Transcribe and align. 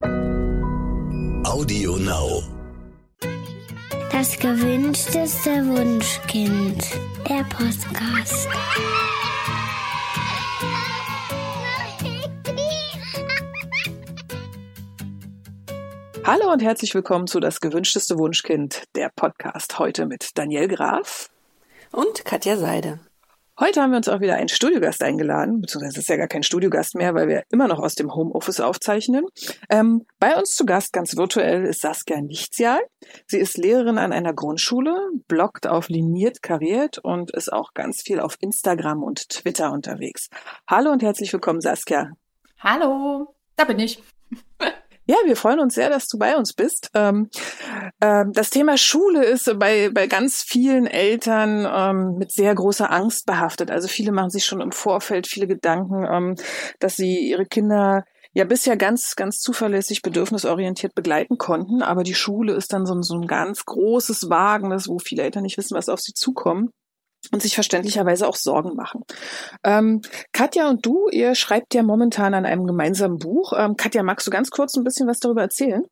Audio 0.00 1.96
Now. 1.96 2.42
Das 4.12 4.38
gewünschteste 4.38 5.50
Wunschkind. 5.66 6.84
Der 7.28 7.42
Podcast. 7.44 8.48
Hallo 16.24 16.52
und 16.52 16.62
herzlich 16.62 16.94
willkommen 16.94 17.26
zu 17.26 17.40
Das 17.40 17.60
gewünschteste 17.60 18.18
Wunschkind, 18.18 18.84
der 18.94 19.10
Podcast. 19.14 19.80
Heute 19.80 20.06
mit 20.06 20.38
Daniel 20.38 20.68
Graf 20.68 21.28
und 21.90 22.24
Katja 22.24 22.56
Seide. 22.56 23.00
Heute 23.60 23.82
haben 23.82 23.90
wir 23.90 23.96
uns 23.96 24.08
auch 24.08 24.20
wieder 24.20 24.36
einen 24.36 24.48
Studiogast 24.48 25.02
eingeladen, 25.02 25.60
beziehungsweise 25.60 25.98
es 25.98 26.04
ist 26.04 26.08
ja 26.08 26.16
gar 26.16 26.28
kein 26.28 26.44
Studiogast 26.44 26.94
mehr, 26.94 27.14
weil 27.14 27.26
wir 27.26 27.42
immer 27.50 27.66
noch 27.66 27.80
aus 27.80 27.96
dem 27.96 28.14
Homeoffice 28.14 28.60
aufzeichnen. 28.60 29.26
Ähm, 29.68 30.06
bei 30.20 30.36
uns 30.36 30.54
zu 30.54 30.64
Gast, 30.64 30.92
ganz 30.92 31.16
virtuell, 31.16 31.64
ist 31.64 31.80
Saskia 31.80 32.20
Nichtsjahr. 32.20 32.78
Sie 33.26 33.38
ist 33.38 33.58
Lehrerin 33.58 33.98
an 33.98 34.12
einer 34.12 34.32
Grundschule, 34.32 34.94
bloggt 35.26 35.66
auf 35.66 35.88
Liniert 35.88 36.40
Kariert 36.40 36.98
und 36.98 37.32
ist 37.32 37.52
auch 37.52 37.74
ganz 37.74 38.02
viel 38.02 38.20
auf 38.20 38.36
Instagram 38.40 39.02
und 39.02 39.28
Twitter 39.28 39.72
unterwegs. 39.72 40.28
Hallo 40.68 40.92
und 40.92 41.02
herzlich 41.02 41.32
willkommen, 41.32 41.60
Saskia. 41.60 42.12
Hallo, 42.60 43.34
da 43.56 43.64
bin 43.64 43.80
ich. 43.80 44.00
Ja, 45.10 45.16
wir 45.24 45.36
freuen 45.36 45.58
uns 45.58 45.74
sehr, 45.74 45.88
dass 45.88 46.06
du 46.06 46.18
bei 46.18 46.36
uns 46.36 46.52
bist. 46.52 46.90
Ähm, 46.92 47.30
ähm, 48.02 48.30
das 48.34 48.50
Thema 48.50 48.76
Schule 48.76 49.24
ist 49.24 49.50
bei, 49.58 49.88
bei 49.88 50.06
ganz 50.06 50.42
vielen 50.42 50.86
Eltern 50.86 51.66
ähm, 51.66 52.18
mit 52.18 52.30
sehr 52.30 52.54
großer 52.54 52.92
Angst 52.92 53.24
behaftet. 53.24 53.70
Also 53.70 53.88
viele 53.88 54.12
machen 54.12 54.28
sich 54.28 54.44
schon 54.44 54.60
im 54.60 54.70
Vorfeld 54.70 55.26
viele 55.26 55.46
Gedanken, 55.46 56.06
ähm, 56.06 56.34
dass 56.78 56.96
sie 56.96 57.30
ihre 57.30 57.46
Kinder 57.46 58.04
ja 58.34 58.44
bisher 58.44 58.76
ganz, 58.76 59.16
ganz 59.16 59.40
zuverlässig 59.40 60.02
bedürfnisorientiert 60.02 60.94
begleiten 60.94 61.38
konnten. 61.38 61.80
Aber 61.80 62.02
die 62.02 62.14
Schule 62.14 62.52
ist 62.52 62.74
dann 62.74 62.84
so, 62.84 63.00
so 63.00 63.14
ein 63.14 63.26
ganz 63.26 63.64
großes 63.64 64.28
Wagnis, 64.28 64.88
wo 64.88 64.98
viele 64.98 65.22
Eltern 65.22 65.42
nicht 65.42 65.56
wissen, 65.56 65.74
was 65.74 65.88
auf 65.88 66.00
sie 66.00 66.12
zukommt 66.12 66.70
und 67.32 67.42
sich 67.42 67.54
verständlicherweise 67.54 68.26
auch 68.26 68.36
Sorgen 68.36 68.74
machen. 68.74 69.04
Ähm, 69.64 70.02
Katja 70.32 70.68
und 70.70 70.84
du, 70.84 71.08
ihr 71.10 71.34
schreibt 71.34 71.74
ja 71.74 71.82
momentan 71.82 72.34
an 72.34 72.46
einem 72.46 72.66
gemeinsamen 72.66 73.18
Buch. 73.18 73.52
Ähm, 73.56 73.76
Katja, 73.76 74.02
magst 74.02 74.26
du 74.26 74.30
ganz 74.30 74.50
kurz 74.50 74.76
ein 74.76 74.84
bisschen 74.84 75.06
was 75.08 75.20
darüber 75.20 75.42
erzählen? 75.42 75.84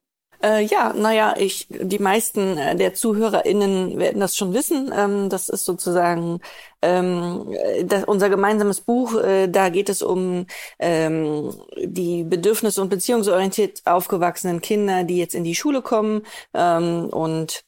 Äh, 0.42 0.64
ja, 0.64 0.92
naja, 0.92 1.34
ich, 1.38 1.66
die 1.70 1.98
meisten 1.98 2.58
äh, 2.58 2.77
der 2.77 2.94
ZuhörerInnen 2.94 3.98
werden 3.98 4.20
das 4.20 4.36
schon 4.36 4.52
wissen. 4.52 4.92
Ähm, 4.94 5.30
das 5.30 5.48
ist 5.48 5.64
sozusagen 5.64 6.41
ähm, 6.83 7.55
das, 7.84 8.05
unser 8.05 8.28
gemeinsames 8.28 8.80
Buch. 8.83 9.14
Äh, 9.14 9.48
da 9.48 9.70
geht 9.70 9.88
es 9.88 10.02
um 10.02 10.46
ähm, 10.78 11.55
die 11.83 12.24
bedürfnis- 12.24 12.78
und 12.78 12.90
beziehungsorientiert 12.90 13.83
aufgewachsenen 13.86 14.61
Kinder, 14.61 15.05
die 15.05 15.16
jetzt 15.18 15.34
in 15.34 15.44
die 15.44 15.55
Schule 15.55 15.80
kommen 15.80 16.22
ähm, 16.55 17.08
und 17.11 17.64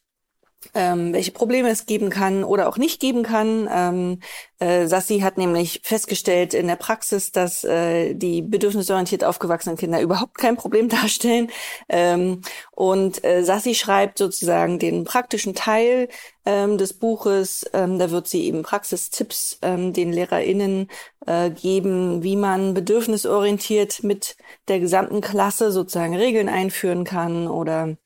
ähm, 0.73 1.13
welche 1.13 1.31
Probleme 1.31 1.69
es 1.69 1.85
geben 1.85 2.09
kann 2.09 2.43
oder 2.43 2.67
auch 2.67 2.77
nicht 2.77 2.99
geben 2.99 3.23
kann. 3.23 3.69
Ähm, 3.71 4.19
äh, 4.59 4.87
Sassi 4.87 5.19
hat 5.19 5.37
nämlich 5.37 5.81
festgestellt 5.83 6.53
in 6.53 6.67
der 6.67 6.75
Praxis, 6.75 7.31
dass 7.31 7.63
äh, 7.63 8.13
die 8.13 8.41
bedürfnisorientiert 8.41 9.23
aufgewachsenen 9.23 9.77
Kinder 9.77 10.01
überhaupt 10.01 10.37
kein 10.37 10.57
Problem 10.57 10.89
darstellen. 10.89 11.49
Ähm, 11.87 12.41
und 12.71 13.23
äh, 13.23 13.43
Sassi 13.43 13.73
schreibt 13.73 14.17
sozusagen 14.17 14.79
den 14.79 15.05
praktischen 15.05 15.55
Teil 15.55 16.09
ähm, 16.45 16.77
des 16.77 16.93
Buches. 16.93 17.65
Ähm, 17.73 17.97
da 17.97 18.11
wird 18.11 18.27
sie 18.27 18.45
eben 18.45 18.63
Praxistipps 18.63 19.59
ähm, 19.61 19.93
den 19.93 20.11
LehrerInnen 20.11 20.89
äh, 21.25 21.49
geben, 21.51 22.21
wie 22.23 22.35
man 22.35 22.73
bedürfnisorientiert 22.73 24.03
mit 24.03 24.35
der 24.67 24.79
gesamten 24.79 25.21
Klasse 25.21 25.71
sozusagen 25.71 26.15
Regeln 26.15 26.49
einführen 26.49 27.05
kann 27.05 27.47
oder 27.47 27.97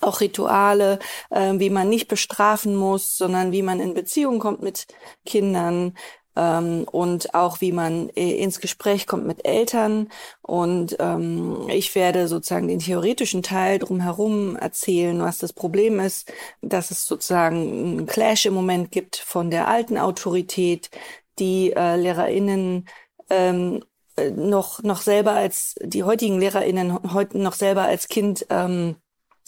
auch 0.00 0.20
Rituale, 0.20 0.98
äh, 1.30 1.54
wie 1.56 1.70
man 1.70 1.88
nicht 1.88 2.08
bestrafen 2.08 2.76
muss, 2.76 3.16
sondern 3.16 3.52
wie 3.52 3.62
man 3.62 3.80
in 3.80 3.94
Beziehung 3.94 4.38
kommt 4.38 4.62
mit 4.62 4.86
Kindern 5.24 5.94
ähm, 6.38 6.84
und 6.90 7.34
auch 7.34 7.60
wie 7.60 7.72
man 7.72 8.08
äh, 8.10 8.36
ins 8.36 8.60
Gespräch 8.60 9.06
kommt 9.06 9.26
mit 9.26 9.44
Eltern. 9.44 10.08
Und 10.42 10.96
ähm, 11.00 11.68
ich 11.68 11.94
werde 11.94 12.28
sozusagen 12.28 12.68
den 12.68 12.78
theoretischen 12.78 13.42
Teil 13.42 13.78
drumherum 13.78 14.56
erzählen, 14.56 15.20
was 15.20 15.38
das 15.38 15.52
Problem 15.52 16.00
ist, 16.00 16.32
dass 16.62 16.90
es 16.90 17.06
sozusagen 17.06 17.56
einen 17.56 18.06
Clash 18.06 18.46
im 18.46 18.54
Moment 18.54 18.92
gibt 18.92 19.16
von 19.16 19.50
der 19.50 19.68
alten 19.68 19.98
Autorität, 19.98 20.90
die 21.38 21.72
äh, 21.72 21.96
LehrerInnen 21.96 22.88
ähm, 23.30 23.84
äh, 24.16 24.30
noch 24.30 24.82
noch 24.82 25.00
selber 25.02 25.32
als 25.32 25.74
die 25.82 26.04
heutigen 26.04 26.38
LehrerInnen 26.38 27.12
heute 27.12 27.38
noch 27.38 27.54
selber 27.54 27.82
als 27.82 28.08
Kind 28.08 28.46
ähm, 28.50 28.96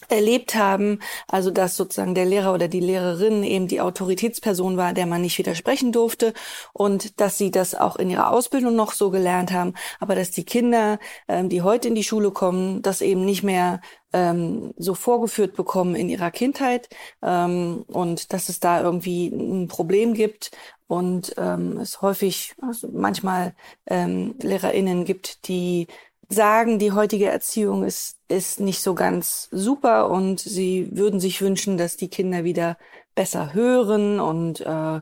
erlebt 0.09 0.55
haben, 0.55 1.01
also 1.29 1.51
dass 1.51 1.77
sozusagen 1.77 2.15
der 2.15 2.25
Lehrer 2.25 2.55
oder 2.55 2.69
die 2.69 2.81
Lehrerin 2.81 3.43
eben 3.43 3.69
die 3.69 3.81
Autoritätsperson 3.81 4.77
war, 4.77 4.93
der 4.93 5.07
man 5.07 5.23
nicht 5.23 5.39
widersprechen 5.39 5.93
durfte. 5.93 6.33
Und 6.73 7.21
dass 7.21 7.39
sie 7.39 7.51
das 7.51 7.75
auch 7.75 7.97
in 7.97 8.11
ihrer 8.11 8.31
Ausbildung 8.31 8.75
noch 8.77 8.93
so 8.93 9.11
gelernt 9.11 9.53
haben, 9.53 9.75
aber 9.99 10.15
dass 10.15 10.31
die 10.31 10.45
Kinder, 10.45 10.99
ähm, 11.29 11.49
die 11.49 11.63
heute 11.63 11.89
in 11.89 11.95
die 11.95 12.05
Schule 12.05 12.31
kommen, 12.31 12.83
das 12.83 13.01
eben 13.01 13.25
nicht 13.25 13.43
mehr 13.43 13.81
ähm, 14.13 14.73
so 14.77 14.95
vorgeführt 14.95 15.55
bekommen 15.55 15.95
in 15.95 16.09
ihrer 16.09 16.31
Kindheit. 16.31 16.89
Ähm, 17.23 17.85
und 17.89 18.33
dass 18.33 18.49
es 18.49 18.61
da 18.61 18.83
irgendwie 18.83 19.29
ein 19.29 19.69
Problem 19.69 20.15
gibt. 20.15 20.51
Und 20.87 21.35
ähm, 21.39 21.79
es 21.79 22.03
häufig 22.03 22.55
also 22.61 22.89
manchmal 22.93 23.55
ähm, 23.87 24.35
LehrerInnen 24.43 25.05
gibt, 25.05 25.47
die 25.47 25.87
sagen, 26.31 26.79
die 26.79 26.93
heutige 26.93 27.27
Erziehung 27.27 27.85
ist, 27.85 28.19
ist 28.29 28.61
nicht 28.61 28.81
so 28.81 28.95
ganz 28.95 29.49
super 29.51 30.09
und 30.09 30.41
sie 30.41 30.89
würden 30.93 31.21
sich 31.21 31.43
wünschen, 31.43 31.77
dass 31.77 31.97
die 31.97 32.09
Kinder 32.09 32.45
wieder 32.45 32.79
besser 33.15 33.53
hören 33.53 34.21
und 34.21 34.61
äh, 34.61 35.01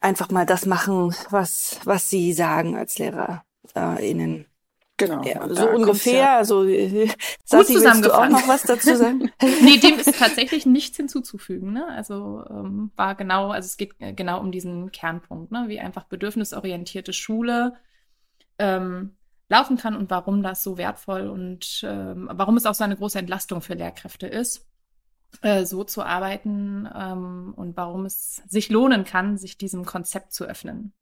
einfach 0.00 0.30
mal 0.30 0.46
das 0.46 0.66
machen, 0.66 1.14
was, 1.30 1.80
was 1.84 2.08
sie 2.08 2.32
sagen 2.32 2.76
als 2.76 2.98
LehrerInnen. 2.98 4.46
Genau. 4.98 5.22
Ja, 5.22 5.48
so 5.48 5.68
ungefähr. 5.70 6.12
Ja 6.12 6.36
also 6.38 6.64
äh, 6.64 7.08
Sassi, 7.44 7.74
willst 7.74 8.04
du 8.04 8.12
auch 8.12 8.28
noch 8.28 8.48
was 8.48 8.62
dazu 8.62 8.96
sagen? 8.96 9.30
nee, 9.62 9.78
dem 9.78 9.98
ist 9.98 10.18
tatsächlich 10.18 10.66
nichts 10.66 10.96
hinzuzufügen. 10.96 11.72
Ne? 11.72 11.86
Also 11.86 12.44
ähm, 12.50 12.90
war 12.96 13.14
genau, 13.14 13.50
also 13.50 13.66
es 13.66 13.76
geht 13.76 13.94
genau 13.98 14.40
um 14.40 14.50
diesen 14.50 14.90
Kernpunkt, 14.90 15.52
ne? 15.52 15.66
wie 15.68 15.78
einfach 15.78 16.04
bedürfnisorientierte 16.04 17.12
Schule 17.12 17.74
ähm, 18.58 19.17
laufen 19.48 19.76
kann 19.76 19.96
und 19.96 20.10
warum 20.10 20.42
das 20.42 20.62
so 20.62 20.78
wertvoll 20.78 21.28
und 21.28 21.80
ähm, 21.84 22.28
warum 22.32 22.56
es 22.56 22.66
auch 22.66 22.74
so 22.74 22.84
eine 22.84 22.96
große 22.96 23.18
Entlastung 23.18 23.62
für 23.62 23.74
Lehrkräfte 23.74 24.26
ist, 24.26 24.66
äh, 25.42 25.64
so 25.64 25.84
zu 25.84 26.02
arbeiten 26.02 26.88
ähm, 26.94 27.54
und 27.56 27.76
warum 27.76 28.04
es 28.04 28.42
sich 28.48 28.68
lohnen 28.68 29.04
kann, 29.04 29.38
sich 29.38 29.56
diesem 29.56 29.84
Konzept 29.84 30.32
zu 30.32 30.44
öffnen. 30.44 30.92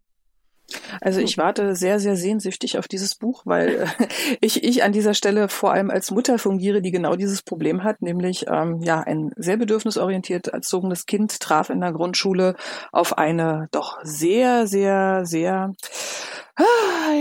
Also 1.00 1.20
ich 1.20 1.38
warte 1.38 1.76
sehr, 1.76 2.00
sehr 2.00 2.16
sehnsüchtig 2.16 2.78
auf 2.78 2.88
dieses 2.88 3.14
Buch, 3.14 3.42
weil 3.44 3.88
äh, 3.98 4.06
ich, 4.40 4.64
ich 4.64 4.82
an 4.82 4.92
dieser 4.92 5.14
Stelle 5.14 5.48
vor 5.48 5.72
allem 5.72 5.90
als 5.90 6.10
Mutter 6.10 6.38
fungiere, 6.38 6.82
die 6.82 6.90
genau 6.90 7.14
dieses 7.16 7.42
Problem 7.42 7.84
hat, 7.84 8.02
nämlich 8.02 8.46
ähm, 8.48 8.80
ja 8.82 9.00
ein 9.00 9.30
sehr 9.36 9.56
bedürfnisorientiert 9.56 10.48
erzogenes 10.48 11.06
Kind 11.06 11.38
traf 11.40 11.70
in 11.70 11.80
der 11.80 11.92
Grundschule 11.92 12.56
auf 12.92 13.16
eine 13.16 13.68
doch 13.70 13.98
sehr, 14.02 14.66
sehr, 14.66 15.24
sehr 15.24 15.72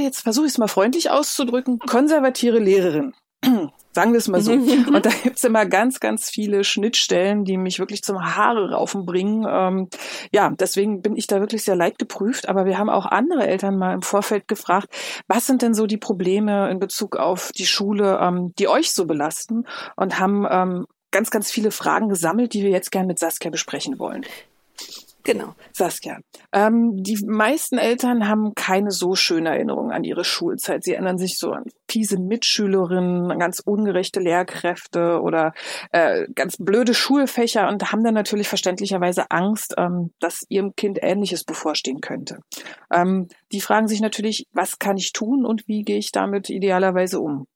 jetzt 0.02 0.22
versuche 0.22 0.46
ich 0.46 0.54
es 0.54 0.58
mal 0.58 0.68
freundlich 0.68 1.10
auszudrücken, 1.10 1.80
konservative 1.80 2.60
Lehrerin. 2.60 3.14
Sagen 3.94 4.12
wir 4.12 4.18
es 4.18 4.28
mal 4.28 4.42
so. 4.42 4.52
Und 4.54 5.06
da 5.06 5.10
gibt's 5.10 5.44
immer 5.44 5.66
ganz, 5.66 6.00
ganz 6.00 6.30
viele 6.30 6.64
Schnittstellen, 6.64 7.46
die 7.46 7.58
mich 7.58 7.80
wirklich 7.80 8.02
zum 8.04 8.36
Haare 8.36 8.72
raufen 8.72 9.06
bringen. 9.06 9.46
Ähm, 9.50 9.90
ja, 10.34 10.50
deswegen 10.50 11.02
bin 11.02 11.16
ich 11.16 11.28
da 11.28 11.40
wirklich 11.40 11.64
sehr 11.64 11.76
leidgeprüft. 11.76 12.50
Aber 12.50 12.66
wir 12.66 12.78
haben 12.78 12.90
auch 12.90 13.06
andere 13.06 13.48
Eltern 13.48 13.78
mal 13.78 13.94
im 13.94 14.02
Vorfeld 14.02 14.48
gefragt, 14.48 14.90
was 15.28 15.48
sind 15.48 15.62
denn 15.62 15.74
so 15.74 15.88
die 15.88 15.98
Probleme 15.98 16.70
in 16.70 16.80
Bezug 16.80 17.16
auf 17.16 17.52
die 17.54 17.66
Schule, 17.66 18.20
ähm, 18.22 18.54
die 18.60 18.68
euch 18.68 18.92
so 18.92 19.06
belasten? 19.06 19.66
Und 19.96 20.20
haben 20.20 20.46
ähm, 20.50 20.86
ganz, 21.12 21.32
ganz 21.32 21.50
viele 21.50 21.72
Fragen 21.72 22.10
gesammelt, 22.10 22.54
die 22.54 22.64
wir 22.64 22.72
jetzt 22.72 22.92
gerne 22.92 23.08
mit 23.08 23.20
Saskia 23.20 23.50
besprechen 23.50 23.98
wollen. 23.98 24.26
Genau. 25.26 25.56
Saskia, 25.74 26.20
ähm, 26.54 27.02
die 27.02 27.18
meisten 27.26 27.80
Eltern 27.80 28.28
haben 28.28 28.54
keine 28.54 28.92
so 28.92 29.16
schöne 29.16 29.50
Erinnerung 29.50 29.92
an 29.92 30.04
ihre 30.04 30.24
Schulzeit. 30.24 30.84
Sie 30.84 30.94
erinnern 30.94 31.18
sich 31.18 31.40
so 31.40 31.52
an 31.52 31.64
fiese 31.90 32.20
Mitschülerinnen, 32.20 33.32
an 33.32 33.40
ganz 33.40 33.60
ungerechte 33.60 34.20
Lehrkräfte 34.20 35.20
oder 35.22 35.54
äh, 35.92 36.28
ganz 36.36 36.58
blöde 36.58 36.94
Schulfächer 36.94 37.68
und 37.68 37.92
haben 37.92 38.04
dann 38.04 38.14
natürlich 38.14 38.48
verständlicherweise 38.48 39.32
Angst, 39.32 39.74
ähm, 39.80 40.12
dass 40.20 40.46
ihrem 40.48 40.76
Kind 40.76 41.00
Ähnliches 41.02 41.44
bevorstehen 41.44 42.02
könnte. 42.02 42.38
Ähm, 42.94 43.28
die 43.52 43.62
fragen 43.62 43.88
sich 43.88 44.02
natürlich, 44.02 44.46
was 44.54 44.78
kann 44.78 44.98
ich 44.98 45.12
tun 45.12 45.44
und 45.44 45.68
wie 45.68 45.82
gehe 45.82 45.98
ich 45.98 46.12
damit 46.12 46.52
idealerweise 46.52 47.20
um? 47.20 47.48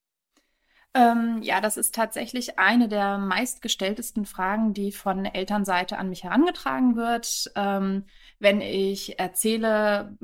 Ähm, 0.95 1.41
ja, 1.43 1.61
das 1.61 1.77
ist 1.77 1.93
tatsächlich 1.93 2.57
eine 2.57 2.87
der 2.87 3.19
meistgestelltesten 3.19 4.25
Fragen, 4.25 4.73
die 4.73 4.91
von 4.91 5.25
Elternseite 5.25 5.97
an 5.97 6.09
mich 6.09 6.23
herangetragen 6.23 6.95
wird. 6.95 7.51
Ähm, 7.55 8.05
wenn 8.39 8.61
ich 8.61 9.19
erzähle, 9.19 10.17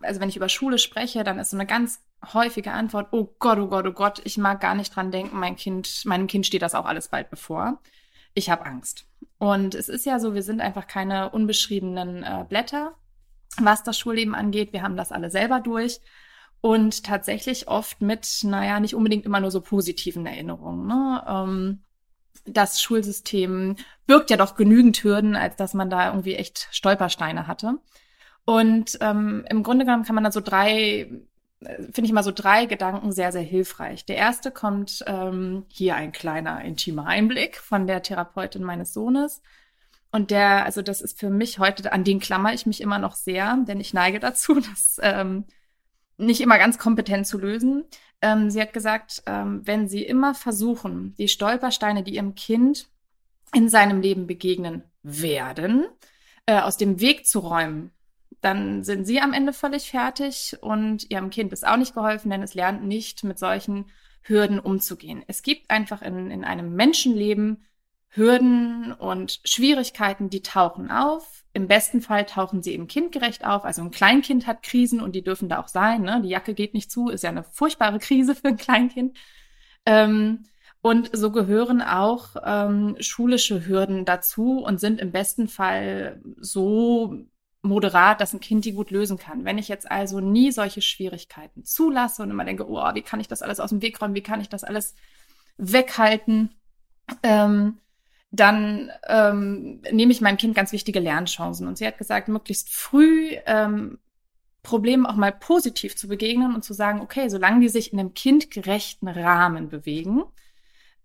also 0.00 0.20
wenn 0.20 0.30
ich 0.30 0.36
über 0.36 0.48
Schule 0.48 0.78
spreche, 0.78 1.22
dann 1.22 1.38
ist 1.38 1.50
so 1.50 1.56
eine 1.56 1.66
ganz 1.66 2.00
häufige 2.32 2.72
Antwort, 2.72 3.08
oh 3.12 3.34
Gott, 3.38 3.58
oh 3.58 3.68
Gott, 3.68 3.86
oh 3.86 3.92
Gott, 3.92 4.22
ich 4.24 4.38
mag 4.38 4.60
gar 4.60 4.74
nicht 4.74 4.96
dran 4.96 5.10
denken, 5.10 5.38
mein 5.38 5.56
Kind, 5.56 6.02
meinem 6.06 6.26
Kind 6.28 6.46
steht 6.46 6.62
das 6.62 6.74
auch 6.74 6.86
alles 6.86 7.08
bald 7.08 7.28
bevor. 7.28 7.78
Ich 8.32 8.48
habe 8.48 8.64
Angst. 8.64 9.06
Und 9.38 9.74
es 9.74 9.88
ist 9.90 10.06
ja 10.06 10.18
so, 10.18 10.34
wir 10.34 10.42
sind 10.42 10.62
einfach 10.62 10.86
keine 10.86 11.30
unbeschriebenen 11.30 12.22
äh, 12.22 12.44
Blätter, 12.48 12.94
was 13.58 13.82
das 13.82 13.98
Schulleben 13.98 14.34
angeht. 14.34 14.72
Wir 14.72 14.82
haben 14.82 14.96
das 14.96 15.12
alle 15.12 15.30
selber 15.30 15.60
durch 15.60 16.00
und 16.60 17.04
tatsächlich 17.04 17.68
oft 17.68 18.00
mit, 18.00 18.40
naja, 18.42 18.80
nicht 18.80 18.94
unbedingt 18.94 19.24
immer 19.24 19.40
nur 19.40 19.50
so 19.50 19.60
positiven 19.60 20.26
Erinnerungen. 20.26 20.86
Ne? 20.86 21.24
Ähm, 21.28 21.80
das 22.44 22.80
Schulsystem 22.80 23.76
birgt 24.06 24.30
ja 24.30 24.36
doch 24.36 24.56
genügend 24.56 25.02
Hürden, 25.02 25.36
als 25.36 25.56
dass 25.56 25.74
man 25.74 25.90
da 25.90 26.08
irgendwie 26.08 26.34
echt 26.34 26.68
Stolpersteine 26.70 27.46
hatte. 27.46 27.78
Und 28.44 28.98
ähm, 29.00 29.44
im 29.50 29.62
Grunde 29.62 29.84
genommen 29.84 30.04
kann 30.04 30.14
man 30.14 30.24
da 30.24 30.30
so 30.30 30.40
drei, 30.40 31.10
finde 31.60 32.04
ich 32.04 32.12
mal 32.12 32.22
so 32.22 32.32
drei 32.32 32.66
Gedanken 32.66 33.10
sehr, 33.10 33.32
sehr 33.32 33.42
hilfreich. 33.42 34.06
Der 34.06 34.16
erste 34.16 34.52
kommt 34.52 35.04
ähm, 35.06 35.64
hier 35.68 35.96
ein 35.96 36.12
kleiner 36.12 36.64
intimer 36.64 37.06
Einblick 37.06 37.58
von 37.58 37.86
der 37.86 38.02
Therapeutin 38.02 38.62
meines 38.62 38.94
Sohnes. 38.94 39.42
Und 40.12 40.30
der, 40.30 40.64
also 40.64 40.80
das 40.80 41.00
ist 41.00 41.18
für 41.18 41.30
mich 41.30 41.58
heute, 41.58 41.92
an 41.92 42.04
den 42.04 42.20
klammer 42.20 42.54
ich 42.54 42.66
mich 42.66 42.80
immer 42.80 42.98
noch 42.98 43.16
sehr, 43.16 43.58
denn 43.66 43.80
ich 43.80 43.92
neige 43.92 44.20
dazu, 44.20 44.54
das 44.60 44.98
ähm, 45.02 45.44
nicht 46.18 46.40
immer 46.40 46.58
ganz 46.58 46.78
kompetent 46.78 47.26
zu 47.26 47.38
lösen. 47.38 47.84
Ähm, 48.22 48.50
sie 48.50 48.60
hat 48.60 48.72
gesagt, 48.72 49.22
ähm, 49.26 49.60
wenn 49.64 49.88
Sie 49.88 50.02
immer 50.02 50.34
versuchen, 50.34 51.14
die 51.18 51.28
Stolpersteine, 51.28 52.02
die 52.02 52.14
Ihrem 52.14 52.34
Kind 52.34 52.88
in 53.54 53.68
seinem 53.68 54.00
Leben 54.00 54.26
begegnen 54.26 54.82
werden, 55.02 55.86
äh, 56.46 56.60
aus 56.60 56.76
dem 56.76 57.00
Weg 57.00 57.26
zu 57.26 57.40
räumen, 57.40 57.90
dann 58.40 58.84
sind 58.84 59.06
Sie 59.06 59.20
am 59.20 59.32
Ende 59.32 59.52
völlig 59.52 59.90
fertig 59.90 60.56
und 60.60 61.10
Ihrem 61.10 61.30
Kind 61.30 61.52
ist 61.52 61.66
auch 61.66 61.76
nicht 61.76 61.94
geholfen, 61.94 62.30
denn 62.30 62.42
es 62.42 62.54
lernt 62.54 62.84
nicht 62.84 63.24
mit 63.24 63.38
solchen 63.38 63.86
Hürden 64.22 64.58
umzugehen. 64.58 65.22
Es 65.26 65.42
gibt 65.42 65.70
einfach 65.70 66.02
in, 66.02 66.30
in 66.30 66.44
einem 66.44 66.74
Menschenleben 66.74 67.64
Hürden 68.08 68.92
und 68.92 69.40
Schwierigkeiten, 69.44 70.30
die 70.30 70.42
tauchen 70.42 70.90
auf. 70.90 71.44
Im 71.56 71.68
besten 71.68 72.02
Fall 72.02 72.26
tauchen 72.26 72.62
sie 72.62 72.74
eben 72.74 72.86
kindgerecht 72.86 73.46
auf. 73.46 73.64
Also 73.64 73.80
ein 73.80 73.90
Kleinkind 73.90 74.46
hat 74.46 74.62
Krisen 74.62 75.00
und 75.00 75.14
die 75.14 75.24
dürfen 75.24 75.48
da 75.48 75.58
auch 75.58 75.68
sein. 75.68 76.02
Ne? 76.02 76.20
Die 76.22 76.28
Jacke 76.28 76.52
geht 76.52 76.74
nicht 76.74 76.90
zu, 76.90 77.08
ist 77.08 77.24
ja 77.24 77.30
eine 77.30 77.44
furchtbare 77.44 77.98
Krise 77.98 78.34
für 78.34 78.48
ein 78.48 78.58
Kleinkind. 78.58 79.16
Ähm, 79.86 80.44
und 80.82 81.08
so 81.16 81.32
gehören 81.32 81.80
auch 81.80 82.36
ähm, 82.44 82.96
schulische 83.00 83.66
Hürden 83.66 84.04
dazu 84.04 84.58
und 84.58 84.80
sind 84.80 85.00
im 85.00 85.12
besten 85.12 85.48
Fall 85.48 86.20
so 86.38 87.14
moderat, 87.62 88.20
dass 88.20 88.34
ein 88.34 88.40
Kind 88.40 88.66
die 88.66 88.72
gut 88.72 88.90
lösen 88.90 89.16
kann. 89.16 89.46
Wenn 89.46 89.56
ich 89.56 89.68
jetzt 89.68 89.90
also 89.90 90.20
nie 90.20 90.52
solche 90.52 90.82
Schwierigkeiten 90.82 91.64
zulasse 91.64 92.22
und 92.22 92.30
immer 92.30 92.44
denke, 92.44 92.68
oh, 92.68 92.84
wie 92.92 93.00
kann 93.00 93.18
ich 93.18 93.28
das 93.28 93.40
alles 93.40 93.60
aus 93.60 93.70
dem 93.70 93.80
Weg 93.80 94.02
räumen, 94.02 94.14
wie 94.14 94.22
kann 94.22 94.42
ich 94.42 94.50
das 94.50 94.62
alles 94.62 94.94
weghalten, 95.56 96.50
ähm, 97.22 97.78
dann 98.36 98.90
ähm, 99.08 99.80
nehme 99.90 100.12
ich 100.12 100.20
meinem 100.20 100.36
Kind 100.36 100.54
ganz 100.54 100.72
wichtige 100.72 101.00
Lernchancen. 101.00 101.66
Und 101.66 101.78
sie 101.78 101.86
hat 101.86 101.98
gesagt, 101.98 102.28
möglichst 102.28 102.72
früh 102.72 103.32
ähm, 103.46 103.98
Problemen 104.62 105.06
auch 105.06 105.16
mal 105.16 105.32
positiv 105.32 105.96
zu 105.96 106.08
begegnen 106.08 106.54
und 106.54 106.64
zu 106.64 106.74
sagen, 106.74 107.00
okay, 107.00 107.28
solange 107.28 107.60
die 107.60 107.68
sich 107.68 107.92
in 107.92 108.00
einem 108.00 108.14
kindgerechten 108.14 109.08
Rahmen 109.08 109.68
bewegen, 109.68 110.24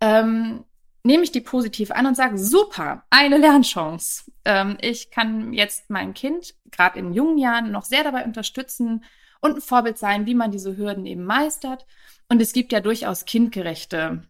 ähm, 0.00 0.64
nehme 1.04 1.22
ich 1.22 1.32
die 1.32 1.40
positiv 1.40 1.90
an 1.90 2.06
und 2.06 2.16
sage, 2.16 2.38
super, 2.38 3.04
eine 3.10 3.38
Lernchance. 3.38 4.30
Ähm, 4.44 4.78
ich 4.80 5.10
kann 5.10 5.52
jetzt 5.52 5.90
mein 5.90 6.14
Kind 6.14 6.54
gerade 6.70 6.98
in 6.98 7.12
jungen 7.12 7.38
Jahren 7.38 7.70
noch 7.70 7.84
sehr 7.84 8.04
dabei 8.04 8.24
unterstützen 8.24 9.04
und 9.40 9.56
ein 9.56 9.60
Vorbild 9.60 9.98
sein, 9.98 10.26
wie 10.26 10.34
man 10.34 10.50
diese 10.50 10.76
Hürden 10.76 11.06
eben 11.06 11.24
meistert. 11.24 11.86
Und 12.28 12.40
es 12.40 12.52
gibt 12.52 12.72
ja 12.72 12.80
durchaus 12.80 13.24
kindgerechte 13.24 14.22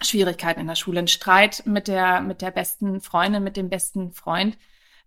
Schwierigkeiten 0.00 0.60
in 0.60 0.66
der 0.66 0.74
Schule. 0.74 1.00
Ein 1.00 1.08
Streit 1.08 1.62
mit 1.66 1.88
der, 1.88 2.20
mit 2.20 2.42
der 2.42 2.50
besten 2.50 3.00
Freundin, 3.00 3.42
mit 3.42 3.56
dem 3.56 3.68
besten 3.68 4.12
Freund 4.12 4.56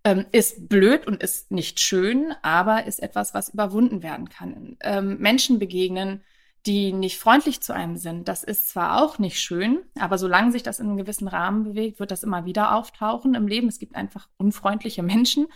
ähm, 0.04 0.26
ist 0.32 0.70
blöd 0.70 1.08
und 1.08 1.22
ist 1.22 1.52
nicht 1.52 1.80
schön, 1.80 2.34
aber 2.42 2.86
ist 2.86 3.00
etwas, 3.00 3.34
was 3.34 3.50
überwunden 3.50 4.04
werden 4.04 4.30
kann. 4.30 4.78
Ähm, 4.82 5.18
Menschen 5.20 5.60
begegnen, 5.60 6.24
die 6.66 6.92
nicht 6.92 7.18
freundlich 7.18 7.62
zu 7.62 7.74
einem 7.74 7.98
sind, 7.98 8.28
das 8.28 8.44
ist 8.44 8.70
zwar 8.70 9.02
auch 9.02 9.20
nicht 9.20 9.40
schön, 9.40 9.80
aber 9.98 10.18
solange 10.18 10.52
sich 10.52 10.64
das 10.64 10.80
in 10.80 10.88
einem 10.88 10.98
gewissen 10.98 11.28
Rahmen 11.28 11.64
bewegt, 11.64 12.00
wird 12.00 12.12
das 12.12 12.24
immer 12.24 12.46
wieder 12.46 12.76
auftauchen 12.76 13.36
im 13.36 13.48
Leben. 13.48 13.68
Es 13.68 13.80
gibt 13.80 13.96
einfach 13.96 14.28
unfreundliche 14.38 15.02
Menschen 15.02 15.48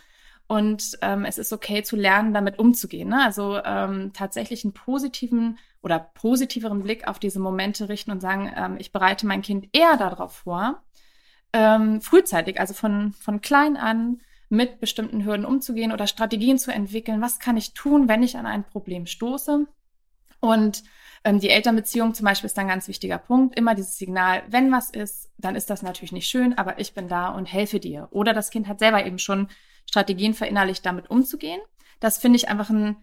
und 0.48 0.98
ähm, 1.02 1.26
es 1.26 1.38
ist 1.38 1.54
okay 1.54 1.84
zu 1.84 1.96
lernen, 1.96 2.34
damit 2.34 2.60
umzugehen. 2.60 3.10
Ne? 3.10 3.24
Also 3.24 3.60
ähm, 3.64 4.12
tatsächlich 4.14 4.64
einen 4.64 4.74
positiven 4.74 5.58
oder 5.82 6.00
positiveren 6.00 6.84
Blick 6.84 7.08
auf 7.08 7.20
diese 7.20 7.40
Momente 7.40 7.90
richten 7.90 8.12
und 8.12 8.22
sagen, 8.22 8.52
ähm, 8.56 8.78
ich 8.80 8.92
bereite 8.92 9.26
mein 9.26 9.42
Kind 9.42 9.70
eher 9.74 9.98
darauf 9.98 10.34
vor, 10.34 10.84
ähm, 11.54 12.02
frühzeitig, 12.02 12.60
also 12.60 12.74
von, 12.74 13.14
von 13.14 13.42
klein 13.42 13.78
an 13.78 14.22
mit 14.50 14.80
bestimmten 14.80 15.26
Hürden 15.26 15.46
umzugehen 15.46 15.92
oder 15.92 16.08
Strategien 16.08 16.60
zu 16.60 16.72
entwickeln. 16.72 17.22
Was 17.22 17.40
kann 17.40 17.58
ich 17.58 17.74
tun, 17.74 18.10
wenn 18.10 18.22
ich 18.22 18.38
an 18.38 18.46
ein 18.46 18.64
Problem 18.64 19.06
stoße? 19.06 19.66
Und 20.42 20.84
ähm, 21.24 21.40
die 21.40 21.50
Elternbeziehung 21.50 22.14
zum 22.14 22.26
Beispiel 22.26 22.48
ist 22.48 22.60
ein 22.60 22.68
ganz 22.68 22.88
wichtiger 22.88 23.18
Punkt. 23.18 23.58
Immer 23.58 23.76
dieses 23.76 23.98
Signal, 23.98 24.44
wenn 24.50 24.72
was 24.72 24.90
ist, 24.90 25.32
dann 25.38 25.56
ist 25.56 25.70
das 25.70 25.84
natürlich 25.84 26.12
nicht 26.12 26.28
schön, 26.28 26.58
aber 26.58 26.80
ich 26.80 26.94
bin 26.94 27.08
da 27.08 27.30
und 27.30 27.46
helfe 27.46 27.80
dir. 27.80 28.08
Oder 28.12 28.34
das 28.34 28.50
Kind 28.50 28.68
hat 28.68 28.80
selber 28.80 29.06
eben 29.06 29.20
schon 29.20 29.48
Strategien 29.88 30.34
verinnerlicht, 30.34 30.86
damit 30.86 31.10
umzugehen. 31.10 31.62
Das 32.00 32.18
finde 32.18 32.38
ich 32.38 32.50
einfach 32.50 32.70
einen 32.70 32.98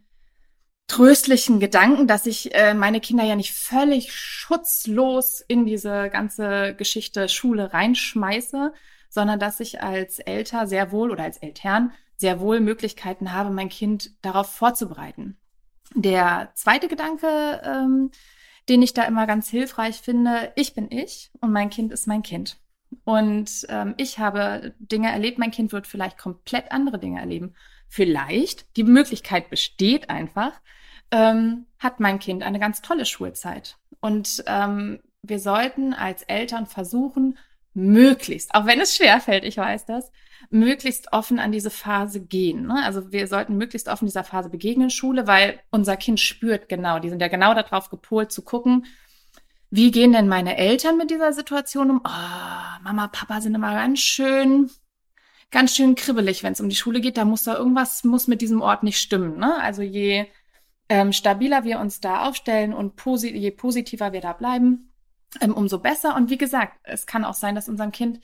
tröstlichen 0.89 1.61
Gedanken, 1.61 2.07
dass 2.07 2.27
ich 2.27 2.55
äh, 2.55 2.75
meine 2.75 3.01
Kinder 3.01 3.23
ja 3.23 3.37
nicht 3.37 3.53
völlig 3.53 4.13
schutzlos 4.13 5.45
in 5.47 5.67
diese 5.67 6.11
ganze 6.11 6.75
Geschichte 6.75 7.29
Schule 7.29 7.73
reinschmeiße, 7.73 8.73
sondern 9.11 9.39
dass 9.39 9.61
ich 9.61 9.83
als 9.83 10.19
Elter 10.19 10.67
sehr 10.67 10.91
wohl 10.91 11.11
oder 11.11 11.25
als 11.25 11.39
Eltern 11.39 11.93
sehr 12.17 12.41
wohl 12.41 12.61
Möglichkeiten 12.61 13.33
habe, 13.33 13.51
mein 13.51 13.69
Kind 13.69 14.11
darauf 14.23 14.51
vorzubereiten. 14.51 15.37
Der 15.95 16.51
zweite 16.55 16.89
Gedanke, 16.89 17.61
ähm, 17.65 18.11
den 18.69 18.83
ich 18.83 18.93
da 18.93 19.05
immer 19.05 19.27
ganz 19.27 19.49
hilfreich 19.49 20.01
finde, 20.01 20.53
ich 20.57 20.75
bin 20.75 20.91
ich 20.91 21.31
und 21.41 21.53
mein 21.53 21.71
Kind 21.71 21.93
ist 21.93 22.07
mein 22.07 22.23
Kind. 22.23 22.59
Und 23.05 23.67
ähm, 23.69 23.95
ich 23.99 24.19
habe 24.19 24.75
Dinge 24.79 25.11
erlebt, 25.11 25.39
mein 25.39 25.51
Kind 25.51 25.73
wird 25.73 25.87
vielleicht 25.87 26.19
komplett 26.19 26.73
andere 26.73 26.99
Dinge 26.99 27.21
erleben. 27.21 27.55
Vielleicht, 27.89 28.77
die 28.77 28.85
Möglichkeit 28.85 29.51
besteht 29.51 30.11
einfach, 30.11 30.53
ähm, 31.11 31.67
hat 31.79 32.01
mein 32.01 32.19
Kind 32.19 32.43
eine 32.43 32.59
ganz 32.59 32.83
tolle 32.83 33.07
Schulzeit. 33.07 33.77
Und 34.01 34.45
ähm, 34.47 35.01
wir 35.23 35.39
sollten 35.39 35.95
als 35.95 36.23
Eltern 36.23 36.67
versuchen, 36.67 37.39
möglichst, 37.75 38.55
auch 38.55 38.67
wenn 38.67 38.81
es 38.81 38.97
schwerfällt, 38.97 39.45
ich 39.45 39.57
weiß 39.57 39.87
das, 39.87 40.11
möglichst 40.51 41.13
offen 41.13 41.39
an 41.39 41.53
diese 41.53 41.71
Phase 41.71 42.21
gehen. 42.21 42.67
Ne? 42.67 42.83
Also 42.85 43.13
wir 43.13 43.27
sollten 43.27 43.57
möglichst 43.57 43.89
offen 43.89 44.07
dieser 44.07 44.25
Phase 44.25 44.51
begegnen, 44.51 44.91
Schule, 44.91 45.27
weil 45.27 45.61
unser 45.71 45.97
Kind 45.97 46.21
spürt 46.21 46.69
genau, 46.69 46.99
die 46.99 47.09
sind 47.09 47.23
ja 47.23 47.29
genau 47.29 47.55
darauf 47.55 47.91
gepolt 47.91 48.33
zu 48.33 48.43
gucken, 48.43 48.87
wie 49.71 49.91
gehen 49.91 50.13
denn 50.13 50.29
meine 50.29 50.57
Eltern 50.57 50.97
mit 50.97 51.11
dieser 51.11 51.33
Situation 51.33 51.91
um? 51.91 52.01
Oh, 52.03 52.83
Mama, 52.83 53.09
Papa 53.09 53.41
sind 53.41 53.55
immer 53.55 53.75
ganz 53.75 54.01
schön, 54.01 54.71
ganz 55.51 55.75
schön 55.75 55.95
kribbelig, 55.95 56.43
wenn 56.43 56.53
es 56.53 56.61
um 56.61 56.69
die 56.69 56.77
Schule 56.77 57.01
geht. 57.01 57.17
Da 57.17 57.25
muss 57.25 57.45
da 57.45 57.57
irgendwas, 57.57 58.05
muss 58.05 58.27
mit 58.27 58.41
diesem 58.41 58.61
Ort 58.61 58.83
nicht 58.83 59.01
stimmen. 59.01 59.39
Ne? 59.39 59.61
Also 59.61 59.83
je 59.83 60.27
ähm, 60.89 61.13
stabiler 61.13 61.65
wir 61.65 61.81
uns 61.81 62.01
da 62.01 62.27
aufstellen 62.27 62.73
und 62.73 62.97
posi 62.97 63.37
je 63.37 63.51
positiver 63.51 64.13
wir 64.13 64.21
da 64.21 64.33
bleiben, 64.33 64.93
ähm, 65.41 65.55
umso 65.55 65.79
besser. 65.79 66.17
Und 66.17 66.31
wie 66.31 66.39
gesagt, 66.39 66.79
es 66.83 67.07
kann 67.07 67.25
auch 67.25 67.35
sein, 67.35 67.55
dass 67.55 67.69
unserem 67.69 67.93
Kind 67.93 68.21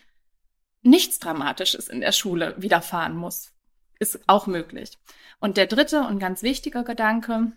nichts 0.83 1.19
Dramatisches 1.19 1.88
in 1.88 2.00
der 2.00 2.12
Schule 2.12 2.54
widerfahren 2.59 3.16
muss. 3.16 3.52
Ist 3.99 4.21
auch 4.26 4.47
möglich. 4.47 4.99
Und 5.40 5.57
der 5.57 5.66
dritte 5.66 6.02
und 6.02 6.19
ganz 6.19 6.43
wichtige 6.43 6.85
Gedanke, 6.85 7.52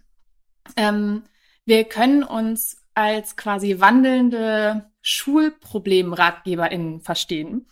ähm, 0.76 1.24
wir 1.66 1.84
können 1.86 2.24
uns 2.24 2.84
als 2.94 3.36
quasi 3.36 3.80
wandelnde 3.80 4.90
SchulproblemratgeberInnen 5.02 7.02
verstehen. 7.02 7.68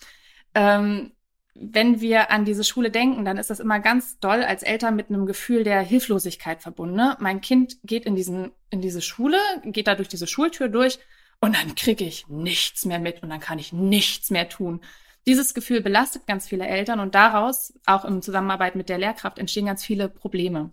Ähm, 0.53 1.14
wenn 1.55 2.01
wir 2.01 2.31
an 2.31 2.43
diese 2.43 2.65
Schule 2.65 2.91
denken, 2.91 3.23
dann 3.23 3.37
ist 3.37 3.49
das 3.49 3.61
immer 3.61 3.79
ganz 3.79 4.19
doll 4.19 4.43
als 4.43 4.61
Eltern 4.61 4.95
mit 4.95 5.09
einem 5.09 5.25
Gefühl 5.25 5.63
der 5.63 5.81
Hilflosigkeit 5.81 6.61
verbunden. 6.61 6.95
Ne? 6.95 7.15
Mein 7.19 7.39
Kind 7.39 7.77
geht 7.83 8.05
in, 8.05 8.15
diesen, 8.15 8.51
in 8.69 8.81
diese 8.81 9.01
Schule, 9.01 9.37
geht 9.63 9.87
da 9.87 9.95
durch 9.95 10.09
diese 10.09 10.27
Schultür 10.27 10.67
durch 10.67 10.99
und 11.39 11.55
dann 11.55 11.73
kriege 11.75 12.03
ich 12.03 12.27
nichts 12.27 12.85
mehr 12.85 12.99
mit 12.99 13.23
und 13.23 13.29
dann 13.29 13.39
kann 13.39 13.57
ich 13.57 13.71
nichts 13.71 14.31
mehr 14.31 14.49
tun. 14.49 14.81
Dieses 15.27 15.53
Gefühl 15.53 15.81
belastet 15.81 16.27
ganz 16.27 16.47
viele 16.47 16.67
Eltern 16.67 16.99
und 16.99 17.15
daraus, 17.15 17.73
auch 17.85 18.03
in 18.05 18.21
Zusammenarbeit 18.21 18.75
mit 18.75 18.89
der 18.89 18.97
Lehrkraft, 18.97 19.39
entstehen 19.39 19.65
ganz 19.65 19.83
viele 19.83 20.09
Probleme. 20.09 20.71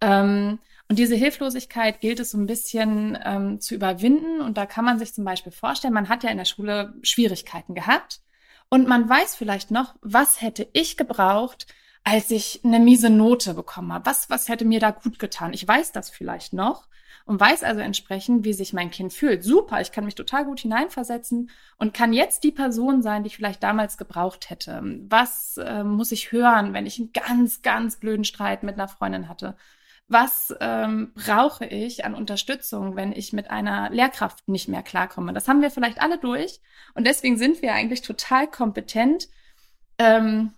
Ähm, 0.00 0.58
und 0.88 0.98
diese 0.98 1.14
Hilflosigkeit 1.14 2.00
gilt 2.00 2.20
es 2.20 2.30
so 2.30 2.38
ein 2.38 2.46
bisschen 2.46 3.18
ähm, 3.24 3.60
zu 3.60 3.74
überwinden. 3.74 4.40
Und 4.40 4.56
da 4.56 4.66
kann 4.66 4.84
man 4.84 4.98
sich 4.98 5.12
zum 5.12 5.24
Beispiel 5.24 5.52
vorstellen, 5.52 5.94
man 5.94 6.08
hat 6.08 6.24
ja 6.24 6.30
in 6.30 6.38
der 6.38 6.44
Schule 6.44 6.94
Schwierigkeiten 7.02 7.74
gehabt. 7.74 8.20
Und 8.68 8.88
man 8.88 9.08
weiß 9.08 9.36
vielleicht 9.36 9.70
noch, 9.70 9.94
was 10.00 10.40
hätte 10.42 10.68
ich 10.72 10.96
gebraucht, 10.96 11.66
als 12.04 12.30
ich 12.30 12.60
eine 12.64 12.78
miese 12.78 13.10
Note 13.10 13.54
bekommen 13.54 13.92
habe. 13.92 14.06
Was, 14.06 14.30
was 14.30 14.48
hätte 14.48 14.64
mir 14.64 14.80
da 14.80 14.92
gut 14.92 15.18
getan? 15.18 15.52
Ich 15.52 15.66
weiß 15.66 15.92
das 15.92 16.08
vielleicht 16.08 16.52
noch 16.52 16.86
und 17.24 17.40
weiß 17.40 17.64
also 17.64 17.80
entsprechend, 17.80 18.44
wie 18.44 18.52
sich 18.52 18.72
mein 18.72 18.92
Kind 18.92 19.12
fühlt. 19.12 19.42
Super, 19.42 19.80
ich 19.80 19.90
kann 19.90 20.04
mich 20.04 20.14
total 20.14 20.44
gut 20.44 20.60
hineinversetzen 20.60 21.50
und 21.78 21.94
kann 21.94 22.12
jetzt 22.12 22.44
die 22.44 22.52
Person 22.52 23.02
sein, 23.02 23.24
die 23.24 23.26
ich 23.26 23.36
vielleicht 23.36 23.62
damals 23.62 23.98
gebraucht 23.98 24.50
hätte. 24.50 24.80
Was 25.08 25.56
äh, 25.56 25.82
muss 25.82 26.12
ich 26.12 26.30
hören, 26.30 26.72
wenn 26.72 26.86
ich 26.86 27.00
einen 27.00 27.12
ganz, 27.12 27.62
ganz 27.62 27.96
blöden 27.96 28.24
Streit 28.24 28.62
mit 28.62 28.74
einer 28.74 28.88
Freundin 28.88 29.28
hatte? 29.28 29.56
Was 30.08 30.54
ähm, 30.60 31.12
brauche 31.14 31.66
ich 31.66 32.04
an 32.04 32.14
Unterstützung, 32.14 32.94
wenn 32.94 33.12
ich 33.12 33.32
mit 33.32 33.50
einer 33.50 33.90
Lehrkraft 33.90 34.46
nicht 34.48 34.68
mehr 34.68 34.82
klarkomme? 34.82 35.32
Das 35.32 35.48
haben 35.48 35.62
wir 35.62 35.70
vielleicht 35.70 36.00
alle 36.00 36.18
durch 36.18 36.60
und 36.94 37.06
deswegen 37.06 37.36
sind 37.36 37.60
wir 37.60 37.74
eigentlich 37.74 38.02
total 38.02 38.46
kompetent, 38.48 39.28
ähm, 39.98 40.52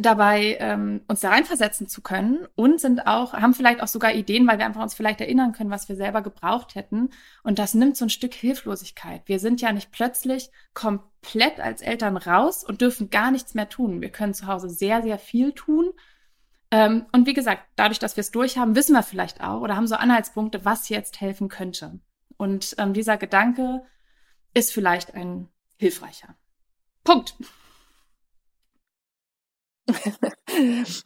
dabei 0.00 0.56
ähm, 0.60 1.02
uns 1.08 1.20
da 1.20 1.30
reinversetzen 1.30 1.88
zu 1.88 2.02
können 2.02 2.46
und 2.54 2.80
sind 2.80 3.06
auch, 3.06 3.32
haben 3.32 3.54
vielleicht 3.54 3.82
auch 3.82 3.88
sogar 3.88 4.14
Ideen, 4.14 4.46
weil 4.46 4.58
wir 4.58 4.66
einfach 4.66 4.82
uns 4.82 4.94
vielleicht 4.94 5.20
erinnern 5.20 5.52
können, 5.52 5.70
was 5.70 5.88
wir 5.88 5.96
selber 5.96 6.22
gebraucht 6.22 6.74
hätten. 6.74 7.10
Und 7.42 7.58
das 7.58 7.74
nimmt 7.74 7.96
so 7.96 8.04
ein 8.04 8.10
Stück 8.10 8.34
Hilflosigkeit. 8.34 9.22
Wir 9.26 9.40
sind 9.40 9.60
ja 9.60 9.72
nicht 9.72 9.90
plötzlich 9.90 10.50
komplett 10.72 11.60
als 11.60 11.82
Eltern 11.82 12.16
raus 12.16 12.64
und 12.64 12.80
dürfen 12.80 13.10
gar 13.10 13.30
nichts 13.30 13.54
mehr 13.54 13.68
tun. 13.68 14.00
Wir 14.00 14.10
können 14.10 14.34
zu 14.34 14.46
Hause 14.46 14.68
sehr, 14.68 15.02
sehr 15.02 15.18
viel 15.18 15.52
tun. 15.52 15.90
Ähm, 16.70 17.06
und 17.12 17.26
wie 17.26 17.34
gesagt, 17.34 17.62
dadurch, 17.76 17.98
dass 17.98 18.16
wir 18.16 18.20
es 18.20 18.30
durchhaben, 18.30 18.76
wissen 18.76 18.92
wir 18.92 19.02
vielleicht 19.02 19.42
auch 19.42 19.60
oder 19.62 19.76
haben 19.76 19.86
so 19.86 19.94
Anhaltspunkte, 19.94 20.64
was 20.64 20.88
jetzt 20.88 21.20
helfen 21.20 21.48
könnte. 21.48 21.98
Und 22.36 22.74
ähm, 22.78 22.92
dieser 22.92 23.16
Gedanke 23.16 23.82
ist 24.54 24.72
vielleicht 24.72 25.14
ein 25.14 25.48
hilfreicher. 25.76 26.34
Punkt. 27.04 27.34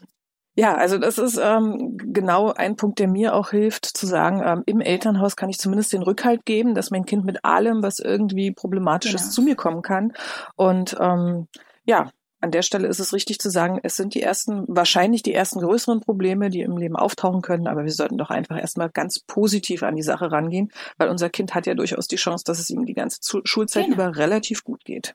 Ja, 0.54 0.74
also 0.74 0.98
das 0.98 1.16
ist 1.16 1.40
ähm, 1.42 1.96
genau 1.96 2.52
ein 2.52 2.76
Punkt, 2.76 2.98
der 2.98 3.08
mir 3.08 3.34
auch 3.34 3.50
hilft, 3.50 3.86
zu 3.86 4.06
sagen, 4.06 4.42
ähm, 4.44 4.62
im 4.66 4.82
Elternhaus 4.82 5.34
kann 5.34 5.48
ich 5.48 5.58
zumindest 5.58 5.94
den 5.94 6.02
Rückhalt 6.02 6.44
geben, 6.44 6.74
dass 6.74 6.90
mein 6.90 7.06
Kind 7.06 7.24
mit 7.24 7.42
allem, 7.42 7.82
was 7.82 8.00
irgendwie 8.00 8.52
problematisch 8.52 9.14
ist, 9.14 9.22
genau. 9.22 9.32
zu 9.32 9.42
mir 9.42 9.56
kommen 9.56 9.80
kann. 9.80 10.12
Und 10.54 10.94
ähm, 11.00 11.48
ja, 11.86 12.10
an 12.42 12.50
der 12.50 12.62
Stelle 12.62 12.88
ist 12.88 12.98
es 12.98 13.12
richtig 13.12 13.38
zu 13.38 13.50
sagen, 13.50 13.78
es 13.82 13.94
sind 13.94 14.14
die 14.14 14.22
ersten, 14.22 14.64
wahrscheinlich 14.66 15.22
die 15.22 15.32
ersten 15.32 15.60
größeren 15.60 16.00
Probleme, 16.00 16.50
die 16.50 16.62
im 16.62 16.76
Leben 16.76 16.96
auftauchen 16.96 17.40
können, 17.40 17.68
aber 17.68 17.84
wir 17.84 17.92
sollten 17.92 18.18
doch 18.18 18.30
einfach 18.30 18.58
erstmal 18.58 18.90
ganz 18.90 19.20
positiv 19.20 19.84
an 19.84 19.94
die 19.94 20.02
Sache 20.02 20.32
rangehen, 20.32 20.72
weil 20.98 21.08
unser 21.08 21.30
Kind 21.30 21.54
hat 21.54 21.66
ja 21.66 21.74
durchaus 21.74 22.08
die 22.08 22.16
Chance, 22.16 22.44
dass 22.44 22.58
es 22.58 22.68
ihm 22.68 22.84
die 22.84 22.94
ganze 22.94 23.20
Schulzeit 23.44 23.84
genau. 23.84 23.94
über 23.94 24.16
relativ 24.16 24.64
gut 24.64 24.84
geht. 24.84 25.14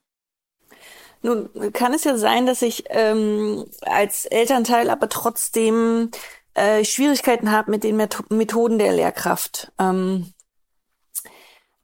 Nun 1.22 1.50
kann 1.74 1.94
es 1.94 2.06
ja 2.06 2.18
sein, 2.18 2.46
dass 2.46 2.62
ich 2.62 2.86
ähm, 2.90 3.66
als 3.82 4.26
Elternteil 4.26 4.90
aber 4.90 5.10
trotzdem 5.10 6.12
äh, 6.54 6.86
Schwierigkeiten 6.86 7.52
habe 7.52 7.72
mit 7.72 7.84
den 7.84 7.98
Methoden 7.98 8.80
der 8.80 8.94
Lehrkraft. 8.94 9.72
Ähm, 9.80 10.32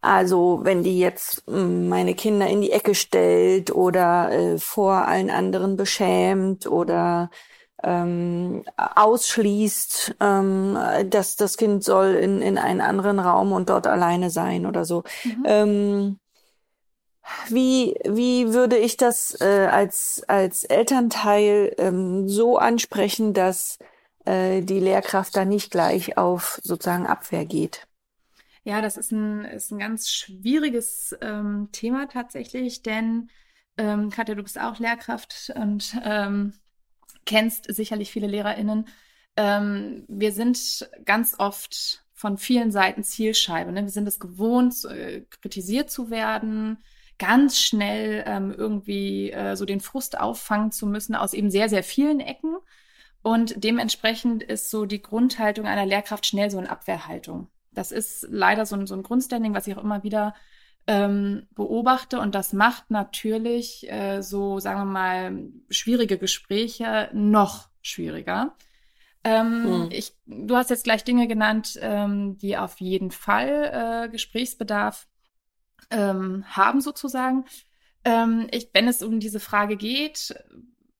also 0.03 0.59
wenn 0.63 0.83
die 0.83 0.99
jetzt 0.99 1.43
hm, 1.47 1.87
meine 1.87 2.13
Kinder 2.13 2.47
in 2.47 2.61
die 2.61 2.71
Ecke 2.71 2.93
stellt 2.93 3.73
oder 3.73 4.31
äh, 4.31 4.57
vor 4.57 5.07
allen 5.07 5.29
anderen 5.29 5.77
beschämt 5.77 6.67
oder 6.67 7.29
ähm, 7.83 8.63
ausschließt, 8.77 10.15
ähm, 10.19 10.77
dass 11.09 11.37
das 11.37 11.55
Kind 11.55 11.85
soll 11.85 12.15
in, 12.15 12.41
in 12.41 12.57
einen 12.57 12.81
anderen 12.81 13.19
Raum 13.19 13.53
und 13.53 13.69
dort 13.69 13.87
alleine 13.87 14.29
sein 14.29 14.65
oder 14.65 14.83
so. 14.83 15.03
Mhm. 15.23 15.43
Ähm, 15.45 16.19
wie, 17.47 17.95
wie 18.03 18.53
würde 18.53 18.77
ich 18.77 18.97
das 18.97 19.39
äh, 19.39 19.67
als, 19.71 20.23
als 20.27 20.65
Elternteil 20.65 21.73
ähm, 21.77 22.27
so 22.27 22.57
ansprechen, 22.57 23.33
dass 23.33 23.79
äh, 24.25 24.61
die 24.61 24.79
Lehrkraft 24.79 25.35
da 25.37 25.45
nicht 25.45 25.71
gleich 25.71 26.17
auf 26.17 26.59
sozusagen 26.61 27.07
Abwehr 27.07 27.45
geht? 27.45 27.87
Ja, 28.63 28.81
das 28.81 28.97
ist 28.97 29.11
ein, 29.11 29.43
ist 29.45 29.71
ein 29.71 29.79
ganz 29.79 30.09
schwieriges 30.09 31.15
ähm, 31.21 31.69
Thema 31.71 32.07
tatsächlich, 32.07 32.81
denn 32.81 33.29
ähm, 33.77 34.09
Katja, 34.09 34.35
du 34.35 34.43
bist 34.43 34.59
auch 34.59 34.79
Lehrkraft 34.79 35.51
und 35.55 35.95
ähm, 36.03 36.53
kennst 37.25 37.73
sicherlich 37.73 38.11
viele 38.11 38.27
LehrerInnen. 38.27 38.87
Ähm, 39.35 40.05
wir 40.07 40.31
sind 40.31 40.89
ganz 41.05 41.35
oft 41.39 42.03
von 42.13 42.37
vielen 42.37 42.71
Seiten 42.71 43.03
Zielscheibe. 43.03 43.71
Ne? 43.71 43.83
Wir 43.83 43.89
sind 43.89 44.07
es 44.07 44.19
gewohnt, 44.19 44.85
äh, 44.85 45.25
kritisiert 45.41 45.89
zu 45.89 46.09
werden, 46.09 46.77
ganz 47.19 47.59
schnell 47.59 48.23
ähm, 48.25 48.53
irgendwie 48.55 49.31
äh, 49.31 49.55
so 49.55 49.65
den 49.65 49.81
Frust 49.81 50.19
auffangen 50.19 50.71
zu 50.71 50.87
müssen 50.87 51.15
aus 51.15 51.33
eben 51.33 51.51
sehr, 51.51 51.69
sehr 51.69 51.83
vielen 51.83 52.19
Ecken. 52.21 52.55
Und 53.23 53.63
dementsprechend 53.63 54.43
ist 54.43 54.69
so 54.69 54.85
die 54.85 55.01
Grundhaltung 55.01 55.65
einer 55.65 55.85
Lehrkraft 55.85 56.25
schnell 56.25 56.49
so 56.51 56.57
eine 56.57 56.69
Abwehrhaltung. 56.69 57.47
Das 57.73 57.91
ist 57.91 58.27
leider 58.29 58.65
so 58.65 58.75
ein, 58.75 58.87
so 58.87 58.95
ein 58.95 59.03
Grundstanding, 59.03 59.53
was 59.53 59.67
ich 59.67 59.75
auch 59.75 59.83
immer 59.83 60.03
wieder 60.03 60.33
ähm, 60.87 61.47
beobachte. 61.55 62.19
Und 62.19 62.35
das 62.35 62.53
macht 62.53 62.91
natürlich 62.91 63.89
äh, 63.91 64.21
so, 64.21 64.59
sagen 64.59 64.81
wir 64.81 64.85
mal, 64.85 65.47
schwierige 65.69 66.17
Gespräche 66.17 67.09
noch 67.13 67.69
schwieriger. 67.81 68.55
Ähm, 69.23 69.85
mhm. 69.85 69.89
ich, 69.91 70.13
du 70.25 70.55
hast 70.55 70.69
jetzt 70.69 70.83
gleich 70.83 71.03
Dinge 71.03 71.27
genannt, 71.27 71.79
ähm, 71.81 72.37
die 72.37 72.57
auf 72.57 72.81
jeden 72.81 73.11
Fall 73.11 74.05
äh, 74.05 74.09
Gesprächsbedarf 74.09 75.07
ähm, 75.91 76.43
haben 76.47 76.81
sozusagen. 76.81 77.45
Ähm, 78.03 78.47
ich, 78.51 78.69
wenn 78.73 78.87
es 78.87 79.01
um 79.01 79.21
diese 79.21 79.39
Frage 79.39 79.77
geht, 79.77 80.35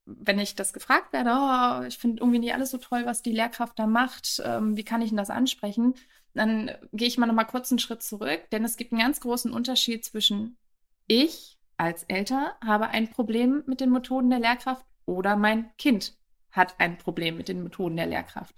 wenn 0.06 0.40
ich 0.40 0.56
das 0.56 0.74
gefragt 0.74 1.12
werde, 1.12 1.32
oh, 1.32 1.86
ich 1.86 1.98
finde 1.98 2.22
irgendwie 2.22 2.40
nicht 2.40 2.54
alles 2.54 2.72
so 2.72 2.78
toll, 2.78 3.06
was 3.06 3.22
die 3.22 3.32
Lehrkraft 3.32 3.78
da 3.78 3.88
macht, 3.88 4.42
ähm, 4.46 4.78
wie 4.78 4.84
kann 4.84 5.02
ich 5.02 5.10
denn 5.10 5.18
das 5.18 5.30
ansprechen? 5.30 5.96
Dann 6.34 6.72
gehe 6.92 7.08
ich 7.08 7.18
mal 7.18 7.28
noch 7.28 7.34
mal 7.34 7.44
kurz 7.44 7.72
einen 7.72 7.80
Schritt 7.80 8.02
zurück, 8.02 8.42
denn 8.52 8.64
es 8.64 8.78
gibt 8.78 8.92
einen 8.92 9.02
ganz 9.02 9.20
großen 9.20 9.52
Unterschied 9.52 10.04
zwischen 10.04 10.58
ich 11.08 11.58
als 11.78 12.04
Eltern 12.04 12.48
habe 12.66 12.88
ein 12.90 13.10
Problem 13.10 13.64
mit 13.68 13.82
den 13.82 13.92
Methoden 13.92 14.30
der 14.30 14.40
Lehrkraft 14.40 14.86
oder 15.06 15.36
mein 15.36 15.76
Kind 15.78 16.16
hat 16.52 16.76
ein 16.80 16.98
Problem 16.98 17.38
mit 17.38 17.50
den 17.50 17.64
Methoden 17.64 17.98
der 17.98 18.06
Lehrkraft. 18.06 18.56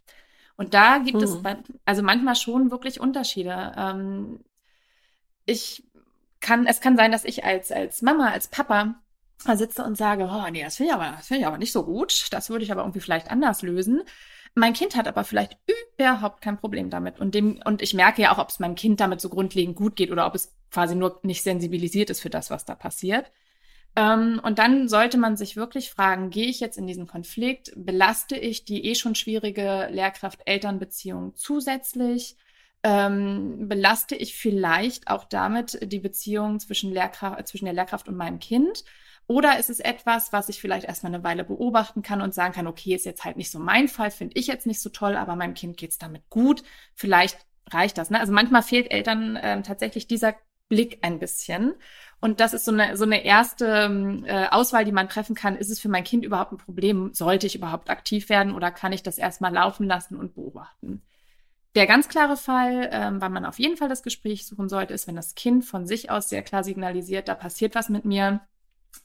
Und 0.58 0.74
da 0.74 1.00
gibt 1.00 1.18
mhm. 1.18 1.24
es 1.24 1.38
also 1.86 2.04
manchmal 2.04 2.36
schon 2.36 2.72
wirklich 2.72 3.00
Unterschiede. 3.00 3.74
Ähm, 3.78 4.40
ich 5.46 5.84
kann, 6.40 6.66
es 6.66 6.82
kann 6.82 6.98
sein, 6.98 7.12
dass 7.12 7.26
ich 7.26 7.44
als, 7.44 7.72
als 7.72 8.02
Mama, 8.02 8.30
als 8.30 8.48
Papa 8.48 8.96
sitze 9.56 9.84
und 9.84 9.98
sage, 9.98 10.30
oh 10.32 10.50
nee, 10.52 10.64
das 10.64 10.78
finde 10.78 10.92
ich 10.92 10.96
aber, 10.96 11.16
das 11.18 11.28
finde 11.28 11.42
ich 11.42 11.48
aber 11.48 11.58
nicht 11.58 11.72
so 11.72 11.84
gut. 11.84 12.28
Das 12.32 12.50
würde 12.50 12.64
ich 12.64 12.72
aber 12.72 12.82
irgendwie 12.82 13.02
vielleicht 13.02 13.32
anders 13.32 13.62
lösen. 13.62 14.04
Mein 14.56 14.74
Kind 14.74 14.96
hat 14.96 15.08
aber 15.08 15.24
vielleicht 15.24 15.58
überhaupt 15.98 16.42
kein 16.42 16.58
Problem 16.58 16.90
damit. 16.90 17.20
Und 17.20 17.36
dem, 17.36 17.62
und 17.66 17.82
ich 17.82 17.94
merke 17.94 18.22
ja 18.22 18.34
auch, 18.34 18.40
ob 18.40 18.50
es 18.50 18.60
meinem 18.60 18.76
Kind 18.76 19.00
damit 19.00 19.22
so 19.22 19.30
grundlegend 19.30 19.76
gut 19.76 19.96
geht 19.96 20.12
oder 20.12 20.26
ob 20.26 20.36
es 20.36 20.56
quasi 20.72 20.96
nur 20.96 21.20
nicht 21.24 21.44
sensibilisiert 21.44 22.10
ist 22.10 22.22
für 22.22 22.30
das, 22.30 22.50
was 22.50 22.66
da 22.66 22.76
passiert. 22.76 23.32
Ähm, 23.96 24.42
und 24.44 24.60
dann 24.60 24.88
sollte 24.88 25.18
man 25.18 25.38
sich 25.38 25.56
wirklich 25.56 25.90
fragen, 25.90 26.30
gehe 26.30 26.48
ich 26.48 26.60
jetzt 26.60 26.78
in 26.78 26.88
diesen 26.88 27.08
Konflikt? 27.08 27.72
Belaste 27.76 28.38
ich 28.38 28.66
die 28.66 28.86
eh 28.86 28.96
schon 28.96 29.16
schwierige 29.16 29.90
Lehrkraft-Eltern-Beziehung 29.92 31.36
zusätzlich? 31.36 32.38
ähm, 32.86 33.68
belaste 33.68 34.16
ich 34.16 34.36
vielleicht 34.38 35.08
auch 35.08 35.26
damit 35.26 35.80
die 35.92 36.00
Beziehung 36.00 36.60
zwischen, 36.60 36.94
Lehrkraft, 36.94 37.48
zwischen 37.48 37.66
der 37.66 37.74
Lehrkraft 37.74 38.08
und 38.08 38.16
meinem 38.16 38.38
Kind? 38.38 38.84
Oder 39.28 39.58
ist 39.58 39.70
es 39.70 39.80
etwas, 39.80 40.32
was 40.32 40.50
ich 40.50 40.62
vielleicht 40.62 40.86
erstmal 40.86 41.14
eine 41.14 41.24
Weile 41.24 41.44
beobachten 41.44 42.02
kann 42.04 42.22
und 42.22 42.34
sagen 42.34 42.54
kann, 42.54 42.68
okay, 42.68 42.94
ist 42.94 43.06
jetzt 43.06 43.26
halt 43.26 43.38
nicht 43.38 43.52
so 43.52 43.60
mein 43.60 43.88
Fall, 43.88 44.12
finde 44.12 44.38
ich 44.38 44.48
jetzt 44.48 44.68
nicht 44.68 44.82
so 44.82 44.90
toll, 44.90 45.16
aber 45.16 45.36
meinem 45.36 45.56
Kind 45.56 45.78
geht's 45.78 45.98
damit 45.98 46.30
gut. 46.30 46.64
Vielleicht 46.94 47.46
reicht 47.72 47.98
das. 47.98 48.12
Ne? 48.12 48.20
Also 48.20 48.34
manchmal 48.34 48.62
fehlt 48.62 48.92
Eltern 48.92 49.40
ähm, 49.42 49.64
tatsächlich 49.64 50.08
dieser 50.08 50.36
Blick 50.70 51.00
ein 51.02 51.20
bisschen. 51.20 51.74
Und 52.22 52.40
das 52.40 52.54
ist 52.54 52.66
so 52.66 52.72
eine, 52.72 52.98
so 52.98 53.04
eine 53.04 53.24
erste 53.24 54.24
äh, 54.26 54.48
Auswahl, 54.48 54.86
die 54.86 54.92
man 54.92 55.10
treffen 55.10 55.36
kann. 55.36 55.56
Ist 55.56 55.70
es 55.70 55.80
für 55.80 55.90
mein 55.90 56.04
Kind 56.04 56.24
überhaupt 56.24 56.52
ein 56.54 56.58
Problem? 56.58 57.14
Sollte 57.14 57.48
ich 57.48 57.56
überhaupt 57.56 57.90
aktiv 57.90 58.30
werden 58.30 58.54
oder 58.54 58.72
kann 58.72 58.94
ich 58.94 59.04
das 59.04 59.18
erstmal 59.18 59.54
laufen 59.54 59.88
lassen 59.88 60.16
und 60.16 60.36
beobachten? 60.36 61.02
Der 61.76 61.88
ganz 61.88 62.08
klare 62.08 62.38
Fall, 62.38 62.90
ähm, 62.92 63.20
weil 63.22 63.30
man 63.30 63.46
auf 63.46 63.60
jeden 63.60 63.76
Fall 63.76 63.90
das 63.90 64.02
Gespräch 64.02 64.48
suchen 64.48 64.70
sollte, 64.70 64.94
ist, 64.94 65.08
wenn 65.08 65.16
das 65.16 65.36
Kind 65.36 65.66
von 65.66 65.86
sich 65.86 66.10
aus 66.10 66.30
sehr 66.30 66.42
klar 66.42 66.64
signalisiert, 66.64 67.28
da 67.28 67.36
passiert 67.36 67.76
was 67.76 67.90
mit 67.90 68.06
mir, 68.06 68.42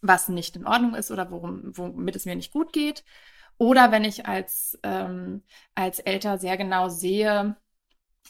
was 0.00 0.28
nicht 0.28 0.56
in 0.56 0.66
Ordnung 0.66 0.94
ist 0.94 1.10
oder 1.10 1.30
worum, 1.30 1.76
womit 1.76 2.16
es 2.16 2.26
mir 2.26 2.36
nicht 2.36 2.52
gut 2.52 2.72
geht. 2.72 3.04
Oder 3.58 3.92
wenn 3.92 4.04
ich 4.04 4.26
als, 4.26 4.78
ähm, 4.82 5.42
als 5.74 5.98
Eltern 5.98 6.38
sehr 6.38 6.56
genau 6.56 6.88
sehe, 6.88 7.56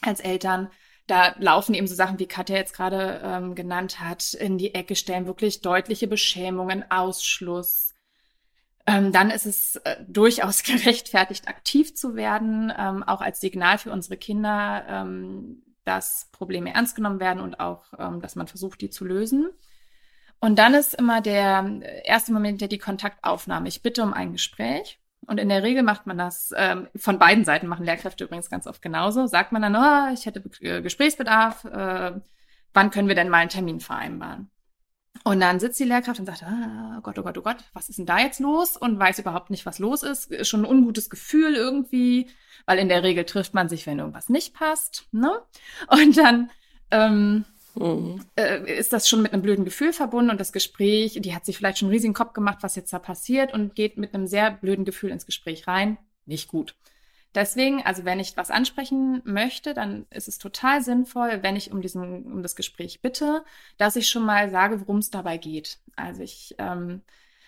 als 0.01 0.19
Eltern, 0.19 0.69
da 1.07 1.35
laufen 1.39 1.73
eben 1.73 1.87
so 1.87 1.95
Sachen, 1.95 2.19
wie 2.19 2.27
Katja 2.27 2.57
jetzt 2.57 2.73
gerade 2.73 3.21
ähm, 3.23 3.55
genannt 3.55 3.99
hat, 3.99 4.33
in 4.33 4.57
die 4.57 4.75
Ecke 4.75 4.95
stellen, 4.95 5.25
wirklich 5.25 5.61
deutliche 5.61 6.07
Beschämungen, 6.07 6.89
Ausschluss, 6.89 7.93
ähm, 8.87 9.11
dann 9.11 9.29
ist 9.29 9.45
es 9.45 9.75
äh, 9.77 9.97
durchaus 10.07 10.63
gerechtfertigt, 10.63 11.47
aktiv 11.47 11.95
zu 11.95 12.15
werden, 12.15 12.73
ähm, 12.77 13.03
auch 13.03 13.21
als 13.21 13.39
Signal 13.39 13.77
für 13.77 13.91
unsere 13.91 14.17
Kinder, 14.17 14.85
ähm, 14.87 15.63
dass 15.83 16.29
Probleme 16.31 16.73
ernst 16.73 16.95
genommen 16.95 17.19
werden 17.19 17.41
und 17.41 17.59
auch, 17.59 17.85
ähm, 17.97 18.21
dass 18.21 18.35
man 18.35 18.47
versucht, 18.47 18.81
die 18.81 18.89
zu 18.89 19.05
lösen. 19.05 19.49
Und 20.41 20.57
dann 20.57 20.73
ist 20.73 20.95
immer 20.95 21.21
der 21.21 22.03
erste 22.03 22.33
Moment 22.33 22.61
der 22.61 22.67
die 22.67 22.79
Kontaktaufnahme. 22.79 23.67
Ich 23.67 23.83
bitte 23.83 24.01
um 24.01 24.11
ein 24.11 24.33
Gespräch. 24.33 24.99
Und 25.27 25.39
in 25.39 25.49
der 25.49 25.61
Regel 25.61 25.83
macht 25.83 26.07
man 26.07 26.17
das, 26.17 26.51
ähm, 26.57 26.87
von 26.95 27.19
beiden 27.19 27.45
Seiten 27.45 27.67
machen 27.67 27.85
Lehrkräfte 27.85 28.23
übrigens 28.23 28.49
ganz 28.49 28.65
oft 28.65 28.81
genauso. 28.81 29.27
Sagt 29.27 29.51
man 29.51 29.61
dann, 29.61 29.75
oh, 29.75 30.13
ich 30.13 30.25
hätte 30.25 30.43
äh, 30.61 30.81
Gesprächsbedarf, 30.81 31.65
äh, 31.65 32.19
wann 32.73 32.89
können 32.89 33.07
wir 33.07 33.13
denn 33.13 33.29
mal 33.29 33.37
einen 33.37 33.51
Termin 33.51 33.79
vereinbaren? 33.79 34.49
Und 35.23 35.39
dann 35.39 35.59
sitzt 35.59 35.79
die 35.79 35.83
Lehrkraft 35.83 36.19
und 36.19 36.25
sagt, 36.25 36.43
oh 36.43 37.01
Gott, 37.01 37.19
oh 37.19 37.21
Gott, 37.23 37.37
oh 37.37 37.43
Gott, 37.43 37.63
was 37.73 37.89
ist 37.89 37.99
denn 37.99 38.07
da 38.07 38.17
jetzt 38.17 38.39
los? 38.39 38.75
Und 38.77 38.97
weiß 38.97 39.19
überhaupt 39.19 39.51
nicht, 39.51 39.67
was 39.67 39.77
los 39.77 40.01
ist. 40.01 40.31
Ist 40.31 40.47
schon 40.47 40.65
ein 40.65 40.71
ungutes 40.71 41.11
Gefühl 41.11 41.53
irgendwie, 41.53 42.31
weil 42.65 42.79
in 42.79 42.89
der 42.89 43.03
Regel 43.03 43.25
trifft 43.25 43.53
man 43.53 43.69
sich, 43.69 43.85
wenn 43.85 43.99
irgendwas 43.99 44.29
nicht 44.29 44.55
passt. 44.55 45.07
Ne? 45.11 45.31
Und 45.87 46.17
dann 46.17 46.49
ähm, 46.89 47.45
mhm. 47.75 48.21
ist 48.65 48.93
das 48.93 49.07
schon 49.07 49.21
mit 49.21 49.33
einem 49.33 49.41
blöden 49.41 49.65
Gefühl 49.65 49.93
verbunden 49.93 50.31
und 50.31 50.39
das 50.39 50.53
Gespräch, 50.53 51.19
die 51.21 51.35
hat 51.35 51.45
sich 51.45 51.57
vielleicht 51.57 51.77
schon 51.77 51.87
einen 51.87 51.95
riesigen 51.95 52.13
Kopf 52.13 52.33
gemacht, 52.33 52.59
was 52.61 52.75
jetzt 52.75 52.93
da 52.93 52.99
passiert 52.99 53.53
und 53.53 53.75
geht 53.75 53.97
mit 53.97 54.13
einem 54.13 54.27
sehr 54.27 54.51
blöden 54.51 54.85
Gefühl 54.85 55.11
ins 55.11 55.25
Gespräch 55.25 55.67
rein. 55.67 55.97
Nicht 56.25 56.47
gut. 56.47 56.75
Deswegen, 57.33 57.81
also 57.83 58.03
wenn 58.03 58.19
ich 58.19 58.35
was 58.35 58.51
ansprechen 58.51 59.21
möchte, 59.23 59.73
dann 59.73 60.05
ist 60.09 60.27
es 60.27 60.37
total 60.37 60.81
sinnvoll, 60.81 61.39
wenn 61.43 61.55
ich 61.55 61.71
um 61.71 61.81
diesen, 61.81 62.25
um 62.25 62.43
das 62.43 62.57
Gespräch 62.57 63.01
bitte, 63.01 63.45
dass 63.77 63.95
ich 63.95 64.09
schon 64.09 64.25
mal 64.25 64.49
sage, 64.49 64.81
worum 64.81 64.97
es 64.97 65.11
dabei 65.11 65.37
geht. 65.37 65.79
Also 65.95 66.23
ich, 66.23 66.55
ähm, 66.57 67.01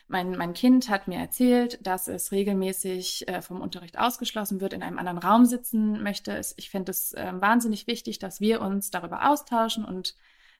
mein, 0.07 0.37
mein 0.37 0.53
Kind 0.53 0.89
hat 0.89 1.07
mir 1.07 1.17
erzählt, 1.17 1.85
dass 1.85 2.07
es 2.07 2.31
regelmäßig 2.31 3.27
äh, 3.27 3.41
vom 3.41 3.61
Unterricht 3.61 3.97
ausgeschlossen 3.97 4.61
wird, 4.61 4.73
in 4.73 4.83
einem 4.83 4.99
anderen 4.99 5.17
Raum 5.17 5.45
sitzen 5.45 6.03
möchte. 6.03 6.39
Ich 6.57 6.69
finde 6.69 6.91
es 6.91 7.13
äh, 7.13 7.31
wahnsinnig 7.33 7.87
wichtig, 7.87 8.19
dass 8.19 8.41
wir 8.41 8.61
uns 8.61 8.91
darüber 8.91 9.29
austauschen 9.29 9.85
und 9.85 10.15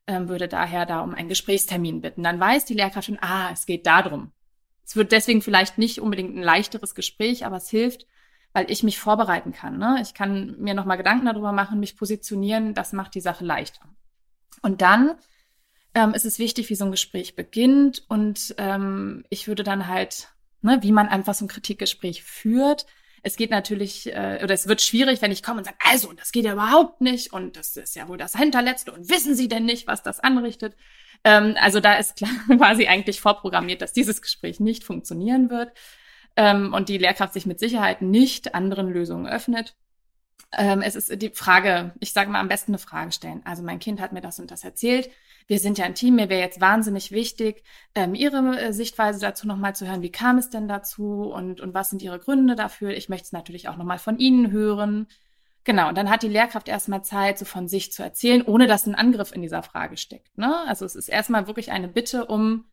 ähm, 0.07 0.27
würde 0.27 0.47
daher 0.47 0.85
da 0.85 1.01
um 1.01 1.13
einen 1.13 1.29
Gesprächstermin 1.29 2.01
bitten. 2.01 2.23
Dann 2.23 2.39
weiß 2.39 2.65
die 2.65 2.73
Lehrkraft 2.73 3.07
schon, 3.07 3.19
ah, 3.21 3.49
es 3.51 3.65
geht 3.65 3.85
darum. 3.85 4.31
Es 4.85 4.95
wird 4.95 5.11
deswegen 5.11 5.41
vielleicht 5.41 5.77
nicht 5.77 6.01
unbedingt 6.01 6.35
ein 6.35 6.43
leichteres 6.43 6.95
Gespräch, 6.95 7.45
aber 7.45 7.57
es 7.57 7.69
hilft, 7.69 8.05
weil 8.51 8.69
ich 8.69 8.83
mich 8.83 8.99
vorbereiten 8.99 9.51
kann. 9.51 9.77
Ne? 9.77 9.99
Ich 10.01 10.13
kann 10.13 10.55
mir 10.59 10.73
nochmal 10.73 10.97
Gedanken 10.97 11.25
darüber 11.25 11.51
machen, 11.51 11.79
mich 11.79 11.97
positionieren, 11.97 12.73
das 12.73 12.93
macht 12.93 13.15
die 13.15 13.21
Sache 13.21 13.45
leichter. 13.45 13.81
Und 14.61 14.81
dann 14.81 15.15
ähm, 15.95 16.13
ist 16.13 16.25
es 16.25 16.39
wichtig, 16.39 16.69
wie 16.69 16.75
so 16.75 16.85
ein 16.85 16.91
Gespräch 16.91 17.35
beginnt 17.35 18.03
und 18.07 18.55
ähm, 18.57 19.25
ich 19.29 19.47
würde 19.47 19.63
dann 19.63 19.87
halt, 19.87 20.29
ne, 20.61 20.79
wie 20.81 20.91
man 20.91 21.07
einfach 21.07 21.33
so 21.33 21.45
ein 21.45 21.49
Kritikgespräch 21.49 22.23
führt. 22.23 22.85
Es 23.21 23.37
geht 23.37 23.51
natürlich, 23.51 24.07
äh, 24.07 24.41
oder 24.43 24.53
es 24.53 24.67
wird 24.67 24.81
schwierig, 24.81 25.21
wenn 25.21 25.31
ich 25.31 25.43
komme 25.43 25.59
und 25.59 25.65
sage, 25.65 25.77
also, 25.89 26.11
das 26.13 26.31
geht 26.31 26.45
ja 26.45 26.53
überhaupt 26.53 27.01
nicht 27.01 27.31
und 27.31 27.55
das 27.55 27.77
ist 27.77 27.95
ja 27.95 28.07
wohl 28.07 28.17
das 28.17 28.35
Hinterletzte 28.35 28.91
und 28.91 29.09
wissen 29.09 29.35
Sie 29.35 29.47
denn 29.47 29.65
nicht, 29.65 29.87
was 29.87 30.03
das 30.03 30.19
anrichtet? 30.19 30.75
Ähm, 31.23 31.55
also 31.59 31.79
da 31.79 31.95
ist 31.95 32.17
klar, 32.17 32.31
quasi 32.57 32.87
eigentlich 32.87 33.21
vorprogrammiert, 33.21 33.81
dass 33.81 33.93
dieses 33.93 34.21
Gespräch 34.21 34.59
nicht 34.59 34.83
funktionieren 34.83 35.49
wird 35.49 35.71
ähm, 36.35 36.73
und 36.73 36.89
die 36.89 36.97
Lehrkraft 36.97 37.33
sich 37.33 37.45
mit 37.45 37.59
Sicherheit 37.59 38.01
nicht 38.01 38.55
anderen 38.55 38.89
Lösungen 38.89 39.27
öffnet. 39.27 39.75
Ähm, 40.55 40.81
es 40.81 40.95
ist 40.95 41.21
die 41.21 41.29
Frage, 41.29 41.93
ich 41.99 42.13
sage 42.13 42.29
mal 42.29 42.39
am 42.39 42.47
besten 42.47 42.71
eine 42.71 42.77
Frage 42.79 43.11
stellen. 43.11 43.41
Also 43.45 43.63
mein 43.63 43.79
Kind 43.79 44.01
hat 44.01 44.13
mir 44.13 44.21
das 44.21 44.39
und 44.39 44.51
das 44.51 44.63
erzählt. 44.63 45.09
Wir 45.47 45.59
sind 45.59 45.77
ja 45.77 45.85
ein 45.85 45.95
Team, 45.95 46.15
mir 46.15 46.29
wäre 46.29 46.41
jetzt 46.41 46.61
wahnsinnig 46.61 47.11
wichtig, 47.11 47.63
ähm, 47.95 48.15
Ihre 48.15 48.59
äh, 48.59 48.73
Sichtweise 48.73 49.19
dazu 49.19 49.47
nochmal 49.47 49.75
zu 49.75 49.87
hören. 49.87 50.01
Wie 50.01 50.11
kam 50.11 50.37
es 50.37 50.49
denn 50.49 50.67
dazu 50.67 51.31
und, 51.33 51.61
und 51.61 51.73
was 51.73 51.89
sind 51.89 52.01
Ihre 52.01 52.19
Gründe 52.19 52.55
dafür? 52.55 52.91
Ich 52.91 53.09
möchte 53.09 53.25
es 53.25 53.31
natürlich 53.31 53.69
auch 53.69 53.77
nochmal 53.77 53.99
von 53.99 54.17
Ihnen 54.17 54.51
hören. 54.51 55.07
Genau, 55.63 55.87
und 55.89 55.97
dann 55.97 56.09
hat 56.09 56.23
die 56.23 56.27
Lehrkraft 56.27 56.67
erstmal 56.67 57.03
Zeit, 57.03 57.39
so 57.39 57.45
von 57.45 57.67
sich 57.67 57.91
zu 57.91 58.03
erzählen, 58.03 58.41
ohne 58.41 58.67
dass 58.67 58.85
ein 58.85 58.95
Angriff 58.95 59.33
in 59.33 59.41
dieser 59.41 59.63
Frage 59.63 59.95
steckt. 59.95 60.37
Ne? 60.37 60.53
Also 60.67 60.85
es 60.85 60.95
ist 60.95 61.07
erstmal 61.07 61.47
wirklich 61.47 61.71
eine 61.71 61.87
Bitte 61.87 62.25
um 62.25 62.65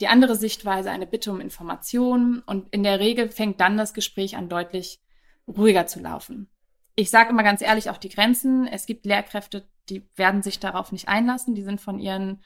die 0.00 0.08
andere 0.08 0.36
Sichtweise, 0.36 0.90
eine 0.90 1.06
Bitte 1.06 1.30
um 1.30 1.40
Informationen 1.40 2.40
und 2.40 2.68
in 2.72 2.82
der 2.82 3.00
Regel 3.00 3.28
fängt 3.30 3.60
dann 3.60 3.76
das 3.76 3.94
Gespräch 3.94 4.36
an, 4.36 4.48
deutlich 4.48 5.00
ruhiger 5.46 5.86
zu 5.86 6.00
laufen. 6.00 6.48
Ich 6.94 7.10
sage 7.10 7.30
immer 7.30 7.42
ganz 7.44 7.62
ehrlich 7.62 7.90
auch 7.90 7.96
die 7.96 8.08
Grenzen. 8.08 8.66
Es 8.66 8.86
gibt 8.86 9.06
Lehrkräfte, 9.06 9.68
die 9.88 10.08
werden 10.16 10.42
sich 10.42 10.60
darauf 10.60 10.92
nicht 10.92 11.08
einlassen, 11.08 11.54
die 11.54 11.62
sind 11.62 11.80
von 11.80 11.98
ihren 11.98 12.42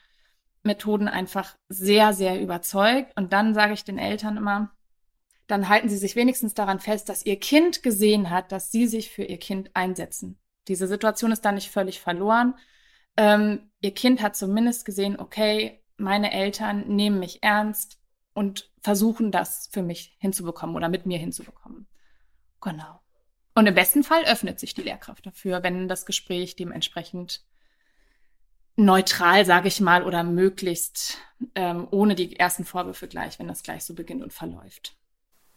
Methoden 0.63 1.07
einfach 1.07 1.55
sehr, 1.69 2.13
sehr 2.13 2.41
überzeugt. 2.41 3.15
Und 3.17 3.33
dann 3.33 3.53
sage 3.53 3.73
ich 3.73 3.83
den 3.83 3.97
Eltern 3.97 4.37
immer, 4.37 4.71
dann 5.47 5.67
halten 5.67 5.89
sie 5.89 5.97
sich 5.97 6.15
wenigstens 6.15 6.53
daran 6.53 6.79
fest, 6.79 7.09
dass 7.09 7.25
ihr 7.25 7.39
Kind 7.39 7.83
gesehen 7.83 8.29
hat, 8.29 8.51
dass 8.51 8.71
sie 8.71 8.87
sich 8.87 9.11
für 9.11 9.23
ihr 9.23 9.39
Kind 9.39 9.71
einsetzen. 9.73 10.39
Diese 10.67 10.87
Situation 10.87 11.31
ist 11.31 11.43
dann 11.43 11.55
nicht 11.55 11.69
völlig 11.69 11.99
verloren. 11.99 12.55
Ähm, 13.17 13.69
ihr 13.81 13.93
Kind 13.93 14.21
hat 14.21 14.35
zumindest 14.35 14.85
gesehen, 14.85 15.19
okay, 15.19 15.83
meine 15.97 16.31
Eltern 16.31 16.87
nehmen 16.87 17.19
mich 17.19 17.43
ernst 17.43 17.99
und 18.33 18.71
versuchen 18.81 19.31
das 19.31 19.69
für 19.71 19.83
mich 19.83 20.15
hinzubekommen 20.19 20.75
oder 20.75 20.89
mit 20.89 21.05
mir 21.05 21.17
hinzubekommen. 21.17 21.87
Genau. 22.61 23.02
Und 23.55 23.67
im 23.67 23.75
besten 23.75 24.03
Fall 24.03 24.23
öffnet 24.25 24.59
sich 24.59 24.73
die 24.73 24.81
Lehrkraft 24.81 25.25
dafür, 25.25 25.63
wenn 25.63 25.87
das 25.87 26.05
Gespräch 26.05 26.55
dementsprechend 26.55 27.41
neutral, 28.75 29.45
sage 29.45 29.67
ich 29.67 29.79
mal, 29.79 30.03
oder 30.03 30.23
möglichst 30.23 31.17
ähm, 31.55 31.87
ohne 31.91 32.15
die 32.15 32.39
ersten 32.39 32.65
Vorwürfe 32.65 33.07
gleich, 33.07 33.37
wenn 33.37 33.47
das 33.47 33.63
gleich 33.63 33.83
so 33.83 33.93
beginnt 33.93 34.23
und 34.23 34.33
verläuft. 34.33 34.95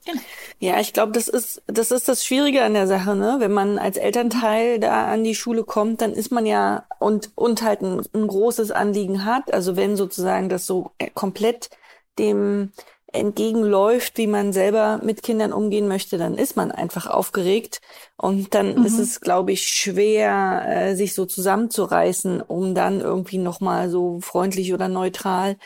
Genau. 0.04 0.20
Ja, 0.60 0.78
ich 0.78 0.92
glaube, 0.92 1.12
das 1.12 1.26
ist, 1.26 1.62
das 1.66 1.90
ist 1.90 2.08
das 2.08 2.24
Schwierige 2.24 2.62
an 2.62 2.74
der 2.74 2.86
Sache, 2.86 3.16
ne? 3.16 3.36
Wenn 3.38 3.52
man 3.52 3.78
als 3.78 3.96
Elternteil 3.96 4.78
da 4.78 5.10
an 5.10 5.24
die 5.24 5.34
Schule 5.34 5.64
kommt, 5.64 6.00
dann 6.00 6.12
ist 6.12 6.30
man 6.30 6.46
ja 6.46 6.86
und, 7.00 7.32
und 7.34 7.62
halt 7.62 7.80
ein, 7.80 8.02
ein 8.14 8.26
großes 8.26 8.70
Anliegen 8.70 9.24
hat. 9.24 9.52
Also 9.52 9.76
wenn 9.76 9.96
sozusagen 9.96 10.48
das 10.48 10.66
so 10.66 10.92
äh, 10.98 11.10
komplett 11.10 11.70
dem 12.18 12.72
entgegenläuft, 13.16 14.18
wie 14.18 14.26
man 14.26 14.52
selber 14.52 15.00
mit 15.02 15.22
Kindern 15.22 15.52
umgehen 15.52 15.88
möchte, 15.88 16.18
dann 16.18 16.36
ist 16.36 16.56
man 16.56 16.70
einfach 16.70 17.06
aufgeregt. 17.06 17.80
Und 18.16 18.54
dann 18.54 18.78
mhm. 18.78 18.86
ist 18.86 18.98
es, 18.98 19.20
glaube 19.20 19.52
ich, 19.52 19.66
schwer, 19.68 20.64
äh, 20.66 20.94
sich 20.94 21.14
so 21.14 21.26
zusammenzureißen, 21.26 22.40
um 22.42 22.74
dann 22.74 23.00
irgendwie 23.00 23.38
nochmal 23.38 23.90
so 23.90 24.20
freundlich 24.20 24.72
oder 24.72 24.88
neutral 24.88 25.56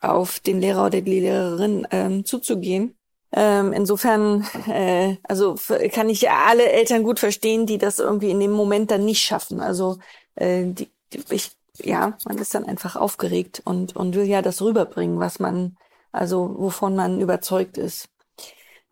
auf 0.00 0.38
den 0.40 0.60
Lehrer 0.60 0.86
oder 0.86 1.00
die 1.00 1.20
Lehrerin 1.20 1.86
ähm, 1.90 2.24
zuzugehen. 2.24 2.96
Ähm, 3.36 3.72
insofern, 3.72 4.46
äh, 4.68 5.16
also 5.24 5.56
kann 5.92 6.08
ich 6.08 6.22
ja 6.22 6.44
alle 6.46 6.70
Eltern 6.70 7.02
gut 7.02 7.18
verstehen, 7.18 7.66
die 7.66 7.78
das 7.78 7.98
irgendwie 7.98 8.30
in 8.30 8.38
dem 8.38 8.52
Moment 8.52 8.90
dann 8.90 9.04
nicht 9.04 9.22
schaffen. 9.22 9.60
Also 9.60 9.98
äh, 10.36 10.64
die, 10.66 10.88
die, 11.12 11.20
ich, 11.30 11.50
ja, 11.82 12.16
man 12.26 12.38
ist 12.38 12.54
dann 12.54 12.64
einfach 12.64 12.94
aufgeregt 12.94 13.60
und 13.64 13.96
und 13.96 14.14
will 14.14 14.26
ja 14.26 14.40
das 14.40 14.62
rüberbringen, 14.62 15.18
was 15.18 15.40
man, 15.40 15.76
also 16.14 16.54
wovon 16.58 16.96
man 16.96 17.20
überzeugt 17.20 17.78
ist. 17.78 18.08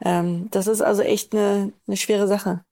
Ähm, 0.01 0.49
das 0.51 0.67
ist 0.67 0.83
also 0.83 1.03
echt 1.03 1.35
eine, 1.35 1.73
eine 1.87 1.97
schwere 1.97 2.27
Sache. 2.27 2.65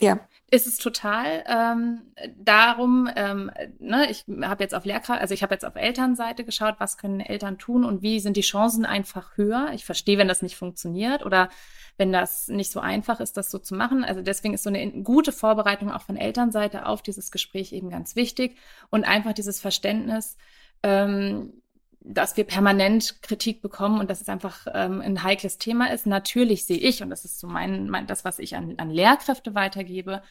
Ja 0.00 0.20
ist 0.50 0.66
es 0.66 0.78
total 0.78 1.44
ähm, 1.46 2.00
darum, 2.36 3.08
ähm, 3.14 3.50
ne, 3.78 4.10
ich 4.10 4.24
habe 4.42 4.62
jetzt 4.64 4.74
auf 4.74 4.86
Lehrkraft, 4.86 5.20
also 5.20 5.34
ich 5.34 5.42
habe 5.42 5.54
jetzt 5.54 5.64
auf 5.64 5.76
Elternseite 5.76 6.42
geschaut, 6.44 6.76
was 6.78 6.96
können 6.96 7.20
Eltern 7.20 7.58
tun 7.58 7.84
und 7.84 8.00
wie 8.00 8.18
sind 8.18 8.36
die 8.36 8.42
Chancen 8.42 8.86
einfach 8.86 9.36
höher. 9.36 9.70
Ich 9.74 9.84
verstehe, 9.84 10.16
wenn 10.16 10.28
das 10.28 10.40
nicht 10.40 10.56
funktioniert 10.56 11.24
oder 11.24 11.50
wenn 11.98 12.12
das 12.12 12.48
nicht 12.48 12.72
so 12.72 12.80
einfach 12.80 13.20
ist, 13.20 13.36
das 13.36 13.50
so 13.50 13.58
zu 13.58 13.74
machen. 13.74 14.04
Also 14.04 14.22
deswegen 14.22 14.54
ist 14.54 14.62
so 14.62 14.70
eine 14.70 15.02
gute 15.02 15.32
Vorbereitung 15.32 15.92
auch 15.92 16.02
von 16.02 16.16
Elternseite 16.16 16.86
auf 16.86 17.02
dieses 17.02 17.30
Gespräch 17.30 17.72
eben 17.72 17.90
ganz 17.90 18.16
wichtig 18.16 18.56
und 18.88 19.04
einfach 19.04 19.34
dieses 19.34 19.60
Verständnis, 19.60 20.38
ähm, 20.82 21.60
dass 22.00 22.36
wir 22.36 22.44
permanent 22.44 23.22
Kritik 23.22 23.60
bekommen 23.60 24.00
und 24.00 24.08
dass 24.08 24.20
es 24.20 24.28
einfach 24.28 24.66
ähm, 24.72 25.00
ein 25.00 25.22
heikles 25.22 25.58
Thema 25.58 25.92
ist. 25.92 26.06
Natürlich 26.06 26.64
sehe 26.64 26.78
ich, 26.78 27.02
und 27.02 27.10
das 27.10 27.24
ist 27.24 27.40
so 27.40 27.46
mein, 27.46 27.90
mein 27.90 28.06
das, 28.06 28.24
was 28.24 28.38
ich 28.38 28.56
an, 28.56 28.74
an 28.78 28.90
Lehrkräfte 28.90 29.54
weitergebe, 29.54 30.22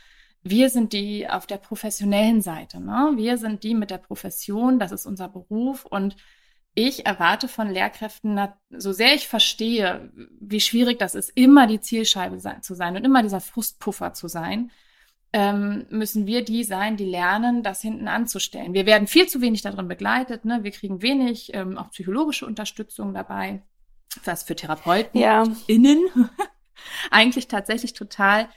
wir 0.44 0.70
sind 0.70 0.94
die 0.94 1.30
auf 1.30 1.46
der 1.46 1.58
professionellen 1.58 2.42
Seite. 2.42 2.80
Ne? 2.80 3.14
Wir 3.16 3.38
sind 3.38 3.64
die 3.64 3.74
mit 3.74 3.92
der 3.92 3.98
Profession, 3.98 4.80
das 4.80 4.92
ist 4.92 5.06
unser 5.06 5.28
Beruf 5.28 5.86
und 5.86 6.16
ich 6.74 7.08
erwarte 7.08 7.48
von 7.48 7.70
Lehrkräften, 7.70 8.40
so 8.70 8.92
sehr 8.94 9.16
ich 9.16 9.28
verstehe, 9.28 10.12
wie 10.40 10.60
schwierig 10.60 11.00
das 11.00 11.16
ist, 11.16 11.32
immer 11.36 11.66
die 11.66 11.82
Zielscheibe 11.82 12.40
sein, 12.40 12.62
zu 12.62 12.76
sein 12.76 12.96
und 12.96 13.04
immer 13.04 13.24
dieser 13.24 13.42
Frustpuffer 13.42 14.14
zu 14.14 14.28
sein, 14.28 14.70
ähm, 15.34 15.86
müssen 15.90 16.26
wir 16.26 16.44
die 16.44 16.64
sein, 16.64 16.98
die 16.98 17.06
lernen, 17.06 17.64
das 17.64 17.82
hinten 17.82 18.08
anzustellen. 18.08 18.74
Wir 18.74 18.86
werden 18.86 19.08
viel 19.08 19.28
zu 19.28 19.42
wenig 19.42 19.62
darin 19.62 19.88
begleitet. 19.88 20.46
Ne? 20.46 20.64
Wir 20.64 20.72
kriegen 20.72 21.02
wenig 21.02 21.54
ähm, 21.54 21.78
auch 21.78 21.92
psychologische 21.92 22.46
Unterstützung 22.46 23.14
dabei, 23.14 23.62
was 24.24 24.44
für 24.44 24.56
Therapeuten 24.56 25.20
ja. 25.20 25.44
innen 25.68 26.06
eigentlich 27.12 27.48
tatsächlich 27.48 27.94
total 27.94 28.48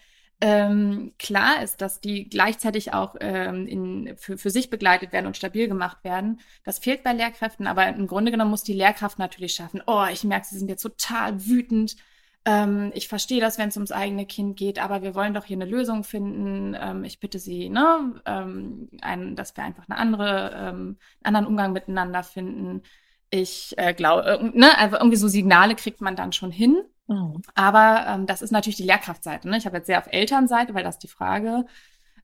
ähm, 0.41 1.13
klar 1.19 1.63
ist, 1.63 1.83
dass 1.83 2.01
die 2.01 2.29
gleichzeitig 2.29 2.95
auch 2.95 3.15
ähm, 3.21 3.67
in, 3.67 4.17
für, 4.17 4.39
für 4.39 4.51
sich 4.51 4.71
begleitet 4.71 5.13
werden 5.13 5.27
und 5.27 5.37
stabil 5.37 5.69
gemacht 5.69 6.03
werden. 6.03 6.41
Das 6.65 6.79
fehlt 6.79 7.03
bei 7.03 7.13
Lehrkräften, 7.13 7.67
aber 7.67 7.89
im 7.89 8.07
Grunde 8.07 8.31
genommen 8.31 8.51
muss 8.51 8.63
die 8.63 8.73
Lehrkraft 8.73 9.19
natürlich 9.19 9.55
schaffen. 9.55 9.83
Oh, 9.87 10.07
ich 10.11 10.25
merke, 10.25 10.47
sie 10.47 10.59
sind 10.59 10.69
jetzt 10.69 10.83
total 10.83 11.47
wütend 11.47 11.97
ähm, 12.45 12.91
ich 12.95 13.09
verstehe 13.09 13.41
das, 13.41 13.59
wenn 13.59 13.69
es 13.69 13.77
ums 13.77 13.93
eigene 13.93 14.27
Kind 14.27 14.57
geht, 14.57 14.79
aber 14.79 15.03
wir 15.03 15.15
wollen 15.15 15.35
doch 15.35 15.45
hier 15.45 15.57
eine 15.57 15.67
Lösung 15.67 16.05
finden. 16.05 16.77
Ähm, 16.81 17.05
ich 17.05 17.21
bitte 17.21 17.39
Sie, 17.39 17.69
ne, 17.69 18.21
ähm, 18.27 18.89
ein, 19.03 19.37
dass 19.37 19.57
wir 19.57 19.65
einfach 19.65 19.89
eine 19.89 19.99
andere, 19.99 20.53
ähm, 20.55 20.99
einen 21.23 21.37
anderen 21.37 21.47
Umgang 21.47 21.73
miteinander 21.73 22.23
finden. 22.23 22.83
Ich 23.31 23.75
äh, 23.77 23.95
glaube, 23.95 24.25
äh, 24.25 24.59
ne, 24.59 24.77
also 24.79 24.97
irgendwie 24.97 25.17
so 25.17 25.29
Signale 25.29 25.75
kriegt 25.75 26.01
man 26.01 26.17
dann 26.17 26.33
schon 26.33 26.51
hin, 26.51 26.83
Mhm. 27.11 27.43
Aber 27.55 28.07
ähm, 28.07 28.27
das 28.27 28.41
ist 28.41 28.53
natürlich 28.53 28.77
die 28.77 28.85
Lehrkraftseite. 28.85 29.49
Ne? 29.49 29.59
Ich 29.59 29.67
habe 29.67 29.77
jetzt 29.77 29.87
sehr 29.87 29.99
auf 29.99 30.07
Elternseite, 30.11 30.75
weil 30.75 30.85
das 30.85 30.99
die 30.99 31.09
Frage 31.09 31.67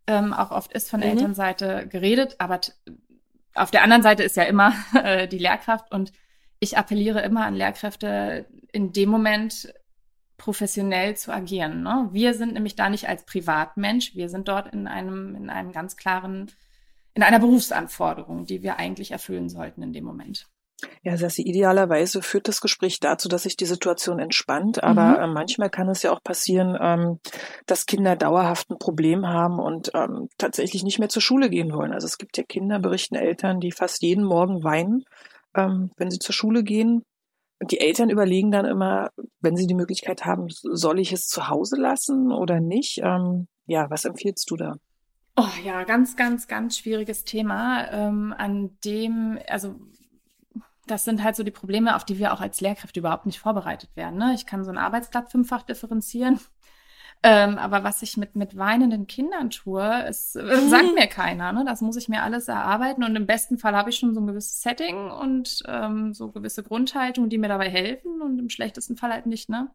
ähm, 0.07 0.33
auch 0.33 0.53
oft 0.53 0.73
ist 0.73 0.89
von 0.89 1.01
mhm. 1.01 1.07
Elternseite 1.07 1.89
geredet. 1.89 2.37
Aber 2.39 2.61
auf 3.55 3.71
der 3.73 3.83
anderen 3.83 4.03
Seite 4.03 4.23
ist 4.23 4.37
ja 4.37 4.45
immer 4.45 4.73
äh, 4.95 5.27
die 5.27 5.39
Lehrkraft 5.39 5.93
und 5.93 6.13
ich 6.61 6.79
appelliere 6.79 7.21
immer 7.21 7.45
an 7.45 7.55
Lehrkräfte, 7.55 8.47
in 8.73 8.93
dem 8.93 9.11
Moment 9.11 9.75
professionell 10.37 11.17
zu 11.17 11.33
agieren. 11.33 11.83
Ne? 11.83 12.09
Wir 12.13 12.35
sind 12.35 12.53
nämlich 12.53 12.77
da 12.77 12.89
nicht 12.89 13.09
als 13.09 13.25
Privatmensch, 13.25 14.15
wir 14.15 14.29
sind 14.29 14.49
dort 14.49 14.73
in 14.73 14.87
einem, 14.87 15.35
in 15.35 15.51
einem 15.51 15.73
ganz 15.73 15.97
klaren, 15.97 16.51
in 17.15 17.23
einer 17.23 17.39
Berufsanforderung, 17.39 18.45
die 18.45 18.63
wir 18.63 18.79
eigentlich 18.79 19.11
erfüllen 19.11 19.49
sollten 19.49 19.83
in 19.83 19.93
dem 19.93 20.05
Moment. 20.05 20.47
Ja, 21.03 21.17
Sassi, 21.17 21.41
idealerweise 21.43 22.21
führt 22.21 22.49
das 22.49 22.61
Gespräch 22.61 23.01
dazu, 23.01 23.29
dass 23.29 23.45
sich 23.45 23.57
die 23.57 23.65
Situation 23.65 24.19
entspannt, 24.19 24.85
aber 24.85 25.17
mhm. 25.17 25.23
äh, 25.23 25.27
manchmal 25.29 25.71
kann 25.71 25.89
es 25.89 26.03
ja 26.03 26.13
auch 26.13 26.23
passieren, 26.23 26.77
ähm, 26.79 27.19
dass 27.65 27.87
Kinder 27.87 28.15
dauerhaft 28.15 28.71
ein 28.71 28.79
Problem 28.79 29.27
haben 29.27 29.59
und 29.59 29.91
ähm, 29.95 30.29
tatsächlich 30.37 30.83
nicht 30.83 30.99
mehr 30.99 31.09
zur 31.09 31.23
Schule 31.23 31.49
gehen 31.49 31.73
wollen. 31.73 31.93
Also 31.93 32.07
es 32.07 32.19
gibt 32.19 32.37
ja 32.37 32.45
Kinder, 32.45 32.79
berichten 32.79 33.15
Eltern, 33.15 33.61
die 33.61 33.73
fast 33.73 34.03
jeden 34.03 34.25
Morgen 34.25 34.65
weinen, 34.65 35.05
ähm, 35.57 35.91
wenn 35.97 36.11
sie 36.11 36.19
zur 36.19 36.35
Schule 36.35 36.63
gehen. 36.63 37.03
Die 37.63 37.81
Eltern 37.81 38.11
überlegen 38.11 38.51
dann 38.51 38.67
immer, 38.67 39.11
wenn 39.41 39.57
sie 39.57 39.67
die 39.67 39.75
Möglichkeit 39.75 40.25
haben, 40.25 40.49
soll 40.49 40.99
ich 41.01 41.13
es 41.13 41.27
zu 41.27 41.49
Hause 41.49 41.77
lassen 41.77 42.31
oder 42.31 42.61
nicht? 42.61 43.01
Ähm, 43.03 43.49
ja, 43.67 43.89
was 43.91 44.05
empfiehlst 44.05 44.51
du 44.51 44.57
da? 44.57 44.77
Oh 45.37 45.49
ja, 45.65 45.85
ganz, 45.85 46.17
ganz, 46.17 46.49
ganz 46.49 46.79
schwieriges 46.79 47.25
Thema, 47.25 47.91
ähm, 47.93 48.35
an 48.37 48.79
dem, 48.85 49.39
also 49.49 49.77
das 50.87 51.05
sind 51.05 51.23
halt 51.23 51.37
so 51.37 51.43
die 51.43 51.51
Probleme, 51.51 51.97
auf 51.97 52.05
die 52.05 52.19
wir 52.19 52.33
auch 52.33 52.41
als 52.41 52.61
Lehrkräfte 52.61 53.01
überhaupt 53.01 53.27
nicht 53.27 53.41
vorbereitet 53.41 53.91
werden. 53.97 54.19
Ne? 54.19 54.33
Ich 54.35 54.47
kann 54.47 54.65
so 54.65 54.71
ein 54.71 54.79
Arbeitsblatt 54.79 55.31
fünffach 55.31 55.63
differenzieren. 55.63 56.41
Ähm, 57.23 57.59
aber 57.59 57.83
was 57.83 58.03
ich 58.03 58.17
mit, 58.17 58.37
mit 58.37 58.57
weinenden 58.57 59.07
Kindern 59.07 59.51
tue, 59.51 60.05
ist, 60.09 60.37
äh, 60.37 60.69
sagt 60.69 60.95
mir 60.95 61.07
keiner. 61.07 61.53
Ne? 61.53 61.65
Das 61.67 61.81
muss 61.81 61.97
ich 61.97 62.09
mir 62.09 62.23
alles 62.23 62.49
erarbeiten. 62.49 63.03
Und 63.03 63.17
im 63.17 63.27
besten 63.27 63.59
Fall 63.59 63.75
habe 63.75 63.91
ich 63.91 63.97
schon 63.97 64.15
so 64.15 64.21
ein 64.21 64.27
gewisses 64.27 64.63
Setting 64.63 65.11
und 65.11 65.63
ähm, 65.67 66.15
so 66.15 66.31
gewisse 66.31 66.63
Grundhaltungen, 66.63 67.31
die 67.31 67.39
mir 67.39 67.49
dabei 67.49 67.69
helfen. 67.69 68.21
Und 68.23 68.39
im 68.39 68.51
schlechtesten 68.51 68.97
Fall 68.97 69.13
halt 69.13 69.27
nicht, 69.27 69.49
ne? 69.49 69.71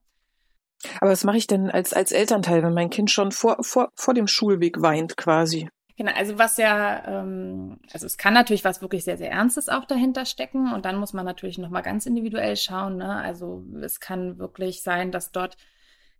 Aber 0.99 1.11
was 1.11 1.23
mache 1.23 1.37
ich 1.37 1.47
denn 1.47 1.69
als, 1.69 1.93
als 1.93 2.11
Elternteil, 2.11 2.63
wenn 2.63 2.73
mein 2.73 2.89
Kind 2.89 3.11
schon 3.11 3.31
vor, 3.31 3.57
vor, 3.61 3.89
vor 3.95 4.13
dem 4.13 4.27
Schulweg 4.27 4.81
weint 4.81 5.15
quasi? 5.17 5.69
Genau, 5.97 6.13
also 6.13 6.39
was 6.39 6.57
ja, 6.57 7.05
ähm, 7.05 7.77
also 7.93 8.07
es 8.07 8.17
kann 8.17 8.33
natürlich 8.33 8.65
was 8.65 8.81
wirklich 8.81 9.03
sehr, 9.03 9.17
sehr 9.17 9.29
Ernstes 9.29 9.69
auch 9.69 9.85
dahinter 9.85 10.25
stecken 10.25 10.73
und 10.73 10.85
dann 10.85 10.97
muss 10.97 11.13
man 11.13 11.25
natürlich 11.25 11.59
nochmal 11.59 11.83
ganz 11.83 12.05
individuell 12.05 12.55
schauen. 12.55 12.97
Ne? 12.97 13.15
Also 13.17 13.63
es 13.81 13.99
kann 13.99 14.39
wirklich 14.39 14.81
sein, 14.81 15.11
dass 15.11 15.31
dort 15.31 15.57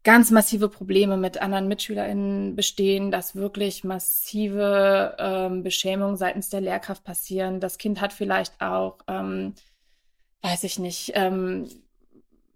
ganz 0.04 0.32
massive 0.32 0.68
Probleme 0.70 1.18
mit 1.18 1.42
anderen 1.42 1.68
MitschülerInnen 1.68 2.56
bestehen, 2.56 3.12
dass 3.12 3.36
wirklich 3.36 3.84
massive 3.84 5.16
ähm, 5.20 5.64
Beschämungen 5.64 6.18
seitens 6.18 6.50
der 6.50 6.62
Lehrkraft 6.62 7.04
passieren. 7.04 7.60
Das 7.60 7.78
Kind 7.78 8.02
hat 8.02 8.12
vielleicht 8.12 8.62
auch, 8.62 8.98
ähm, 9.08 9.54
weiß 10.42 10.64
ich 10.64 10.80
nicht, 10.80 11.12
ähm, 11.16 11.68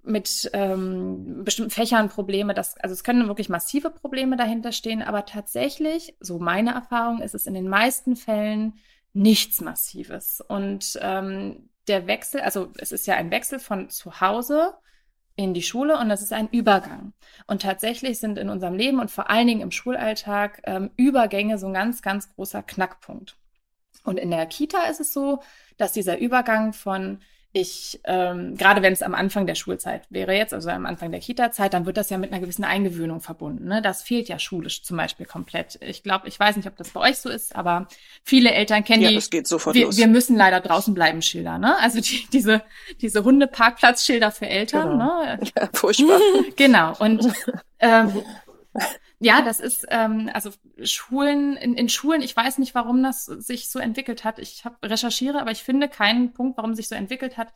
mit 0.02 0.50
ähm, 0.54 1.44
bestimmten 1.44 1.72
Fächern 1.72 2.10
Probleme. 2.10 2.54
Das, 2.54 2.78
also 2.78 2.94
es 2.94 3.04
können 3.04 3.28
wirklich 3.28 3.50
massive 3.50 3.90
Probleme 3.90 4.38
dahinter 4.38 4.72
stehen, 4.72 5.02
aber 5.02 5.26
tatsächlich, 5.26 6.16
so 6.20 6.40
meine 6.40 6.74
Erfahrung, 6.74 7.22
ist 7.22 7.36
es 7.36 7.48
in 7.48 7.54
den 7.54 7.68
meisten 7.68 8.16
Fällen 8.16 8.74
nichts 9.14 9.62
Massives. 9.62 10.42
Und 10.42 10.98
ähm, 11.02 11.70
der 11.88 12.08
Wechsel, 12.08 12.42
also 12.42 12.72
es 12.78 12.92
ist 12.92 13.06
ja 13.08 13.16
ein 13.16 13.32
Wechsel 13.32 13.60
von 13.60 13.90
zu 13.90 14.20
Hause 14.20 14.74
in 15.36 15.54
die 15.54 15.64
Schule 15.64 15.98
und 16.00 16.10
das 16.10 16.22
ist 16.22 16.34
ein 16.34 16.48
Übergang. 16.50 17.14
Und 17.48 17.62
tatsächlich 17.62 18.20
sind 18.20 18.38
in 18.38 18.50
unserem 18.50 18.76
Leben 18.76 19.00
und 19.00 19.12
vor 19.12 19.30
allen 19.30 19.48
Dingen 19.48 19.62
im 19.62 19.72
Schulalltag 19.72 20.62
ähm, 20.64 20.92
Übergänge 20.96 21.58
so 21.58 21.68
ein 21.68 21.74
ganz, 21.74 22.02
ganz 22.02 22.34
großer 22.34 22.64
Knackpunkt. 22.64 23.38
Und 24.04 24.18
in 24.18 24.32
der 24.32 24.46
Kita 24.46 24.84
ist 24.84 25.02
es 25.02 25.12
so, 25.12 25.42
dass 25.78 25.92
dieser 25.92 26.20
Übergang 26.20 26.74
von 26.74 27.20
ich, 27.56 28.02
ähm, 28.04 28.58
gerade 28.58 28.82
wenn 28.82 28.92
es 28.92 29.02
am 29.02 29.16
Anfang 29.16 29.48
der 29.48 29.56
Schulzeit 29.56 30.02
wäre 30.10 30.36
jetzt, 30.36 30.54
also 30.54 30.70
am 30.70 30.86
Anfang 30.86 31.12
der 31.12 31.22
Kita-Zeit, 31.22 31.74
dann 31.74 31.86
wird 31.86 31.96
das 31.96 32.10
ja 32.10 32.18
mit 32.18 32.34
einer 32.34 32.42
gewissen 32.42 32.66
Eingewöhnung 32.66 33.22
verbunden. 33.22 33.70
Ne? 33.70 33.82
Das 33.82 34.04
fehlt 34.04 34.28
ja 34.28 34.40
schulisch 34.40 34.84
zum 34.84 34.98
Beispiel 34.98 35.26
komplett. 35.26 35.80
Ich 35.82 36.04
glaube, 36.04 36.28
ich 36.28 36.38
weiß 36.38 36.58
nicht, 36.58 36.68
ob 36.68 36.76
das 36.76 36.90
bei 36.90 37.00
euch 37.00 37.18
so 37.18 37.30
ist, 37.30 37.56
aber 37.56 37.88
viele 38.26 38.52
Eltern 38.52 38.84
kennen 38.84 39.04
ja, 39.04 39.10
die. 39.10 39.16
Das 39.16 39.30
geht 39.30 39.48
sofort 39.48 39.74
wir, 39.74 39.86
los. 39.86 39.96
wir 39.96 40.08
müssen 40.08 40.36
leider 40.36 40.60
draußen 40.60 40.94
bleiben 40.94 41.22
Schilder, 41.22 41.58
ne? 41.58 41.78
Also 41.80 42.02
die, 42.02 42.28
diese 42.34 42.62
diese 43.00 43.24
Hundeparkplatzschilder 43.24 44.32
für 44.32 44.48
Eltern, 44.48 44.92
genau. 44.92 45.24
ne? 45.24 45.40
Ja, 45.58 45.70
furchtbar. 45.72 46.20
genau. 46.58 46.94
Und 47.00 47.26
ähm, 47.80 48.22
ja, 49.20 49.42
das 49.42 49.60
ist, 49.60 49.86
ähm, 49.90 50.30
also 50.34 50.52
Schulen, 50.84 51.56
in, 51.56 51.76
in 51.76 51.90
Schulen, 51.90 52.22
ich 52.22 52.36
weiß 52.36 52.58
nicht, 52.58 52.76
warum 52.76 53.02
das 53.02 53.26
sich 53.26 53.70
so 53.70 53.80
entwickelt 53.80 54.24
hat. 54.24 54.40
Ich 54.40 54.66
habe 54.66 54.76
recherchiere, 54.84 55.40
aber 55.40 55.52
ich 55.52 55.64
finde 55.64 55.88
keinen 55.88 56.34
Punkt, 56.34 56.58
warum 56.58 56.74
sich 56.76 56.88
so 56.88 56.96
entwickelt 56.96 57.38
hat, 57.38 57.54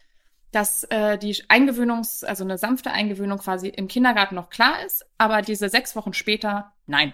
dass 0.51 0.83
äh, 0.85 1.17
die 1.17 1.35
Eingewöhnungs-, 1.49 2.25
also 2.25 2.43
eine 2.43 2.57
sanfte 2.57 2.91
Eingewöhnung 2.91 3.39
quasi 3.39 3.67
im 3.67 3.87
Kindergarten 3.87 4.35
noch 4.35 4.49
klar 4.49 4.83
ist, 4.85 5.05
aber 5.17 5.41
diese 5.41 5.69
sechs 5.69 5.95
Wochen 5.95 6.13
später, 6.13 6.73
nein. 6.85 7.13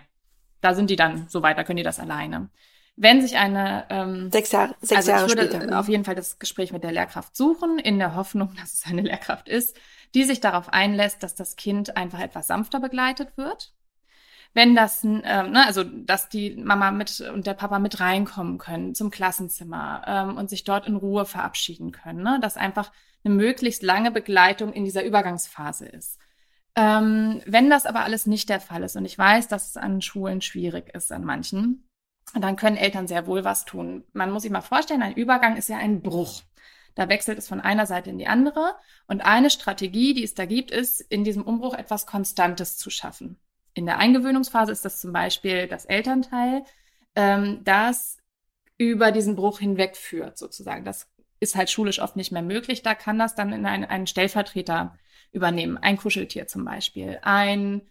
Da 0.61 0.73
sind 0.73 0.89
die 0.89 0.95
dann 0.95 1.27
so 1.27 1.43
weit, 1.43 1.57
da 1.57 1.63
können 1.63 1.77
die 1.77 1.83
das 1.83 1.99
alleine. 1.99 2.49
Wenn 2.95 3.21
sich 3.21 3.37
eine 3.37 3.85
ähm, 3.89 4.31
sechs 4.31 4.51
Jahre, 4.51 4.73
sechs 4.79 4.99
also 4.99 5.11
Jahre 5.11 5.25
ich 5.25 5.31
würde 5.35 5.49
später. 5.49 5.79
auf 5.79 5.89
jeden 5.89 6.05
Fall 6.05 6.15
das 6.15 6.39
Gespräch 6.39 6.71
mit 6.71 6.83
der 6.83 6.93
Lehrkraft 6.93 7.35
suchen, 7.35 7.77
in 7.77 7.99
der 7.99 8.15
Hoffnung, 8.15 8.55
dass 8.59 8.73
es 8.73 8.85
eine 8.85 9.01
Lehrkraft 9.01 9.49
ist, 9.49 9.77
die 10.13 10.23
sich 10.23 10.39
darauf 10.39 10.69
einlässt, 10.69 11.21
dass 11.23 11.35
das 11.35 11.55
Kind 11.55 11.97
einfach 11.97 12.19
etwas 12.19 12.47
sanfter 12.47 12.79
begleitet 12.79 13.35
wird 13.37 13.74
wenn 14.55 14.73
das, 14.73 15.03
ähm, 15.03 15.21
ne, 15.21 15.65
also 15.67 15.83
dass 15.83 16.29
die 16.29 16.55
Mama 16.55 16.89
mit 16.91 17.19
und 17.19 17.45
der 17.45 17.53
Papa 17.53 17.77
mit 17.77 17.99
reinkommen 17.99 18.57
können 18.57 18.95
zum 18.95 19.11
Klassenzimmer 19.11 20.03
ähm, 20.07 20.37
und 20.37 20.49
sich 20.49 20.63
dort 20.63 20.87
in 20.87 20.95
Ruhe 20.95 21.25
verabschieden 21.25 21.91
können, 21.91 22.23
ne, 22.23 22.39
dass 22.41 22.55
einfach 22.55 22.93
eine 23.25 23.35
möglichst 23.35 23.83
lange 23.83 24.11
Begleitung 24.11 24.71
in 24.71 24.85
dieser 24.85 25.03
Übergangsphase 25.03 25.85
ist. 25.87 26.19
Ähm, 26.77 27.41
wenn 27.45 27.69
das 27.69 27.85
aber 27.85 28.05
alles 28.05 28.27
nicht 28.27 28.47
der 28.47 28.61
Fall 28.61 28.83
ist 28.83 28.95
und 28.95 29.03
ich 29.03 29.17
weiß, 29.17 29.49
dass 29.49 29.67
es 29.69 29.77
an 29.77 30.01
Schulen 30.01 30.41
schwierig 30.41 30.95
ist, 30.95 31.11
an 31.11 31.25
manchen, 31.25 31.89
dann 32.33 32.55
können 32.55 32.77
Eltern 32.77 33.07
sehr 33.07 33.27
wohl 33.27 33.43
was 33.43 33.65
tun. 33.65 34.05
Man 34.13 34.31
muss 34.31 34.43
sich 34.43 34.51
mal 34.51 34.61
vorstellen, 34.61 35.03
ein 35.03 35.15
Übergang 35.15 35.57
ist 35.57 35.67
ja 35.67 35.77
ein 35.77 36.01
Bruch. 36.01 36.43
Da 36.95 37.09
wechselt 37.09 37.37
es 37.37 37.49
von 37.49 37.59
einer 37.59 37.85
Seite 37.85 38.09
in 38.09 38.17
die 38.17 38.27
andere. 38.27 38.75
Und 39.05 39.19
eine 39.21 39.49
Strategie, 39.49 40.13
die 40.13 40.23
es 40.23 40.33
da 40.33 40.45
gibt, 40.45 40.71
ist, 40.71 41.01
in 41.01 41.25
diesem 41.25 41.43
Umbruch 41.43 41.73
etwas 41.73 42.05
Konstantes 42.05 42.77
zu 42.77 42.89
schaffen 42.89 43.37
in 43.75 43.85
der 43.85 43.99
Eingewöhnungsphase 43.99 44.71
ist 44.71 44.85
das 44.85 44.99
zum 44.99 45.13
Beispiel 45.13 45.67
das 45.67 45.85
Elternteil, 45.85 46.63
ähm, 47.15 47.59
das 47.63 48.17
über 48.77 49.11
diesen 49.11 49.35
Bruch 49.35 49.59
hinwegführt, 49.59 50.37
sozusagen. 50.37 50.85
Das 50.85 51.07
ist 51.39 51.55
halt 51.55 51.69
schulisch 51.69 52.01
oft 52.01 52.15
nicht 52.15 52.31
mehr 52.31 52.41
möglich. 52.41 52.81
Da 52.81 52.95
kann 52.95 53.19
das 53.19 53.35
dann 53.35 53.53
in 53.53 53.65
ein, 53.65 53.85
einen 53.85 54.07
Stellvertreter 54.07 54.97
übernehmen. 55.31 55.77
Ein 55.77 55.97
Kuscheltier 55.97 56.47
zum 56.47 56.63
Beispiel. 56.65 57.19
Ein, 57.21 57.81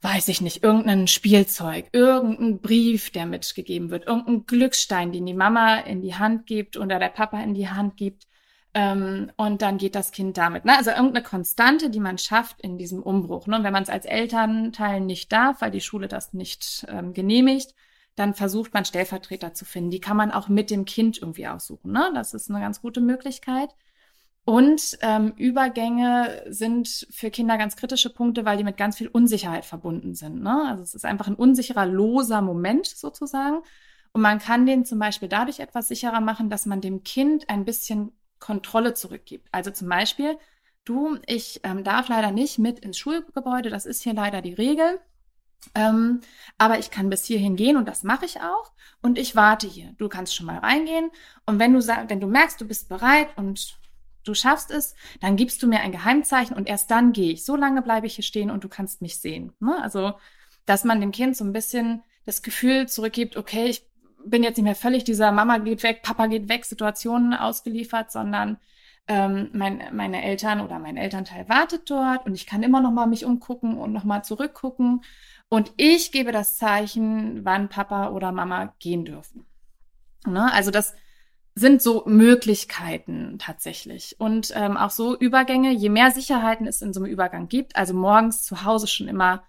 weiß 0.00 0.28
ich 0.28 0.40
nicht, 0.40 0.64
irgendein 0.64 1.06
Spielzeug, 1.08 1.88
irgendein 1.92 2.60
Brief, 2.60 3.10
der 3.10 3.26
mitgegeben 3.26 3.90
wird, 3.90 4.06
irgendein 4.06 4.46
Glücksstein, 4.46 5.12
den 5.12 5.26
die 5.26 5.34
Mama 5.34 5.78
in 5.80 6.00
die 6.00 6.14
Hand 6.14 6.46
gibt 6.46 6.78
oder 6.78 6.98
der 6.98 7.10
Papa 7.10 7.42
in 7.42 7.54
die 7.54 7.68
Hand 7.68 7.96
gibt. 7.98 8.26
Ähm, 8.74 9.32
und 9.36 9.62
dann 9.62 9.78
geht 9.78 9.94
das 9.94 10.12
Kind 10.12 10.36
damit. 10.36 10.64
Ne? 10.64 10.76
Also 10.76 10.90
irgendeine 10.90 11.22
Konstante, 11.22 11.90
die 11.90 12.00
man 12.00 12.18
schafft 12.18 12.60
in 12.60 12.76
diesem 12.78 13.02
Umbruch. 13.02 13.46
Ne? 13.46 13.56
Und 13.56 13.64
wenn 13.64 13.72
man 13.72 13.82
es 13.82 13.88
als 13.88 14.04
Elternteil 14.04 15.00
nicht 15.00 15.32
darf, 15.32 15.60
weil 15.60 15.70
die 15.70 15.80
Schule 15.80 16.08
das 16.08 16.32
nicht 16.34 16.86
ähm, 16.88 17.14
genehmigt, 17.14 17.74
dann 18.16 18.34
versucht 18.34 18.74
man 18.74 18.84
Stellvertreter 18.84 19.54
zu 19.54 19.64
finden. 19.64 19.90
Die 19.90 20.00
kann 20.00 20.16
man 20.16 20.30
auch 20.30 20.48
mit 20.48 20.70
dem 20.70 20.84
Kind 20.84 21.18
irgendwie 21.18 21.46
aussuchen. 21.46 21.92
Ne? 21.92 22.10
Das 22.14 22.34
ist 22.34 22.50
eine 22.50 22.60
ganz 22.60 22.80
gute 22.80 23.00
Möglichkeit. 23.00 23.70
Und 24.44 24.98
ähm, 25.00 25.32
Übergänge 25.36 26.44
sind 26.48 27.08
für 27.10 27.30
Kinder 27.30 27.58
ganz 27.58 27.74
kritische 27.76 28.10
Punkte, 28.10 28.44
weil 28.44 28.56
die 28.56 28.64
mit 28.64 28.76
ganz 28.76 28.96
viel 28.96 29.08
Unsicherheit 29.08 29.64
verbunden 29.64 30.14
sind. 30.14 30.40
Ne? 30.40 30.66
Also 30.68 30.84
es 30.84 30.94
ist 30.94 31.04
einfach 31.04 31.26
ein 31.26 31.34
unsicherer, 31.34 31.84
loser 31.84 32.42
Moment 32.42 32.86
sozusagen. 32.86 33.58
Und 34.12 34.22
man 34.22 34.38
kann 34.38 34.64
den 34.64 34.84
zum 34.84 34.98
Beispiel 34.98 35.28
dadurch 35.28 35.58
etwas 35.58 35.88
sicherer 35.88 36.20
machen, 36.20 36.48
dass 36.48 36.64
man 36.64 36.80
dem 36.80 37.02
Kind 37.02 37.50
ein 37.50 37.64
bisschen 37.64 38.12
Kontrolle 38.38 38.94
zurückgibt. 38.94 39.48
Also 39.52 39.70
zum 39.70 39.88
Beispiel, 39.88 40.38
du, 40.84 41.18
ich 41.26 41.60
ähm, 41.64 41.84
darf 41.84 42.08
leider 42.08 42.30
nicht 42.30 42.58
mit 42.58 42.78
ins 42.80 42.98
Schulgebäude, 42.98 43.70
das 43.70 43.86
ist 43.86 44.02
hier 44.02 44.14
leider 44.14 44.42
die 44.42 44.54
Regel. 44.54 45.00
Ähm, 45.74 46.20
aber 46.58 46.78
ich 46.78 46.90
kann 46.90 47.10
bis 47.10 47.24
hierhin 47.24 47.56
gehen 47.56 47.76
und 47.76 47.88
das 47.88 48.02
mache 48.02 48.24
ich 48.24 48.40
auch. 48.40 48.72
Und 49.02 49.18
ich 49.18 49.34
warte 49.34 49.66
hier. 49.66 49.94
Du 49.98 50.08
kannst 50.08 50.34
schon 50.34 50.46
mal 50.46 50.58
reingehen. 50.58 51.10
Und 51.44 51.58
wenn 51.58 51.72
du 51.72 51.80
wenn 51.80 52.20
du 52.20 52.26
merkst, 52.26 52.60
du 52.60 52.66
bist 52.66 52.88
bereit 52.88 53.28
und 53.36 53.78
du 54.24 54.34
schaffst 54.34 54.70
es, 54.70 54.94
dann 55.20 55.36
gibst 55.36 55.62
du 55.62 55.66
mir 55.66 55.80
ein 55.80 55.92
Geheimzeichen 55.92 56.56
und 56.56 56.68
erst 56.68 56.90
dann 56.90 57.12
gehe 57.12 57.32
ich. 57.32 57.44
So 57.44 57.56
lange 57.56 57.82
bleibe 57.82 58.06
ich 58.06 58.16
hier 58.16 58.24
stehen 58.24 58.50
und 58.50 58.64
du 58.64 58.68
kannst 58.68 59.02
mich 59.02 59.18
sehen. 59.18 59.52
Ne? 59.60 59.80
Also, 59.82 60.14
dass 60.66 60.84
man 60.84 61.00
dem 61.00 61.12
Kind 61.12 61.36
so 61.36 61.44
ein 61.44 61.52
bisschen 61.52 62.02
das 62.24 62.42
Gefühl 62.42 62.88
zurückgibt, 62.88 63.36
okay, 63.36 63.66
ich 63.66 63.85
bin 64.30 64.42
jetzt 64.42 64.56
nicht 64.56 64.64
mehr 64.64 64.74
völlig 64.74 65.04
dieser 65.04 65.32
Mama 65.32 65.58
geht 65.58 65.82
weg, 65.82 66.02
Papa 66.02 66.26
geht 66.26 66.48
weg 66.48 66.64
Situationen 66.64 67.34
ausgeliefert, 67.34 68.10
sondern 68.10 68.58
ähm, 69.08 69.50
mein, 69.52 69.82
meine 69.92 70.22
Eltern 70.22 70.60
oder 70.60 70.78
mein 70.78 70.96
Elternteil 70.96 71.48
wartet 71.48 71.88
dort 71.90 72.26
und 72.26 72.34
ich 72.34 72.46
kann 72.46 72.62
immer 72.62 72.80
noch 72.80 72.90
mal 72.90 73.06
mich 73.06 73.24
umgucken 73.24 73.78
und 73.78 73.92
noch 73.92 74.04
mal 74.04 74.22
zurückgucken 74.22 75.02
und 75.48 75.72
ich 75.76 76.10
gebe 76.10 76.32
das 76.32 76.56
Zeichen, 76.56 77.44
wann 77.44 77.68
Papa 77.68 78.10
oder 78.10 78.32
Mama 78.32 78.74
gehen 78.78 79.04
dürfen. 79.04 79.46
Ne? 80.26 80.52
Also 80.52 80.70
das 80.70 80.94
sind 81.54 81.80
so 81.80 82.02
Möglichkeiten 82.06 83.38
tatsächlich. 83.38 84.16
Und 84.18 84.52
ähm, 84.54 84.76
auch 84.76 84.90
so 84.90 85.16
Übergänge, 85.16 85.72
je 85.72 85.88
mehr 85.88 86.10
Sicherheiten 86.10 86.66
es 86.66 86.82
in 86.82 86.92
so 86.92 87.00
einem 87.00 87.10
Übergang 87.10 87.48
gibt, 87.48 87.76
also 87.76 87.94
morgens 87.94 88.42
zu 88.42 88.64
Hause 88.64 88.86
schon 88.88 89.08
immer 89.08 89.42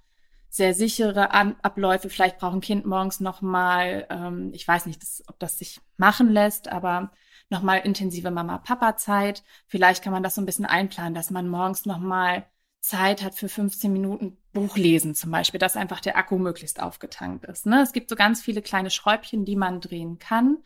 sehr 0.57 0.73
sichere 0.73 1.31
An 1.31 1.55
Abläufe. 1.61 2.09
Vielleicht 2.09 2.39
braucht 2.39 2.55
ein 2.55 2.61
Kind 2.61 2.85
morgens 2.85 3.19
nochmal, 3.19 4.05
ähm, 4.09 4.51
ich 4.53 4.67
weiß 4.67 4.85
nicht, 4.87 5.01
das, 5.01 5.23
ob 5.27 5.39
das 5.39 5.57
sich 5.57 5.79
machen 5.97 6.29
lässt, 6.29 6.67
aber 6.69 7.11
nochmal 7.49 7.79
intensive 7.79 8.31
Mama-Papa-Zeit. 8.31 9.43
Vielleicht 9.67 10.03
kann 10.03 10.13
man 10.13 10.23
das 10.23 10.35
so 10.35 10.41
ein 10.41 10.45
bisschen 10.45 10.65
einplanen, 10.65 11.13
dass 11.13 11.31
man 11.31 11.47
morgens 11.47 11.85
nochmal 11.85 12.45
Zeit 12.81 13.23
hat 13.23 13.35
für 13.35 13.49
15 13.49 13.91
Minuten 13.91 14.37
Buch 14.53 14.77
lesen 14.77 15.13
zum 15.15 15.31
Beispiel, 15.31 15.59
dass 15.59 15.77
einfach 15.77 15.99
der 15.99 16.17
Akku 16.17 16.37
möglichst 16.37 16.81
aufgetankt 16.81 17.45
ist. 17.45 17.65
Ne? 17.65 17.81
Es 17.81 17.93
gibt 17.93 18.09
so 18.09 18.15
ganz 18.15 18.41
viele 18.41 18.61
kleine 18.61 18.89
Schräubchen, 18.89 19.45
die 19.45 19.55
man 19.55 19.81
drehen 19.81 20.19
kann. 20.19 20.57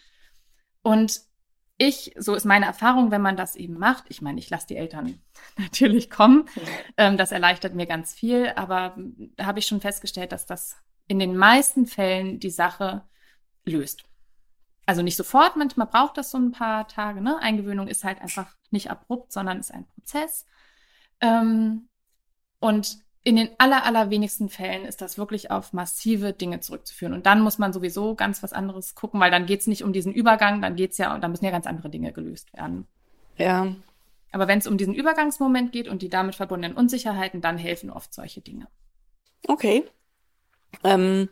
Und 0.83 1.21
ich, 1.81 2.13
so 2.15 2.35
ist 2.35 2.45
meine 2.45 2.67
Erfahrung, 2.67 3.09
wenn 3.09 3.23
man 3.23 3.35
das 3.35 3.55
eben 3.55 3.73
macht, 3.79 4.05
ich 4.09 4.21
meine, 4.21 4.39
ich 4.39 4.51
lasse 4.51 4.67
die 4.67 4.75
Eltern 4.75 5.19
natürlich 5.57 6.11
kommen, 6.11 6.45
ähm, 6.95 7.17
das 7.17 7.31
erleichtert 7.31 7.73
mir 7.73 7.87
ganz 7.87 8.13
viel, 8.13 8.49
aber 8.55 8.95
da 9.35 9.47
habe 9.47 9.59
ich 9.59 9.65
schon 9.65 9.81
festgestellt, 9.81 10.31
dass 10.31 10.45
das 10.45 10.77
in 11.07 11.17
den 11.17 11.35
meisten 11.35 11.87
Fällen 11.87 12.39
die 12.39 12.51
Sache 12.51 13.03
löst. 13.65 14.03
Also 14.85 15.01
nicht 15.01 15.17
sofort, 15.17 15.55
manchmal 15.55 15.87
braucht 15.87 16.17
das 16.17 16.29
so 16.29 16.37
ein 16.37 16.51
paar 16.51 16.87
Tage. 16.87 17.21
Ne? 17.21 17.39
Eingewöhnung 17.41 17.87
ist 17.87 18.03
halt 18.03 18.21
einfach 18.21 18.55
nicht 18.69 18.91
abrupt, 18.91 19.31
sondern 19.31 19.59
ist 19.59 19.73
ein 19.73 19.87
Prozess. 19.87 20.45
Ähm, 21.19 21.89
und 22.59 22.99
in 23.23 23.35
den 23.35 23.49
aller, 23.59 23.85
allerwenigsten 23.85 24.49
Fällen 24.49 24.85
ist 24.85 25.01
das 25.01 25.17
wirklich 25.17 25.51
auf 25.51 25.73
massive 25.73 26.33
Dinge 26.33 26.59
zurückzuführen. 26.59 27.13
Und 27.13 27.25
dann 27.27 27.41
muss 27.41 27.59
man 27.59 27.71
sowieso 27.71 28.15
ganz 28.15 28.41
was 28.41 28.51
anderes 28.51 28.95
gucken, 28.95 29.19
weil 29.19 29.29
dann 29.29 29.45
geht 29.45 29.61
es 29.61 29.67
nicht 29.67 29.83
um 29.83 29.93
diesen 29.93 30.11
Übergang, 30.11 30.61
dann 30.61 30.75
geht's 30.75 30.97
ja, 30.97 31.13
und 31.13 31.21
dann 31.21 31.31
müssen 31.31 31.45
ja 31.45 31.51
ganz 31.51 31.67
andere 31.67 31.89
Dinge 31.89 32.13
gelöst 32.13 32.51
werden. 32.53 32.87
Ja. 33.37 33.75
Aber 34.31 34.47
wenn 34.47 34.59
es 34.59 34.67
um 34.67 34.77
diesen 34.77 34.95
Übergangsmoment 34.95 35.71
geht 35.71 35.87
und 35.87 36.01
die 36.01 36.09
damit 36.09 36.35
verbundenen 36.35 36.75
Unsicherheiten, 36.75 37.41
dann 37.41 37.57
helfen 37.57 37.91
oft 37.91 38.13
solche 38.13 38.41
Dinge. 38.41 38.67
Okay. 39.47 39.83
Ähm, 40.83 41.29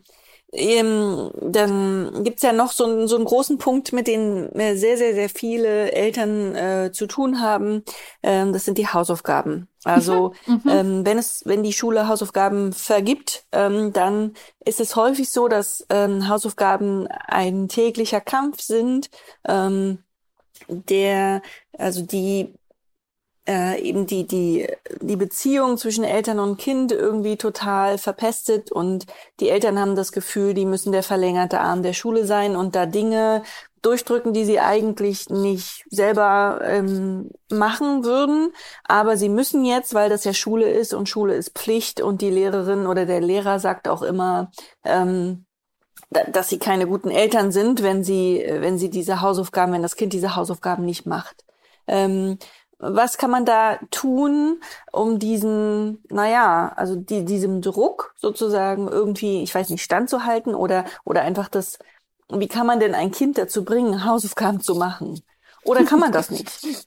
ähm, 0.52 1.30
dann 1.40 2.24
gibt's 2.24 2.42
ja 2.42 2.52
noch 2.52 2.72
so, 2.72 2.84
einen 2.84 3.08
so 3.08 3.16
einen 3.16 3.24
großen 3.24 3.58
Punkt, 3.58 3.92
mit 3.92 4.06
dem 4.06 4.48
sehr, 4.52 4.96
sehr, 4.96 5.14
sehr 5.14 5.28
viele 5.28 5.92
Eltern 5.92 6.54
äh, 6.54 6.90
zu 6.92 7.06
tun 7.06 7.40
haben. 7.40 7.84
Ähm, 8.22 8.52
das 8.52 8.64
sind 8.64 8.78
die 8.78 8.88
Hausaufgaben. 8.88 9.68
Also 9.84 10.32
mhm. 10.46 10.54
mhm. 10.64 10.70
ähm, 10.70 11.06
wenn 11.06 11.18
es, 11.18 11.42
wenn 11.46 11.62
die 11.62 11.72
Schule 11.72 12.08
Hausaufgaben 12.08 12.72
vergibt, 12.72 13.44
ähm, 13.52 13.92
dann 13.92 14.34
ist 14.64 14.80
es 14.80 14.96
häufig 14.96 15.30
so, 15.30 15.48
dass 15.48 15.86
ähm, 15.88 16.28
Hausaufgaben 16.28 17.06
ein 17.06 17.68
täglicher 17.68 18.20
Kampf 18.20 18.60
sind, 18.60 19.08
ähm, 19.46 19.98
der, 20.68 21.42
also 21.78 22.02
die 22.02 22.54
äh, 23.50 23.80
eben 23.82 24.06
die, 24.06 24.28
die, 24.28 24.68
die 25.00 25.16
Beziehung 25.16 25.76
zwischen 25.76 26.04
Eltern 26.04 26.38
und 26.38 26.56
Kind 26.56 26.92
irgendwie 26.92 27.36
total 27.36 27.98
verpestet 27.98 28.70
und 28.70 29.06
die 29.40 29.48
Eltern 29.48 29.80
haben 29.80 29.96
das 29.96 30.12
Gefühl, 30.12 30.54
die 30.54 30.66
müssen 30.66 30.92
der 30.92 31.02
verlängerte 31.02 31.60
Arm 31.60 31.82
der 31.82 31.92
Schule 31.92 32.24
sein 32.26 32.54
und 32.54 32.76
da 32.76 32.86
Dinge 32.86 33.42
durchdrücken, 33.82 34.32
die 34.32 34.44
sie 34.44 34.60
eigentlich 34.60 35.30
nicht 35.30 35.84
selber 35.90 36.60
ähm, 36.62 37.30
machen 37.50 38.04
würden. 38.04 38.52
Aber 38.84 39.16
sie 39.16 39.30
müssen 39.30 39.64
jetzt, 39.64 39.94
weil 39.94 40.10
das 40.10 40.22
ja 40.22 40.32
Schule 40.32 40.70
ist 40.70 40.94
und 40.94 41.08
Schule 41.08 41.34
ist 41.34 41.58
Pflicht 41.58 42.00
und 42.00 42.20
die 42.20 42.30
Lehrerin 42.30 42.86
oder 42.86 43.04
der 43.04 43.20
Lehrer 43.20 43.58
sagt 43.58 43.88
auch 43.88 44.02
immer, 44.02 44.52
ähm, 44.84 45.44
dass 46.10 46.50
sie 46.50 46.58
keine 46.58 46.86
guten 46.86 47.10
Eltern 47.10 47.50
sind, 47.50 47.82
wenn 47.82 48.04
sie, 48.04 48.44
wenn 48.46 48.78
sie 48.78 48.90
diese 48.90 49.22
Hausaufgaben, 49.22 49.72
wenn 49.72 49.82
das 49.82 49.96
Kind 49.96 50.12
diese 50.12 50.36
Hausaufgaben 50.36 50.84
nicht 50.84 51.06
macht. 51.06 51.44
Ähm, 51.86 52.38
was 52.80 53.18
kann 53.18 53.30
man 53.30 53.44
da 53.44 53.78
tun, 53.90 54.60
um 54.90 55.18
diesen, 55.18 56.02
naja, 56.08 56.72
also 56.76 56.96
die, 56.96 57.24
diesem 57.24 57.60
Druck 57.60 58.14
sozusagen 58.16 58.88
irgendwie, 58.88 59.42
ich 59.42 59.54
weiß 59.54 59.68
nicht, 59.68 59.82
standzuhalten 59.82 60.54
oder, 60.54 60.84
oder 61.04 61.22
einfach 61.22 61.48
das, 61.48 61.78
wie 62.30 62.48
kann 62.48 62.66
man 62.66 62.80
denn 62.80 62.94
ein 62.94 63.10
Kind 63.10 63.36
dazu 63.36 63.64
bringen, 63.64 64.04
Hausaufgaben 64.04 64.60
zu 64.60 64.74
machen? 64.74 65.22
Oder 65.64 65.84
kann 65.84 66.00
man 66.00 66.12
das 66.12 66.30
nicht? 66.30 66.86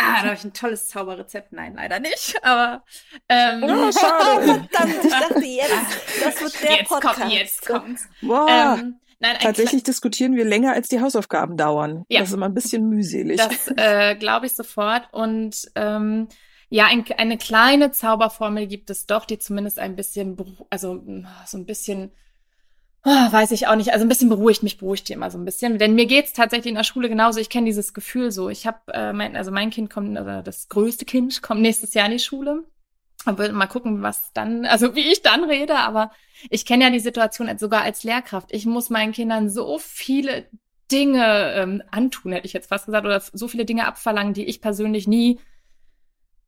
Ah, 0.00 0.22
da 0.22 0.28
habe 0.28 0.34
ich 0.34 0.44
ein 0.44 0.52
tolles 0.52 0.88
Zauberrezept. 0.88 1.52
Nein, 1.52 1.74
leider 1.74 1.98
nicht. 1.98 2.42
Aber 2.44 2.84
ähm, 3.28 3.64
oh, 3.64 3.90
schade. 3.90 4.66
Verdammt, 4.70 5.04
ich 5.04 5.10
dachte 5.10 5.44
jetzt, 5.44 6.24
das 6.24 6.40
wird 6.40 6.62
der 6.62 6.76
jetzt 6.76 6.88
Podcast. 6.88 7.18
Kommt, 7.18 7.32
jetzt 7.32 7.66
kommt's. 7.66 8.08
Wow. 8.22 8.48
Ähm, 8.48 9.00
Nein, 9.20 9.36
Tatsächlich 9.40 9.82
diskutieren 9.82 10.36
wir 10.36 10.44
länger, 10.44 10.74
als 10.74 10.88
die 10.88 11.00
Hausaufgaben 11.00 11.56
dauern. 11.56 12.04
Ja. 12.08 12.20
Das 12.20 12.28
ist 12.28 12.34
immer 12.34 12.46
ein 12.46 12.54
bisschen 12.54 12.88
mühselig. 12.88 13.38
Das 13.38 13.68
äh, 13.76 14.14
glaube 14.14 14.46
ich 14.46 14.52
sofort. 14.52 15.08
Und 15.12 15.70
ähm, 15.74 16.28
ja, 16.70 16.86
ein, 16.86 17.04
eine 17.16 17.36
kleine 17.36 17.90
Zauberformel 17.90 18.66
gibt 18.68 18.90
es 18.90 19.06
doch, 19.06 19.24
die 19.24 19.38
zumindest 19.38 19.78
ein 19.80 19.96
bisschen, 19.96 20.36
also 20.70 21.02
so 21.46 21.58
ein 21.58 21.66
bisschen, 21.66 22.12
oh, 23.04 23.10
weiß 23.10 23.50
ich 23.50 23.66
auch 23.66 23.74
nicht, 23.74 23.92
also 23.92 24.04
ein 24.04 24.08
bisschen 24.08 24.28
beruhigt 24.28 24.62
mich, 24.62 24.78
beruhigt 24.78 25.08
die 25.08 25.14
immer 25.14 25.32
so 25.32 25.38
ein 25.38 25.44
bisschen. 25.44 25.78
Denn 25.78 25.96
mir 25.96 26.06
geht's 26.06 26.32
tatsächlich 26.32 26.70
in 26.70 26.76
der 26.76 26.84
Schule 26.84 27.08
genauso. 27.08 27.40
Ich 27.40 27.50
kenne 27.50 27.66
dieses 27.66 27.94
Gefühl 27.94 28.30
so. 28.30 28.50
Ich 28.50 28.68
habe, 28.68 28.78
äh, 28.92 29.12
mein, 29.12 29.34
also 29.34 29.50
mein 29.50 29.70
Kind 29.70 29.90
kommt, 29.90 30.10
oder 30.10 30.44
das 30.44 30.68
größte 30.68 31.04
Kind 31.06 31.42
kommt 31.42 31.60
nächstes 31.60 31.92
Jahr 31.94 32.06
in 32.06 32.12
die 32.12 32.18
Schule. 32.20 32.62
Mal 33.24 33.66
gucken, 33.66 34.02
was 34.02 34.32
dann, 34.32 34.64
also 34.64 34.94
wie 34.94 35.12
ich 35.12 35.22
dann 35.22 35.44
rede, 35.44 35.76
aber 35.76 36.12
ich 36.50 36.64
kenne 36.64 36.84
ja 36.84 36.90
die 36.90 37.00
Situation 37.00 37.58
sogar 37.58 37.82
als 37.82 38.04
Lehrkraft. 38.04 38.52
Ich 38.52 38.64
muss 38.64 38.90
meinen 38.90 39.12
Kindern 39.12 39.50
so 39.50 39.78
viele 39.78 40.46
Dinge 40.90 41.52
ähm, 41.54 41.82
antun, 41.90 42.32
hätte 42.32 42.46
ich 42.46 42.52
jetzt 42.52 42.68
fast 42.68 42.86
gesagt, 42.86 43.04
oder 43.04 43.20
so 43.20 43.48
viele 43.48 43.64
Dinge 43.64 43.86
abverlangen, 43.86 44.34
die 44.34 44.46
ich 44.46 44.60
persönlich 44.60 45.06
nie 45.06 45.40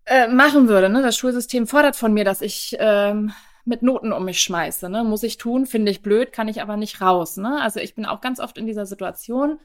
äh, 0.07 0.29
machen 0.29 0.69
würde. 0.69 0.89
Ne? 0.89 1.03
Das 1.03 1.17
Schulsystem 1.17 1.67
fordert 1.67 1.97
von 1.97 2.15
mir, 2.15 2.25
dass 2.25 2.41
ich 2.41 2.77
ähm, 2.79 3.33
mit 3.65 3.83
Noten 3.83 4.13
um 4.13 4.25
mich 4.25 4.41
schmeiße. 4.41 4.89
Ne? 4.89 5.05
Muss 5.05 5.23
ich 5.23 5.37
tun, 5.37 5.67
finde 5.67 5.91
ich 5.91 6.03
blöd, 6.03 6.33
kann 6.33 6.49
ich 6.49 6.63
aber 6.63 6.77
nicht 6.77 7.01
raus. 7.01 7.37
Ne? 7.37 7.61
Also 7.61 7.81
ich 7.81 7.95
bin 7.95 8.07
auch 8.07 8.21
ganz 8.21 8.41
oft 8.41 8.57
in 8.57 8.67
dieser 8.67 8.87
Situation. 8.87 9.61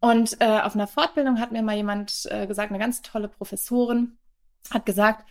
Und 0.00 0.40
äh, 0.40 0.60
auf 0.60 0.74
einer 0.74 0.86
Fortbildung 0.86 1.40
hat 1.40 1.52
mir 1.52 1.62
mal 1.62 1.76
jemand 1.76 2.26
äh, 2.30 2.46
gesagt, 2.46 2.70
eine 2.70 2.78
ganz 2.78 3.02
tolle 3.02 3.28
Professorin, 3.28 4.16
hat 4.70 4.86
gesagt, 4.86 5.26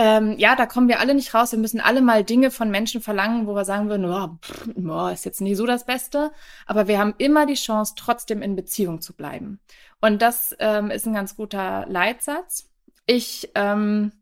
ähm, 0.00 0.38
ja, 0.38 0.56
da 0.56 0.64
kommen 0.64 0.88
wir 0.88 0.98
alle 0.98 1.14
nicht 1.14 1.34
raus. 1.34 1.52
Wir 1.52 1.58
müssen 1.58 1.78
alle 1.78 2.00
mal 2.00 2.24
Dinge 2.24 2.50
von 2.50 2.70
Menschen 2.70 3.02
verlangen, 3.02 3.46
wo 3.46 3.54
wir 3.54 3.66
sagen 3.66 3.90
würden, 3.90 4.06
oh, 4.06 4.38
pff, 4.42 4.68
oh, 4.74 5.08
ist 5.08 5.26
jetzt 5.26 5.42
nie 5.42 5.54
so 5.54 5.66
das 5.66 5.84
Beste. 5.84 6.32
Aber 6.64 6.88
wir 6.88 6.98
haben 6.98 7.12
immer 7.18 7.44
die 7.44 7.52
Chance, 7.52 7.92
trotzdem 7.98 8.40
in 8.40 8.56
Beziehung 8.56 9.02
zu 9.02 9.14
bleiben. 9.14 9.60
Und 10.00 10.22
das 10.22 10.56
ähm, 10.58 10.90
ist 10.90 11.06
ein 11.06 11.12
ganz 11.12 11.36
guter 11.36 11.84
Leitsatz. 11.86 12.70
Ich, 13.04 13.50
ähm, 13.54 14.12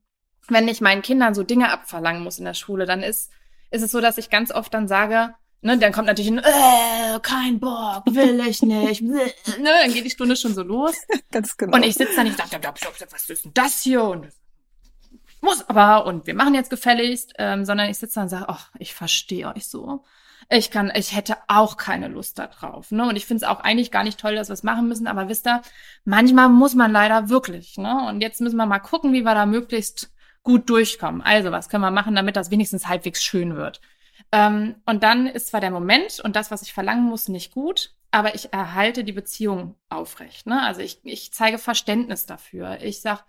wenn 0.49 0.67
ich 0.67 0.81
meinen 0.81 1.03
Kindern 1.03 1.35
so 1.35 1.45
Dinge 1.45 1.71
abverlangen 1.71 2.25
muss 2.25 2.41
in 2.41 2.45
der 2.45 2.55
Schule, 2.55 2.85
dann 2.85 3.05
ist, 3.05 3.31
ist 3.71 3.83
es 3.83 3.93
so, 3.93 4.01
dass 4.01 4.19
ich 4.19 4.31
ganz 4.31 4.51
oft 4.51 4.75
dann 4.75 4.89
sage, 4.89 5.33
ne, 5.61 5.79
dann 5.79 5.93
kommt 5.93 6.09
natürlich 6.09 6.33
ein, 6.33 6.39
äh, 6.39 7.21
kein 7.23 7.61
Bock, 7.61 8.03
will 8.07 8.41
ich 8.49 8.63
nicht, 8.63 9.03
ne, 9.03 9.31
dann 9.63 9.93
geht 9.93 10.05
die 10.05 10.11
Stunde 10.11 10.35
schon 10.35 10.55
so 10.57 10.65
los. 10.65 10.97
Ganz 11.31 11.57
genau. 11.57 11.77
Und 11.77 11.85
ich 11.85 11.95
sitze 11.95 12.17
dann, 12.17 12.27
ich 12.27 12.35
dachte, 12.35 12.59
was 13.13 13.31
ist 13.31 13.45
denn 13.45 13.53
das 13.55 13.83
hier? 13.83 14.03
Und 14.03 14.27
muss 15.43 15.69
aber 15.69 16.07
und 16.07 16.27
wir 16.27 16.35
machen 16.35 16.55
jetzt 16.55 16.71
gefälligst, 16.71 17.35
ähm, 17.39 17.65
sondern 17.65 17.91
ich 17.91 17.99
sitze 17.99 18.17
da 18.17 18.23
und 18.23 18.29
sage, 18.29 18.49
ach, 18.49 18.71
ich 18.79 18.95
verstehe 18.95 19.53
euch 19.55 19.67
so. 19.69 20.05
Ich 20.51 20.71
kann, 20.71 20.91
ich 20.95 21.15
hätte 21.15 21.37
auch 21.47 21.77
keine 21.77 22.09
Lust 22.09 22.39
da 22.39 22.47
drauf. 22.47 22.91
Ne? 22.91 23.07
Und 23.07 23.17
ich 23.17 23.27
finde 23.27 23.45
es 23.45 23.51
auch 23.51 23.61
eigentlich 23.61 23.91
gar 23.91 24.05
nicht 24.05 24.19
toll, 24.19 24.35
dass 24.35 24.49
wir 24.49 24.55
es 24.55 24.63
machen 24.63 24.89
müssen, 24.89 25.07
aber 25.07 25.29
wisst 25.29 25.47
ihr, 25.47 25.61
manchmal 26.05 26.49
muss 26.49 26.75
man 26.75 26.91
leider 26.91 27.29
wirklich. 27.29 27.77
Ne? 27.77 28.07
Und 28.09 28.23
jetzt 28.23 28.41
müssen 28.41 28.57
wir 28.57 28.67
mal 28.67 28.79
gucken, 28.79 29.13
wie 29.13 29.23
wir 29.23 29.35
da 29.35 29.45
möglichst 29.45 30.11
gut 30.43 30.71
durchkommen. 30.71 31.21
Also, 31.21 31.53
was 31.53 31.69
können 31.69 31.83
wir 31.83 31.91
machen, 31.91 32.15
damit 32.15 32.37
das 32.37 32.51
wenigstens 32.51 32.89
halbwegs 32.89 33.23
schön 33.23 33.57
wird? 33.57 33.81
Ähm, 34.33 34.77
und 34.87 35.03
dann 35.03 35.27
ist 35.27 35.49
zwar 35.49 35.61
der 35.61 35.71
Moment 35.71 36.21
und 36.21 36.37
das, 36.37 36.51
was 36.51 36.63
ich 36.63 36.73
verlangen 36.73 37.05
muss, 37.05 37.29
nicht 37.29 37.53
gut, 37.53 37.95
aber 38.11 38.35
ich 38.35 38.53
erhalte 38.53 39.05
die 39.05 39.13
Beziehung 39.13 39.75
aufrecht. 39.91 40.47
Ne? 40.47 40.63
Also 40.63 40.81
ich, 40.81 41.01
ich 41.05 41.33
zeige 41.33 41.59
Verständnis 41.59 42.27
dafür. 42.27 42.81
Ich 42.81 43.01
sag, 43.01 43.25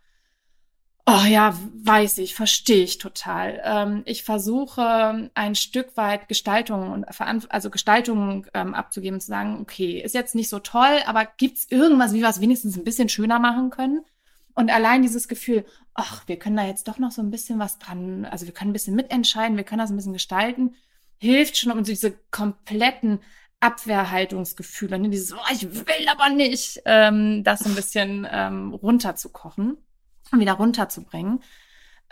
Oh 1.11 1.25
ja, 1.25 1.57
weiß 1.85 2.19
ich, 2.19 2.35
verstehe 2.35 2.83
ich 2.83 2.99
total. 2.99 3.59
Ähm, 3.63 4.03
ich 4.05 4.23
versuche 4.23 5.31
ein 5.33 5.55
Stück 5.55 5.97
weit 5.97 6.27
Gestaltung 6.27 6.91
und 6.91 7.05
also 7.49 7.71
Gestaltung 7.71 8.45
ähm, 8.53 8.75
abzugeben, 8.75 9.19
zu 9.19 9.25
sagen, 9.25 9.57
okay, 9.59 10.01
ist 10.01 10.13
jetzt 10.13 10.35
nicht 10.35 10.49
so 10.49 10.59
toll, 10.59 10.99
aber 11.07 11.25
gibt's 11.25 11.65
irgendwas, 11.71 12.13
wie 12.13 12.21
wir 12.21 12.29
es 12.29 12.41
wenigstens 12.41 12.77
ein 12.77 12.83
bisschen 12.83 13.09
schöner 13.09 13.39
machen 13.39 13.71
können? 13.71 14.05
Und 14.53 14.69
allein 14.69 15.01
dieses 15.01 15.27
Gefühl, 15.27 15.65
ach, 15.95 16.27
wir 16.27 16.37
können 16.37 16.57
da 16.57 16.67
jetzt 16.67 16.87
doch 16.87 16.99
noch 16.99 17.11
so 17.11 17.23
ein 17.23 17.31
bisschen 17.31 17.57
was 17.57 17.79
dran, 17.79 18.25
also 18.25 18.45
wir 18.45 18.53
können 18.53 18.69
ein 18.69 18.73
bisschen 18.73 18.95
mitentscheiden, 18.95 19.57
wir 19.57 19.63
können 19.63 19.79
das 19.79 19.89
ein 19.89 19.95
bisschen 19.95 20.13
gestalten, 20.13 20.75
hilft 21.17 21.57
schon, 21.57 21.71
um 21.71 21.83
diese 21.83 22.13
kompletten 22.29 23.19
Abwehrhaltungsgefühle, 23.61 24.99
ne? 24.99 25.09
dieses, 25.09 25.33
oh, 25.33 25.51
ich 25.51 25.73
will 25.73 26.07
aber 26.07 26.29
nicht, 26.29 26.81
ähm, 26.85 27.43
das 27.43 27.61
so 27.61 27.69
ein 27.69 27.75
bisschen 27.75 28.27
ähm, 28.29 28.75
runterzukochen. 28.75 29.77
Wieder 30.37 30.53
runterzubringen. 30.53 31.41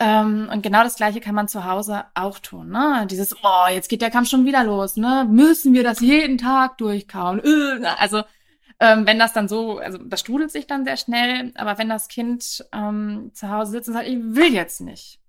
Ähm, 0.00 0.48
und 0.52 0.62
genau 0.62 0.82
das 0.82 0.96
Gleiche 0.96 1.20
kann 1.20 1.34
man 1.34 1.48
zu 1.48 1.64
Hause 1.64 2.04
auch 2.14 2.38
tun. 2.38 2.70
Ne? 2.70 3.06
Dieses, 3.10 3.34
oh, 3.42 3.66
jetzt 3.70 3.88
geht 3.88 4.02
der 4.02 4.10
Kampf 4.10 4.28
schon 4.28 4.46
wieder 4.46 4.64
los. 4.64 4.96
Ne? 4.96 5.26
Müssen 5.28 5.74
wir 5.74 5.82
das 5.82 6.00
jeden 6.00 6.38
Tag 6.38 6.78
durchkauen? 6.78 7.40
Äh, 7.44 7.86
also 7.98 8.22
ähm, 8.80 9.06
wenn 9.06 9.18
das 9.18 9.32
dann 9.32 9.48
so, 9.48 9.78
also 9.78 9.98
das 9.98 10.20
strudelt 10.20 10.52
sich 10.52 10.66
dann 10.66 10.84
sehr 10.84 10.96
schnell, 10.96 11.52
aber 11.56 11.78
wenn 11.78 11.88
das 11.88 12.08
Kind 12.08 12.64
ähm, 12.72 13.30
zu 13.34 13.48
Hause 13.50 13.72
sitzt 13.72 13.88
und 13.88 13.94
sagt, 13.94 14.06
ich 14.06 14.18
will 14.20 14.54
jetzt 14.54 14.80
nicht, 14.80 15.20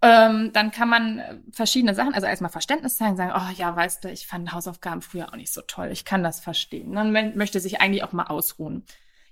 ähm, 0.00 0.52
dann 0.52 0.70
kann 0.70 0.88
man 0.88 1.44
verschiedene 1.52 1.94
Sachen, 1.94 2.14
also 2.14 2.26
erstmal 2.26 2.50
Verständnis 2.50 2.96
zeigen, 2.96 3.16
sagen, 3.16 3.32
oh 3.36 3.52
ja, 3.56 3.76
weißt 3.76 4.04
du, 4.04 4.10
ich 4.10 4.26
fand 4.26 4.52
Hausaufgaben 4.52 5.02
früher 5.02 5.28
auch 5.28 5.36
nicht 5.36 5.52
so 5.52 5.60
toll, 5.66 5.90
ich 5.92 6.04
kann 6.04 6.24
das 6.24 6.40
verstehen. 6.40 6.92
Man 6.92 7.12
möchte 7.36 7.60
sich 7.60 7.80
eigentlich 7.80 8.04
auch 8.04 8.12
mal 8.12 8.26
ausruhen. 8.26 8.84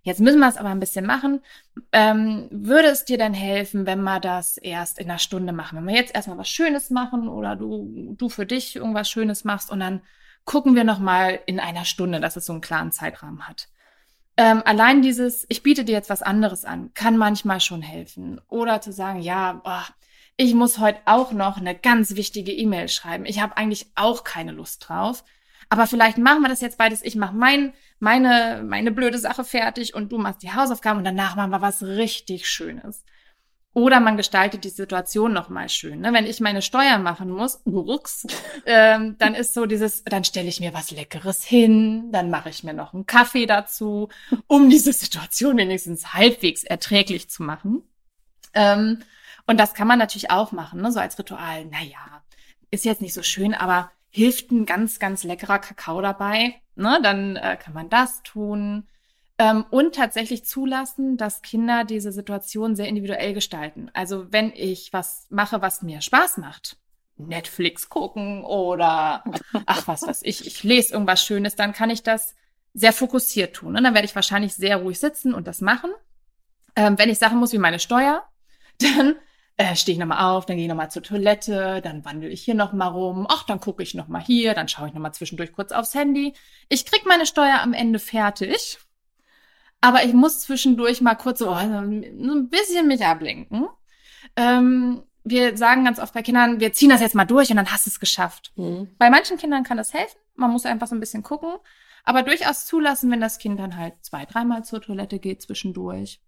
Jetzt 0.03 0.21
müssen 0.21 0.41
wir 0.41 0.49
es 0.49 0.57
aber 0.57 0.71
ein 0.71 0.81
bisschen 0.81 1.05
machen. 1.05 1.41
Ähm, 1.93 2.49
würde 2.51 2.89
es 2.89 3.05
dir 3.05 3.19
denn 3.19 3.35
helfen, 3.35 3.87
wenn 3.87 4.03
wir 4.03 4.21
das 4.21 4.57
erst 4.57 4.99
in 4.99 5.11
einer 5.11 5.19
Stunde 5.19 5.53
machen? 5.53 5.79
Wenn 5.79 5.87
wir 5.87 5.95
jetzt 5.95 6.15
erstmal 6.15 6.39
was 6.39 6.49
Schönes 6.49 6.91
machen 6.91 7.29
oder 7.29 7.57
du, 7.57 8.15
du 8.17 8.29
für 8.29 8.47
dich 8.47 8.77
irgendwas 8.77 9.11
Schönes 9.11 9.45
machst 9.45 9.71
und 9.71 9.81
dann 9.81 10.01
gucken 10.45 10.75
wir 10.75 10.85
nochmal 10.85 11.41
in 11.47 11.61
einer 11.61 11.85
Stunde, 11.85 12.21
dass 12.21 12.37
es 12.37 12.47
so 12.47 12.53
einen 12.53 12.63
klaren 12.63 12.93
Zeitrahmen 12.93 13.47
hat. 13.47 13.69
Ähm, 14.37 14.63
allein 14.65 15.03
dieses, 15.03 15.45
ich 15.51 15.63
biete 15.63 15.85
dir 15.85 15.93
jetzt 15.93 16.09
was 16.09 16.23
anderes 16.23 16.65
an, 16.65 16.95
kann 16.95 17.19
manchmal 17.19 17.61
schon 17.61 17.83
helfen. 17.83 18.41
Oder 18.49 18.81
zu 18.81 18.93
sagen, 18.93 19.21
ja, 19.21 19.61
boah, 19.65 19.85
ich 20.37 20.55
muss 20.55 20.79
heute 20.79 21.01
auch 21.05 21.33
noch 21.33 21.59
eine 21.59 21.75
ganz 21.75 22.17
wichtige 22.17 22.53
E-Mail 22.53 22.89
schreiben. 22.89 23.27
Ich 23.27 23.43
habe 23.43 23.59
eigentlich 23.59 23.93
auch 23.97 24.25
keine 24.25 24.53
Lust 24.53 24.89
drauf. 24.89 25.25
Aber 25.69 25.87
vielleicht 25.87 26.17
machen 26.17 26.41
wir 26.41 26.49
das 26.49 26.63
jetzt 26.63 26.79
beides. 26.79 27.03
Ich 27.03 27.17
mache 27.17 27.35
mein, 27.35 27.75
meine, 28.01 28.65
meine 28.67 28.91
blöde 28.91 29.19
Sache 29.19 29.45
fertig 29.45 29.95
und 29.95 30.11
du 30.11 30.19
machst 30.19 30.43
die 30.43 30.53
Hausaufgaben 30.53 30.99
und 30.99 31.05
danach 31.05 31.37
machen 31.37 31.51
wir 31.51 31.61
was 31.61 31.83
richtig 31.83 32.49
Schönes. 32.49 33.05
Oder 33.73 34.01
man 34.01 34.17
gestaltet 34.17 34.65
die 34.65 34.71
Situation 34.71 35.33
nochmal 35.33 35.69
schön. 35.69 36.01
Ne? 36.01 36.13
Wenn 36.13 36.27
ich 36.27 36.41
meine 36.41 36.61
Steuer 36.61 36.99
machen 36.99 37.31
muss, 37.31 37.63
rucks, 37.67 38.27
ähm, 38.67 39.17
dann 39.19 39.35
ist 39.37 39.55
so 39.55 39.65
dieses, 39.65 40.03
dann 40.03 40.25
stelle 40.25 40.49
ich 40.49 40.59
mir 40.59 40.75
was 40.75 40.91
Leckeres 40.91 41.45
hin, 41.45 42.11
dann 42.11 42.31
mache 42.31 42.49
ich 42.51 42.65
mir 42.65 42.73
noch 42.73 42.95
einen 42.95 43.07
Kaffee 43.07 43.47
dazu, 43.47 44.09
um 44.49 44.71
diese 44.71 44.93
Situation 44.93 45.57
wenigstens 45.57 46.15
halbwegs 46.15 46.65
erträglich 46.65 47.31
zu 47.31 47.45
machen. 47.45 47.83
Ähm, 48.55 49.03
und 49.47 49.59
das 49.59 49.75
kann 49.75 49.87
man 49.87 50.01
natürlich 50.01 50.33
auch 50.33 50.51
machen, 50.51 50.81
ne? 50.81 50.91
so 50.91 50.99
als 50.99 51.17
Ritual. 51.17 51.65
Naja, 51.67 52.25
ist 52.73 52.85
jetzt 52.85 53.03
nicht 53.03 53.15
so 53.15 53.23
schön, 53.23 53.55
aber 53.55 53.93
hilft 54.09 54.51
ein 54.51 54.67
ganz, 54.67 54.99
ganz 54.99 55.23
leckerer 55.23 55.61
Kakao 55.61 56.01
dabei, 56.01 56.61
ne, 56.81 56.99
dann 57.03 57.37
äh, 57.37 57.57
kann 57.57 57.75
man 57.75 57.89
das 57.89 58.23
tun. 58.23 58.89
Ähm, 59.39 59.65
und 59.71 59.95
tatsächlich 59.95 60.45
zulassen, 60.45 61.17
dass 61.17 61.43
Kinder 61.43 61.85
diese 61.85 62.13
Situation 62.13 62.77
sehr 62.77 62.89
individuell 62.89 63.33
gestalten. 63.33 63.91
Also 63.95 64.33
wenn 64.33 64.53
ich 64.55 64.93
was 64.93 65.27
mache, 65.31 65.63
was 65.63 65.83
mir 65.83 66.01
Spaß 66.01 66.39
macht, 66.39 66.77
Netflix 67.17 67.89
gucken 67.89 68.45
oder 68.45 69.25
ach 69.67 69.87
was 69.87 70.03
was 70.03 70.23
ich, 70.23 70.47
ich 70.47 70.63
lese 70.63 70.95
irgendwas 70.95 71.25
Schönes, 71.25 71.55
dann 71.55 71.73
kann 71.73 71.91
ich 71.91 72.03
das 72.03 72.35
sehr 72.75 72.93
fokussiert 72.93 73.55
tun. 73.57 73.77
Und 73.77 73.85
dann 73.85 73.95
werde 73.95 74.07
ich 74.07 74.15
wahrscheinlich 74.15 74.55
sehr 74.55 74.79
ruhig 74.79 74.99
sitzen 74.99 75.35
und 75.35 75.47
das 75.47 75.61
machen. 75.61 75.91
Ähm, 76.77 76.99
wenn 76.99 77.11
ich 77.11 77.19
Sachen 77.19 77.39
muss 77.39 77.53
wie 77.53 77.59
meine 77.59 77.79
Steuer, 77.79 78.25
dann 78.79 79.17
äh, 79.61 79.77
stehe 79.77 79.93
ich 79.95 80.01
nochmal 80.01 80.25
auf, 80.25 80.47
dann 80.47 80.57
gehe 80.57 80.65
ich 80.65 80.71
nochmal 80.71 80.91
zur 80.91 81.03
Toilette, 81.03 81.83
dann 81.83 82.03
wandel 82.07 82.33
ich 82.33 82.43
hier 82.43 82.55
nochmal 82.55 82.89
rum, 82.89 83.27
ach, 83.29 83.45
dann 83.45 83.61
gucke 83.61 83.83
ich 83.83 83.93
nochmal 83.93 84.23
hier, 84.23 84.55
dann 84.55 84.69
schaue 84.69 84.89
ich 84.89 84.95
nochmal 84.95 85.13
zwischendurch 85.13 85.53
kurz 85.53 85.71
aufs 85.71 85.95
Handy. 85.95 86.33
Ich 86.71 86.87
krieg 86.87 87.05
meine 87.07 87.27
Steuer 87.27 87.61
am 87.61 87.75
Ende 87.75 87.99
fertig, 87.99 88.79
aber 89.83 90.03
ich 90.05 90.15
muss 90.15 90.41
zwischendurch 90.41 91.03
mal 91.03 91.15
kurz 91.15 91.41
so, 91.41 91.51
oh, 91.51 91.59
so 91.59 91.77
ein 91.77 92.49
bisschen 92.49 92.89
mich 92.89 93.05
ablenken. 93.05 93.69
Ähm, 94.35 95.03
wir 95.25 95.59
sagen 95.59 95.85
ganz 95.85 95.99
oft 95.99 96.15
bei 96.15 96.23
Kindern, 96.23 96.61
wir 96.61 96.73
ziehen 96.73 96.89
das 96.89 97.03
jetzt 97.03 97.15
mal 97.15 97.27
durch 97.27 97.51
und 97.51 97.57
dann 97.57 97.71
hast 97.71 97.85
du 97.85 97.91
es 97.91 98.01
geschafft. 98.01 98.53
Mhm. 98.57 98.89
Bei 98.97 99.11
manchen 99.11 99.37
Kindern 99.37 99.63
kann 99.63 99.77
das 99.77 99.93
helfen. 99.93 100.19
Man 100.37 100.51
muss 100.53 100.65
einfach 100.65 100.87
so 100.87 100.95
ein 100.95 101.01
bisschen 101.01 101.23
gucken. 101.23 101.51
Aber 102.05 102.23
durchaus 102.23 102.67
zulassen, 102.67 103.11
wenn 103.11 103.21
das 103.21 103.39
Kind 103.39 103.61
dann 103.61 103.77
halt 103.77 103.95
zwei, 104.03 104.25
dreimal 104.25 104.65
zur 104.65 104.81
Toilette 104.81 105.19
geht 105.19 105.43
zwischendurch. 105.43 106.21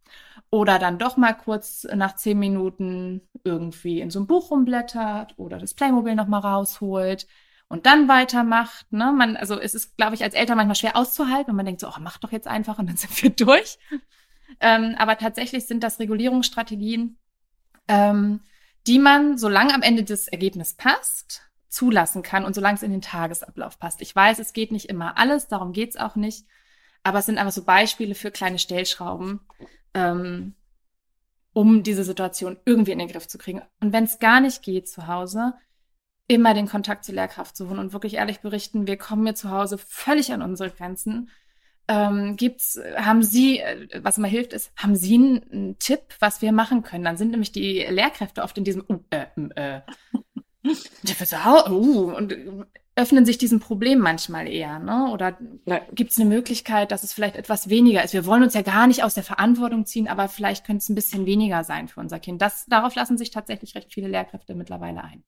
Oder 0.50 0.78
dann 0.78 0.98
doch 0.98 1.16
mal 1.16 1.32
kurz 1.32 1.86
nach 1.94 2.16
zehn 2.16 2.38
Minuten 2.38 3.22
irgendwie 3.44 4.00
in 4.00 4.10
so 4.10 4.20
ein 4.20 4.26
Buch 4.26 4.50
rumblättert 4.50 5.34
oder 5.38 5.58
das 5.58 5.74
Playmobil 5.74 6.14
nochmal 6.14 6.40
rausholt 6.40 7.26
und 7.68 7.86
dann 7.86 8.06
weitermacht. 8.06 8.92
Ne? 8.92 9.12
Man, 9.12 9.36
also 9.36 9.58
es 9.58 9.74
ist, 9.74 9.96
glaube 9.96 10.14
ich, 10.14 10.22
als 10.22 10.34
Eltern 10.34 10.58
manchmal 10.58 10.76
schwer 10.76 10.96
auszuhalten 10.96 11.50
und 11.50 11.56
man 11.56 11.64
denkt 11.64 11.80
so, 11.80 11.88
oh, 11.88 12.00
mach 12.00 12.18
doch 12.18 12.32
jetzt 12.32 12.46
einfach 12.46 12.78
und 12.78 12.86
dann 12.86 12.96
sind 12.98 13.22
wir 13.22 13.30
durch. 13.30 13.78
Ähm, 14.60 14.94
aber 14.98 15.16
tatsächlich 15.16 15.66
sind 15.66 15.82
das 15.82 15.98
Regulierungsstrategien, 15.98 17.16
ähm, 17.88 18.40
die 18.86 18.98
man, 18.98 19.38
solange 19.38 19.74
am 19.74 19.80
Ende 19.82 20.04
das 20.04 20.28
Ergebnis 20.28 20.74
passt, 20.74 21.50
zulassen 21.72 22.22
kann 22.22 22.44
und 22.44 22.54
solange 22.54 22.76
es 22.76 22.82
in 22.82 22.92
den 22.92 23.00
Tagesablauf 23.00 23.78
passt. 23.78 24.02
Ich 24.02 24.14
weiß, 24.14 24.38
es 24.38 24.52
geht 24.52 24.72
nicht 24.72 24.90
immer 24.90 25.16
alles, 25.18 25.48
darum 25.48 25.72
geht's 25.72 25.96
auch 25.96 26.16
nicht. 26.16 26.46
Aber 27.02 27.18
es 27.18 27.26
sind 27.26 27.38
einfach 27.38 27.52
so 27.52 27.64
Beispiele 27.64 28.14
für 28.14 28.30
kleine 28.30 28.58
Stellschrauben, 28.58 29.40
ähm, 29.94 30.54
um 31.54 31.82
diese 31.82 32.04
Situation 32.04 32.58
irgendwie 32.66 32.92
in 32.92 32.98
den 32.98 33.08
Griff 33.08 33.26
zu 33.26 33.38
kriegen. 33.38 33.62
Und 33.80 33.92
wenn 33.92 34.04
es 34.04 34.18
gar 34.18 34.40
nicht 34.40 34.62
geht 34.62 34.88
zu 34.88 35.06
Hause, 35.06 35.54
immer 36.28 36.54
den 36.54 36.68
Kontakt 36.68 37.04
zur 37.04 37.14
Lehrkraft 37.14 37.56
suchen 37.56 37.78
und 37.78 37.92
wirklich 37.92 38.14
ehrlich 38.14 38.40
berichten, 38.40 38.86
wir 38.86 38.98
kommen 38.98 39.22
mir 39.22 39.34
zu 39.34 39.50
Hause 39.50 39.78
völlig 39.78 40.32
an 40.32 40.42
unsere 40.42 40.70
Grenzen. 40.70 41.30
Ähm, 41.88 42.36
gibt's, 42.36 42.78
haben 42.96 43.22
Sie, 43.22 43.58
äh, 43.58 43.88
was 44.02 44.18
immer 44.18 44.28
hilft, 44.28 44.52
ist, 44.52 44.72
haben 44.76 44.94
Sie 44.94 45.14
einen, 45.14 45.50
einen, 45.50 45.78
Tipp, 45.78 46.00
was 46.20 46.40
wir 46.40 46.52
machen 46.52 46.82
können? 46.82 47.04
Dann 47.04 47.16
sind 47.16 47.32
nämlich 47.32 47.50
die 47.50 47.84
Lehrkräfte 47.88 48.42
oft 48.42 48.56
in 48.56 48.64
diesem, 48.64 48.84
uh, 48.88 49.00
äh, 49.10 49.80
äh, 50.64 51.70
uh, 51.70 52.14
und 52.16 52.36
öffnen 52.94 53.24
sich 53.24 53.38
diesem 53.38 53.58
Problem 53.58 54.00
manchmal 54.00 54.46
eher, 54.46 54.78
ne? 54.78 55.10
Oder 55.12 55.38
gibt 55.92 56.12
es 56.12 56.18
eine 56.18 56.28
Möglichkeit, 56.28 56.92
dass 56.92 57.04
es 57.04 57.12
vielleicht 57.12 57.36
etwas 57.36 57.70
weniger 57.70 58.04
ist? 58.04 58.12
Wir 58.12 58.26
wollen 58.26 58.42
uns 58.42 58.54
ja 58.54 58.62
gar 58.62 58.86
nicht 58.86 59.02
aus 59.02 59.14
der 59.14 59.22
Verantwortung 59.22 59.86
ziehen, 59.86 60.08
aber 60.08 60.28
vielleicht 60.28 60.66
könnte 60.66 60.82
es 60.82 60.88
ein 60.90 60.94
bisschen 60.94 61.24
weniger 61.24 61.64
sein 61.64 61.88
für 61.88 62.00
unser 62.00 62.18
Kind. 62.18 62.42
Das, 62.42 62.66
darauf 62.66 62.94
lassen 62.94 63.16
sich 63.16 63.30
tatsächlich 63.30 63.74
recht 63.74 63.92
viele 63.92 64.08
Lehrkräfte 64.08 64.54
mittlerweile 64.54 65.02
ein. 65.02 65.24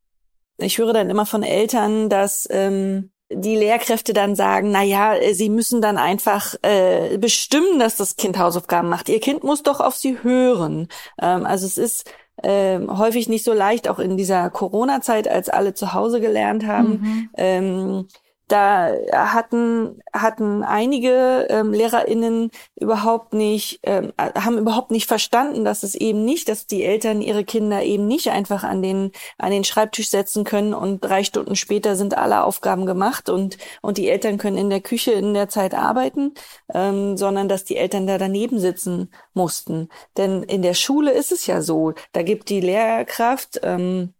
Ich 0.59 0.79
höre 0.79 0.93
dann 0.93 1.11
immer 1.11 1.27
von 1.27 1.43
Eltern, 1.43 2.11
dass 2.11 2.47
ähm, 2.51 3.11
die 3.33 3.57
Lehrkräfte 3.57 4.13
dann 4.13 4.37
sagen, 4.37 4.71
na 4.71 4.83
ja, 4.83 5.15
sie 5.33 5.49
müssen 5.49 5.81
dann 5.81 5.97
einfach 5.97 6.55
äh, 6.63 7.17
bestimmen, 7.19 7.79
dass 7.79 7.97
das 7.97 8.17
Kind 8.17 8.39
Hausaufgaben 8.39 8.91
macht. 8.91 9.09
Ihr 9.09 9.21
Kind 9.21 9.43
muss 9.43 9.63
doch 9.63 9.81
auf 9.81 9.97
sie 9.97 10.23
hören. 10.23 10.89
Ähm, 11.21 11.47
also 11.47 11.67
es 11.67 11.79
ist 11.79 12.11
äh, 12.43 12.79
häufig 12.87 13.29
nicht 13.29 13.45
so 13.45 13.53
leicht, 13.53 13.89
auch 13.89 13.99
in 13.99 14.17
dieser 14.17 14.51
Corona-Zeit, 14.51 15.29
als 15.29 15.49
alle 15.49 15.75
zu 15.75 15.95
Hause 15.95 16.21
gelernt 16.21 16.67
haben. 16.67 16.91
Mhm. 16.91 17.31
Ähm, 17.37 18.07
da 18.49 18.95
hatten 19.13 20.03
hatten 20.13 20.63
einige 20.63 21.47
ähm, 21.49 21.73
Lehrerinnen 21.73 22.51
überhaupt 22.77 23.33
nicht 23.33 23.81
ähm, 23.85 24.13
haben 24.19 24.59
überhaupt 24.59 24.91
nicht 24.91 25.07
verstanden, 25.07 25.65
dass 25.65 25.83
es 25.83 25.95
eben 25.95 26.25
nicht, 26.25 26.49
dass 26.49 26.67
die 26.67 26.85
Eltern 26.85 27.23
ihre 27.23 27.45
Kinder 27.45 27.83
eben 27.83 28.07
nicht 28.07 28.31
einfach 28.31 28.63
an 28.63 28.83
den 28.83 29.13
an 29.39 29.51
den 29.51 29.65
Schreibtisch 29.65 30.11
setzen 30.11 30.45
können 30.45 30.75
und 30.75 31.01
drei 31.01 31.25
Stunden 31.25 31.57
später 31.57 31.97
sind 31.97 32.19
alle 32.19 32.45
Aufgaben 32.45 32.85
gemacht 32.85 33.31
und 33.31 33.57
und 33.81 33.97
die 33.97 34.09
Eltern 34.09 34.37
können 34.37 34.59
in 34.59 34.71
der 34.71 34.83
Küche 34.83 35.13
in 35.13 35.33
der 35.33 35.49
Zeit 35.49 35.75
arbeiten, 35.75 36.35
ähm, 36.73 37.17
sondern 37.17 37.49
dass 37.49 37.65
die 37.65 37.77
Eltern 37.77 38.07
da 38.07 38.19
daneben 38.19 38.59
sitzen 38.59 39.11
mussten. 39.33 39.89
Denn 40.19 40.43
in 40.43 40.61
der 40.61 40.75
Schule 40.75 41.13
ist 41.13 41.33
es 41.33 41.47
ja 41.47 41.63
so, 41.63 41.95
da 42.13 42.23
gibt 42.23 42.51
die 42.51 42.61
Lehrkraft 42.61 43.61
ähm, 43.63 44.13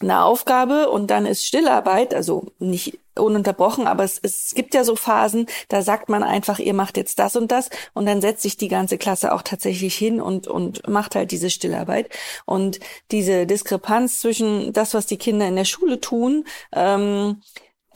eine 0.00 0.22
Aufgabe 0.24 0.90
und 0.90 1.10
dann 1.10 1.26
ist 1.26 1.44
Stillarbeit, 1.44 2.14
also 2.14 2.46
nicht 2.58 2.98
ununterbrochen, 3.18 3.86
aber 3.86 4.04
es, 4.04 4.18
es 4.22 4.54
gibt 4.54 4.74
ja 4.74 4.84
so 4.84 4.96
Phasen, 4.96 5.46
da 5.68 5.82
sagt 5.82 6.08
man 6.08 6.22
einfach, 6.22 6.58
ihr 6.58 6.74
macht 6.74 6.96
jetzt 6.96 7.18
das 7.18 7.36
und 7.36 7.50
das 7.50 7.70
und 7.94 8.06
dann 8.06 8.20
setzt 8.20 8.42
sich 8.42 8.56
die 8.56 8.68
ganze 8.68 8.98
Klasse 8.98 9.32
auch 9.32 9.42
tatsächlich 9.42 9.96
hin 9.96 10.20
und, 10.20 10.46
und 10.46 10.88
macht 10.88 11.14
halt 11.14 11.30
diese 11.30 11.50
Stillarbeit. 11.50 12.08
Und 12.44 12.80
diese 13.10 13.46
Diskrepanz 13.46 14.20
zwischen 14.20 14.72
das, 14.72 14.94
was 14.94 15.06
die 15.06 15.18
Kinder 15.18 15.46
in 15.48 15.56
der 15.56 15.64
Schule 15.64 16.00
tun, 16.00 16.44
ähm, 16.72 17.40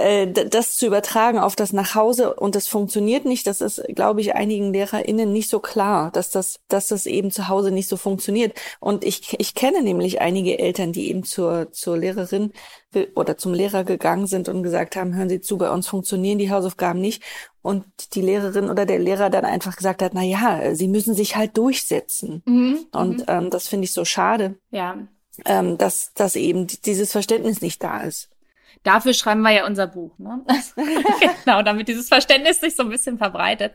äh, 0.03 0.27
das 0.33 0.77
zu 0.77 0.87
übertragen 0.87 1.39
auf 1.39 1.57
das 1.57 1.73
Nachhause 1.73 2.35
und 2.35 2.55
das 2.55 2.67
funktioniert 2.67 3.25
nicht, 3.25 3.47
das 3.47 3.61
ist, 3.61 3.83
glaube 3.95 4.21
ich, 4.21 4.35
einigen 4.35 4.73
LehrerInnen 4.73 5.33
nicht 5.33 5.49
so 5.49 5.61
klar, 5.61 6.11
dass 6.11 6.31
das, 6.31 6.61
dass 6.69 6.89
das 6.89 7.07
eben 7.07 7.31
zu 7.31 7.49
Hause 7.49 7.71
nicht 7.71 7.89
so 7.89 7.97
funktioniert. 7.97 8.59
Und 8.81 9.05
ich, 9.05 9.39
ich 9.39 9.55
kenne 9.55 9.83
nämlich 9.83 10.21
einige 10.21 10.59
Eltern, 10.59 10.93
die 10.93 11.09
eben 11.09 11.25
zur, 11.25 11.71
zur 11.73 11.97
Lehrerin 11.97 12.53
oder 13.15 13.37
zum 13.37 13.55
Lehrer 13.55 13.85
gegangen 13.85 14.27
sind 14.27 14.49
und 14.49 14.63
gesagt 14.63 14.97
haben, 14.97 15.15
hören 15.15 15.29
Sie 15.29 15.41
zu, 15.41 15.57
bei 15.57 15.71
uns 15.71 15.87
funktionieren 15.87 16.39
die 16.39 16.51
Hausaufgaben 16.51 17.01
nicht. 17.01 17.23
Und 17.63 17.85
die 18.15 18.23
Lehrerin 18.23 18.69
oder 18.69 18.87
der 18.87 18.99
Lehrer 18.99 19.31
dann 19.31 19.45
einfach 19.45 19.77
gesagt 19.77 20.03
hat, 20.03 20.13
na 20.15 20.23
ja, 20.23 20.75
Sie 20.75 20.89
müssen 20.89 21.15
sich 21.15 21.37
halt 21.37 21.57
durchsetzen. 21.57 22.43
Mhm. 22.45 22.87
Und 22.93 23.19
mhm. 23.19 23.25
ähm, 23.29 23.51
das 23.51 23.69
finde 23.69 23.85
ich 23.85 23.93
so 23.93 24.05
schade. 24.05 24.57
Ja. 24.71 24.99
Ähm, 25.47 25.79
dass, 25.79 26.13
dass 26.13 26.37
eben 26.37 26.67
dieses 26.67 27.13
Verständnis 27.13 27.63
nicht 27.63 27.83
da 27.83 28.03
ist. 28.03 28.32
Dafür 28.83 29.15
schreiben 29.15 29.43
wir 29.43 29.51
ja 29.51 29.67
unser 29.67 29.87
Buch, 29.87 30.19
ne? 30.19 30.45
genau, 31.45 31.63
damit 31.63 31.89
dieses 31.89 32.09
Verständnis 32.09 32.61
sich 32.61 32.77
so 32.77 32.83
ein 32.83 32.91
bisschen 32.91 33.19
verbreitet. 33.19 33.75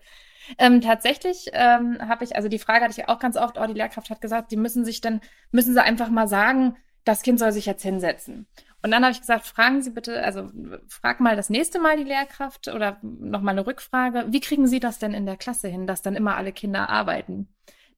Ähm, 0.58 0.82
tatsächlich 0.82 1.50
ähm, 1.54 1.98
habe 2.08 2.24
ich, 2.24 2.36
also 2.36 2.48
die 2.48 2.60
Frage 2.60 2.86
hatte 2.86 3.00
ich 3.00 3.10
auch 3.10 3.20
ganz 3.20 3.36
oft, 3.36 3.58
oh, 3.60 3.66
die 3.66 3.74
Lehrkraft 3.74 4.10
hat 4.10 4.22
gesagt, 4.22 4.52
die 4.52 4.58
müssen 4.58 4.86
sich 4.86 5.02
dann, 5.02 5.22
müssen 5.52 5.74
sie 5.74 5.84
einfach 5.84 6.10
mal 6.10 6.28
sagen, 6.28 6.78
das 7.04 7.22
Kind 7.22 7.40
soll 7.40 7.52
sich 7.52 7.66
jetzt 7.66 7.84
hinsetzen. 7.84 8.48
Und 8.84 8.92
dann 8.92 9.04
habe 9.04 9.12
ich 9.12 9.20
gesagt, 9.20 9.46
fragen 9.46 9.82
Sie 9.82 9.90
bitte, 9.90 10.24
also 10.24 10.50
frag 10.88 11.20
mal 11.20 11.36
das 11.36 11.50
nächste 11.50 11.80
Mal 11.80 11.98
die 11.98 12.04
Lehrkraft 12.04 12.68
oder 12.68 12.98
nochmal 13.02 13.54
eine 13.54 13.66
Rückfrage, 13.66 14.26
wie 14.30 14.40
kriegen 14.40 14.68
Sie 14.68 14.80
das 14.80 15.00
denn 15.00 15.14
in 15.14 15.26
der 15.26 15.38
Klasse 15.38 15.68
hin, 15.68 15.88
dass 15.88 16.02
dann 16.02 16.16
immer 16.16 16.38
alle 16.38 16.52
Kinder 16.52 16.90
arbeiten? 16.90 17.48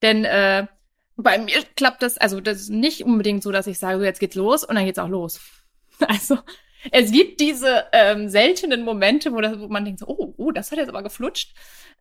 Denn 0.01 0.23
äh, 0.23 0.67
bei 1.17 1.37
mir 1.37 1.63
klappt 1.75 2.01
das, 2.01 2.17
also 2.17 2.39
das 2.39 2.61
ist 2.61 2.69
nicht 2.69 3.03
unbedingt 3.03 3.43
so, 3.43 3.51
dass 3.51 3.67
ich 3.67 3.77
sage, 3.77 4.03
jetzt 4.05 4.19
geht's 4.19 4.35
los 4.35 4.63
und 4.63 4.75
dann 4.75 4.85
geht's 4.85 4.99
auch 4.99 5.09
los. 5.09 5.41
Also 6.07 6.37
es 6.91 7.11
gibt 7.11 7.39
diese 7.39 7.85
ähm, 7.91 8.29
seltenen 8.29 8.83
Momente, 8.83 9.33
wo, 9.33 9.41
das, 9.41 9.59
wo 9.59 9.67
man 9.67 9.85
denkt, 9.85 9.99
so, 9.99 10.07
oh, 10.07 10.33
oh, 10.37 10.51
das 10.51 10.71
hat 10.71 10.79
jetzt 10.79 10.89
aber 10.89 11.03
geflutscht. 11.03 11.53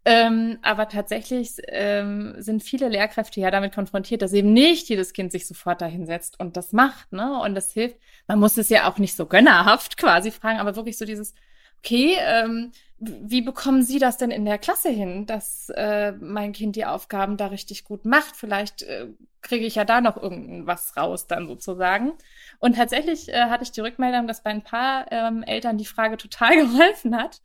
Ähm, 0.05 0.59
aber 0.63 0.89
tatsächlich 0.89 1.57
ähm, 1.67 2.35
sind 2.39 2.63
viele 2.63 2.89
Lehrkräfte 2.89 3.41
ja 3.41 3.51
damit 3.51 3.75
konfrontiert, 3.75 4.23
dass 4.23 4.33
eben 4.33 4.53
nicht 4.53 4.89
jedes 4.89 5.13
Kind 5.13 5.33
sich 5.33 5.47
sofort 5.47 5.81
dahinsetzt 5.81 6.39
und 6.39 6.57
das 6.57 6.73
macht, 6.73 7.13
ne? 7.13 7.41
Und 7.41 7.55
das 7.55 7.73
hilft. 7.73 7.97
Man 8.27 8.39
muss 8.39 8.57
es 8.57 8.69
ja 8.69 8.89
auch 8.89 8.99
nicht 8.99 9.17
so 9.17 9.27
gönnerhaft 9.27 9.97
quasi 9.99 10.31
fragen, 10.31 10.61
aber 10.61 10.77
wirklich 10.77 10.97
so 10.97 11.05
dieses, 11.05 11.35
okay, 11.79 12.17
ähm, 12.21 12.73
wie 13.01 13.43
bekommen 13.43 13.83
Sie 13.83 13.99
das 13.99 14.17
denn 14.17 14.31
in 14.31 14.45
der 14.45 14.59
Klasse 14.59 14.89
hin, 14.89 15.27
dass 15.27 15.71
äh, 15.77 16.13
mein 16.13 16.53
Kind 16.53 16.75
die 16.75 16.85
Aufgaben 16.85 17.37
da 17.37 17.47
richtig 17.47 17.85
gut 17.85 18.05
macht? 18.05 18.35
Vielleicht 18.35 18.83
äh, 18.83 19.07
kriege 19.41 19.67
ich 19.67 19.77
ja 19.77 19.85
da 19.85 20.01
noch 20.01 20.17
irgendwas 20.17 20.97
raus 20.97 21.29
dann 21.29 21.47
sozusagen. 21.47 22.13
Und 22.59 22.77
tatsächlich 22.77 23.29
äh, 23.29 23.45
hatte 23.45 23.63
ich 23.63 23.71
die 23.71 23.83
Rückmeldung, 23.83 24.27
dass 24.27 24.43
bei 24.43 24.51
ein 24.51 24.65
paar 24.65 25.07
ähm, 25.13 25.45
Eltern 25.45 25.79
die 25.79 25.85
Frage 25.85 26.17
total 26.17 26.57
geholfen 26.67 27.17
hat, 27.17 27.41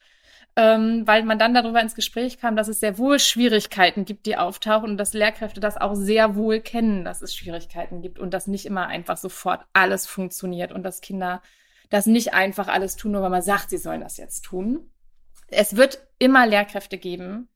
ähm, 0.55 1.05
weil 1.05 1.23
man 1.23 1.37
dann 1.37 1.53
darüber 1.53 1.81
ins 1.81 1.93
Gespräch 1.93 2.39
kam, 2.39 2.55
dass 2.55 2.67
es 2.67 2.79
sehr 2.79 2.97
wohl 2.97 3.19
Schwierigkeiten 3.19 4.05
gibt, 4.05 4.25
die 4.25 4.37
auftauchen 4.37 4.89
und 4.89 4.97
dass 4.97 5.13
Lehrkräfte 5.13 5.59
das 5.59 5.77
auch 5.77 5.93
sehr 5.93 6.35
wohl 6.35 6.61
kennen, 6.61 7.05
dass 7.05 7.21
es 7.21 7.35
Schwierigkeiten 7.35 8.01
gibt 8.01 8.17
und 8.17 8.33
dass 8.33 8.47
nicht 8.47 8.65
immer 8.65 8.87
einfach 8.87 9.17
sofort 9.17 9.65
alles 9.73 10.07
funktioniert 10.07 10.71
und 10.71 10.81
dass 10.81 11.01
Kinder 11.01 11.43
das 11.91 12.07
nicht 12.07 12.33
einfach 12.33 12.69
alles 12.69 12.95
tun, 12.95 13.11
nur 13.11 13.21
weil 13.21 13.29
man 13.29 13.43
sagt, 13.43 13.69
sie 13.69 13.77
sollen 13.77 14.01
das 14.01 14.17
jetzt 14.17 14.41
tun. 14.41 14.89
Es 15.55 15.75
wird 15.75 16.05
immer 16.19 16.45
Lehrkräfte 16.45 16.97
geben, 16.97 17.49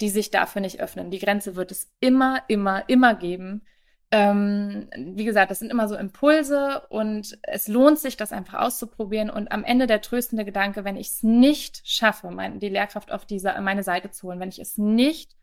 die 0.00 0.08
sich 0.08 0.30
dafür 0.30 0.60
nicht 0.60 0.80
öffnen. 0.80 1.10
Die 1.10 1.18
Grenze 1.18 1.56
wird 1.56 1.70
es 1.70 1.92
immer, 2.00 2.42
immer, 2.48 2.88
immer 2.88 3.14
geben. 3.14 3.62
Ähm, 4.10 4.90
wie 4.96 5.24
gesagt, 5.24 5.50
das 5.50 5.60
sind 5.60 5.70
immer 5.70 5.88
so 5.88 5.96
Impulse 5.96 6.82
und 6.90 7.38
es 7.44 7.66
lohnt 7.68 7.98
sich, 7.98 8.16
das 8.16 8.32
einfach 8.32 8.60
auszuprobieren. 8.60 9.30
Und 9.30 9.50
am 9.52 9.64
Ende 9.64 9.86
der 9.86 10.02
tröstende 10.02 10.44
Gedanke, 10.44 10.84
wenn 10.84 10.96
ich 10.96 11.08
es 11.08 11.22
nicht 11.22 11.80
schaffe, 11.84 12.30
mein, 12.30 12.58
die 12.58 12.68
Lehrkraft 12.68 13.10
auf 13.10 13.24
diese, 13.24 13.58
meine 13.60 13.82
Seite 13.82 14.10
zu 14.10 14.28
holen, 14.28 14.40
wenn 14.40 14.50
ich 14.50 14.58
es 14.58 14.76
nicht 14.76 15.34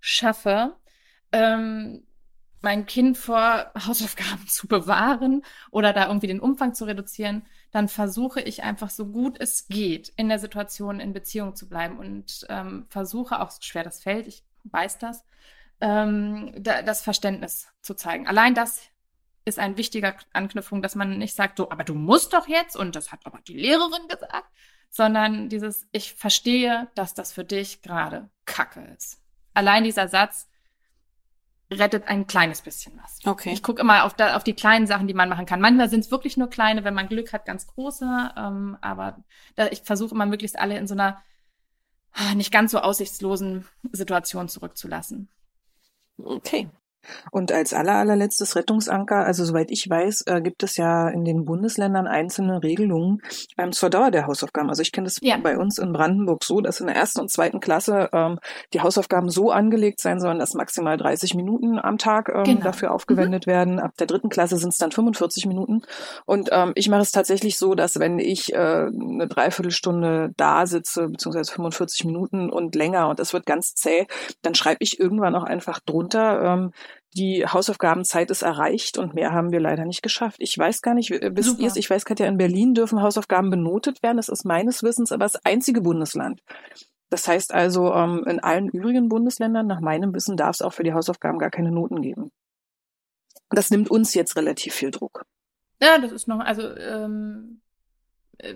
schaffe, 0.00 0.74
ähm, 1.32 2.04
mein 2.62 2.86
Kind 2.86 3.18
vor 3.18 3.70
Hausaufgaben 3.74 4.46
zu 4.48 4.66
bewahren 4.66 5.42
oder 5.70 5.92
da 5.92 6.06
irgendwie 6.06 6.26
den 6.28 6.40
Umfang 6.40 6.74
zu 6.74 6.86
reduzieren, 6.86 7.42
dann 7.74 7.88
versuche 7.88 8.40
ich 8.40 8.62
einfach 8.62 8.88
so 8.88 9.06
gut 9.06 9.36
es 9.40 9.66
geht, 9.66 10.10
in 10.10 10.28
der 10.28 10.38
Situation 10.38 11.00
in 11.00 11.12
Beziehung 11.12 11.56
zu 11.56 11.68
bleiben 11.68 11.98
und 11.98 12.46
ähm, 12.48 12.86
versuche 12.88 13.40
auch 13.40 13.50
so 13.50 13.60
schwer 13.62 13.82
das 13.82 14.00
fällt, 14.00 14.28
ich 14.28 14.44
weiß 14.62 14.98
das, 14.98 15.24
ähm, 15.80 16.52
da, 16.56 16.82
das 16.82 17.02
Verständnis 17.02 17.66
zu 17.82 17.94
zeigen. 17.94 18.28
Allein 18.28 18.54
das 18.54 18.80
ist 19.44 19.58
ein 19.58 19.76
wichtiger 19.76 20.14
Anknüpfung, 20.32 20.82
dass 20.82 20.94
man 20.94 21.18
nicht 21.18 21.34
sagt, 21.34 21.58
so, 21.58 21.68
aber 21.68 21.82
du 21.82 21.94
musst 21.94 22.32
doch 22.32 22.46
jetzt 22.46 22.76
und 22.76 22.94
das 22.94 23.10
hat 23.10 23.26
aber 23.26 23.40
die 23.40 23.58
Lehrerin 23.58 24.06
gesagt, 24.08 24.46
sondern 24.88 25.48
dieses, 25.48 25.88
ich 25.90 26.14
verstehe, 26.14 26.86
dass 26.94 27.12
das 27.12 27.32
für 27.32 27.44
dich 27.44 27.82
gerade 27.82 28.30
Kacke 28.44 28.82
ist. 28.96 29.20
Allein 29.52 29.82
dieser 29.82 30.06
Satz 30.06 30.48
rettet 31.70 32.08
ein 32.08 32.26
kleines 32.26 32.62
bisschen 32.62 32.98
was. 33.02 33.18
Okay. 33.24 33.52
Ich 33.52 33.62
gucke 33.62 33.80
immer 33.80 34.04
auf, 34.04 34.14
da, 34.14 34.36
auf 34.36 34.44
die 34.44 34.54
kleinen 34.54 34.86
Sachen, 34.86 35.06
die 35.06 35.14
man 35.14 35.28
machen 35.28 35.46
kann. 35.46 35.60
Manchmal 35.60 35.88
sind 35.88 36.00
es 36.00 36.10
wirklich 36.10 36.36
nur 36.36 36.48
kleine, 36.48 36.84
wenn 36.84 36.94
man 36.94 37.08
Glück 37.08 37.32
hat, 37.32 37.46
ganz 37.46 37.66
große. 37.66 38.32
Ähm, 38.36 38.76
aber 38.80 39.24
da, 39.56 39.68
ich 39.68 39.82
versuche 39.82 40.14
immer 40.14 40.26
möglichst 40.26 40.58
alle 40.58 40.78
in 40.78 40.86
so 40.86 40.94
einer 40.94 41.22
ah, 42.12 42.34
nicht 42.34 42.52
ganz 42.52 42.72
so 42.72 42.78
aussichtslosen 42.78 43.66
Situation 43.92 44.48
zurückzulassen. 44.48 45.28
Okay. 46.18 46.68
Und 47.30 47.52
als 47.52 47.72
aller, 47.72 47.94
allerletztes 47.94 48.56
Rettungsanker, 48.56 49.24
also 49.24 49.44
soweit 49.44 49.70
ich 49.70 49.88
weiß, 49.88 50.22
äh, 50.26 50.40
gibt 50.40 50.62
es 50.62 50.76
ja 50.76 51.08
in 51.08 51.24
den 51.24 51.44
Bundesländern 51.44 52.06
einzelne 52.06 52.62
Regelungen 52.62 53.20
ähm, 53.58 53.72
zur 53.72 53.90
Dauer 53.90 54.10
der 54.10 54.26
Hausaufgaben. 54.26 54.68
Also 54.68 54.82
ich 54.82 54.92
kenne 54.92 55.06
das 55.06 55.18
ja. 55.20 55.36
bei 55.36 55.58
uns 55.58 55.78
in 55.78 55.92
Brandenburg 55.92 56.44
so, 56.44 56.60
dass 56.60 56.80
in 56.80 56.86
der 56.86 56.96
ersten 56.96 57.20
und 57.20 57.30
zweiten 57.30 57.60
Klasse 57.60 58.08
ähm, 58.12 58.38
die 58.72 58.80
Hausaufgaben 58.80 59.28
so 59.28 59.50
angelegt 59.50 60.00
sein 60.00 60.20
sollen, 60.20 60.38
dass 60.38 60.54
maximal 60.54 60.96
30 60.96 61.34
Minuten 61.34 61.78
am 61.78 61.98
Tag 61.98 62.28
ähm, 62.28 62.44
genau. 62.44 62.60
dafür 62.60 62.92
aufgewendet 62.92 63.46
mhm. 63.46 63.50
werden. 63.50 63.80
Ab 63.80 63.92
der 63.98 64.06
dritten 64.06 64.28
Klasse 64.28 64.56
sind 64.56 64.70
es 64.70 64.78
dann 64.78 64.92
45 64.92 65.46
Minuten. 65.46 65.82
Und 66.26 66.48
ähm, 66.52 66.72
ich 66.74 66.88
mache 66.88 67.02
es 67.02 67.12
tatsächlich 67.12 67.58
so, 67.58 67.74
dass 67.74 67.98
wenn 67.98 68.18
ich 68.18 68.52
äh, 68.52 68.56
eine 68.56 69.28
Dreiviertelstunde 69.28 70.32
da 70.36 70.66
sitze, 70.66 71.08
beziehungsweise 71.08 71.52
45 71.52 72.04
Minuten 72.04 72.50
und 72.50 72.74
länger 72.74 73.08
und 73.08 73.20
es 73.20 73.32
wird 73.32 73.46
ganz 73.46 73.74
zäh, 73.74 74.06
dann 74.42 74.54
schreibe 74.54 74.78
ich 74.80 74.98
irgendwann 74.98 75.34
auch 75.34 75.44
einfach 75.44 75.80
drunter, 75.80 76.42
ähm, 76.42 76.72
die 77.16 77.46
Hausaufgabenzeit 77.46 78.30
ist 78.30 78.42
erreicht 78.42 78.98
und 78.98 79.14
mehr 79.14 79.32
haben 79.32 79.52
wir 79.52 79.60
leider 79.60 79.84
nicht 79.84 80.02
geschafft. 80.02 80.36
Ich 80.40 80.56
weiß 80.58 80.82
gar 80.82 80.94
nicht, 80.94 81.10
wisst 81.10 81.60
ihr 81.60 81.72
Ich 81.76 81.88
weiß, 81.88 82.04
Katja, 82.04 82.26
in 82.26 82.38
Berlin 82.38 82.74
dürfen 82.74 83.02
Hausaufgaben 83.02 83.50
benotet 83.50 84.02
werden. 84.02 84.16
Das 84.16 84.28
ist 84.28 84.44
meines 84.44 84.82
Wissens 84.82 85.12
aber 85.12 85.24
das 85.24 85.36
einzige 85.44 85.80
Bundesland. 85.80 86.42
Das 87.10 87.28
heißt 87.28 87.54
also, 87.54 87.92
ähm, 87.94 88.24
in 88.26 88.40
allen 88.40 88.68
übrigen 88.68 89.08
Bundesländern, 89.08 89.68
nach 89.68 89.80
meinem 89.80 90.12
Wissen, 90.14 90.36
darf 90.36 90.56
es 90.56 90.62
auch 90.62 90.72
für 90.72 90.82
die 90.82 90.92
Hausaufgaben 90.92 91.38
gar 91.38 91.50
keine 91.50 91.70
Noten 91.70 92.02
geben. 92.02 92.32
Das 93.50 93.70
nimmt 93.70 93.90
uns 93.90 94.14
jetzt 94.14 94.36
relativ 94.36 94.74
viel 94.74 94.90
Druck. 94.90 95.24
Ja, 95.80 95.98
das 95.98 96.10
ist 96.10 96.26
noch, 96.26 96.40
also 96.40 96.74
ähm, 96.76 97.60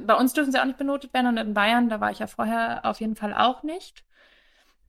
bei 0.04 0.14
uns 0.14 0.32
dürfen 0.32 0.50
sie 0.50 0.60
auch 0.60 0.64
nicht 0.64 0.78
benotet 0.78 1.14
werden 1.14 1.28
und 1.28 1.36
in 1.36 1.54
Bayern, 1.54 1.88
da 1.88 2.00
war 2.00 2.10
ich 2.10 2.18
ja 2.18 2.26
vorher 2.26 2.84
auf 2.84 3.00
jeden 3.00 3.14
Fall 3.14 3.34
auch 3.34 3.62
nicht. 3.62 4.04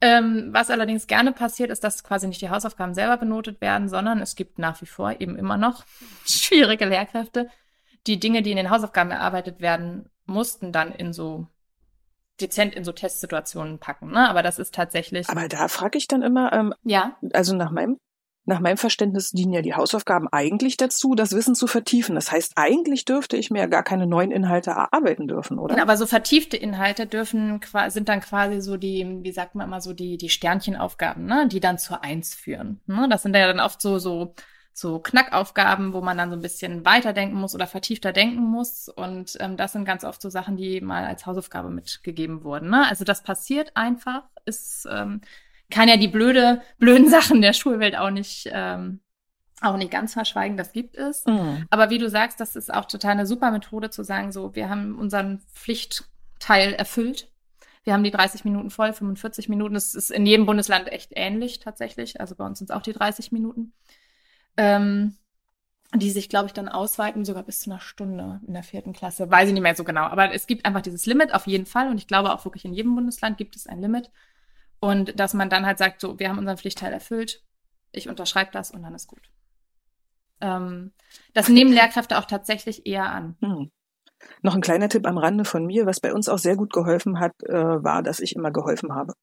Ähm, 0.02 0.50
was 0.52 0.70
allerdings 0.70 1.08
gerne 1.08 1.34
passiert, 1.34 1.72
ist, 1.72 1.84
dass 1.84 2.04
quasi 2.04 2.28
nicht 2.28 2.42
die 2.42 2.50
Hausaufgaben 2.50 2.94
selber 2.94 3.18
benotet 3.18 3.60
werden, 3.60 3.90
sondern 3.90 4.22
es 4.22 4.36
gibt 4.36 4.58
nach 4.58 4.82
wie 4.82 4.86
vor 4.86 5.20
eben 5.20 5.36
immer 5.38 5.58
noch 5.58 5.84
schwierige 6.26 6.86
Lehrkräfte, 6.86 7.50
die 8.08 8.20
Dinge, 8.20 8.42
die 8.42 8.52
in 8.52 8.58
den 8.58 8.70
Hausaufgaben 8.70 9.12
erarbeitet 9.12 9.60
werden 9.60 10.10
mussten, 10.26 10.72
dann 10.72 10.94
in 10.94 11.12
so 11.12 11.48
dezent 12.40 12.76
in 12.76 12.86
so 12.86 12.94
Testsituationen 12.94 13.80
packen. 13.80 14.12
Ne? 14.12 14.30
Aber 14.30 14.44
das 14.44 14.60
ist 14.60 14.74
tatsächlich. 14.74 15.28
Aber 15.30 15.50
da 15.50 15.68
frage 15.68 15.98
ich 15.98 16.08
dann 16.08 16.22
immer, 16.22 16.54
ähm, 16.54 16.74
ja. 16.84 17.18
Also 17.34 17.54
nach 17.56 17.72
meinem 17.72 17.98
nach 18.46 18.60
meinem 18.60 18.78
Verständnis 18.78 19.30
dienen 19.32 19.54
ja 19.54 19.62
die 19.62 19.76
Hausaufgaben 19.76 20.28
eigentlich 20.32 20.76
dazu, 20.78 21.14
das 21.14 21.34
Wissen 21.34 21.56
zu 21.56 21.68
vertiefen. 21.68 22.16
Das 22.16 22.32
heißt, 22.32 22.54
eigentlich 22.56 23.06
dürfte 23.06 23.38
ich 23.38 23.52
mir 23.52 23.60
ja 23.60 23.66
gar 23.68 23.84
keine 23.84 24.08
neuen 24.08 24.32
Inhalte 24.32 24.72
erarbeiten 24.72 25.28
dürfen, 25.28 25.60
oder? 25.60 25.76
Genau, 25.76 25.84
aber 25.84 25.98
so 25.98 26.06
vertiefte 26.06 26.58
Inhalte 26.58 27.06
dürfen 27.06 27.62
sind 27.90 28.10
dann 28.10 28.22
quasi 28.22 28.62
so 28.62 28.78
die, 28.78 29.20
wie 29.22 29.32
sagt 29.32 29.56
man 29.56 29.68
immer 29.68 29.82
so, 29.82 29.94
die, 29.94 30.18
die 30.18 30.30
Sternchenaufgaben, 30.30 31.26
ne, 31.26 31.48
die 31.48 31.60
dann 31.60 31.78
zur 31.78 32.04
Eins 32.04 32.34
führen. 32.34 32.82
Ne? 32.88 33.08
Das 33.10 33.24
sind 33.24 33.36
ja 33.36 33.46
dann 33.46 33.60
oft 33.60 33.82
so, 33.82 34.00
so, 34.00 34.34
so 34.74 35.00
Knackaufgaben, 35.00 35.94
wo 35.94 36.02
man 36.02 36.18
dann 36.18 36.30
so 36.30 36.36
ein 36.36 36.42
bisschen 36.42 36.86
weiterdenken 36.86 37.38
muss 37.38 37.54
oder 37.54 37.68
vertiefter 37.68 38.14
denken 38.14 38.42
muss. 38.42 38.90
Und 38.90 39.38
ähm, 39.40 39.58
das 39.58 39.74
sind 39.74 39.86
ganz 39.86 40.04
oft 40.04 40.22
so 40.22 40.30
Sachen, 40.30 40.58
die 40.58 40.82
mal 40.82 41.06
als 41.06 41.26
Hausaufgabe 41.26 41.70
mitgegeben 41.70 42.44
wurden. 42.44 42.70
Ne? 42.70 42.88
Also 42.90 43.04
das 43.04 43.22
passiert 43.22 43.76
einfach, 43.76 44.24
ist 44.46 44.88
ähm, 44.90 45.22
kann 45.70 45.90
ja 45.90 45.98
die 45.98 46.08
blöde, 46.08 46.62
blöden 46.78 47.10
Sachen 47.10 47.42
der 47.42 47.54
Schulwelt 47.54 47.96
auch 47.96 48.10
nicht, 48.10 48.50
ähm, 48.52 49.00
auch 49.62 49.78
nicht 49.78 49.92
ganz 49.92 50.14
verschweigen, 50.14 50.58
das 50.58 50.72
gibt 50.72 50.96
es. 50.96 51.26
Mhm. 51.26 51.66
Aber 51.70 51.90
wie 51.90 51.98
du 51.98 52.10
sagst, 52.10 52.40
das 52.40 52.56
ist 52.56 52.74
auch 52.74 52.86
total 52.86 53.12
eine 53.12 53.26
super 53.26 53.52
Methode 53.52 53.90
zu 53.90 54.04
sagen, 54.04 54.32
so, 54.32 54.56
wir 54.56 54.70
haben 54.70 54.98
unseren 54.98 55.40
Pflichtteil 55.54 56.74
erfüllt. 56.74 57.30
Wir 57.84 57.94
haben 57.94 58.04
die 58.04 58.12
30 58.12 58.46
Minuten 58.46 58.70
voll, 58.70 58.94
45 58.94 59.50
Minuten. 59.50 59.74
Das 59.74 59.96
ist 59.96 60.12
in 60.12 60.26
jedem 60.26 60.46
Bundesland 60.46 60.90
echt 60.90 61.12
ähnlich 61.16 61.60
tatsächlich. 61.60 62.20
Also 62.20 62.36
bei 62.36 62.46
uns 62.46 62.60
sind 62.60 62.70
es 62.70 62.76
auch 62.76 62.82
die 62.82 62.94
30 62.94 63.32
Minuten. 63.32 63.74
Ähm, 64.58 65.16
die 65.96 66.12
sich, 66.12 66.30
glaube 66.30 66.46
ich, 66.46 66.54
dann 66.54 66.70
ausweiten, 66.70 67.26
sogar 67.26 67.44
bis 67.44 67.62
zu 67.62 67.72
einer 67.72 67.80
Stunde 67.80 68.42
in 68.46 68.54
der 68.54 68.62
vierten 68.62 68.94
Klasse. 68.94 69.32
Weiß 69.32 69.48
ich 69.48 69.54
nicht 69.54 69.64
mehr 69.64 69.76
so 69.76 69.84
genau. 69.84 70.04
Aber 70.04 70.32
es 70.34 70.46
gibt 70.46 70.66
einfach 70.66 70.82
dieses 70.82 71.08
Limit 71.08 71.34
auf 71.34 71.48
jeden 71.48 71.66
Fall. 71.66 71.90
Und 71.90 71.98
ich 71.98 72.08
glaube 72.08 72.32
auch 72.32 72.46
wirklich 72.46 72.66
in 72.66 72.74
jedem 72.74 72.94
Bundesland 72.94 73.38
gibt 73.38 73.56
es 73.56 73.66
ein 73.66 73.82
Limit. 73.82 74.12
Und 74.80 75.20
dass 75.20 75.34
man 75.34 75.50
dann 75.50 75.66
halt 75.66 75.78
sagt, 75.78 76.02
so, 76.02 76.20
wir 76.20 76.30
haben 76.30 76.38
unseren 76.38 76.58
Pflichtteil 76.58 76.94
erfüllt, 76.94 77.44
ich 77.92 78.08
unterschreibe 78.08 78.52
das 78.52 78.72
und 78.72 78.84
dann 78.84 78.96
ist 78.96 79.08
gut. 79.08 79.32
Ähm, 80.42 80.94
das 81.34 81.50
nehmen 81.50 81.74
Lehrkräfte 81.74 82.18
auch 82.18 82.26
tatsächlich 82.26 82.86
eher 82.86 83.12
an. 83.12 83.36
Hm. 83.42 83.72
Noch 84.42 84.56
ein 84.56 84.62
kleiner 84.62 84.90
Tipp 84.90 85.08
am 85.08 85.18
Rande 85.18 85.46
von 85.46 85.66
mir, 85.66 85.86
was 85.86 86.00
bei 86.00 86.14
uns 86.14 86.30
auch 86.30 86.38
sehr 86.38 86.56
gut 86.56 86.74
geholfen 86.74 87.20
hat, 87.20 87.34
äh, 87.44 87.54
war, 87.54 88.04
dass 88.04 88.20
ich 88.20 88.36
immer 88.36 88.52
geholfen 88.52 88.94
habe. 88.94 89.14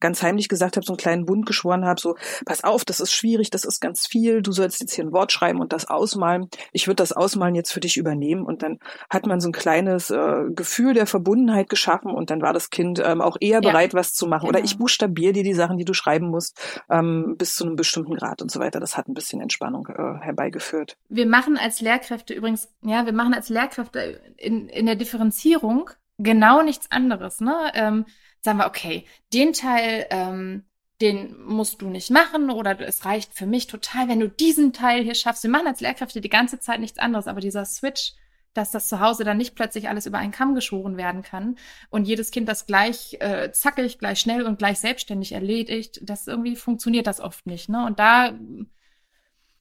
Ganz 0.00 0.22
heimlich 0.22 0.48
gesagt 0.48 0.76
habe, 0.76 0.84
so 0.84 0.92
einen 0.92 0.98
kleinen 0.98 1.26
Bund 1.26 1.46
geschworen 1.46 1.84
habe, 1.84 2.00
so, 2.00 2.16
pass 2.44 2.64
auf, 2.64 2.84
das 2.84 3.00
ist 3.00 3.12
schwierig, 3.12 3.50
das 3.50 3.64
ist 3.64 3.80
ganz 3.80 4.06
viel, 4.06 4.42
du 4.42 4.52
sollst 4.52 4.80
jetzt 4.80 4.94
hier 4.94 5.04
ein 5.04 5.12
Wort 5.12 5.32
schreiben 5.32 5.60
und 5.60 5.72
das 5.72 5.88
ausmalen. 5.88 6.48
Ich 6.72 6.86
würde 6.86 6.96
das 6.96 7.12
Ausmalen 7.12 7.54
jetzt 7.54 7.72
für 7.72 7.80
dich 7.80 7.96
übernehmen. 7.96 8.44
Und 8.44 8.62
dann 8.62 8.78
hat 9.08 9.26
man 9.26 9.40
so 9.40 9.48
ein 9.48 9.52
kleines 9.52 10.10
äh, 10.10 10.44
Gefühl 10.50 10.94
der 10.94 11.06
Verbundenheit 11.06 11.68
geschaffen 11.68 12.12
und 12.12 12.30
dann 12.30 12.42
war 12.42 12.52
das 12.52 12.70
Kind 12.70 13.00
ähm, 13.04 13.20
auch 13.20 13.36
eher 13.40 13.60
bereit, 13.60 13.92
ja, 13.92 13.98
was 13.98 14.12
zu 14.12 14.26
machen. 14.26 14.46
Genau. 14.46 14.58
Oder 14.58 14.64
ich 14.64 14.78
buchstabiere 14.78 15.32
dir 15.32 15.44
die 15.44 15.54
Sachen, 15.54 15.78
die 15.78 15.84
du 15.84 15.94
schreiben 15.94 16.28
musst, 16.28 16.58
ähm, 16.88 17.36
bis 17.36 17.54
zu 17.54 17.64
einem 17.64 17.76
bestimmten 17.76 18.14
Grad 18.16 18.42
und 18.42 18.50
so 18.50 18.60
weiter. 18.60 18.80
Das 18.80 18.96
hat 18.96 19.08
ein 19.08 19.14
bisschen 19.14 19.40
Entspannung 19.40 19.86
äh, 19.88 20.24
herbeigeführt. 20.24 20.96
Wir 21.08 21.26
machen 21.26 21.56
als 21.56 21.80
Lehrkräfte 21.80 22.34
übrigens, 22.34 22.68
ja, 22.82 23.06
wir 23.06 23.12
machen 23.12 23.34
als 23.34 23.48
Lehrkräfte 23.48 24.20
in, 24.36 24.68
in 24.68 24.86
der 24.86 24.96
Differenzierung 24.96 25.90
genau 26.18 26.62
nichts 26.62 26.90
anderes. 26.90 27.40
Ne? 27.40 27.54
Ähm, 27.74 28.06
sagen 28.40 28.58
wir, 28.58 28.66
okay, 28.66 29.04
den 29.32 29.52
Teil, 29.52 30.06
ähm, 30.10 30.64
den 31.00 31.42
musst 31.42 31.80
du 31.80 31.88
nicht 31.88 32.10
machen 32.10 32.50
oder 32.50 32.78
es 32.80 33.04
reicht 33.04 33.32
für 33.32 33.46
mich 33.46 33.66
total, 33.66 34.08
wenn 34.08 34.20
du 34.20 34.28
diesen 34.28 34.72
Teil 34.72 35.02
hier 35.02 35.14
schaffst. 35.14 35.42
Wir 35.42 35.50
machen 35.50 35.66
als 35.66 35.80
Lehrkräfte 35.80 36.20
die 36.20 36.28
ganze 36.28 36.60
Zeit 36.60 36.80
nichts 36.80 36.98
anderes, 36.98 37.26
aber 37.26 37.40
dieser 37.40 37.64
Switch, 37.64 38.12
dass 38.52 38.70
das 38.70 38.88
zu 38.88 39.00
Hause 39.00 39.24
dann 39.24 39.38
nicht 39.38 39.54
plötzlich 39.54 39.88
alles 39.88 40.06
über 40.06 40.18
einen 40.18 40.32
Kamm 40.32 40.54
geschoren 40.54 40.96
werden 40.96 41.22
kann 41.22 41.56
und 41.88 42.06
jedes 42.06 42.30
Kind 42.30 42.48
das 42.48 42.66
gleich 42.66 43.16
äh, 43.20 43.50
zackig, 43.52 43.98
gleich 43.98 44.20
schnell 44.20 44.44
und 44.44 44.58
gleich 44.58 44.78
selbstständig 44.78 45.32
erledigt, 45.32 46.00
das 46.02 46.26
irgendwie 46.26 46.56
funktioniert 46.56 47.06
das 47.06 47.20
oft 47.20 47.46
nicht. 47.46 47.68
Ne? 47.68 47.86
Und 47.86 47.98
da 47.98 48.34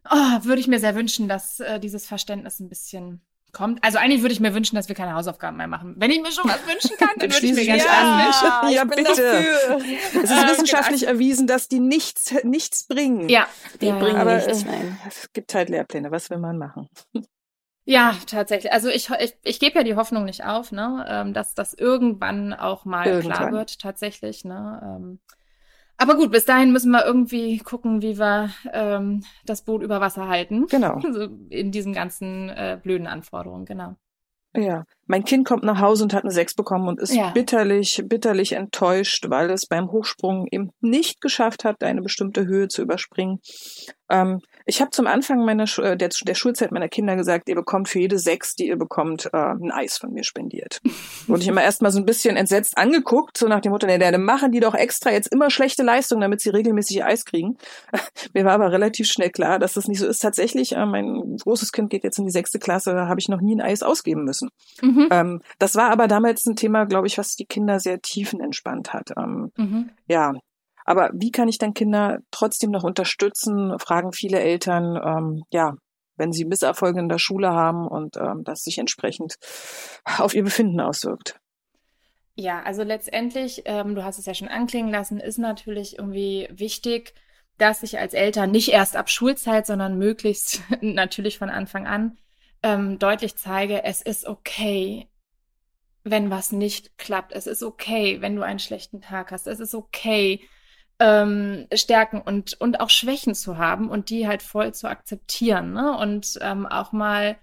oh, 0.09 0.43
würde 0.43 0.59
ich 0.59 0.67
mir 0.67 0.79
sehr 0.79 0.95
wünschen, 0.95 1.27
dass 1.27 1.59
äh, 1.59 1.79
dieses 1.79 2.05
Verständnis 2.05 2.59
ein 2.59 2.69
bisschen 2.69 3.21
kommt. 3.51 3.83
Also 3.83 3.97
eigentlich 3.97 4.21
würde 4.21 4.33
ich 4.33 4.39
mir 4.39 4.53
wünschen, 4.53 4.75
dass 4.75 4.87
wir 4.89 4.95
keine 4.95 5.13
Hausaufgaben 5.13 5.57
mehr 5.57 5.67
machen. 5.67 5.95
Wenn 5.97 6.11
ich 6.11 6.21
mir 6.21 6.31
schon 6.31 6.49
was 6.49 6.65
wünschen 6.67 6.97
kann, 6.97 7.09
dann, 7.17 7.29
dann 7.29 7.33
würde 7.33 7.45
ich 7.47 7.53
mir 7.53 7.65
ganz 7.65 7.83
ja, 7.83 8.61
an. 8.61 8.71
Ja, 8.71 8.83
bitte. 8.83 9.03
Dafür. 9.03 10.23
Es 10.23 10.31
ist 10.31 10.49
wissenschaftlich 10.49 11.07
erwiesen, 11.07 11.47
dass 11.47 11.67
die 11.67 11.79
nichts, 11.79 12.33
nichts 12.43 12.87
bringen. 12.87 13.29
Ja, 13.29 13.47
die 13.81 13.87
ja, 13.87 13.97
bringen 13.97 14.17
aber 14.17 14.35
nichts. 14.35 14.65
Nein. 14.65 14.99
Es 15.07 15.31
gibt 15.33 15.53
halt 15.53 15.69
Lehrpläne. 15.69 16.11
Was 16.11 16.29
will 16.29 16.37
man 16.37 16.57
machen? 16.57 16.87
Ja, 17.85 18.15
tatsächlich. 18.27 18.71
Also 18.71 18.89
ich, 18.89 19.09
ich, 19.09 19.35
ich 19.43 19.59
gebe 19.59 19.79
ja 19.79 19.83
die 19.83 19.95
Hoffnung 19.95 20.25
nicht 20.25 20.45
auf, 20.45 20.71
ne, 20.71 21.05
ähm, 21.09 21.33
dass 21.33 21.55
das 21.55 21.73
irgendwann 21.73 22.53
auch 22.53 22.85
mal 22.85 23.07
irgendwann. 23.07 23.37
klar 23.37 23.51
wird, 23.51 23.79
tatsächlich. 23.79 24.45
Ne? 24.45 25.17
Aber 25.99 26.15
gut, 26.15 26.31
bis 26.31 26.45
dahin 26.45 26.71
müssen 26.71 26.91
wir 26.91 27.05
irgendwie 27.05 27.57
gucken, 27.59 28.01
wie 28.01 28.17
wir 28.17 28.49
ähm, 28.71 29.21
das 29.45 29.63
Boot 29.63 29.83
über 29.83 29.99
Wasser 29.99 30.27
halten. 30.27 30.65
Genau. 30.67 30.99
Also 31.03 31.27
in 31.49 31.71
diesen 31.71 31.93
ganzen 31.93 32.49
äh, 32.49 32.79
blöden 32.81 33.05
Anforderungen, 33.05 33.65
genau. 33.65 33.95
Ja, 34.55 34.85
mein 35.09 35.23
Kind 35.23 35.47
kommt 35.47 35.63
nach 35.63 35.81
Hause 35.81 36.03
und 36.03 36.13
hat 36.13 36.23
eine 36.23 36.31
Sechs 36.31 36.53
bekommen 36.53 36.87
und 36.87 36.99
ist 36.99 37.15
ja. 37.15 37.31
bitterlich, 37.31 38.03
bitterlich 38.05 38.51
enttäuscht, 38.51 39.27
weil 39.29 39.49
es 39.49 39.65
beim 39.65 39.91
Hochsprung 39.91 40.47
eben 40.51 40.69
nicht 40.81 41.19
geschafft 41.19 41.63
hat, 41.63 41.83
eine 41.83 42.03
bestimmte 42.03 42.45
Höhe 42.45 42.67
zu 42.67 42.83
überspringen. 42.83 43.39
Ähm, 44.09 44.39
ich 44.65 44.81
habe 44.81 44.91
zum 44.91 45.07
Anfang 45.07 45.45
meiner 45.45 45.65
äh, 45.79 45.97
der, 45.97 46.09
der, 46.09 46.35
Schulzeit 46.35 46.71
meiner 46.71 46.89
Kinder 46.89 47.15
gesagt, 47.15 47.49
ihr 47.49 47.55
bekommt 47.55 47.89
für 47.89 47.99
jede 47.99 48.19
Sechs, 48.19 48.53
die 48.55 48.67
ihr 48.67 48.77
bekommt, 48.77 49.29
äh, 49.33 49.37
ein 49.37 49.71
Eis 49.71 49.97
von 49.97 50.11
mir 50.11 50.23
spendiert. 50.23 50.79
Wurde 51.27 51.41
ich 51.41 51.47
immer 51.47 51.63
erstmal 51.63 51.91
so 51.91 51.99
ein 51.99 52.05
bisschen 52.05 52.35
entsetzt 52.35 52.77
angeguckt, 52.77 53.37
so 53.37 53.47
nach 53.47 53.61
dem 53.61 53.71
Motto, 53.71 53.87
nee, 53.87 53.97
dann 53.97 54.23
machen 54.23 54.51
die 54.51 54.59
doch 54.59 54.75
extra 54.75 55.11
jetzt 55.11 55.31
immer 55.31 55.49
schlechte 55.49 55.83
Leistungen, 55.83 56.21
damit 56.21 56.41
sie 56.41 56.49
regelmäßig 56.49 57.03
Eis 57.03 57.25
kriegen. 57.25 57.57
mir 58.33 58.45
war 58.45 58.53
aber 58.53 58.71
relativ 58.71 59.07
schnell 59.07 59.31
klar, 59.31 59.57
dass 59.57 59.73
das 59.73 59.87
nicht 59.87 59.99
so 59.99 60.07
ist. 60.07 60.19
Tatsächlich, 60.19 60.73
äh, 60.73 60.85
mein 60.85 61.37
großes 61.37 61.71
Kind 61.71 61.89
geht 61.89 62.03
jetzt 62.03 62.19
in 62.19 62.25
die 62.25 62.31
sechste 62.31 62.59
Klasse, 62.59 62.93
da 62.93 63.07
habe 63.07 63.19
ich 63.19 63.29
noch 63.29 63.41
nie 63.41 63.55
ein 63.55 63.61
Eis 63.61 63.81
ausgeben 63.81 64.23
müssen. 64.23 64.49
Mhm. 64.81 64.98
Ähm, 65.11 65.41
das 65.59 65.75
war 65.75 65.91
aber 65.91 66.07
damals 66.07 66.45
ein 66.45 66.55
Thema, 66.55 66.85
glaube 66.85 67.07
ich, 67.07 67.17
was 67.17 67.35
die 67.35 67.45
Kinder 67.45 67.79
sehr 67.79 68.01
tiefenentspannt 68.01 68.93
hat. 68.93 69.11
Ähm, 69.17 69.51
mhm. 69.55 69.89
Ja, 70.07 70.33
aber 70.85 71.11
wie 71.13 71.31
kann 71.31 71.47
ich 71.47 71.57
dann 71.57 71.73
Kinder 71.73 72.19
trotzdem 72.31 72.71
noch 72.71 72.83
unterstützen, 72.83 73.77
fragen 73.79 74.11
viele 74.11 74.39
Eltern, 74.39 74.99
ähm, 75.03 75.43
ja, 75.51 75.75
wenn 76.17 76.31
sie 76.31 76.45
Misserfolge 76.45 76.99
in 76.99 77.09
der 77.09 77.19
Schule 77.19 77.49
haben 77.49 77.87
und 77.87 78.17
ähm, 78.17 78.43
das 78.43 78.61
sich 78.61 78.77
entsprechend 78.77 79.35
auf 80.17 80.33
ihr 80.33 80.43
Befinden 80.43 80.79
auswirkt. 80.79 81.39
Ja, 82.35 82.61
also 82.63 82.83
letztendlich, 82.83 83.63
ähm, 83.65 83.95
du 83.95 84.03
hast 84.03 84.17
es 84.17 84.25
ja 84.25 84.33
schon 84.33 84.47
anklingen 84.47 84.91
lassen, 84.91 85.19
ist 85.19 85.37
natürlich 85.37 85.97
irgendwie 85.97 86.47
wichtig, 86.51 87.13
dass 87.57 87.83
ich 87.83 87.99
als 87.99 88.13
Eltern 88.13 88.51
nicht 88.51 88.69
erst 88.69 88.95
ab 88.95 89.09
Schulzeit, 89.09 89.65
sondern 89.65 89.97
möglichst 89.97 90.61
natürlich 90.81 91.37
von 91.37 91.49
Anfang 91.49 91.85
an 91.85 92.17
ähm, 92.63 92.99
deutlich 92.99 93.35
zeige, 93.35 93.83
es 93.83 94.01
ist 94.01 94.25
okay, 94.25 95.07
wenn 96.03 96.29
was 96.29 96.51
nicht 96.51 96.97
klappt. 96.97 97.33
Es 97.33 97.47
ist 97.47 97.63
okay, 97.63 98.21
wenn 98.21 98.35
du 98.35 98.41
einen 98.41 98.59
schlechten 98.59 99.01
Tag 99.01 99.31
hast. 99.31 99.47
Es 99.47 99.59
ist 99.59 99.75
okay, 99.75 100.41
ähm, 100.99 101.67
Stärken 101.73 102.21
und, 102.21 102.59
und 102.59 102.79
auch 102.79 102.89
Schwächen 102.89 103.35
zu 103.35 103.57
haben 103.57 103.89
und 103.89 104.09
die 104.09 104.27
halt 104.27 104.41
voll 104.43 104.73
zu 104.73 104.89
akzeptieren. 104.89 105.73
Ne? 105.73 105.97
Und 105.97 106.37
ähm, 106.41 106.65
auch 106.65 106.91
mal 106.91 107.37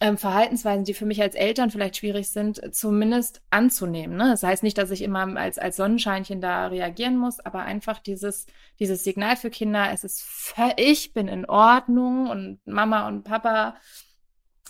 ähm, 0.00 0.18
Verhaltensweisen, 0.18 0.84
die 0.84 0.94
für 0.94 1.06
mich 1.06 1.22
als 1.22 1.34
Eltern 1.34 1.70
vielleicht 1.70 1.96
schwierig 1.96 2.30
sind, 2.30 2.74
zumindest 2.74 3.40
anzunehmen. 3.50 4.16
Ne? 4.16 4.28
Das 4.30 4.42
heißt 4.42 4.62
nicht, 4.62 4.76
dass 4.76 4.90
ich 4.90 5.02
immer 5.02 5.36
als, 5.36 5.58
als 5.58 5.76
Sonnenscheinchen 5.76 6.40
da 6.40 6.66
reagieren 6.66 7.16
muss, 7.16 7.40
aber 7.40 7.62
einfach 7.62 7.98
dieses, 7.98 8.46
dieses 8.78 9.04
Signal 9.04 9.36
für 9.36 9.50
Kinder, 9.50 9.90
es 9.92 10.04
ist, 10.04 10.54
ich 10.76 11.14
bin 11.14 11.28
in 11.28 11.46
Ordnung 11.46 12.28
und 12.28 12.66
Mama 12.66 13.06
und 13.08 13.22
Papa 13.22 13.76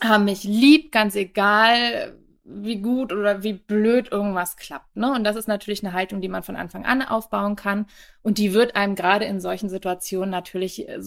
haben 0.02 0.24
mich 0.24 0.44
lieb, 0.44 0.92
ganz 0.92 1.14
egal, 1.14 2.16
wie 2.44 2.80
gut 2.80 3.12
oder 3.12 3.42
wie 3.42 3.52
blöd 3.52 4.10
irgendwas 4.10 4.56
klappt. 4.56 4.96
Ne? 4.96 5.12
Und 5.12 5.24
das 5.24 5.36
ist 5.36 5.46
natürlich 5.46 5.84
eine 5.84 5.92
Haltung, 5.92 6.20
die 6.20 6.28
man 6.28 6.42
von 6.42 6.56
Anfang 6.56 6.84
an 6.84 7.02
aufbauen 7.02 7.56
kann. 7.56 7.86
Und 8.22 8.38
die 8.38 8.52
wird 8.52 8.74
einem 8.74 8.94
gerade 8.94 9.24
in 9.24 9.40
solchen 9.40 9.68
Situationen 9.68 10.30
natürlich 10.30 10.88
äh, 10.88 11.00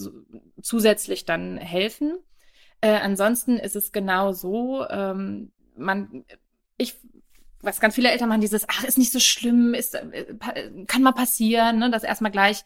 zusätzlich 0.62 1.24
dann 1.24 1.58
helfen. 1.58 2.16
Äh, 2.80 2.96
ansonsten 2.96 3.58
ist 3.58 3.76
es 3.76 3.92
genau 3.92 4.32
so, 4.32 4.86
ähm, 4.88 5.52
man, 5.76 6.24
ich, 6.78 6.94
was 7.60 7.80
ganz 7.80 7.94
viele 7.94 8.10
Eltern 8.10 8.28
machen, 8.28 8.40
dieses, 8.40 8.66
ach, 8.68 8.84
ist 8.84 8.98
nicht 8.98 9.12
so 9.12 9.20
schlimm, 9.20 9.74
ist, 9.74 9.94
äh, 9.94 10.34
kann 10.86 11.02
mal 11.02 11.12
passieren, 11.12 11.78
ne? 11.78 11.90
das 11.90 12.02
erstmal 12.02 12.32
gleich, 12.32 12.64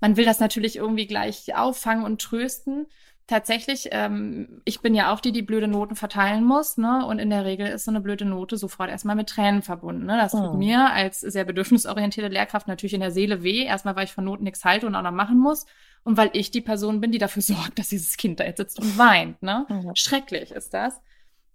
man 0.00 0.16
will 0.16 0.24
das 0.24 0.40
natürlich 0.40 0.76
irgendwie 0.76 1.06
gleich 1.06 1.54
auffangen 1.54 2.04
und 2.04 2.20
trösten 2.20 2.86
tatsächlich, 3.30 3.88
ähm, 3.92 4.60
ich 4.64 4.80
bin 4.80 4.94
ja 4.94 5.12
auch 5.12 5.20
die, 5.20 5.30
die 5.30 5.42
blöde 5.42 5.68
Noten 5.68 5.94
verteilen 5.94 6.44
muss, 6.44 6.76
ne? 6.76 7.06
Und 7.06 7.20
in 7.20 7.30
der 7.30 7.44
Regel 7.44 7.68
ist 7.68 7.84
so 7.84 7.90
eine 7.92 8.00
blöde 8.00 8.24
Note 8.24 8.56
sofort 8.56 8.90
erstmal 8.90 9.14
mit 9.14 9.28
Tränen 9.28 9.62
verbunden. 9.62 10.04
Ne? 10.04 10.18
Das 10.18 10.32
tut 10.32 10.50
oh. 10.52 10.56
mir 10.56 10.90
als 10.90 11.20
sehr 11.20 11.44
bedürfnisorientierte 11.44 12.28
Lehrkraft 12.28 12.66
natürlich 12.66 12.94
in 12.94 13.00
der 13.00 13.12
Seele 13.12 13.42
weh. 13.44 13.64
Erstmal, 13.64 13.94
weil 13.94 14.04
ich 14.04 14.12
von 14.12 14.24
Noten 14.24 14.44
nichts 14.44 14.64
halte 14.64 14.86
und 14.86 14.96
auch 14.96 15.02
noch 15.02 15.12
machen 15.12 15.38
muss. 15.38 15.64
Und 16.02 16.16
weil 16.16 16.30
ich 16.32 16.50
die 16.50 16.60
Person 16.60 17.00
bin, 17.00 17.12
die 17.12 17.18
dafür 17.18 17.42
sorgt, 17.42 17.78
dass 17.78 17.88
dieses 17.88 18.16
Kind 18.16 18.40
da 18.40 18.44
jetzt 18.44 18.58
sitzt 18.58 18.80
und 18.80 18.98
weint. 18.98 19.40
Ne? 19.42 19.64
Mhm. 19.68 19.92
Schrecklich 19.94 20.50
ist 20.50 20.74
das. 20.74 21.00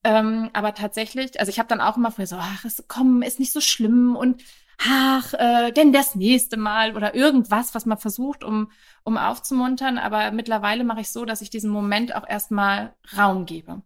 Ähm, 0.05 0.49
aber 0.53 0.73
tatsächlich, 0.75 1.39
also 1.39 1.49
ich 1.49 1.59
habe 1.59 1.67
dann 1.67 1.81
auch 1.81 1.97
immer 1.97 2.11
früher 2.11 2.27
so, 2.27 2.37
ach, 2.39 2.63
es, 2.63 2.85
komm, 2.87 3.21
ist 3.21 3.39
nicht 3.39 3.51
so 3.51 3.59
schlimm 3.59 4.15
und 4.15 4.41
ach, 4.77 5.33
äh, 5.33 5.71
denn 5.71 5.93
das 5.93 6.15
nächste 6.15 6.57
Mal 6.57 6.95
oder 6.95 7.15
irgendwas, 7.15 7.75
was 7.75 7.85
man 7.85 7.97
versucht, 7.97 8.43
um, 8.43 8.71
um 9.03 9.17
aufzumuntern. 9.17 9.97
Aber 9.97 10.31
mittlerweile 10.31 10.83
mache 10.83 11.01
ich 11.01 11.11
so, 11.11 11.25
dass 11.25 11.41
ich 11.41 11.49
diesen 11.49 11.69
Moment 11.69 12.15
auch 12.15 12.27
erstmal 12.27 12.93
Raum 13.17 13.45
gebe. 13.45 13.81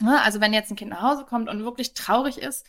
Ja, 0.00 0.22
also 0.24 0.40
wenn 0.40 0.52
jetzt 0.52 0.70
ein 0.70 0.76
Kind 0.76 0.90
nach 0.90 1.02
Hause 1.02 1.24
kommt 1.24 1.48
und 1.48 1.64
wirklich 1.64 1.94
traurig 1.94 2.38
ist, 2.38 2.66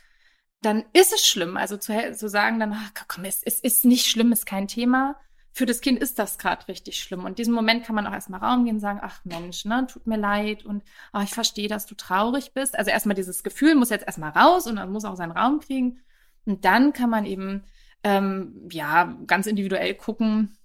dann 0.62 0.86
ist 0.94 1.14
es 1.14 1.26
schlimm. 1.26 1.58
Also 1.58 1.78
zu, 1.78 2.14
zu 2.14 2.30
sagen 2.30 2.60
dann, 2.60 2.74
ach, 2.74 2.92
komm, 3.08 3.26
es, 3.26 3.44
es 3.44 3.60
ist 3.60 3.86
nicht 3.86 4.08
schlimm, 4.08 4.32
ist 4.32 4.46
kein 4.46 4.68
Thema. 4.68 5.16
Für 5.54 5.66
das 5.66 5.82
Kind 5.82 6.00
ist 6.00 6.20
das 6.20 6.38
gerade 6.38 6.68
richtig 6.68 7.00
schlimm. 7.00 7.26
Und 7.26 7.40
diesen 7.40 7.54
Moment 7.54 7.84
kann 7.84 7.96
man 7.96 8.06
auch 8.06 8.14
erstmal 8.14 8.40
Raum 8.40 8.66
gehen 8.66 8.76
und 8.76 8.80
sagen, 8.80 9.00
ach 9.02 9.22
Mensch, 9.26 9.66
ne, 9.66 9.88
tut 9.88 10.06
mir 10.06 10.18
leid 10.18 10.64
und 10.66 10.84
ach, 11.12 11.24
ich 11.24 11.34
verstehe, 11.34 11.68
dass 11.68 11.86
du 11.86 11.96
traurig 11.96 12.54
bist. 12.54 12.78
Also 12.78 12.92
erstmal 12.92 13.16
dieses 13.16 13.44
Gefühl 13.44 13.76
muss 13.76 13.90
jetzt 13.90 14.06
erstmal 14.06 14.32
raus 14.32 14.68
und 14.68 14.76
dann 14.76 14.92
muss 14.92 15.06
auch 15.06 15.16
seinen 15.16 15.32
Raum 15.32 15.60
kriegen. 15.60 16.00
Und 16.48 16.66
dann 16.66 16.94
kann 16.94 17.10
man 17.10 17.26
eben 17.26 17.64
ähm, 18.04 18.68
ja 18.72 19.16
ganz 19.28 19.48
individuell 19.48 19.94
gucken 19.94 20.58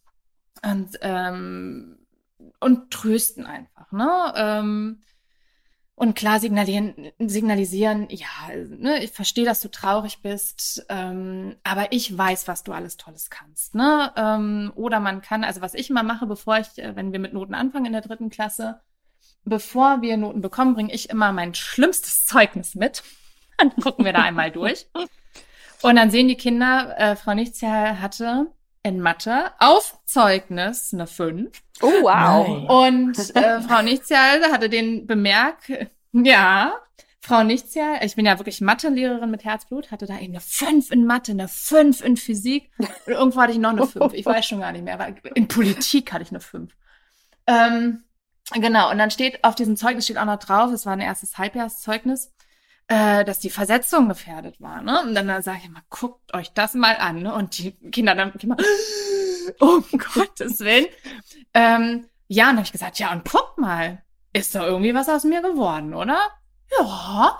und 0.62 0.98
ähm, 1.02 1.98
und 2.60 2.90
trösten 2.90 3.46
einfach, 3.46 3.90
ne? 3.92 4.32
Ähm, 4.36 5.02
und 5.94 6.14
klar 6.16 6.40
signalisieren, 6.40 7.12
signalisieren, 7.18 8.08
ja, 8.10 8.26
ne, 8.68 9.04
ich 9.04 9.12
verstehe, 9.12 9.44
dass 9.44 9.60
du 9.60 9.68
traurig 9.68 10.22
bist, 10.22 10.86
ähm, 10.88 11.56
aber 11.64 11.92
ich 11.92 12.16
weiß, 12.16 12.48
was 12.48 12.64
du 12.64 12.72
alles 12.72 12.96
Tolles 12.96 13.28
kannst, 13.28 13.74
ne? 13.74 14.12
Ähm, 14.16 14.72
oder 14.74 15.00
man 15.00 15.20
kann, 15.20 15.44
also 15.44 15.60
was 15.60 15.74
ich 15.74 15.90
immer 15.90 16.02
mache, 16.02 16.26
bevor 16.26 16.58
ich, 16.58 16.78
äh, 16.78 16.96
wenn 16.96 17.12
wir 17.12 17.18
mit 17.18 17.34
Noten 17.34 17.54
anfangen 17.54 17.86
in 17.86 17.92
der 17.92 18.00
dritten 18.00 18.30
Klasse, 18.30 18.80
bevor 19.44 20.00
wir 20.00 20.16
Noten 20.16 20.40
bekommen, 20.40 20.74
bringe 20.74 20.94
ich 20.94 21.10
immer 21.10 21.32
mein 21.32 21.54
schlimmstes 21.54 22.24
Zeugnis 22.26 22.74
mit. 22.74 23.02
Dann 23.58 23.70
gucken 23.76 24.04
wir 24.04 24.12
da 24.12 24.22
einmal 24.22 24.50
durch. 24.50 24.86
Und 25.82 25.96
dann 25.96 26.10
sehen 26.10 26.28
die 26.28 26.36
Kinder, 26.36 26.94
äh, 26.98 27.16
Frau 27.16 27.34
Nichtsjahr 27.34 28.00
hatte 28.00 28.46
in 28.82 29.00
Mathe 29.00 29.52
auf 29.58 29.98
Zeugnis 30.04 30.92
eine 30.92 31.06
5. 31.06 31.50
Oh, 31.82 31.86
wow. 32.02 32.86
Und 32.86 33.36
äh, 33.36 33.60
Frau 33.68 33.82
Nichtsjahr 33.82 34.40
hatte 34.52 34.68
den 34.68 35.06
bemerkt, 35.06 35.70
ja, 36.12 36.74
Frau 37.20 37.44
Nichtsjahr, 37.44 38.02
ich 38.02 38.16
bin 38.16 38.26
ja 38.26 38.38
wirklich 38.38 38.60
Mathelehrerin 38.60 39.30
mit 39.30 39.44
Herzblut, 39.44 39.92
hatte 39.92 40.06
da 40.06 40.18
eben 40.18 40.32
eine 40.32 40.40
5 40.40 40.90
in 40.90 41.06
Mathe, 41.06 41.32
eine 41.32 41.46
5 41.46 42.02
in 42.02 42.16
Physik 42.16 42.70
und 42.78 42.88
irgendwo 43.06 43.40
hatte 43.40 43.52
ich 43.52 43.58
noch 43.58 43.70
eine 43.70 43.86
5. 43.86 44.12
Ich 44.12 44.26
weiß 44.26 44.44
schon 44.44 44.60
gar 44.60 44.72
nicht 44.72 44.84
mehr, 44.84 44.94
aber 44.94 45.14
in 45.36 45.46
Politik 45.46 46.12
hatte 46.12 46.24
ich 46.24 46.30
eine 46.30 46.40
5. 46.40 46.74
Ähm, 47.46 48.02
genau, 48.54 48.90
und 48.90 48.98
dann 48.98 49.12
steht 49.12 49.44
auf 49.44 49.54
diesem 49.54 49.76
Zeugnis 49.76 50.04
steht 50.04 50.18
auch 50.18 50.24
noch 50.24 50.40
drauf, 50.40 50.72
es 50.72 50.84
war 50.84 50.94
ein 50.94 51.00
erstes 51.00 51.38
Halbjahrszeugnis, 51.38 52.32
äh, 52.92 53.24
dass 53.24 53.38
die 53.38 53.48
Versetzung 53.48 54.08
gefährdet 54.08 54.60
war. 54.60 54.82
Ne? 54.82 55.00
Und 55.02 55.14
dann, 55.14 55.26
dann 55.26 55.42
sage 55.42 55.58
ich 55.62 55.66
immer, 55.66 55.82
guckt 55.88 56.34
euch 56.34 56.52
das 56.52 56.74
mal 56.74 56.96
an. 56.96 57.22
Ne? 57.22 57.34
Und 57.34 57.56
die 57.56 57.72
Kinder 57.90 58.14
dann 58.14 58.32
immer, 58.40 58.56
um 59.60 59.84
Gottes 60.14 60.60
Willen. 60.60 60.86
Ähm, 61.54 62.06
ja, 62.28 62.44
und 62.44 62.50
dann 62.50 62.56
habe 62.58 62.66
ich 62.66 62.72
gesagt, 62.72 62.98
ja, 62.98 63.12
und 63.12 63.24
guck 63.24 63.56
mal, 63.56 64.02
ist 64.34 64.54
da 64.54 64.66
irgendwie 64.66 64.94
was 64.94 65.08
aus 65.08 65.24
mir 65.24 65.40
geworden, 65.40 65.94
oder? 65.94 66.18
ja. 66.78 67.38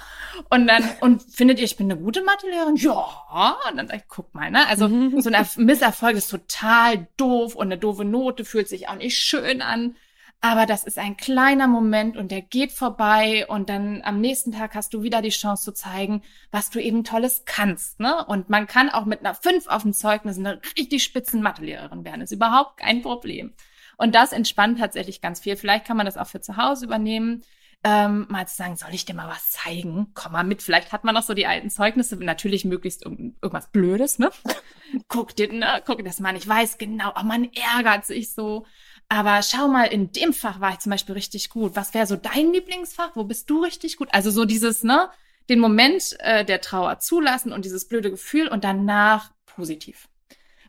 Und 0.49 0.67
dann, 0.67 0.85
und 1.01 1.23
findet 1.23 1.59
ihr, 1.59 1.65
ich 1.65 1.77
bin 1.77 1.91
eine 1.91 2.01
gute 2.01 2.23
Mathelehrerin? 2.23 2.77
Ja. 2.77 3.59
Und 3.71 3.77
dann 3.77 3.89
sag 3.89 3.97
ich, 3.97 4.09
guck 4.09 4.35
mal, 4.35 4.51
ne? 4.51 4.67
Also 4.69 4.89
mhm. 4.89 5.21
so 5.21 5.31
ein 5.31 5.47
Misserfolg 5.57 6.17
ist 6.17 6.29
total 6.29 7.09
doof 7.17 7.55
und 7.55 7.67
eine 7.67 7.79
doofe 7.79 8.05
Note 8.05 8.45
fühlt 8.45 8.69
sich 8.69 8.89
auch 8.89 8.97
nicht 8.97 9.19
schön 9.19 9.61
an. 9.61 9.97
Aber 10.45 10.67
das 10.67 10.83
ist 10.83 10.99
ein 10.99 11.17
kleiner 11.17 11.69
Moment 11.69 12.17
und 12.17 12.33
der 12.33 12.43
geht 12.43 12.73
vorbei 12.73 13.47
und 13.47 13.69
dann 13.69 14.03
am 14.03 14.21
nächsten 14.21 14.51
Tag 14.51 14.75
hast 14.75 14.93
du 14.93 15.05
wieder 15.05 15.23
die 15.23 15.29
Chance 15.29 15.63
zu 15.63 15.73
zeigen, 15.73 16.23
was 16.51 16.69
du 16.69 16.81
eben 16.81 17.05
Tolles 17.05 17.45
kannst. 17.47 18.01
Ne? 18.01 18.27
Und 18.27 18.51
man 18.51 18.67
kann 18.67 18.91
auch 18.91 19.05
mit 19.05 19.21
einer 19.21 19.35
5 19.35 19.69
auf 19.69 19.83
dem 19.83 19.93
Zeugnis 19.93 20.39
eine 20.39 20.61
richtig 20.77 21.05
spitzen 21.05 21.43
Mathelehrerin 21.43 22.05
werden. 22.05 22.23
Ist 22.23 22.33
überhaupt 22.33 22.79
kein 22.79 23.03
Problem. 23.03 23.53
Und 23.97 24.17
das 24.17 24.33
entspannt 24.33 24.81
tatsächlich 24.81 25.21
ganz 25.21 25.39
viel. 25.39 25.55
Vielleicht 25.55 25.85
kann 25.85 25.97
man 25.97 26.07
das 26.07 26.17
auch 26.17 26.27
für 26.27 26.41
zu 26.41 26.57
Hause 26.57 26.87
übernehmen 26.87 27.45
ähm, 27.85 28.27
mal 28.29 28.47
zu 28.47 28.57
sagen, 28.57 28.77
soll 28.77 28.91
ich 28.93 29.05
dir 29.05 29.15
mal 29.15 29.29
was 29.29 29.51
zeigen? 29.51 30.09
Komm 30.15 30.33
mal 30.33 30.45
mit. 30.45 30.63
Vielleicht 30.63 30.93
hat 30.93 31.03
man 31.03 31.15
noch 31.15 31.23
so 31.23 31.35
die 31.35 31.47
alten 31.47 31.69
Zeugnisse. 31.69 32.17
Natürlich 32.17 32.65
möglichst 32.65 33.05
irgendwas 33.05 33.71
Blödes, 33.71 34.19
ne? 34.19 34.31
guck 35.09 35.35
dir, 35.35 35.53
ne? 35.53 35.83
guck 35.85 36.05
das 36.05 36.21
mal 36.21 36.31
an. 36.31 36.37
Ich 36.37 36.47
weiß 36.47 36.79
genau, 36.79 37.13
oh, 37.19 37.25
man 37.25 37.51
ärgert 37.75 38.07
sich 38.07 38.33
so. 38.33 38.67
Aber 39.13 39.43
schau 39.43 39.69
mal, 39.69 39.85
in 39.85 40.11
dem 40.11 40.33
Fach 40.33 40.61
war 40.61 40.71
ich 40.71 40.79
zum 40.79 40.89
Beispiel 40.89 41.13
richtig 41.13 41.51
gut. 41.51 41.77
Was 41.77 41.93
wäre 41.93 42.07
so 42.07 42.17
dein 42.17 42.51
Lieblingsfach? 42.51 43.11
Wo 43.15 43.25
bist 43.25 43.51
du 43.51 43.63
richtig 43.63 43.99
gut? 43.99 44.09
Also 44.11 44.31
so 44.31 44.47
dieses, 44.47 44.85
ne? 44.85 45.11
Den 45.51 45.59
Moment 45.59 46.17
äh, 46.21 46.47
der 46.47 46.63
Trauer 46.63 46.99
zulassen 46.99 47.53
und 47.53 47.67
dieses 47.67 47.87
blöde 47.87 48.11
Gefühl 48.11 48.49
und 48.49 48.65
danach 48.65 49.31
positiv. 49.45 50.09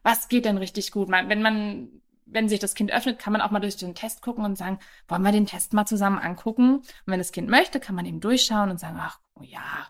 Was 0.02 0.28
geht 0.28 0.44
denn 0.44 0.58
richtig 0.58 0.92
gut? 0.92 1.08
Wenn 1.10 1.42
man 1.42 2.02
wenn 2.26 2.50
sich 2.50 2.60
das 2.60 2.76
Kind 2.76 2.92
öffnet, 2.92 3.18
kann 3.18 3.32
man 3.32 3.42
auch 3.42 3.52
mal 3.52 3.62
durch 3.62 3.78
den 3.78 3.96
Test 3.96 4.22
gucken 4.22 4.44
und 4.44 4.58
sagen, 4.58 4.78
wollen 5.08 5.22
wir 5.22 5.32
den 5.32 5.46
Test 5.46 5.72
mal 5.72 5.86
zusammen 5.86 6.20
angucken? 6.20 6.80
Und 6.80 6.88
wenn 7.06 7.20
das 7.20 7.32
Kind 7.32 7.48
möchte, 7.48 7.80
kann 7.80 7.96
man 7.96 8.06
eben 8.06 8.20
durchschauen 8.20 8.72
und 8.72 8.80
sagen, 8.80 8.98
ach 9.00 9.20
oh 9.36 9.44
ja, 9.44 9.88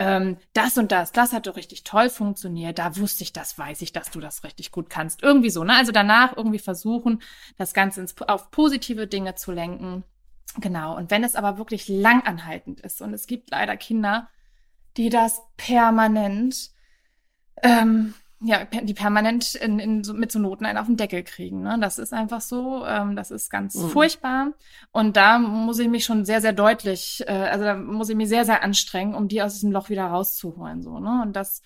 ähm, 0.00 0.38
das 0.54 0.78
und 0.78 0.92
das, 0.92 1.12
das 1.12 1.34
hat 1.34 1.46
doch 1.46 1.56
richtig 1.56 1.84
toll 1.84 2.08
funktioniert. 2.08 2.78
Da 2.78 2.96
wusste 2.96 3.22
ich, 3.22 3.34
das 3.34 3.58
weiß 3.58 3.82
ich, 3.82 3.92
dass 3.92 4.10
du 4.10 4.18
das 4.18 4.44
richtig 4.44 4.72
gut 4.72 4.88
kannst. 4.88 5.22
Irgendwie 5.22 5.50
so, 5.50 5.62
ne? 5.62 5.74
Also 5.74 5.92
danach 5.92 6.34
irgendwie 6.34 6.58
versuchen, 6.58 7.20
das 7.58 7.74
Ganze 7.74 8.00
ins, 8.00 8.18
auf 8.22 8.50
positive 8.50 9.06
Dinge 9.06 9.34
zu 9.34 9.52
lenken. 9.52 10.02
Genau. 10.58 10.96
Und 10.96 11.10
wenn 11.10 11.22
es 11.22 11.36
aber 11.36 11.58
wirklich 11.58 11.86
langanhaltend 11.86 12.80
ist 12.80 13.02
und 13.02 13.12
es 13.12 13.26
gibt 13.26 13.50
leider 13.50 13.76
Kinder, 13.76 14.30
die 14.96 15.10
das 15.10 15.42
permanent 15.58 16.70
ähm, 17.62 18.14
ja, 18.42 18.64
die 18.64 18.94
permanent 18.94 19.54
in, 19.54 19.78
in, 19.78 20.02
so, 20.02 20.14
mit 20.14 20.32
so 20.32 20.38
Noten 20.38 20.64
einen 20.64 20.78
auf 20.78 20.86
den 20.86 20.96
Deckel 20.96 21.22
kriegen. 21.22 21.60
Ne? 21.60 21.76
Das 21.78 21.98
ist 21.98 22.14
einfach 22.14 22.40
so, 22.40 22.86
ähm, 22.86 23.14
das 23.14 23.30
ist 23.30 23.50
ganz 23.50 23.74
mhm. 23.74 23.90
furchtbar. 23.90 24.52
Und 24.92 25.16
da 25.18 25.38
muss 25.38 25.78
ich 25.78 25.88
mich 25.88 26.04
schon 26.04 26.24
sehr, 26.24 26.40
sehr 26.40 26.54
deutlich, 26.54 27.22
äh, 27.26 27.32
also 27.32 27.64
da 27.64 27.74
muss 27.76 28.08
ich 28.08 28.16
mich 28.16 28.30
sehr, 28.30 28.46
sehr 28.46 28.62
anstrengen, 28.62 29.14
um 29.14 29.28
die 29.28 29.42
aus 29.42 29.54
diesem 29.54 29.72
Loch 29.72 29.90
wieder 29.90 30.06
rauszuholen. 30.06 30.82
So, 30.82 31.00
ne? 31.00 31.20
Und 31.22 31.34
das 31.34 31.62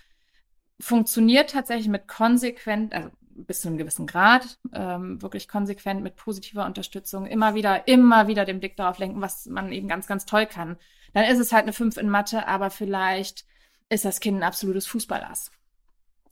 funktioniert 0.81 1.51
tatsächlich 1.51 1.89
mit 1.89 2.09
konsequent, 2.09 2.93
also 2.93 3.11
bis 3.37 3.61
zu 3.61 3.69
einem 3.69 3.79
gewissen 3.79 4.07
Grad, 4.09 4.59
ähm, 4.73 5.23
wirklich 5.23 5.47
konsequent 5.47 6.03
mit 6.03 6.17
positiver 6.17 6.67
Unterstützung, 6.67 7.27
immer 7.27 7.55
wieder, 7.55 7.87
immer 7.87 8.27
wieder 8.27 8.45
den 8.45 8.59
Blick 8.59 8.77
darauf 8.77 8.99
lenken, 8.99 9.21
was 9.21 9.47
man 9.47 9.71
eben 9.71 9.87
ganz, 9.87 10.09
ganz 10.09 10.25
toll 10.25 10.47
kann. 10.47 10.77
Dann 11.13 11.25
ist 11.25 11.39
es 11.39 11.53
halt 11.53 11.65
eine 11.65 11.73
5 11.73 11.97
in 11.99 12.09
Mathe, 12.09 12.49
aber 12.49 12.71
vielleicht 12.71 13.45
ist 13.89 14.05
das 14.05 14.19
Kind 14.19 14.39
ein 14.39 14.43
absolutes 14.43 14.87
Fußballass. 14.87 15.53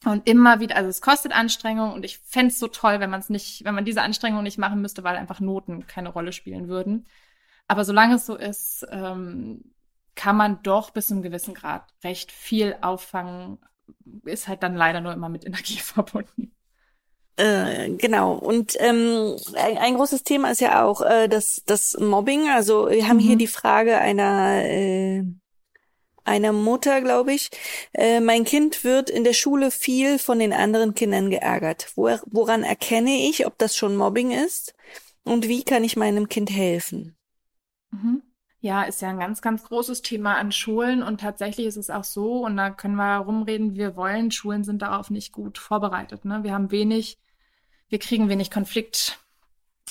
Und 0.04 0.28
immer 0.28 0.60
wieder, 0.60 0.76
also 0.76 0.88
es 0.88 1.00
kostet 1.00 1.32
Anstrengung 1.32 1.92
und 1.92 2.04
ich 2.04 2.18
fände 2.18 2.48
es 2.48 2.58
so 2.58 2.66
toll, 2.66 2.98
wenn 2.98 3.10
man 3.10 3.20
es 3.20 3.28
nicht, 3.28 3.64
wenn 3.64 3.74
man 3.74 3.84
diese 3.84 4.02
Anstrengung 4.02 4.42
nicht 4.42 4.58
machen 4.58 4.80
müsste, 4.80 5.04
weil 5.04 5.16
einfach 5.16 5.40
Noten 5.40 5.86
keine 5.86 6.08
Rolle 6.08 6.32
spielen 6.32 6.68
würden. 6.68 7.06
Aber 7.68 7.84
solange 7.84 8.16
es 8.16 8.26
so 8.26 8.36
ist, 8.36 8.84
ähm, 8.90 9.72
kann 10.14 10.36
man 10.36 10.62
doch 10.62 10.90
bis 10.90 11.06
zu 11.06 11.14
einem 11.14 11.22
gewissen 11.22 11.54
Grad 11.54 11.84
recht 12.02 12.32
viel 12.32 12.76
auffangen. 12.80 13.58
Ist 14.24 14.48
halt 14.48 14.62
dann 14.62 14.74
leider 14.74 15.00
nur 15.00 15.12
immer 15.12 15.28
mit 15.28 15.46
Energie 15.46 15.78
verbunden. 15.78 16.52
Äh, 17.36 17.90
genau. 17.96 18.34
Und 18.34 18.74
ähm, 18.78 19.36
ein, 19.54 19.78
ein, 19.78 19.94
großes 19.94 20.22
Thema 20.22 20.50
ist 20.50 20.60
ja 20.60 20.84
auch 20.84 21.00
äh, 21.00 21.28
das, 21.28 21.62
das 21.64 21.96
Mobbing. 21.98 22.50
Also 22.50 22.90
wir 22.90 23.08
haben 23.08 23.16
mhm. 23.16 23.20
hier 23.20 23.36
die 23.36 23.46
Frage 23.46 23.98
einer 23.98 24.64
äh, 24.64 25.24
einer 26.24 26.52
Mutter, 26.52 27.00
glaube 27.00 27.32
ich. 27.32 27.50
Äh, 27.92 28.20
mein 28.20 28.44
Kind 28.44 28.84
wird 28.84 29.10
in 29.10 29.24
der 29.24 29.32
Schule 29.32 29.70
viel 29.70 30.18
von 30.18 30.38
den 30.38 30.52
anderen 30.52 30.94
Kindern 30.94 31.30
geärgert. 31.30 31.92
Wo, 31.94 32.08
woran 32.26 32.62
erkenne 32.62 33.28
ich, 33.28 33.46
ob 33.46 33.58
das 33.58 33.76
schon 33.76 33.96
Mobbing 33.96 34.30
ist? 34.30 34.74
Und 35.24 35.48
wie 35.48 35.62
kann 35.62 35.84
ich 35.84 35.96
meinem 35.96 36.28
Kind 36.28 36.50
helfen? 36.50 37.16
Mhm. 37.90 38.22
Ja, 38.60 38.82
ist 38.82 39.02
ja 39.02 39.08
ein 39.08 39.18
ganz, 39.18 39.42
ganz 39.42 39.64
großes 39.64 40.02
Thema 40.02 40.36
an 40.36 40.52
Schulen 40.52 41.02
und 41.02 41.20
tatsächlich 41.20 41.66
ist 41.66 41.76
es 41.76 41.90
auch 41.90 42.04
so, 42.04 42.44
und 42.44 42.56
da 42.56 42.70
können 42.70 42.94
wir 42.94 43.16
rumreden, 43.18 43.72
wie 43.72 43.78
wir 43.78 43.96
wollen, 43.96 44.30
Schulen 44.30 44.62
sind 44.62 44.82
darauf 44.82 45.10
nicht 45.10 45.32
gut 45.32 45.58
vorbereitet. 45.58 46.24
Ne? 46.24 46.44
Wir 46.44 46.52
haben 46.52 46.70
wenig, 46.70 47.18
wir 47.88 47.98
kriegen 47.98 48.28
wenig 48.28 48.52
Konflikt, 48.52 49.18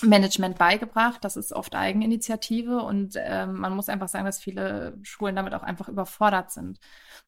Management 0.01 0.57
beigebracht. 0.57 1.23
Das 1.23 1.37
ist 1.37 1.53
oft 1.53 1.75
Eigeninitiative 1.75 2.81
und 2.81 3.13
ähm, 3.17 3.53
man 3.53 3.75
muss 3.75 3.89
einfach 3.89 4.07
sagen, 4.07 4.25
dass 4.25 4.39
viele 4.39 4.97
Schulen 5.03 5.35
damit 5.35 5.53
auch 5.53 5.63
einfach 5.63 5.89
überfordert 5.89 6.51
sind. 6.51 6.79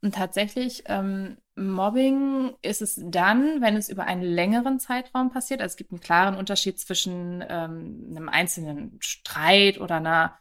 Und 0.01 0.15
tatsächlich, 0.15 0.83
ähm, 0.87 1.37
Mobbing 1.55 2.55
ist 2.61 2.81
es 2.81 2.99
dann, 3.03 3.61
wenn 3.61 3.75
es 3.75 3.89
über 3.89 4.05
einen 4.05 4.23
längeren 4.23 4.79
Zeitraum 4.79 5.29
passiert. 5.31 5.61
Also 5.61 5.73
es 5.73 5.77
gibt 5.77 5.91
einen 5.91 6.01
klaren 6.01 6.35
Unterschied 6.35 6.79
zwischen 6.79 7.43
ähm, 7.47 8.07
einem 8.09 8.29
einzelnen 8.29 8.97
Streit 9.01 9.79
oder 9.79 9.97
einer 9.97 10.37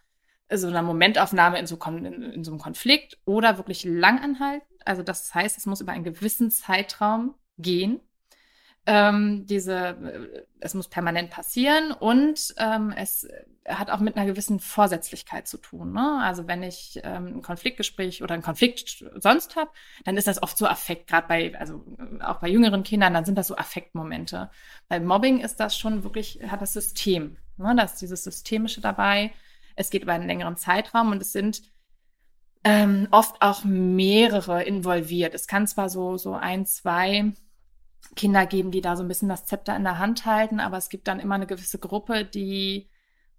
so 0.55 0.67
einer 0.67 0.83
Momentaufnahme 0.83 1.59
in 1.59 1.67
so, 1.67 1.79
in, 1.87 2.05
in 2.05 2.45
so 2.45 2.51
einem 2.51 2.61
Konflikt 2.61 3.19
oder 3.25 3.57
wirklich 3.57 3.85
lang 3.85 4.21
anhalten. 4.21 4.67
Also 4.85 5.03
das 5.03 5.35
heißt, 5.35 5.57
es 5.57 5.65
muss 5.65 5.81
über 5.81 5.93
einen 5.93 6.05
gewissen 6.05 6.51
Zeitraum 6.51 7.35
gehen 7.57 8.01
ähm, 8.87 9.47
diese, 9.47 9.77
äh, 9.77 10.45
es 10.61 10.75
muss 10.75 10.89
permanent 10.89 11.31
passieren 11.31 11.93
und 11.93 12.55
ähm, 12.59 12.93
es 12.97 13.29
hat 13.69 13.91
auch 13.91 14.01
mit 14.01 14.17
einer 14.17 14.27
gewissen 14.27 14.59
Vorsätzlichkeit 14.59 15.47
zu 15.47 15.57
tun. 15.57 15.93
Ne? 15.93 16.21
Also 16.23 16.49
wenn 16.49 16.63
ich 16.65 17.01
ähm, 17.05 17.37
ein 17.37 17.43
Konfliktgespräch 17.43 18.23
oder 18.23 18.35
einen 18.35 18.43
Konflikt 18.43 19.05
sonst 19.17 19.55
habe, 19.55 19.71
dann 20.05 20.17
ist 20.17 20.27
das 20.27 20.43
oft 20.43 20.59
so 20.59 20.67
Affekt, 20.67 21.09
gerade 21.09 21.29
bei, 21.29 21.59
also 21.59 21.85
äh, 21.99 22.25
auch 22.25 22.41
bei 22.41 22.49
jüngeren 22.49 22.83
Kindern, 22.83 23.15
dann 23.15 23.25
sind 23.25 23.39
das 23.39 23.47
so 23.47 23.57
Affektmomente. 23.57 24.51
Bei 24.89 24.99
Mobbing 24.99 25.41
ist 25.41 25.61
das 25.61 25.79
schon 25.79 26.03
wirklich, 26.03 26.41
hat 26.49 26.61
das 26.61 26.73
System. 26.73 27.37
Ne? 27.57 27.75
Da 27.77 27.85
ist 27.85 27.97
dieses 27.97 28.25
Systemische 28.25 28.81
dabei. 28.81 29.33
Es 29.77 29.91
geht 29.91 30.03
über 30.03 30.13
einen 30.13 30.27
längeren 30.27 30.57
Zeitraum 30.57 31.13
und 31.13 31.23
es 31.23 31.33
sind 31.33 31.63
ähm, 32.65 33.09
oft 33.11 33.41
auch 33.43 33.65
mehrere 33.65 34.65
involviert. 34.65 35.35
Es 35.35 35.47
kann 35.47 35.67
zwar 35.67 35.89
so, 35.89 36.17
so 36.17 36.35
ein, 36.35 36.67
zwei 36.67 37.33
Kinder 38.15 38.47
geben, 38.47 38.71
die 38.71 38.81
da 38.81 38.97
so 38.97 39.03
ein 39.03 39.09
bisschen 39.09 39.29
das 39.29 39.47
Zepter 39.47 39.75
in 39.77 39.85
der 39.85 39.99
Hand 39.99 40.27
halten, 40.27 40.61
aber 40.61 40.77
es 40.77 40.89
gibt 40.89 41.09
dann 41.09 41.21
immer 41.21 41.35
eine 41.37 41.47
gewisse 41.47 41.79
Gruppe, 41.79 42.25
die 42.25 42.89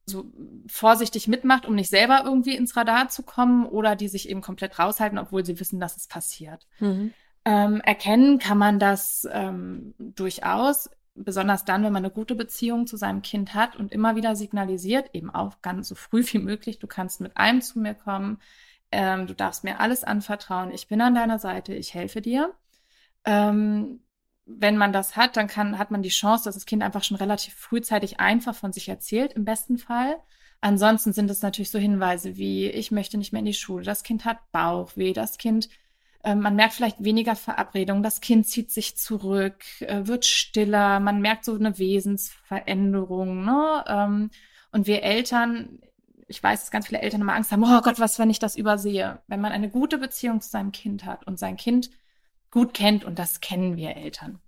so 0.05 0.25
vorsichtig 0.67 1.27
mitmacht, 1.27 1.65
um 1.65 1.75
nicht 1.75 1.89
selber 1.89 2.23
irgendwie 2.25 2.55
ins 2.55 2.75
Radar 2.75 3.09
zu 3.09 3.23
kommen 3.23 3.65
oder 3.65 3.95
die 3.95 4.07
sich 4.07 4.29
eben 4.29 4.41
komplett 4.41 4.77
raushalten, 4.77 5.17
obwohl 5.17 5.45
sie 5.45 5.59
wissen, 5.59 5.79
dass 5.79 5.95
es 5.95 6.07
passiert. 6.07 6.67
Mhm. 6.79 7.13
Ähm, 7.45 7.81
erkennen 7.81 8.39
kann 8.39 8.57
man 8.57 8.79
das 8.79 9.27
ähm, 9.31 9.93
durchaus, 9.97 10.89
besonders 11.15 11.65
dann, 11.65 11.83
wenn 11.83 11.93
man 11.93 12.03
eine 12.03 12.13
gute 12.13 12.35
Beziehung 12.35 12.87
zu 12.87 12.97
seinem 12.97 13.21
Kind 13.21 13.53
hat 13.53 13.75
und 13.75 13.91
immer 13.91 14.15
wieder 14.15 14.35
signalisiert, 14.35 15.09
eben 15.13 15.29
auch 15.29 15.61
ganz 15.61 15.89
so 15.89 15.95
früh 15.95 16.23
wie 16.25 16.39
möglich, 16.39 16.79
du 16.79 16.87
kannst 16.87 17.21
mit 17.21 17.37
allem 17.37 17.61
zu 17.61 17.79
mir 17.79 17.93
kommen, 17.93 18.39
ähm, 18.91 19.27
du 19.27 19.35
darfst 19.35 19.63
mir 19.63 19.79
alles 19.79 20.03
anvertrauen, 20.03 20.71
ich 20.71 20.87
bin 20.87 21.01
an 21.01 21.15
deiner 21.15 21.39
Seite, 21.39 21.73
ich 21.73 21.93
helfe 21.93 22.21
dir. 22.21 22.53
Ähm, 23.25 24.02
wenn 24.45 24.77
man 24.77 24.91
das 24.91 25.15
hat, 25.15 25.37
dann 25.37 25.47
kann, 25.47 25.77
hat 25.77 25.91
man 25.91 26.01
die 26.01 26.09
Chance, 26.09 26.45
dass 26.45 26.55
das 26.55 26.65
Kind 26.65 26.83
einfach 26.83 27.03
schon 27.03 27.17
relativ 27.17 27.53
frühzeitig 27.53 28.19
einfach 28.19 28.55
von 28.55 28.73
sich 28.73 28.89
erzählt, 28.89 29.33
im 29.33 29.45
besten 29.45 29.77
Fall. 29.77 30.17
Ansonsten 30.61 31.13
sind 31.13 31.29
es 31.29 31.41
natürlich 31.41 31.71
so 31.71 31.79
Hinweise 31.79 32.37
wie, 32.37 32.67
ich 32.67 32.91
möchte 32.91 33.17
nicht 33.17 33.33
mehr 33.33 33.39
in 33.39 33.45
die 33.45 33.53
Schule, 33.53 33.83
das 33.83 34.03
Kind 34.03 34.25
hat 34.25 34.39
Bauchweh, 34.51 35.13
das 35.13 35.37
Kind, 35.37 35.69
äh, 36.23 36.35
man 36.35 36.55
merkt 36.55 36.73
vielleicht 36.73 37.03
weniger 37.03 37.35
Verabredung, 37.35 38.03
das 38.03 38.21
Kind 38.21 38.47
zieht 38.47 38.71
sich 38.71 38.97
zurück, 38.97 39.63
äh, 39.81 40.07
wird 40.07 40.25
stiller, 40.25 40.99
man 40.99 41.21
merkt 41.21 41.45
so 41.45 41.53
eine 41.53 41.77
Wesensveränderung. 41.77 43.43
Ne? 43.45 43.83
Ähm, 43.87 44.31
und 44.71 44.87
wir 44.87 45.03
Eltern, 45.03 45.79
ich 46.27 46.41
weiß, 46.41 46.61
dass 46.61 46.71
ganz 46.71 46.87
viele 46.87 47.01
Eltern 47.01 47.21
immer 47.21 47.35
Angst 47.35 47.51
haben, 47.51 47.63
oh 47.63 47.81
Gott, 47.81 47.99
was, 47.99 48.17
wenn 48.19 48.29
ich 48.29 48.39
das 48.39 48.55
übersehe? 48.55 49.21
Wenn 49.27 49.41
man 49.41 49.51
eine 49.51 49.69
gute 49.69 49.97
Beziehung 49.97 50.41
zu 50.41 50.49
seinem 50.49 50.71
Kind 50.71 51.05
hat 51.05 51.27
und 51.27 51.37
sein 51.37 51.57
Kind 51.57 51.89
gut 52.53 52.75
kennt, 52.75 53.03
und 53.03 53.17
das 53.17 53.41
kennen 53.41 53.77
wir 53.77 53.97
Eltern, 53.97 54.39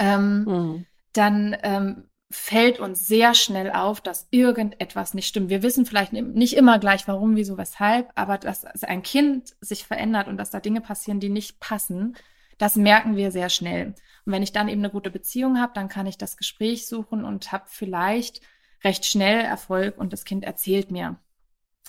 ähm, 0.00 0.44
mhm. 0.44 0.86
dann 1.12 1.56
ähm, 1.62 2.08
fällt 2.30 2.80
uns 2.80 3.06
sehr 3.06 3.32
schnell 3.32 3.70
auf, 3.70 4.00
dass 4.00 4.26
irgendetwas 4.32 5.14
nicht 5.14 5.28
stimmt. 5.28 5.48
Wir 5.48 5.62
wissen 5.62 5.86
vielleicht 5.86 6.12
nicht 6.12 6.56
immer 6.56 6.80
gleich, 6.80 7.06
warum, 7.06 7.36
wieso, 7.36 7.56
weshalb, 7.56 8.10
aber 8.16 8.38
dass 8.38 8.64
ein 8.82 9.04
Kind 9.04 9.54
sich 9.60 9.86
verändert 9.86 10.26
und 10.26 10.36
dass 10.36 10.50
da 10.50 10.58
Dinge 10.58 10.80
passieren, 10.80 11.20
die 11.20 11.28
nicht 11.28 11.60
passen, 11.60 12.16
das 12.58 12.74
merken 12.74 13.14
wir 13.14 13.30
sehr 13.30 13.50
schnell. 13.50 13.94
Und 14.26 14.32
wenn 14.32 14.42
ich 14.42 14.52
dann 14.52 14.68
eben 14.68 14.80
eine 14.80 14.90
gute 14.90 15.12
Beziehung 15.12 15.60
habe, 15.60 15.72
dann 15.76 15.88
kann 15.88 16.06
ich 16.06 16.18
das 16.18 16.36
Gespräch 16.36 16.88
suchen 16.88 17.24
und 17.24 17.52
habe 17.52 17.66
vielleicht 17.68 18.40
recht 18.82 19.06
schnell 19.06 19.40
Erfolg 19.40 19.96
und 19.96 20.12
das 20.12 20.24
Kind 20.24 20.44
erzählt 20.44 20.90
mir 20.90 21.20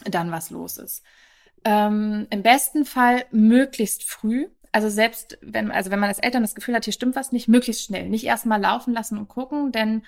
dann, 0.06 0.32
was 0.32 0.52
los 0.52 0.78
ist. 0.78 1.04
Ähm, 1.66 2.28
Im 2.30 2.44
besten 2.44 2.86
Fall 2.86 3.26
möglichst 3.32 4.04
früh. 4.04 4.48
Also 4.72 4.90
selbst 4.90 5.38
wenn, 5.42 5.72
also 5.72 5.90
wenn 5.90 6.00
man 6.00 6.10
als 6.10 6.20
Eltern 6.20 6.44
das 6.44 6.56
Gefühl 6.56 6.76
hat, 6.76 6.84
hier 6.84 6.94
stimmt 6.94 7.16
was 7.16 7.32
nicht, 7.32 7.48
möglichst 7.48 7.84
schnell. 7.84 8.08
Nicht 8.10 8.26
erstmal 8.26 8.62
laufen 8.62 8.94
lassen 8.94 9.18
und 9.18 9.28
gucken, 9.28 9.72
denn 9.72 10.04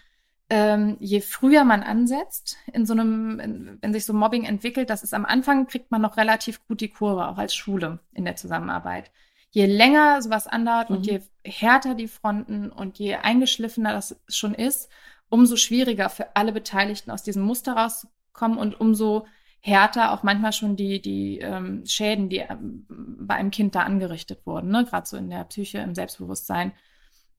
ähm, 0.49 0.97
je 0.99 1.22
früher 1.22 1.64
man 1.64 1.82
ansetzt, 1.82 2.57
in 2.74 2.86
so 2.86 2.93
einem, 2.93 3.39
in, 3.39 3.78
wenn 3.82 3.93
sich 3.93 4.05
so 4.05 4.14
Mobbing 4.14 4.43
entwickelt, 4.43 4.89
das 4.89 5.01
ist 5.01 5.14
am 5.14 5.26
Anfang, 5.26 5.66
kriegt 5.66 5.91
man 5.91 6.01
noch 6.01 6.18
relativ 6.18 6.68
gut 6.68 6.82
die 6.82 6.89
Kurve, 6.89 7.28
auch 7.28 7.38
als 7.38 7.55
Schule 7.55 7.99
in 8.14 8.26
der 8.26 8.36
Zusammenarbeit. 8.36 9.12
Je 9.49 9.66
länger 9.66 10.22
sowas 10.22 10.47
andauert 10.47 10.89
mhm. 10.89 10.97
und 10.97 11.05
je 11.07 11.22
härter 11.45 11.95
die 11.95 12.09
Fronten 12.09 12.70
und 12.70 12.99
je 12.99 13.16
eingeschliffener 13.16 13.93
das 13.93 14.18
schon 14.28 14.53
ist, 14.53 14.89
umso 15.30 15.55
schwieriger 15.55 16.09
für 16.09 16.36
alle 16.36 16.51
Beteiligten 16.51 17.12
aus 17.12 17.24
diesem 17.24 17.43
Muster 17.43 17.74
rauszukommen 17.74 18.57
und 18.57 18.80
umso 18.80 19.26
härter 19.62 20.12
auch 20.12 20.24
manchmal 20.24 20.53
schon 20.53 20.76
die, 20.76 21.01
die 21.01 21.39
ähm, 21.39 21.86
Schäden, 21.86 22.30
die 22.30 22.39
ähm, 22.39 22.86
bei 22.89 23.36
einem 23.36 23.51
Kind 23.51 23.76
da 23.76 23.82
angerichtet 23.82 24.45
wurden, 24.45 24.70
ne? 24.72 24.86
gerade 24.86 25.07
so 25.07 25.18
in 25.18 25.30
der 25.30 25.43
Psyche, 25.45 25.78
im 25.78 25.93
Selbstbewusstsein. 25.93 26.74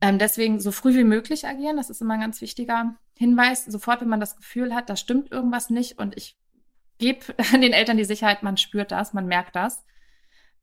Ähm, 0.00 0.18
deswegen 0.18 0.60
so 0.60 0.70
früh 0.70 0.94
wie 0.94 1.04
möglich 1.04 1.46
agieren, 1.46 1.76
das 1.76 1.90
ist 1.90 2.00
immer 2.00 2.14
ein 2.14 2.20
ganz 2.20 2.40
wichtiger 2.40 2.94
Hinweis. 3.16 3.64
Sofort, 3.64 4.00
wenn 4.00 4.08
man 4.08 4.20
das 4.20 4.36
Gefühl 4.36 4.74
hat, 4.74 4.88
da 4.88 4.96
stimmt 4.96 5.32
irgendwas 5.32 5.68
nicht 5.68 5.98
und 5.98 6.16
ich 6.16 6.36
gebe 6.98 7.34
den 7.52 7.72
Eltern 7.72 7.96
die 7.96 8.04
Sicherheit, 8.04 8.44
man 8.44 8.56
spürt 8.56 8.92
das, 8.92 9.12
man 9.12 9.26
merkt 9.26 9.56
das. 9.56 9.84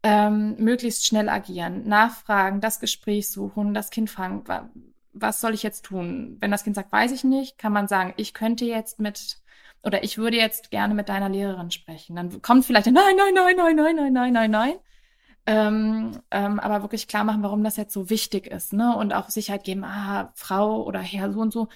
Ähm, 0.01 0.55
möglichst 0.60 1.05
schnell 1.05 1.28
agieren, 1.28 1.86
nachfragen, 1.86 2.62
das 2.62 2.80
Gespräch 2.80 3.30
suchen, 3.30 3.74
das 3.74 3.89
Kind 3.89 4.10
fragen, 4.10 4.45
was 5.12 5.41
soll 5.41 5.53
ich 5.53 5.62
jetzt 5.62 5.84
tun? 5.84 6.38
Wenn 6.39 6.51
das 6.51 6.64
Kind 6.64 6.78
sagt, 6.78 6.93
weiß 6.93 7.12
ich 7.12 7.26
nicht, 7.26 7.57
kann 7.57 7.74
man 7.74 7.89
sagen, 7.89 8.14
ich 8.16 8.34
könnte 8.34 8.64
jetzt 8.64 9.01
mit 9.01 9.39
oder 9.84 10.03
ich 10.03 10.17
würde 10.17 10.38
jetzt 10.38 10.71
gerne 10.71 10.93
mit 10.93 11.09
deiner 11.09 11.30
Lehrerin 11.30 11.71
sprechen. 11.71 12.15
Dann 12.15 12.41
kommt 12.41 12.65
vielleicht 12.65 12.88
ein 12.88 12.93
Nein, 12.93 13.15
nein, 13.15 13.34
nein, 13.34 13.55
nein, 13.55 13.75
nein, 13.75 13.95
nein, 13.95 14.13
nein, 14.13 14.34
nein, 14.34 14.51
nein. 14.51 14.73
Ähm, 15.45 16.21
ähm, 16.32 16.59
aber 16.59 16.82
wirklich 16.84 17.07
klar 17.07 17.23
machen, 17.23 17.43
warum 17.43 17.63
das 17.63 17.77
jetzt 17.77 17.93
so 17.93 18.09
wichtig 18.09 18.47
ist, 18.47 18.73
ne? 18.73 18.95
Und 18.95 19.13
auch 19.13 19.30
Sicherheit 19.30 19.63
geben, 19.63 19.84
ah, 19.84 20.32
Frau 20.36 20.84
oder 20.84 20.99
Herr 20.99 21.32
so 21.32 21.39
und 21.39 21.51
so, 21.51 21.69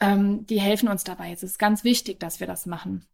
ähm, 0.00 0.46
die 0.46 0.60
helfen 0.60 0.88
uns 0.88 1.04
dabei. 1.04 1.30
Es 1.30 1.42
ist 1.42 1.58
ganz 1.58 1.84
wichtig, 1.84 2.18
dass 2.18 2.40
wir 2.40 2.46
das 2.46 2.66
machen. 2.66 3.06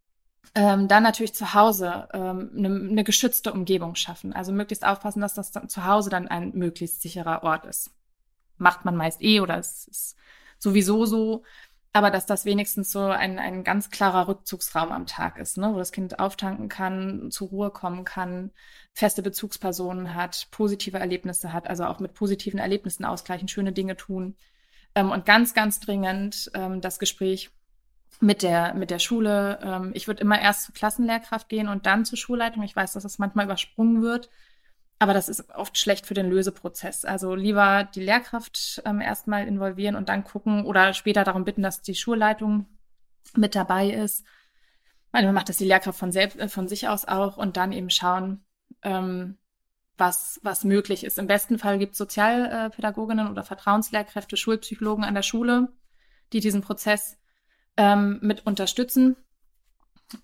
Ähm, 0.55 0.87
dann 0.87 1.03
natürlich 1.03 1.35
zu 1.35 1.53
Hause 1.53 2.07
ähm, 2.13 2.49
eine, 2.57 2.67
eine 2.67 3.03
geschützte 3.03 3.53
Umgebung 3.53 3.95
schaffen. 3.95 4.33
Also 4.33 4.51
möglichst 4.51 4.85
aufpassen, 4.85 5.21
dass 5.21 5.35
das 5.35 5.51
dann 5.51 5.69
zu 5.69 5.85
Hause 5.85 6.09
dann 6.09 6.27
ein 6.27 6.51
möglichst 6.55 7.01
sicherer 7.01 7.43
Ort 7.43 7.65
ist. 7.65 7.91
Macht 8.57 8.85
man 8.85 8.95
meist 8.95 9.21
eh 9.21 9.41
oder 9.41 9.57
es 9.59 9.87
ist 9.87 10.15
sowieso 10.57 11.05
so 11.05 11.43
aber 11.91 12.11
dass 12.11 12.25
das 12.25 12.45
wenigstens 12.45 12.91
so 12.91 13.01
ein, 13.01 13.39
ein 13.39 13.63
ganz 13.63 13.89
klarer 13.89 14.27
Rückzugsraum 14.27 14.91
am 14.91 15.07
Tag 15.07 15.37
ist, 15.37 15.57
ne? 15.57 15.73
wo 15.73 15.77
das 15.77 15.91
Kind 15.91 16.19
auftanken 16.19 16.69
kann, 16.69 17.31
zur 17.31 17.49
Ruhe 17.49 17.71
kommen 17.71 18.05
kann, 18.05 18.51
feste 18.93 19.23
Bezugspersonen 19.23 20.13
hat, 20.13 20.47
positive 20.51 20.99
Erlebnisse 20.99 21.51
hat, 21.51 21.67
also 21.67 21.85
auch 21.85 21.99
mit 21.99 22.13
positiven 22.13 22.59
Erlebnissen 22.59 23.05
ausgleichen, 23.05 23.47
schöne 23.47 23.71
Dinge 23.71 23.95
tun. 23.95 24.35
Ähm, 24.93 25.11
und 25.11 25.25
ganz, 25.25 25.53
ganz 25.53 25.79
dringend 25.79 26.51
ähm, 26.53 26.81
das 26.81 26.99
Gespräch 26.99 27.49
mit 28.19 28.43
der, 28.43 28.73
mit 28.75 28.91
der 28.91 28.99
Schule. 28.99 29.59
Ähm, 29.63 29.91
ich 29.93 30.07
würde 30.07 30.21
immer 30.21 30.39
erst 30.39 30.65
zur 30.65 30.75
Klassenlehrkraft 30.75 31.49
gehen 31.49 31.67
und 31.67 31.85
dann 31.85 32.05
zur 32.05 32.17
Schulleitung. 32.17 32.63
Ich 32.63 32.75
weiß, 32.75 32.93
dass 32.93 33.03
das 33.03 33.19
manchmal 33.19 33.45
übersprungen 33.45 34.01
wird. 34.01 34.29
Aber 34.99 35.13
das 35.13 35.29
ist 35.29 35.49
oft 35.55 35.77
schlecht 35.77 36.05
für 36.05 36.13
den 36.13 36.29
Löseprozess. 36.29 37.05
Also 37.05 37.33
lieber 37.33 37.85
die 37.95 38.01
Lehrkraft 38.01 38.81
ähm, 38.85 38.99
erstmal 38.99 39.47
involvieren 39.47 39.95
und 39.95 40.09
dann 40.09 40.25
gucken 40.25 40.65
oder 40.65 40.93
später 40.93 41.23
darum 41.23 41.45
bitten, 41.45 41.63
dass 41.63 41.81
die 41.81 41.95
Schulleitung 41.95 42.65
mit 43.33 43.55
dabei 43.55 43.89
ist. 43.89 44.25
Manchmal 45.13 45.33
macht 45.33 45.47
das 45.49 45.57
die 45.57 45.65
Lehrkraft 45.65 45.97
von, 45.97 46.11
selbst, 46.11 46.37
äh, 46.37 46.49
von 46.49 46.67
sich 46.67 46.89
aus 46.89 47.05
auch 47.05 47.37
und 47.37 47.55
dann 47.55 47.71
eben 47.71 47.89
schauen, 47.89 48.43
ähm, 48.81 49.37
was, 49.97 50.39
was 50.43 50.65
möglich 50.65 51.05
ist. 51.05 51.17
Im 51.17 51.27
besten 51.27 51.59
Fall 51.59 51.79
gibt 51.79 51.93
es 51.93 51.97
Sozialpädagoginnen 51.97 53.29
oder 53.29 53.43
Vertrauenslehrkräfte, 53.43 54.35
Schulpsychologen 54.37 55.05
an 55.05 55.15
der 55.15 55.23
Schule, 55.23 55.69
die 56.33 56.41
diesen 56.41 56.61
Prozess 56.61 57.17
ähm, 57.77 58.19
mit 58.21 58.45
unterstützen 58.45 59.15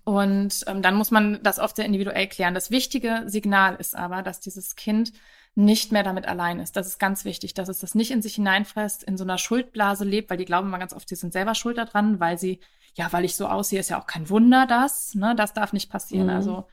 und 0.04 0.64
ähm, 0.68 0.82
dann 0.82 0.96
muss 0.96 1.12
man 1.12 1.42
das 1.44 1.60
oft 1.60 1.76
sehr 1.76 1.86
individuell 1.86 2.28
klären. 2.28 2.54
Das 2.54 2.72
wichtige 2.72 3.24
Signal 3.28 3.76
ist 3.76 3.96
aber, 3.96 4.24
dass 4.24 4.40
dieses 4.40 4.76
Kind 4.76 5.14
nicht 5.56 5.92
mehr 5.92 6.04
damit 6.04 6.28
allein 6.28 6.60
ist. 6.60 6.76
Das 6.76 6.88
ist 6.88 7.00
ganz 7.00 7.24
wichtig, 7.24 7.54
dass 7.54 7.70
es 7.70 7.80
das 7.80 7.96
nicht 7.96 8.12
in 8.12 8.22
sich 8.22 8.36
hineinfresst, 8.36 9.04
in 9.04 9.18
so 9.18 9.24
einer 9.24 9.38
Schuldblase 9.38 10.04
lebt, 10.04 10.30
weil 10.30 10.38
die 10.38 10.46
glauben 10.46 10.68
immer 10.68 10.80
ganz 10.80 10.94
oft, 10.94 11.08
sie 11.08 11.16
sind 11.16 11.32
selber 11.32 11.56
schuld 11.56 11.78
daran, 11.78 12.20
weil 12.20 12.38
sie, 12.38 12.60
ja, 12.96 13.12
weil 13.14 13.24
ich 13.24 13.36
so 13.36 13.48
aussehe, 13.48 13.80
ist 13.80 13.90
ja 13.90 14.00
auch 14.00 14.08
kein 14.08 14.30
Wunder, 14.30 14.66
das, 14.68 15.16
ne, 15.16 15.34
das 15.36 15.54
darf 15.54 15.72
nicht 15.72 15.90
passieren. 15.90 16.28
Mhm. 16.28 16.34
Also 16.34 16.68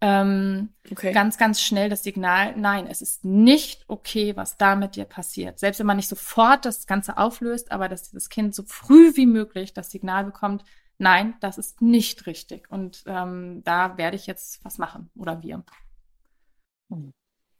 ähm, 0.00 0.68
okay. 0.90 1.12
ganz, 1.12 1.38
ganz 1.38 1.60
schnell 1.60 1.88
das 1.88 2.02
Signal, 2.02 2.54
nein, 2.56 2.86
es 2.86 3.00
ist 3.02 3.24
nicht 3.24 3.84
okay, 3.88 4.36
was 4.36 4.56
da 4.56 4.76
mit 4.76 4.94
dir 4.94 5.06
passiert. 5.06 5.58
Selbst 5.58 5.78
wenn 5.80 5.86
man 5.86 5.96
nicht 5.96 6.08
sofort 6.08 6.64
das 6.64 6.86
Ganze 6.86 7.16
auflöst, 7.16 7.72
aber 7.72 7.88
dass 7.88 8.04
dieses 8.04 8.28
Kind 8.28 8.54
so 8.54 8.62
früh 8.64 9.16
wie 9.16 9.26
möglich 9.26 9.72
das 9.72 9.90
Signal 9.90 10.24
bekommt, 10.24 10.64
nein, 10.98 11.34
das 11.40 11.58
ist 11.58 11.80
nicht 11.80 12.26
richtig. 12.26 12.70
Und 12.70 13.02
ähm, 13.06 13.62
da 13.64 13.96
werde 13.96 14.16
ich 14.16 14.26
jetzt 14.26 14.64
was 14.64 14.78
machen 14.78 15.10
oder 15.16 15.42
wir. 15.42 15.64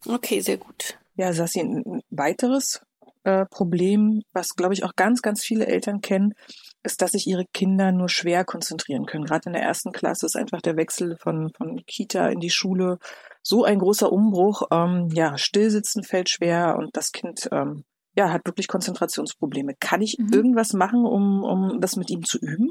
Okay, 0.07 0.41
sehr 0.41 0.59
gut. 0.59 0.99
Ja, 1.16 1.32
Sassi, 1.32 1.61
ein 1.61 2.03
weiteres 2.11 2.80
äh, 3.24 3.47
Problem, 3.47 4.22
was, 4.32 4.51
glaube 4.51 4.74
ich, 4.74 4.84
auch 4.84 4.95
ganz, 4.95 5.22
ganz 5.22 5.45
viele 5.45 5.66
Eltern 5.66 6.01
kennen, 6.01 6.34
ist, 6.82 7.03
dass 7.03 7.12
sich 7.12 7.26
ihre 7.26 7.45
Kinder 7.53 7.93
nur 7.93 8.09
schwer 8.09 8.45
konzentrieren 8.45 9.07
können. 9.07 9.24
Gerade 9.24 9.47
in 9.47 9.53
der 9.53 9.62
ersten 9.62 9.93
Klasse 9.93 10.26
ist 10.26 10.36
einfach 10.36 10.62
der 10.62 10.76
Wechsel 10.76 11.16
von, 11.20 11.51
von 11.57 11.82
Kita 11.86 12.28
in 12.28 12.41
die 12.41 12.51
Schule 12.51 12.99
so 13.43 13.64
ein 13.64 13.78
großer 13.78 14.12
Umbruch. 14.12 14.62
Ähm, 14.70 15.09
ja, 15.12 15.36
Stillsitzen 15.36 16.05
fällt 16.05 16.30
schwer 16.30 16.76
und 16.78 16.97
das 16.97 17.12
Kind 17.12 17.49
ähm, 17.51 17.84
ja, 18.16 18.30
hat 18.30 18.47
wirklich 18.47 18.68
Konzentrationsprobleme. 18.68 19.74
Kann 19.78 20.01
ich 20.01 20.16
mhm. 20.18 20.32
irgendwas 20.32 20.72
machen, 20.72 21.05
um, 21.05 21.43
um 21.45 21.80
das 21.80 21.97
mit 21.97 22.11
ihm 22.11 22.24
zu 22.24 22.39
üben? 22.39 22.70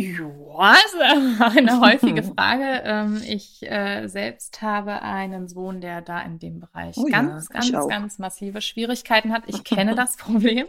Ja, 0.00 0.74
ist 0.74 0.96
eine 1.40 1.80
häufige 1.80 2.22
Frage. 2.36 2.82
Ähm, 2.84 3.20
ich 3.26 3.68
äh, 3.68 4.06
selbst 4.06 4.62
habe 4.62 5.02
einen 5.02 5.48
Sohn, 5.48 5.80
der 5.80 6.02
da 6.02 6.20
in 6.20 6.38
dem 6.38 6.60
Bereich 6.60 6.96
oh 6.98 7.06
ganz, 7.06 7.48
ja, 7.48 7.60
ganz, 7.60 7.88
ganz 7.88 8.18
massive 8.20 8.60
Schwierigkeiten 8.60 9.32
hat. 9.32 9.42
Ich 9.48 9.64
kenne 9.64 9.94
das 9.96 10.16
Problem. 10.16 10.68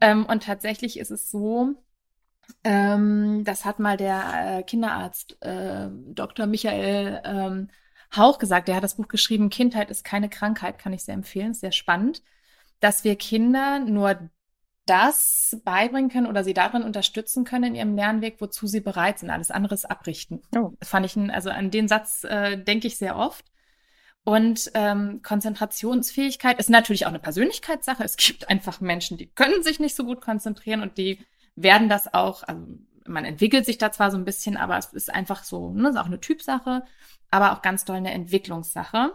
Ähm, 0.00 0.24
und 0.26 0.44
tatsächlich 0.44 1.00
ist 1.00 1.10
es 1.10 1.32
so, 1.32 1.74
ähm, 2.62 3.42
das 3.44 3.64
hat 3.64 3.80
mal 3.80 3.96
der 3.96 4.58
äh, 4.58 4.62
Kinderarzt 4.62 5.36
äh, 5.42 5.88
Dr. 5.90 6.46
Michael 6.46 7.68
Hauch 8.14 8.38
gesagt. 8.38 8.68
Der 8.68 8.76
hat 8.76 8.84
das 8.84 8.94
Buch 8.94 9.08
geschrieben, 9.08 9.50
Kindheit 9.50 9.90
ist 9.90 10.04
keine 10.04 10.28
Krankheit, 10.28 10.78
kann 10.78 10.92
ich 10.92 11.02
sehr 11.02 11.14
empfehlen, 11.14 11.50
ist 11.50 11.60
sehr 11.60 11.72
spannend, 11.72 12.22
dass 12.78 13.02
wir 13.02 13.16
Kinder 13.16 13.80
nur 13.80 14.30
das 14.86 15.60
beibringen 15.64 16.10
können 16.10 16.26
oder 16.26 16.44
sie 16.44 16.54
darin 16.54 16.82
unterstützen 16.82 17.44
können 17.44 17.64
in 17.64 17.74
ihrem 17.74 17.96
Lernweg, 17.96 18.36
wozu 18.40 18.66
sie 18.66 18.80
bereit 18.80 19.18
sind. 19.18 19.30
Alles 19.30 19.50
andere 19.50 19.74
ist 19.74 19.90
abrichten. 19.90 20.42
Oh. 20.56 20.72
Das 20.78 20.88
fand 20.88 21.06
ich, 21.06 21.16
ein, 21.16 21.30
also 21.30 21.50
an 21.50 21.70
den 21.70 21.88
Satz 21.88 22.24
äh, 22.24 22.56
denke 22.56 22.86
ich 22.86 22.98
sehr 22.98 23.16
oft. 23.16 23.44
Und 24.24 24.70
ähm, 24.74 25.20
Konzentrationsfähigkeit 25.22 26.58
ist 26.58 26.70
natürlich 26.70 27.04
auch 27.04 27.10
eine 27.10 27.18
Persönlichkeitssache. 27.18 28.02
Es 28.02 28.16
gibt 28.16 28.48
einfach 28.48 28.80
Menschen, 28.80 29.18
die 29.18 29.26
können 29.26 29.62
sich 29.62 29.80
nicht 29.80 29.94
so 29.94 30.04
gut 30.04 30.22
konzentrieren 30.22 30.80
und 30.80 30.96
die 30.96 31.18
werden 31.56 31.88
das 31.88 32.12
auch, 32.12 32.42
also 32.42 32.66
man 33.06 33.26
entwickelt 33.26 33.66
sich 33.66 33.76
da 33.76 33.92
zwar 33.92 34.10
so 34.10 34.16
ein 34.16 34.24
bisschen, 34.24 34.56
aber 34.56 34.78
es 34.78 34.92
ist 34.92 35.12
einfach 35.12 35.44
so, 35.44 35.70
ne, 35.70 35.90
ist 35.90 35.96
auch 35.96 36.06
eine 36.06 36.20
Typsache, 36.20 36.84
aber 37.30 37.52
auch 37.52 37.60
ganz 37.60 37.84
doll 37.84 37.96
eine 37.96 38.12
Entwicklungssache. 38.12 39.14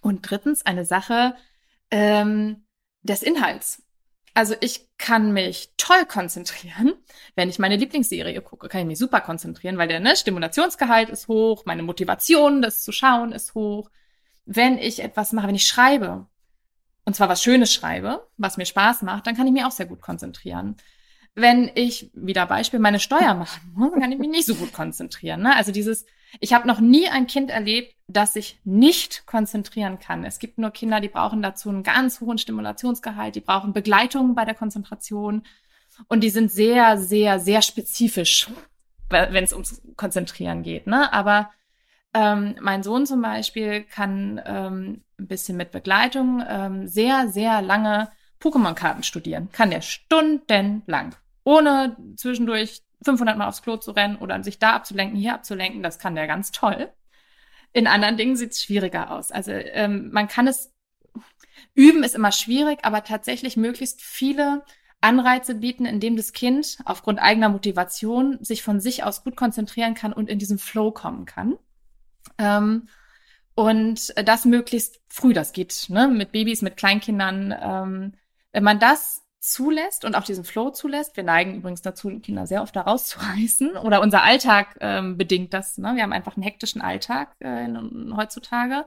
Und 0.00 0.28
drittens 0.28 0.66
eine 0.66 0.84
Sache 0.84 1.36
ähm, 1.90 2.64
des 3.02 3.22
Inhalts. 3.22 3.82
Also 4.34 4.54
ich 4.60 4.88
kann 4.96 5.32
mich 5.32 5.72
toll 5.76 6.06
konzentrieren, 6.06 6.94
wenn 7.36 7.48
ich 7.48 7.58
meine 7.58 7.76
Lieblingsserie 7.76 8.40
gucke, 8.40 8.68
kann 8.68 8.82
ich 8.82 8.86
mich 8.86 8.98
super 8.98 9.20
konzentrieren, 9.20 9.78
weil 9.78 9.88
der 9.88 10.00
ne, 10.00 10.16
Stimulationsgehalt 10.16 11.10
ist 11.10 11.28
hoch, 11.28 11.64
meine 11.66 11.82
Motivation, 11.82 12.62
das 12.62 12.82
zu 12.82 12.92
schauen, 12.92 13.32
ist 13.32 13.54
hoch. 13.54 13.90
Wenn 14.44 14.78
ich 14.78 15.00
etwas 15.02 15.32
mache, 15.32 15.48
wenn 15.48 15.54
ich 15.54 15.66
schreibe, 15.66 16.26
und 17.04 17.14
zwar 17.14 17.28
was 17.28 17.42
Schönes 17.42 17.72
schreibe, 17.72 18.26
was 18.36 18.56
mir 18.56 18.66
Spaß 18.66 19.02
macht, 19.02 19.26
dann 19.26 19.36
kann 19.36 19.46
ich 19.46 19.52
mich 19.52 19.64
auch 19.64 19.70
sehr 19.70 19.86
gut 19.86 20.00
konzentrieren. 20.00 20.76
wenn 21.34 21.70
ich, 21.74 22.10
wieder 22.14 22.44
Beispiel, 22.46 22.78
meine 22.78 23.00
Steuer 23.00 23.34
machen 23.34 23.72
muss, 23.74 23.92
kann 23.98 24.12
ich 24.12 24.18
mich 24.18 24.28
nicht 24.28 24.46
so 24.46 24.54
gut 24.54 24.72
konzentrieren. 24.72 25.42
Ne? 25.42 25.56
Also 25.56 25.72
dieses, 25.72 26.04
ich 26.40 26.52
habe 26.52 26.68
noch 26.68 26.80
nie 26.80 27.08
ein 27.08 27.26
Kind 27.26 27.50
erlebt, 27.50 27.94
das 28.12 28.34
sich 28.34 28.60
nicht 28.64 29.26
konzentrieren 29.26 29.98
kann. 29.98 30.24
Es 30.24 30.38
gibt 30.38 30.58
nur 30.58 30.70
Kinder, 30.70 31.00
die 31.00 31.08
brauchen 31.08 31.42
dazu 31.42 31.68
einen 31.68 31.82
ganz 31.82 32.20
hohen 32.20 32.38
Stimulationsgehalt, 32.38 33.34
die 33.34 33.40
brauchen 33.40 33.72
Begleitung 33.72 34.34
bei 34.34 34.44
der 34.44 34.54
Konzentration 34.54 35.42
und 36.08 36.22
die 36.22 36.30
sind 36.30 36.50
sehr, 36.50 36.98
sehr, 36.98 37.38
sehr 37.38 37.62
spezifisch, 37.62 38.48
wenn 39.08 39.44
es 39.44 39.52
ums 39.52 39.82
Konzentrieren 39.96 40.62
geht. 40.62 40.86
Ne? 40.86 41.12
Aber 41.12 41.50
ähm, 42.14 42.56
mein 42.60 42.82
Sohn 42.82 43.06
zum 43.06 43.22
Beispiel 43.22 43.84
kann 43.84 44.40
ähm, 44.44 45.02
ein 45.18 45.28
bisschen 45.28 45.56
mit 45.56 45.70
Begleitung 45.70 46.42
ähm, 46.46 46.86
sehr, 46.88 47.28
sehr 47.28 47.62
lange 47.62 48.10
Pokémon-Karten 48.40 49.02
studieren. 49.02 49.50
Kann 49.52 49.70
der 49.70 49.82
stundenlang. 49.82 51.14
Ohne 51.44 51.96
zwischendurch 52.16 52.82
500 53.04 53.36
Mal 53.36 53.48
aufs 53.48 53.62
Klo 53.62 53.76
zu 53.76 53.92
rennen 53.92 54.16
oder 54.16 54.42
sich 54.42 54.58
da 54.58 54.74
abzulenken, 54.74 55.18
hier 55.18 55.34
abzulenken. 55.34 55.82
Das 55.82 55.98
kann 55.98 56.14
der 56.14 56.26
ganz 56.26 56.50
toll. 56.52 56.90
In 57.72 57.86
anderen 57.86 58.16
Dingen 58.16 58.36
sieht 58.36 58.52
es 58.52 58.62
schwieriger 58.62 59.10
aus. 59.10 59.30
Also 59.30 59.52
ähm, 59.52 60.10
man 60.12 60.28
kann 60.28 60.46
es 60.46 60.72
üben, 61.74 62.02
ist 62.02 62.14
immer 62.14 62.32
schwierig, 62.32 62.80
aber 62.82 63.04
tatsächlich 63.04 63.56
möglichst 63.56 64.02
viele 64.02 64.62
Anreize 65.00 65.56
bieten, 65.56 65.84
indem 65.84 66.16
das 66.16 66.32
Kind 66.32 66.78
aufgrund 66.84 67.20
eigener 67.20 67.48
Motivation 67.48 68.38
sich 68.42 68.62
von 68.62 68.80
sich 68.80 69.04
aus 69.04 69.24
gut 69.24 69.36
konzentrieren 69.36 69.94
kann 69.94 70.12
und 70.12 70.28
in 70.28 70.38
diesen 70.38 70.58
Flow 70.58 70.92
kommen 70.92 71.24
kann. 71.24 71.58
Ähm, 72.38 72.88
und 73.54 74.14
das 74.16 74.44
möglichst 74.44 75.00
früh, 75.08 75.32
das 75.32 75.52
geht 75.52 75.86
ne, 75.88 76.08
mit 76.08 76.32
Babys, 76.32 76.62
mit 76.62 76.76
Kleinkindern. 76.76 77.54
Ähm, 77.60 78.12
wenn 78.52 78.64
man 78.64 78.78
das 78.78 79.21
zulässt 79.42 80.04
und 80.04 80.14
auch 80.14 80.22
diesen 80.22 80.44
Flow 80.44 80.70
zulässt, 80.70 81.16
wir 81.16 81.24
neigen 81.24 81.56
übrigens 81.56 81.82
dazu, 81.82 82.08
Kinder 82.20 82.46
sehr 82.46 82.62
oft 82.62 82.76
da 82.76 82.82
rauszureißen 82.82 83.76
oder 83.82 84.00
unser 84.00 84.22
Alltag 84.22 84.76
ähm, 84.80 85.18
bedingt 85.18 85.52
das. 85.52 85.78
Ne? 85.78 85.96
Wir 85.96 86.04
haben 86.04 86.12
einfach 86.12 86.36
einen 86.36 86.44
hektischen 86.44 86.80
Alltag 86.80 87.34
äh, 87.40 87.68
heutzutage 88.14 88.86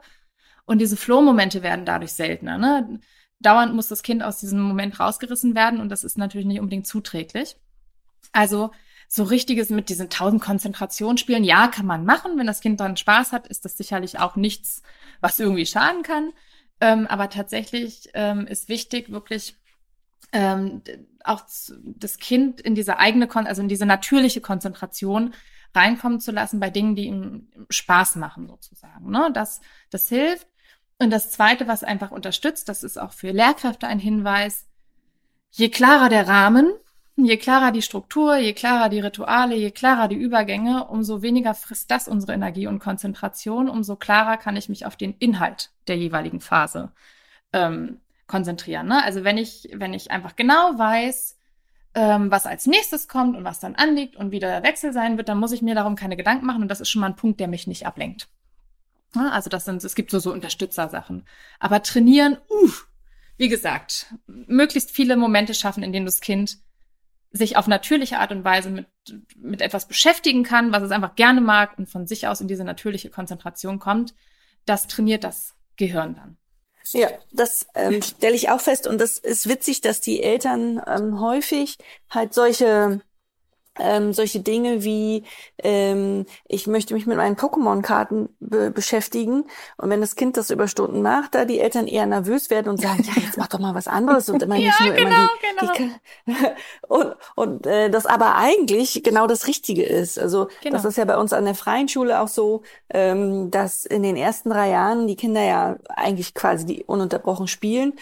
und 0.65 0.79
diese 0.79 0.95
Flow-Momente 0.95 1.61
werden 1.61 1.85
dadurch 1.85 2.13
seltener. 2.13 2.57
Ne? 2.57 3.01
Dauernd 3.39 3.75
muss 3.75 3.89
das 3.89 4.01
Kind 4.01 4.23
aus 4.23 4.39
diesem 4.39 4.61
Moment 4.61 4.97
rausgerissen 4.97 5.55
werden 5.55 5.81
und 5.81 5.89
das 5.89 6.05
ist 6.05 6.17
natürlich 6.17 6.47
nicht 6.47 6.61
unbedingt 6.61 6.87
zuträglich. 6.87 7.57
Also 8.31 8.71
so 9.09 9.23
richtiges 9.23 9.69
mit 9.69 9.89
diesen 9.89 10.09
tausend 10.09 10.41
Konzentrationsspielen, 10.41 11.43
ja, 11.43 11.67
kann 11.67 11.85
man 11.85 12.05
machen. 12.05 12.37
Wenn 12.37 12.47
das 12.47 12.61
Kind 12.61 12.79
dann 12.79 12.95
Spaß 12.95 13.33
hat, 13.33 13.45
ist 13.47 13.65
das 13.65 13.77
sicherlich 13.77 14.19
auch 14.19 14.37
nichts, 14.37 14.83
was 15.19 15.37
irgendwie 15.37 15.65
schaden 15.65 16.01
kann. 16.01 16.31
Ähm, 16.79 17.07
aber 17.07 17.29
tatsächlich 17.29 18.09
ähm, 18.13 18.47
ist 18.47 18.69
wichtig, 18.69 19.11
wirklich 19.11 19.57
ähm, 20.31 20.81
auch 21.23 21.41
das 21.83 22.17
Kind 22.17 22.61
in 22.61 22.75
diese 22.75 22.97
eigene, 22.97 23.27
Kon 23.27 23.47
also 23.47 23.61
in 23.61 23.67
diese 23.67 23.85
natürliche 23.85 24.41
Konzentration 24.41 25.33
reinkommen 25.73 26.19
zu 26.19 26.31
lassen 26.31 26.59
bei 26.59 26.69
Dingen, 26.69 26.95
die 26.95 27.05
ihm 27.05 27.47
Spaß 27.69 28.15
machen, 28.15 28.47
sozusagen. 28.47 29.09
Ne? 29.09 29.29
Das, 29.33 29.61
das 29.89 30.07
hilft. 30.09 30.47
Und 30.99 31.09
das 31.09 31.31
Zweite, 31.31 31.67
was 31.67 31.83
einfach 31.83 32.11
unterstützt, 32.11 32.69
das 32.69 32.83
ist 32.83 32.97
auch 32.97 33.11
für 33.11 33.31
Lehrkräfte 33.31 33.87
ein 33.87 33.99
Hinweis, 33.99 34.65
je 35.51 35.69
klarer 35.69 36.07
der 36.07 36.27
Rahmen, 36.27 36.71
Je 37.17 37.37
klarer 37.37 37.71
die 37.71 37.81
Struktur, 37.81 38.35
je 38.35 38.53
klarer 38.53 38.89
die 38.89 38.99
Rituale, 38.99 39.55
je 39.55 39.71
klarer 39.71 40.09
die 40.09 40.17
Übergänge, 40.17 40.85
umso 40.87 41.21
weniger 41.21 41.53
frisst 41.53 41.89
das 41.89 42.09
unsere 42.09 42.33
Energie 42.33 42.67
und 42.67 42.79
Konzentration, 42.79 43.69
umso 43.69 43.95
klarer 43.95 44.35
kann 44.35 44.57
ich 44.57 44.67
mich 44.67 44.85
auf 44.85 44.97
den 44.97 45.13
Inhalt 45.19 45.71
der 45.87 45.97
jeweiligen 45.97 46.41
Phase 46.41 46.91
ähm, 47.53 48.01
konzentrieren. 48.27 48.87
Ne? 48.87 49.03
Also 49.03 49.23
wenn 49.23 49.37
ich, 49.37 49.69
wenn 49.73 49.93
ich 49.93 50.11
einfach 50.11 50.35
genau 50.35 50.77
weiß, 50.77 51.37
ähm, 51.93 52.31
was 52.31 52.45
als 52.45 52.67
nächstes 52.67 53.07
kommt 53.07 53.35
und 53.37 53.43
was 53.43 53.59
dann 53.59 53.75
anliegt 53.75 54.15
und 54.15 54.31
wie 54.31 54.39
der 54.39 54.63
Wechsel 54.63 54.93
sein 54.93 55.17
wird, 55.17 55.29
dann 55.29 55.39
muss 55.39 55.51
ich 55.51 55.61
mir 55.61 55.75
darum 55.75 55.95
keine 55.95 56.17
Gedanken 56.17 56.45
machen 56.45 56.61
und 56.61 56.67
das 56.67 56.81
ist 56.81 56.89
schon 56.89 57.01
mal 57.01 57.07
ein 57.07 57.15
Punkt, 57.15 57.39
der 57.39 57.47
mich 57.47 57.67
nicht 57.67 57.85
ablenkt. 57.85 58.27
Ne? 59.15 59.31
Also 59.31 59.49
das 59.49 59.65
sind, 59.65 59.83
es 59.83 59.95
gibt 59.95 60.11
so, 60.11 60.19
so 60.19 60.33
Unterstützersachen. 60.33 61.25
Aber 61.59 61.83
trainieren, 61.83 62.37
uh, 62.49 62.69
wie 63.37 63.47
gesagt, 63.47 64.13
möglichst 64.27 64.91
viele 64.91 65.15
Momente 65.15 65.53
schaffen, 65.53 65.83
in 65.83 65.93
denen 65.93 66.05
das 66.05 66.21
Kind 66.21 66.57
sich 67.31 67.57
auf 67.57 67.67
natürliche 67.67 68.19
Art 68.19 68.31
und 68.31 68.43
Weise 68.43 68.69
mit, 68.69 68.87
mit 69.35 69.61
etwas 69.61 69.87
beschäftigen 69.87 70.43
kann, 70.43 70.71
was 70.71 70.83
es 70.83 70.91
einfach 70.91 71.15
gerne 71.15 71.41
mag 71.41 71.77
und 71.77 71.89
von 71.89 72.07
sich 72.07 72.27
aus 72.27 72.41
in 72.41 72.47
diese 72.47 72.63
natürliche 72.63 73.09
Konzentration 73.09 73.79
kommt, 73.79 74.15
das 74.65 74.87
trainiert 74.87 75.23
das 75.23 75.55
Gehirn 75.75 76.15
dann. 76.15 76.37
Ja, 76.91 77.09
das 77.31 77.65
ähm, 77.73 78.01
stelle 78.01 78.35
ich 78.35 78.49
auch 78.49 78.61
fest. 78.61 78.87
Und 78.87 78.99
das 78.99 79.17
ist 79.17 79.49
witzig, 79.49 79.81
dass 79.81 80.01
die 80.01 80.21
Eltern 80.21 80.81
ähm, 80.87 81.19
häufig 81.19 81.77
halt 82.09 82.33
solche 82.33 83.01
ähm, 83.79 84.13
solche 84.13 84.39
Dinge 84.39 84.83
wie 84.83 85.23
ähm, 85.63 86.25
ich 86.47 86.67
möchte 86.67 86.93
mich 86.93 87.05
mit 87.05 87.17
meinen 87.17 87.35
Pokémon-Karten 87.35 88.29
be 88.39 88.71
beschäftigen 88.71 89.45
und 89.77 89.89
wenn 89.89 90.01
das 90.01 90.15
Kind 90.15 90.37
das 90.37 90.49
über 90.49 90.67
Stunden 90.67 91.01
macht, 91.01 91.35
da 91.35 91.45
die 91.45 91.59
Eltern 91.59 91.87
eher 91.87 92.05
nervös 92.05 92.49
werden 92.49 92.69
und 92.69 92.81
sagen, 92.81 93.03
ja 93.15 93.21
jetzt 93.21 93.37
mach 93.37 93.47
doch 93.47 93.59
mal 93.59 93.75
was 93.75 93.87
anderes 93.87 94.29
und 94.29 94.41
immer 94.43 94.55
nicht 94.55 94.79
ja, 94.79 94.85
nur 94.85 94.95
genau, 94.95 95.09
immer 95.09 95.73
die, 95.73 95.77
genau. 96.25 96.37
die 96.39 96.45
und 96.87 97.15
und 97.35 97.67
äh, 97.67 97.89
das 97.89 98.05
aber 98.05 98.35
eigentlich 98.35 99.03
genau 99.03 99.27
das 99.27 99.47
Richtige 99.47 99.83
ist. 99.83 100.17
Also 100.19 100.47
genau. 100.61 100.75
das 100.75 100.85
ist 100.85 100.97
ja 100.97 101.05
bei 101.05 101.17
uns 101.17 101.33
an 101.33 101.45
der 101.45 101.55
freien 101.55 101.87
Schule 101.87 102.21
auch 102.21 102.27
so, 102.27 102.63
ähm, 102.89 103.51
dass 103.51 103.85
in 103.85 104.03
den 104.03 104.15
ersten 104.15 104.49
drei 104.49 104.69
Jahren 104.69 105.07
die 105.07 105.15
Kinder 105.15 105.43
ja 105.43 105.77
eigentlich 105.89 106.33
quasi 106.33 106.65
die 106.65 106.83
ununterbrochen 106.83 107.47
spielen 107.47 107.93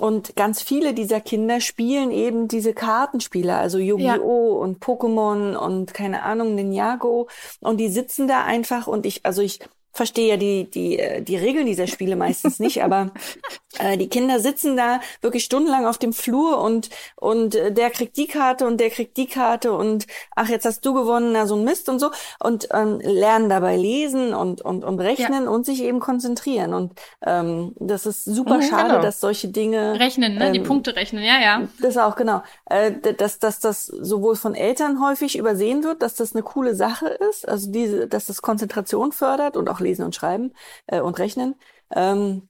und 0.00 0.36
ganz 0.36 0.62
viele 0.62 0.94
dieser 0.94 1.20
Kinder 1.20 1.60
spielen 1.60 2.10
eben 2.10 2.46
diese 2.46 2.72
Kartenspiele, 2.72 3.56
also 3.56 3.78
Yu-Gi-Oh! 3.78 4.04
Ja. 4.04 4.62
und 4.62 4.78
Pokémon 4.78 5.56
und 5.56 5.92
keine 5.92 6.22
Ahnung, 6.22 6.54
Ninjago. 6.54 7.28
Und 7.60 7.78
die 7.78 7.88
sitzen 7.88 8.28
da 8.28 8.44
einfach 8.44 8.86
und 8.86 9.06
ich, 9.06 9.26
also 9.26 9.42
ich 9.42 9.60
verstehe 9.98 10.28
ja 10.28 10.36
die, 10.36 10.70
die, 10.70 10.98
äh, 10.98 11.20
die 11.20 11.36
Regeln 11.36 11.66
dieser 11.66 11.86
Spiele 11.86 12.16
meistens 12.16 12.58
nicht, 12.58 12.82
aber 12.82 13.10
äh, 13.78 13.98
die 13.98 14.08
Kinder 14.08 14.40
sitzen 14.40 14.76
da 14.76 15.00
wirklich 15.20 15.44
stundenlang 15.44 15.84
auf 15.86 15.98
dem 15.98 16.12
Flur 16.12 16.62
und, 16.62 16.88
und 17.16 17.54
äh, 17.54 17.72
der 17.72 17.90
kriegt 17.90 18.16
die 18.16 18.26
Karte 18.26 18.66
und 18.66 18.78
der 18.78 18.90
kriegt 18.90 19.16
die 19.16 19.26
Karte 19.26 19.72
und 19.72 20.06
ach, 20.34 20.48
jetzt 20.48 20.64
hast 20.64 20.86
du 20.86 20.94
gewonnen, 20.94 21.32
na 21.32 21.46
so 21.46 21.56
ein 21.56 21.64
Mist 21.64 21.88
und 21.88 21.98
so 21.98 22.10
und 22.38 22.68
ähm, 22.72 23.00
lernen 23.00 23.50
dabei 23.50 23.76
lesen 23.76 24.34
und, 24.34 24.62
und, 24.62 24.84
und 24.84 25.00
rechnen 25.00 25.44
ja. 25.44 25.50
und 25.50 25.66
sich 25.66 25.82
eben 25.82 26.00
konzentrieren. 26.00 26.74
Und 26.74 26.92
ähm, 27.26 27.72
das 27.80 28.06
ist 28.06 28.24
super 28.24 28.58
mhm, 28.58 28.62
schade, 28.62 28.88
genau. 28.90 29.02
dass 29.02 29.20
solche 29.20 29.48
Dinge. 29.48 29.98
Rechnen, 29.98 30.36
ne? 30.36 30.46
Ähm, 30.46 30.52
die 30.52 30.60
Punkte 30.60 30.94
rechnen, 30.94 31.24
ja, 31.24 31.40
ja. 31.40 31.68
Das 31.80 31.96
auch, 31.96 32.14
genau. 32.14 32.42
Äh, 32.66 32.92
dass, 33.16 33.40
dass 33.40 33.58
das 33.58 33.86
sowohl 33.86 34.36
von 34.36 34.54
Eltern 34.54 35.04
häufig 35.04 35.36
übersehen 35.36 35.82
wird, 35.82 36.02
dass 36.02 36.14
das 36.14 36.34
eine 36.34 36.44
coole 36.44 36.76
Sache 36.76 37.08
ist, 37.08 37.48
also 37.48 37.70
diese, 37.72 38.06
dass 38.06 38.26
das 38.26 38.42
Konzentration 38.42 39.10
fördert 39.10 39.56
und 39.56 39.68
auch 39.68 39.80
Lesen 39.88 40.04
und 40.04 40.14
Schreiben 40.14 40.52
äh, 40.86 41.00
und 41.00 41.18
Rechnen. 41.18 41.54
Ähm, 41.94 42.48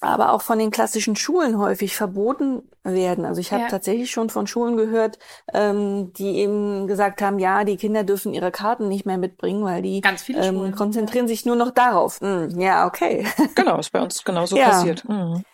aber 0.00 0.32
auch 0.32 0.42
von 0.42 0.58
den 0.58 0.70
klassischen 0.70 1.16
Schulen 1.16 1.58
häufig 1.58 1.96
verboten 1.96 2.62
werden. 2.84 3.24
Also 3.24 3.40
ich 3.40 3.52
habe 3.52 3.62
ja. 3.62 3.68
tatsächlich 3.68 4.10
schon 4.10 4.28
von 4.28 4.46
Schulen 4.46 4.76
gehört, 4.76 5.18
ähm, 5.54 6.12
die 6.12 6.36
eben 6.36 6.86
gesagt 6.86 7.22
haben, 7.22 7.38
ja, 7.38 7.64
die 7.64 7.76
Kinder 7.76 8.04
dürfen 8.04 8.34
ihre 8.34 8.50
Karten 8.50 8.88
nicht 8.88 9.06
mehr 9.06 9.16
mitbringen, 9.16 9.64
weil 9.64 9.82
die 9.82 10.02
Ganz 10.02 10.22
viele 10.22 10.44
ähm, 10.44 10.56
Schulen, 10.56 10.74
konzentrieren 10.74 11.26
ja. 11.26 11.28
sich 11.28 11.46
nur 11.46 11.56
noch 11.56 11.70
darauf. 11.70 12.20
Hm, 12.20 12.60
ja, 12.60 12.86
okay. 12.86 13.26
Genau, 13.54 13.78
ist 13.78 13.90
bei 13.90 14.02
uns 14.02 14.22
genauso 14.22 14.56
ja. 14.56 14.68
passiert. 14.68 15.08
Mhm. 15.08 15.44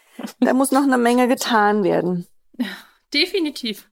Da 0.41 0.53
muss 0.55 0.73
noch 0.73 0.83
eine 0.83 0.99
Menge 0.99 1.29
getan 1.29 1.85
werden. 1.85 2.27
Definitiv 3.15 3.89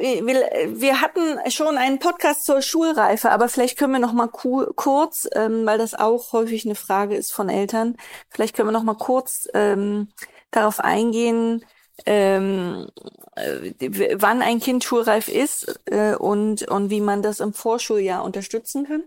wir, 0.00 0.80
wir 0.80 1.00
hatten 1.00 1.50
schon 1.50 1.76
einen 1.76 1.98
Podcast 1.98 2.44
zur 2.44 2.62
Schulreife, 2.62 3.30
aber 3.30 3.48
vielleicht 3.48 3.78
können 3.78 3.92
wir 3.92 3.98
noch 3.98 4.12
mal 4.12 4.28
kurz, 4.28 5.28
ähm, 5.34 5.66
weil 5.66 5.78
das 5.78 5.94
auch 5.94 6.32
häufig 6.32 6.64
eine 6.64 6.74
Frage 6.74 7.16
ist 7.16 7.32
von 7.32 7.48
Eltern, 7.48 7.96
vielleicht 8.30 8.54
können 8.54 8.68
wir 8.68 8.72
noch 8.72 8.84
mal 8.84 8.96
kurz 8.96 9.48
ähm, 9.54 10.08
darauf 10.50 10.80
eingehen, 10.80 11.64
ähm, 12.06 12.88
äh, 13.36 13.72
wann 14.14 14.42
ein 14.42 14.60
Kind 14.60 14.84
schulreif 14.84 15.28
ist 15.28 15.80
äh, 15.86 16.14
und, 16.14 16.68
und 16.68 16.90
wie 16.90 17.00
man 17.00 17.22
das 17.22 17.40
im 17.40 17.52
Vorschuljahr 17.52 18.24
unterstützen 18.24 18.86
kann. 18.86 19.04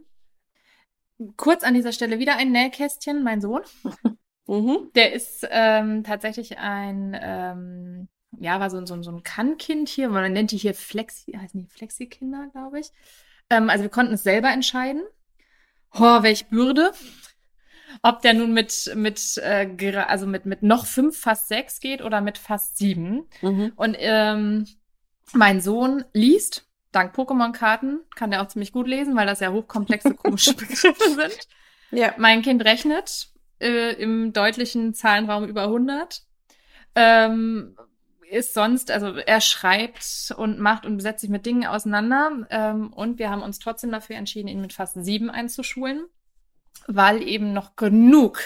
Kurz 1.35 1.63
an 1.63 1.73
dieser 1.73 1.93
Stelle 1.93 2.19
wieder 2.19 2.35
ein 2.35 2.51
Nähkästchen, 2.51 3.23
mein 3.23 3.41
Sohn. 3.41 3.61
Mhm. 4.49 4.91
Der 4.95 5.11
ist 5.11 5.45
ähm, 5.51 6.05
tatsächlich 6.05 6.57
ein 6.57 7.17
ähm, 7.21 8.07
ja, 8.31 8.59
war 8.59 8.69
so, 8.69 8.85
so, 8.85 9.01
so 9.01 9.11
ein 9.11 9.23
Kann-Kind 9.23 9.89
hier, 9.89 10.09
man 10.09 10.31
nennt 10.33 10.51
die 10.51 10.57
hier 10.57 10.73
Flexi, 10.73 11.33
heißen 11.33 11.61
die 11.61 11.69
Flexi-Kinder, 11.69 12.49
glaube 12.51 12.79
ich. 12.79 12.91
Ähm, 13.49 13.69
also 13.69 13.83
wir 13.83 13.89
konnten 13.89 14.13
es 14.13 14.23
selber 14.23 14.49
entscheiden. 14.49 15.03
Oh, 15.93 16.23
welch 16.23 16.47
Bürde. 16.47 16.91
Ob 18.03 18.21
der 18.21 18.33
nun 18.33 18.53
mit, 18.53 18.91
mit, 18.95 19.37
äh, 19.37 19.95
also 20.07 20.27
mit, 20.27 20.45
mit 20.45 20.61
noch 20.61 20.85
fünf, 20.85 21.19
fast 21.19 21.47
sechs 21.47 21.79
geht 21.79 22.01
oder 22.03 22.21
mit 22.21 22.37
fast 22.37 22.77
sieben. 22.77 23.27
Mhm. 23.41 23.71
Und 23.75 23.95
ähm, 23.99 24.67
mein 25.33 25.61
Sohn 25.61 26.03
liest, 26.13 26.67
dank 26.91 27.15
Pokémon-Karten, 27.15 28.01
kann 28.15 28.31
der 28.31 28.41
auch 28.41 28.47
ziemlich 28.47 28.71
gut 28.71 28.87
lesen, 28.87 29.15
weil 29.15 29.25
das 29.25 29.39
ja 29.39 29.51
hochkomplexe, 29.51 30.13
komische 30.15 30.53
Begriffe 30.53 31.09
sind. 31.15 31.47
Ja. 31.91 32.13
Mein 32.17 32.41
Kind 32.41 32.63
rechnet 32.65 33.29
äh, 33.59 33.93
im 33.93 34.33
deutlichen 34.33 34.93
Zahlenraum 34.93 35.45
über 35.45 35.63
100. 35.63 36.23
Ähm, 36.95 37.77
ist 38.29 38.53
sonst, 38.53 38.91
also 38.91 39.15
er 39.15 39.41
schreibt 39.41 40.33
und 40.37 40.59
macht 40.59 40.85
und 40.85 40.99
setzt 40.99 41.21
sich 41.21 41.29
mit 41.29 41.45
Dingen 41.45 41.65
auseinander. 41.65 42.47
Ähm, 42.49 42.93
und 42.93 43.19
wir 43.19 43.29
haben 43.29 43.41
uns 43.41 43.59
trotzdem 43.59 43.91
dafür 43.91 44.15
entschieden, 44.15 44.47
ihn 44.47 44.61
mit 44.61 44.73
fast 44.73 44.95
sieben 45.03 45.29
einzuschulen, 45.29 46.05
weil 46.87 47.21
eben 47.21 47.53
noch 47.53 47.75
genug 47.75 48.39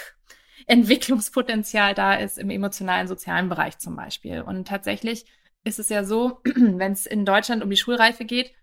Entwicklungspotenzial 0.67 1.93
da 1.93 2.13
ist 2.15 2.37
im 2.37 2.49
emotionalen, 2.49 3.07
sozialen 3.07 3.49
Bereich 3.49 3.77
zum 3.79 3.95
Beispiel. 3.95 4.41
Und 4.41 4.67
tatsächlich 4.67 5.25
ist 5.63 5.79
es 5.79 5.89
ja 5.89 6.03
so, 6.03 6.39
wenn 6.43 6.91
es 6.91 7.05
in 7.05 7.25
Deutschland 7.25 7.63
um 7.63 7.69
die 7.69 7.77
Schulreife 7.77 8.25
geht, 8.25 8.53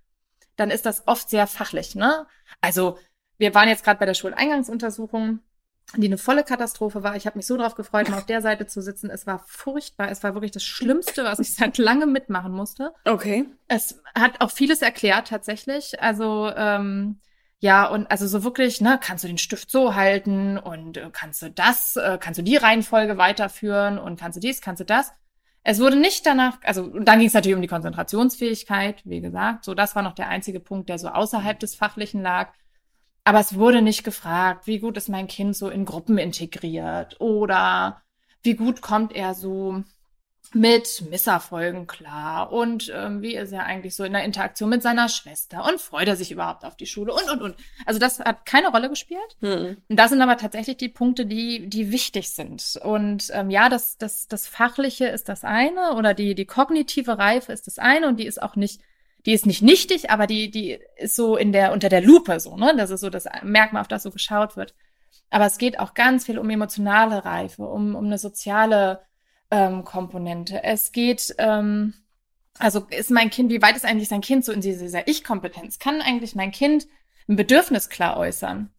dann 0.57 0.71
ist 0.71 0.87
das 0.87 1.07
oft 1.07 1.29
sehr 1.31 1.47
fachlich. 1.47 1.95
Ne? 1.95 2.27
Also 2.61 2.99
wir 3.39 3.55
waren 3.55 3.69
jetzt 3.69 3.85
gerade 3.85 3.99
bei 3.99 4.07
der 4.07 4.15
Schuleingangsuntersuchung 4.15 5.41
die 5.97 6.07
eine 6.07 6.19
volle 6.19 6.45
Katastrophe 6.45 7.03
war. 7.03 7.17
Ich 7.17 7.27
habe 7.27 7.39
mich 7.39 7.47
so 7.47 7.57
drauf 7.57 7.75
gefreut, 7.75 8.11
mal 8.11 8.19
auf 8.19 8.27
der 8.27 8.43
Seite 8.43 8.67
zu 8.67 8.83
sitzen. 8.83 9.09
Es 9.09 9.27
war 9.27 9.39
furchtbar. 9.47 10.11
Es 10.11 10.23
war 10.23 10.35
wirklich 10.35 10.53
das 10.53 10.65
Schlimmste, 10.65 11.25
was 11.25 11.39
ich 11.39 11.55
seit 11.55 11.79
langem 11.79 12.13
mitmachen 12.13 12.53
musste. 12.53 12.93
Okay. 13.05 13.47
Es 13.69 14.03
hat 14.15 14.41
auch 14.41 14.51
vieles 14.51 14.83
erklärt 14.83 15.29
tatsächlich. 15.29 16.01
Also 16.03 16.53
ähm, 16.55 17.21
ja, 17.61 17.87
und 17.87 18.11
also 18.11 18.27
so 18.29 18.45
wirklich, 18.45 18.81
ne, 18.81 19.01
kannst 19.03 19.25
du 19.25 19.29
den 19.29 19.39
Stift 19.39 19.71
so 19.71 19.95
halten 19.95 20.59
und 20.59 20.97
äh, 20.97 21.11
kannst 21.13 21.43
du 21.43 21.51
das, 21.51 21.97
äh, 21.97 22.19
kannst 22.21 22.39
du 22.39 22.45
die 22.45 22.57
Reihenfolge 22.57 23.19
weiterführen 23.19 23.99
und 23.99 24.21
kannst 24.21 24.37
du 24.37 24.41
dies, 24.41 24.61
kannst 24.61 24.81
du 24.81 24.85
das. 24.85 25.13
Es 25.65 25.81
wurde 25.81 25.97
nicht 25.97 26.25
danach, 26.25 26.59
also 26.63 26.85
und 26.85 27.07
dann 27.07 27.19
ging 27.19 27.29
es 27.29 27.35
natürlich 27.35 27.57
um 27.57 27.63
die 27.63 27.69
Konzentrationsfähigkeit, 27.69 29.03
wie 29.05 29.21
gesagt. 29.21 29.65
So, 29.65 29.75
das 29.75 29.97
war 29.97 30.03
noch 30.03 30.15
der 30.15 30.29
einzige 30.29 30.61
Punkt, 30.61 30.89
der 30.89 30.99
so 30.99 31.09
außerhalb 31.09 31.59
des 31.59 31.75
Fachlichen 31.75 32.23
lag. 32.23 32.53
Aber 33.29 33.41
es 33.41 33.57
wurde 33.57 33.83
nicht 33.83 34.05
gefragt, 34.05 34.67
wie 34.67 34.79
gut 34.79 34.97
ist 34.97 35.11
mein 35.11 35.27
Kind 35.27 35.55
so 35.55 35.69
in 35.69 35.85
Gruppen 35.85 36.17
integriert 36.17 37.21
oder 37.21 38.01
wie 38.43 38.55
gut 38.55 38.81
kommt 38.81 39.15
er 39.15 39.35
so 39.35 39.85
mit 40.55 41.05
Misserfolgen 41.11 41.87
klar 41.87 42.51
und 42.51 42.91
ähm, 42.97 43.21
wie 43.21 43.35
ist 43.35 43.53
er 43.53 43.67
eigentlich 43.67 43.95
so 43.95 44.05
in 44.05 44.15
der 44.15 44.25
Interaktion 44.25 44.71
mit 44.71 44.83
seiner 44.83 45.11
Schwester 45.11 45.67
und 45.67 45.79
freut 45.79 46.09
er 46.09 46.17
sich 46.17 46.33
überhaupt 46.33 46.65
auf 46.65 46.75
die 46.75 46.87
Schule 46.87 47.13
und 47.13 47.29
und 47.31 47.43
und. 47.43 47.57
Also 47.85 48.01
das 48.01 48.19
hat 48.19 48.47
keine 48.47 48.69
Rolle 48.69 48.89
gespielt. 48.89 49.37
Mhm. 49.43 49.77
Und 49.87 50.01
das 50.01 50.09
sind 50.09 50.23
aber 50.23 50.39
tatsächlich 50.39 50.79
die 50.79 50.89
Punkte, 50.89 51.27
die 51.27 51.69
die 51.69 51.93
wichtig 51.93 52.31
sind. 52.31 52.81
Und 52.83 53.29
ähm, 53.35 53.51
ja, 53.51 53.69
das 53.69 53.99
das 53.99 54.27
das 54.29 54.49
fachliche 54.49 55.05
ist 55.05 55.29
das 55.29 55.45
eine 55.45 55.97
oder 55.97 56.15
die 56.15 56.35
die 56.35 56.47
kognitive 56.47 57.19
Reife 57.19 57.53
ist 57.53 57.67
das 57.67 57.79
eine 57.79 58.09
und 58.09 58.19
die 58.19 58.27
ist 58.27 58.41
auch 58.41 58.57
nicht 58.57 58.81
die 59.27 59.33
ist 59.33 59.47
nicht 59.47 59.63
nichtig, 59.63 60.11
aber 60.11 60.27
die, 60.27 60.51
die 60.51 60.79
ist 60.97 61.17
so 61.17 61.37
in 61.37 61.53
der, 61.53 61.73
unter 61.73 61.89
der 61.89 62.01
Lupe 62.01 62.41
so, 62.41 62.57
ne? 62.57 62.75
Das 62.77 62.91
ist 62.91 63.01
so 63.01 63.11
das 63.11 63.27
Merkmal, 63.43 63.83
auf 63.83 63.89
das 63.89 64.03
so 64.03 64.11
geschaut 64.11 64.57
wird. 64.57 64.75
Aber 65.31 65.47
es 65.47 65.59
geht 65.59 65.79
auch 65.79 65.95
ganz 65.95 66.25
viel 66.27 66.39
um 66.39 66.49
emotionale 66.49 67.25
Reife, 67.25 67.63
um, 67.63 67.95
um 67.95 68.07
eine 68.07 68.19
soziale 68.19 69.03
ähm, 69.51 69.85
Komponente. 69.85 70.63
Es 70.63 70.93
geht, 70.93 71.35
ähm, 71.39 71.95
also 72.59 72.87
ist 72.91 73.11
mein 73.11 73.31
Kind, 73.31 73.51
wie 73.51 73.63
weit 73.63 73.77
ist 73.77 73.85
eigentlich 73.85 74.09
sein 74.09 74.21
Kind 74.21 74.45
so 74.45 74.53
in 74.53 74.61
dieser 74.61 75.07
Ich-Kompetenz? 75.07 75.79
Kann 75.79 76.01
eigentlich 76.01 76.35
mein 76.35 76.53
Kind 76.53 76.87
ein 77.29 77.37
Bedürfnis 77.37 77.89
klar 77.89 78.17
äußern? 78.17 78.71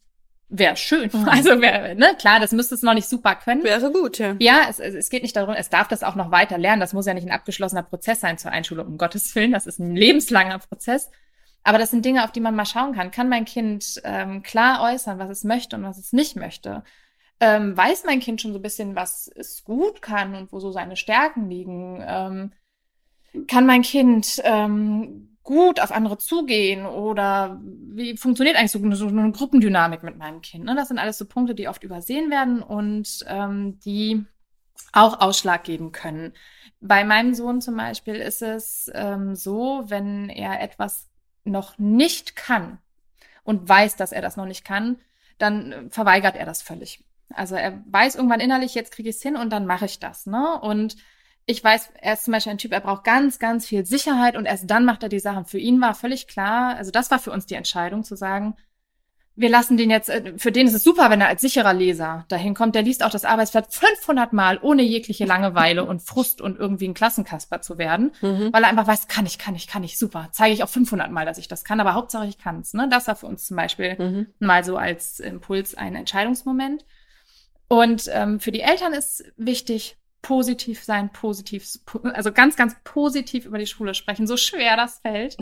Wäre 0.49 0.75
schön. 0.75 1.09
Mhm. 1.13 1.27
Also 1.29 1.61
wäre, 1.61 1.95
ne, 1.95 2.15
klar, 2.17 2.39
das 2.39 2.51
müsste 2.51 2.75
es 2.75 2.81
noch 2.81 2.93
nicht 2.93 3.07
super 3.07 3.35
können. 3.35 3.63
Wäre 3.63 3.91
gut, 3.91 4.17
ja. 4.17 4.35
Ja, 4.39 4.67
es, 4.69 4.79
es 4.79 5.09
geht 5.09 5.23
nicht 5.23 5.35
darum, 5.35 5.53
es 5.53 5.69
darf 5.69 5.87
das 5.87 6.03
auch 6.03 6.15
noch 6.15 6.31
weiter 6.31 6.57
lernen. 6.57 6.79
Das 6.79 6.93
muss 6.93 7.05
ja 7.05 7.13
nicht 7.13 7.25
ein 7.25 7.31
abgeschlossener 7.33 7.83
Prozess 7.83 8.19
sein 8.19 8.37
zur 8.37 8.51
Einschulung, 8.51 8.87
um 8.87 8.97
Gottes 8.97 9.33
Willen. 9.35 9.51
Das 9.51 9.67
ist 9.67 9.79
ein 9.79 9.95
lebenslanger 9.95 10.59
Prozess. 10.59 11.09
Aber 11.63 11.77
das 11.77 11.91
sind 11.91 12.03
Dinge, 12.05 12.23
auf 12.23 12.31
die 12.31 12.39
man 12.39 12.55
mal 12.55 12.65
schauen 12.65 12.93
kann. 12.93 13.11
Kann 13.11 13.29
mein 13.29 13.45
Kind 13.45 14.01
ähm, 14.03 14.43
klar 14.43 14.91
äußern, 14.91 15.19
was 15.19 15.29
es 15.29 15.43
möchte 15.43 15.75
und 15.75 15.83
was 15.83 15.97
es 15.97 16.13
nicht 16.13 16.35
möchte? 16.35 16.83
Ähm, 17.39 17.75
weiß 17.75 18.03
mein 18.05 18.19
Kind 18.19 18.41
schon 18.41 18.53
so 18.53 18.59
ein 18.59 18.63
bisschen, 18.63 18.95
was 18.95 19.29
es 19.33 19.63
gut 19.63 20.01
kann 20.01 20.35
und 20.35 20.51
wo 20.51 20.59
so 20.59 20.71
seine 20.71 20.95
Stärken 20.95 21.49
liegen? 21.49 22.03
Ähm, 22.05 22.51
kann 23.47 23.65
mein 23.65 23.83
Kind 23.83 24.41
ähm, 24.43 25.28
gut 25.49 25.79
auf 25.79 25.91
andere 25.91 26.19
zugehen 26.19 26.85
oder 26.85 27.59
wie 27.63 28.15
funktioniert 28.15 28.55
eigentlich 28.55 28.69
so, 28.69 28.91
so 28.93 29.07
eine 29.07 29.31
Gruppendynamik 29.31 30.03
mit 30.03 30.15
meinem 30.15 30.41
Kind? 30.41 30.63
Ne? 30.63 30.75
Das 30.75 30.89
sind 30.89 30.99
alles 30.99 31.17
so 31.17 31.25
Punkte, 31.25 31.55
die 31.55 31.67
oft 31.67 31.83
übersehen 31.83 32.29
werden 32.29 32.61
und 32.61 33.25
ähm, 33.27 33.79
die 33.79 34.25
auch 34.93 35.21
Ausschlag 35.21 35.63
geben 35.63 35.91
können. 35.91 36.33
Bei 36.81 37.03
meinem 37.03 37.33
Sohn 37.33 37.61
zum 37.61 37.75
Beispiel 37.75 38.13
ist 38.13 38.43
es 38.43 38.91
ähm, 38.93 39.33
so, 39.33 39.85
wenn 39.87 40.29
er 40.29 40.61
etwas 40.61 41.07
noch 41.45 41.79
nicht 41.79 42.35
kann 42.35 42.77
und 43.43 43.67
weiß, 43.67 43.95
dass 43.95 44.11
er 44.11 44.21
das 44.21 44.37
noch 44.37 44.45
nicht 44.45 44.63
kann, 44.63 44.97
dann 45.39 45.89
verweigert 45.89 46.35
er 46.35 46.45
das 46.45 46.61
völlig. 46.61 47.03
Also 47.33 47.55
er 47.55 47.83
weiß 47.87 48.13
irgendwann 48.13 48.39
innerlich, 48.39 48.75
jetzt 48.75 48.91
kriege 48.91 49.09
ich 49.09 49.15
es 49.15 49.23
hin 49.23 49.35
und 49.35 49.49
dann 49.49 49.65
mache 49.65 49.85
ich 49.85 49.97
das. 49.97 50.27
Ne? 50.27 50.61
Und 50.61 50.95
ich 51.45 51.63
weiß, 51.63 51.89
er 52.01 52.13
ist 52.13 52.25
zum 52.25 52.33
Beispiel 52.33 52.51
ein 52.51 52.57
Typ, 52.57 52.71
er 52.71 52.81
braucht 52.81 53.03
ganz, 53.03 53.39
ganz 53.39 53.65
viel 53.65 53.85
Sicherheit 53.85 54.37
und 54.37 54.45
erst 54.45 54.69
dann 54.69 54.85
macht 54.85 55.03
er 55.03 55.09
die 55.09 55.19
Sachen. 55.19 55.45
Für 55.45 55.57
ihn 55.57 55.81
war 55.81 55.95
völlig 55.95 56.27
klar, 56.27 56.75
also 56.75 56.91
das 56.91 57.09
war 57.11 57.19
für 57.19 57.31
uns 57.31 57.45
die 57.45 57.55
Entscheidung 57.55 58.03
zu 58.03 58.15
sagen, 58.15 58.55
wir 59.39 59.49
lassen 59.49 59.77
den 59.77 59.89
jetzt, 59.89 60.09
äh, 60.09 60.33
für 60.37 60.51
den 60.51 60.67
ist 60.67 60.73
es 60.73 60.83
super, 60.83 61.09
wenn 61.09 61.21
er 61.21 61.29
als 61.29 61.39
sicherer 61.39 61.73
Leser 61.73 62.25
dahin 62.27 62.53
kommt. 62.53 62.75
Der 62.75 62.81
liest 62.81 63.03
auch 63.03 63.09
das 63.09 63.23
Arbeitsblatt 63.23 63.73
500 63.73 64.33
Mal 64.33 64.59
ohne 64.61 64.83
jegliche 64.83 65.23
Langeweile 65.23 65.85
und 65.85 66.01
Frust 66.01 66.41
und 66.41 66.59
irgendwie 66.59 66.89
ein 66.89 66.93
Klassenkasper 66.93 67.61
zu 67.61 67.77
werden, 67.77 68.11
mhm. 68.21 68.49
weil 68.51 68.63
er 68.63 68.69
einfach 68.69 68.87
weiß, 68.87 69.07
kann 69.07 69.25
ich, 69.25 69.37
kann 69.37 69.55
ich, 69.55 69.67
kann 69.67 69.83
ich, 69.83 69.97
super. 69.97 70.27
Zeige 70.33 70.53
ich 70.53 70.61
auch 70.61 70.69
500 70.69 71.09
Mal, 71.09 71.25
dass 71.25 71.37
ich 71.37 71.47
das 71.47 71.63
kann, 71.63 71.79
aber 71.79 71.93
Hauptsache 71.93 72.27
ich 72.27 72.37
kann's. 72.37 72.73
Ne? 72.73 72.89
Das 72.91 73.07
war 73.07 73.15
für 73.15 73.27
uns 73.27 73.47
zum 73.47 73.55
Beispiel 73.55 73.95
mhm. 73.97 74.27
mal 74.39 74.65
so 74.65 74.75
als 74.75 75.21
Impuls 75.21 75.73
ein 75.73 75.95
Entscheidungsmoment. 75.95 76.85
Und 77.69 78.09
ähm, 78.11 78.41
für 78.41 78.51
die 78.51 78.61
Eltern 78.61 78.91
ist 78.93 79.23
wichtig, 79.37 79.97
positiv 80.29 80.83
sein, 80.83 81.11
positiv, 81.11 81.65
also 82.03 82.31
ganz, 82.31 82.55
ganz 82.55 82.75
positiv 82.83 83.47
über 83.47 83.57
die 83.57 83.65
Schule 83.65 83.95
sprechen, 83.95 84.27
so 84.27 84.37
schwer 84.37 84.77
das 84.77 84.99
fällt, 84.99 85.35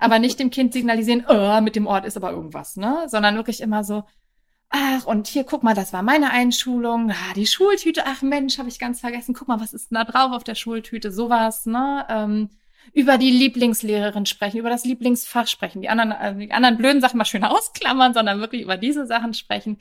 aber 0.00 0.18
nicht 0.18 0.40
dem 0.40 0.50
Kind 0.50 0.72
signalisieren, 0.72 1.24
oh, 1.28 1.60
mit 1.60 1.76
dem 1.76 1.86
Ort 1.86 2.04
ist 2.04 2.16
aber 2.16 2.32
irgendwas, 2.32 2.76
ne, 2.76 3.04
sondern 3.06 3.36
wirklich 3.36 3.60
immer 3.60 3.84
so, 3.84 4.02
ach, 4.68 5.06
und 5.06 5.28
hier, 5.28 5.44
guck 5.44 5.62
mal, 5.62 5.76
das 5.76 5.92
war 5.92 6.02
meine 6.02 6.30
Einschulung, 6.30 7.12
ah, 7.12 7.34
die 7.36 7.46
Schultüte, 7.46 8.02
ach 8.04 8.22
Mensch, 8.22 8.58
habe 8.58 8.68
ich 8.68 8.80
ganz 8.80 8.98
vergessen, 8.98 9.32
guck 9.32 9.46
mal, 9.46 9.60
was 9.60 9.74
ist 9.74 9.92
denn 9.92 9.98
da 9.98 10.02
drauf 10.02 10.32
auf 10.32 10.42
der 10.42 10.56
Schultüte, 10.56 11.12
sowas, 11.12 11.64
ne, 11.64 12.04
ähm, 12.08 12.50
über 12.92 13.18
die 13.18 13.30
Lieblingslehrerin 13.30 14.26
sprechen, 14.26 14.58
über 14.58 14.70
das 14.70 14.84
Lieblingsfach 14.84 15.46
sprechen, 15.46 15.82
die 15.82 15.88
anderen, 15.88 16.10
äh, 16.10 16.34
die 16.34 16.50
anderen 16.50 16.78
blöden 16.78 17.00
Sachen 17.00 17.16
mal 17.16 17.26
schön 17.26 17.44
ausklammern, 17.44 18.12
sondern 18.12 18.40
wirklich 18.40 18.62
über 18.62 18.76
diese 18.76 19.06
Sachen 19.06 19.34
sprechen 19.34 19.78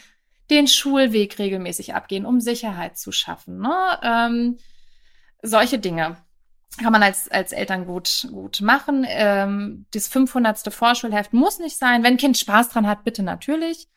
den 0.52 0.68
Schulweg 0.68 1.40
regelmäßig 1.40 1.96
abgehen, 1.96 2.26
um 2.26 2.40
Sicherheit 2.40 2.98
zu 2.98 3.12
schaffen. 3.12 3.60
Ne? 3.60 4.00
Ähm, 4.04 4.58
solche 5.42 5.80
Dinge 5.80 6.18
kann 6.78 6.92
man 6.92 7.04
als, 7.04 7.30
als 7.30 7.52
Eltern 7.52 7.86
gut, 7.86 8.28
gut 8.32 8.62
machen. 8.62 9.06
Ähm, 9.08 9.86
das 9.94 10.08
500. 10.08 10.74
Vorschulheft 10.74 11.34
muss 11.34 11.60
nicht 11.60 11.78
sein. 11.78 12.04
Wenn 12.04 12.14
ein 12.14 12.18
Kind 12.18 12.38
Spaß 12.38 12.70
dran 12.70 12.88
hat, 12.88 13.04
bitte 13.04 13.24
natürlich. 13.24 13.90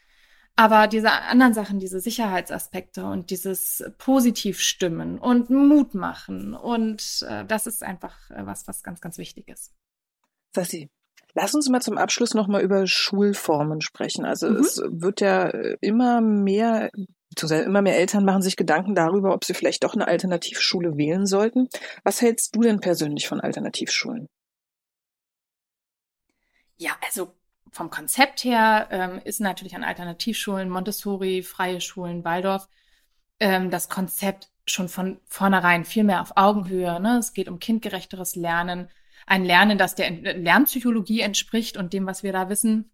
Aber 0.56 0.86
diese 0.86 1.10
anderen 1.10 1.52
Sachen, 1.52 1.80
diese 1.80 2.00
Sicherheitsaspekte 2.00 3.04
und 3.04 3.30
dieses 3.30 3.84
Positivstimmen 3.98 5.18
und 5.18 5.50
Mut 5.50 5.94
machen 5.94 6.54
und 6.54 7.26
äh, 7.28 7.44
das 7.44 7.66
ist 7.66 7.82
einfach 7.82 8.30
äh, 8.30 8.46
was, 8.46 8.68
was 8.68 8.84
ganz, 8.84 9.00
ganz 9.00 9.18
wichtig 9.18 9.48
ist. 9.48 9.72
Sassi, 10.54 10.90
Lass 11.34 11.54
uns 11.54 11.68
mal 11.68 11.82
zum 11.82 11.98
Abschluss 11.98 12.34
nochmal 12.34 12.62
über 12.62 12.86
Schulformen 12.86 13.80
sprechen. 13.80 14.24
Also 14.24 14.48
mhm. 14.48 14.56
es 14.56 14.80
wird 14.86 15.20
ja 15.20 15.48
immer 15.80 16.20
mehr, 16.20 16.90
beziehungsweise 17.30 17.64
immer 17.64 17.82
mehr 17.82 17.96
Eltern 17.98 18.24
machen 18.24 18.42
sich 18.42 18.56
Gedanken 18.56 18.94
darüber, 18.94 19.34
ob 19.34 19.44
sie 19.44 19.54
vielleicht 19.54 19.82
doch 19.82 19.94
eine 19.94 20.06
Alternativschule 20.06 20.96
wählen 20.96 21.26
sollten. 21.26 21.68
Was 22.04 22.22
hältst 22.22 22.54
du 22.54 22.60
denn 22.60 22.80
persönlich 22.80 23.26
von 23.26 23.40
Alternativschulen? 23.40 24.28
Ja, 26.76 26.92
also 27.04 27.34
vom 27.72 27.90
Konzept 27.90 28.44
her 28.44 28.88
ähm, 28.90 29.20
ist 29.24 29.40
natürlich 29.40 29.74
an 29.74 29.82
Alternativschulen, 29.82 30.68
Montessori, 30.68 31.42
freie 31.42 31.80
Schulen, 31.80 32.24
Waldorf, 32.24 32.68
ähm, 33.40 33.70
das 33.70 33.88
Konzept 33.88 34.50
schon 34.66 34.88
von 34.88 35.20
vornherein 35.26 35.84
viel 35.84 36.04
mehr 36.04 36.22
auf 36.22 36.36
Augenhöhe. 36.36 37.00
Ne? 37.00 37.18
Es 37.18 37.32
geht 37.32 37.48
um 37.48 37.58
kindgerechteres 37.58 38.36
Lernen 38.36 38.88
ein 39.26 39.44
Lernen, 39.44 39.78
das 39.78 39.94
der 39.94 40.10
Lernpsychologie 40.10 41.20
entspricht 41.20 41.76
und 41.76 41.92
dem, 41.92 42.06
was 42.06 42.22
wir 42.22 42.32
da 42.32 42.48
wissen. 42.48 42.90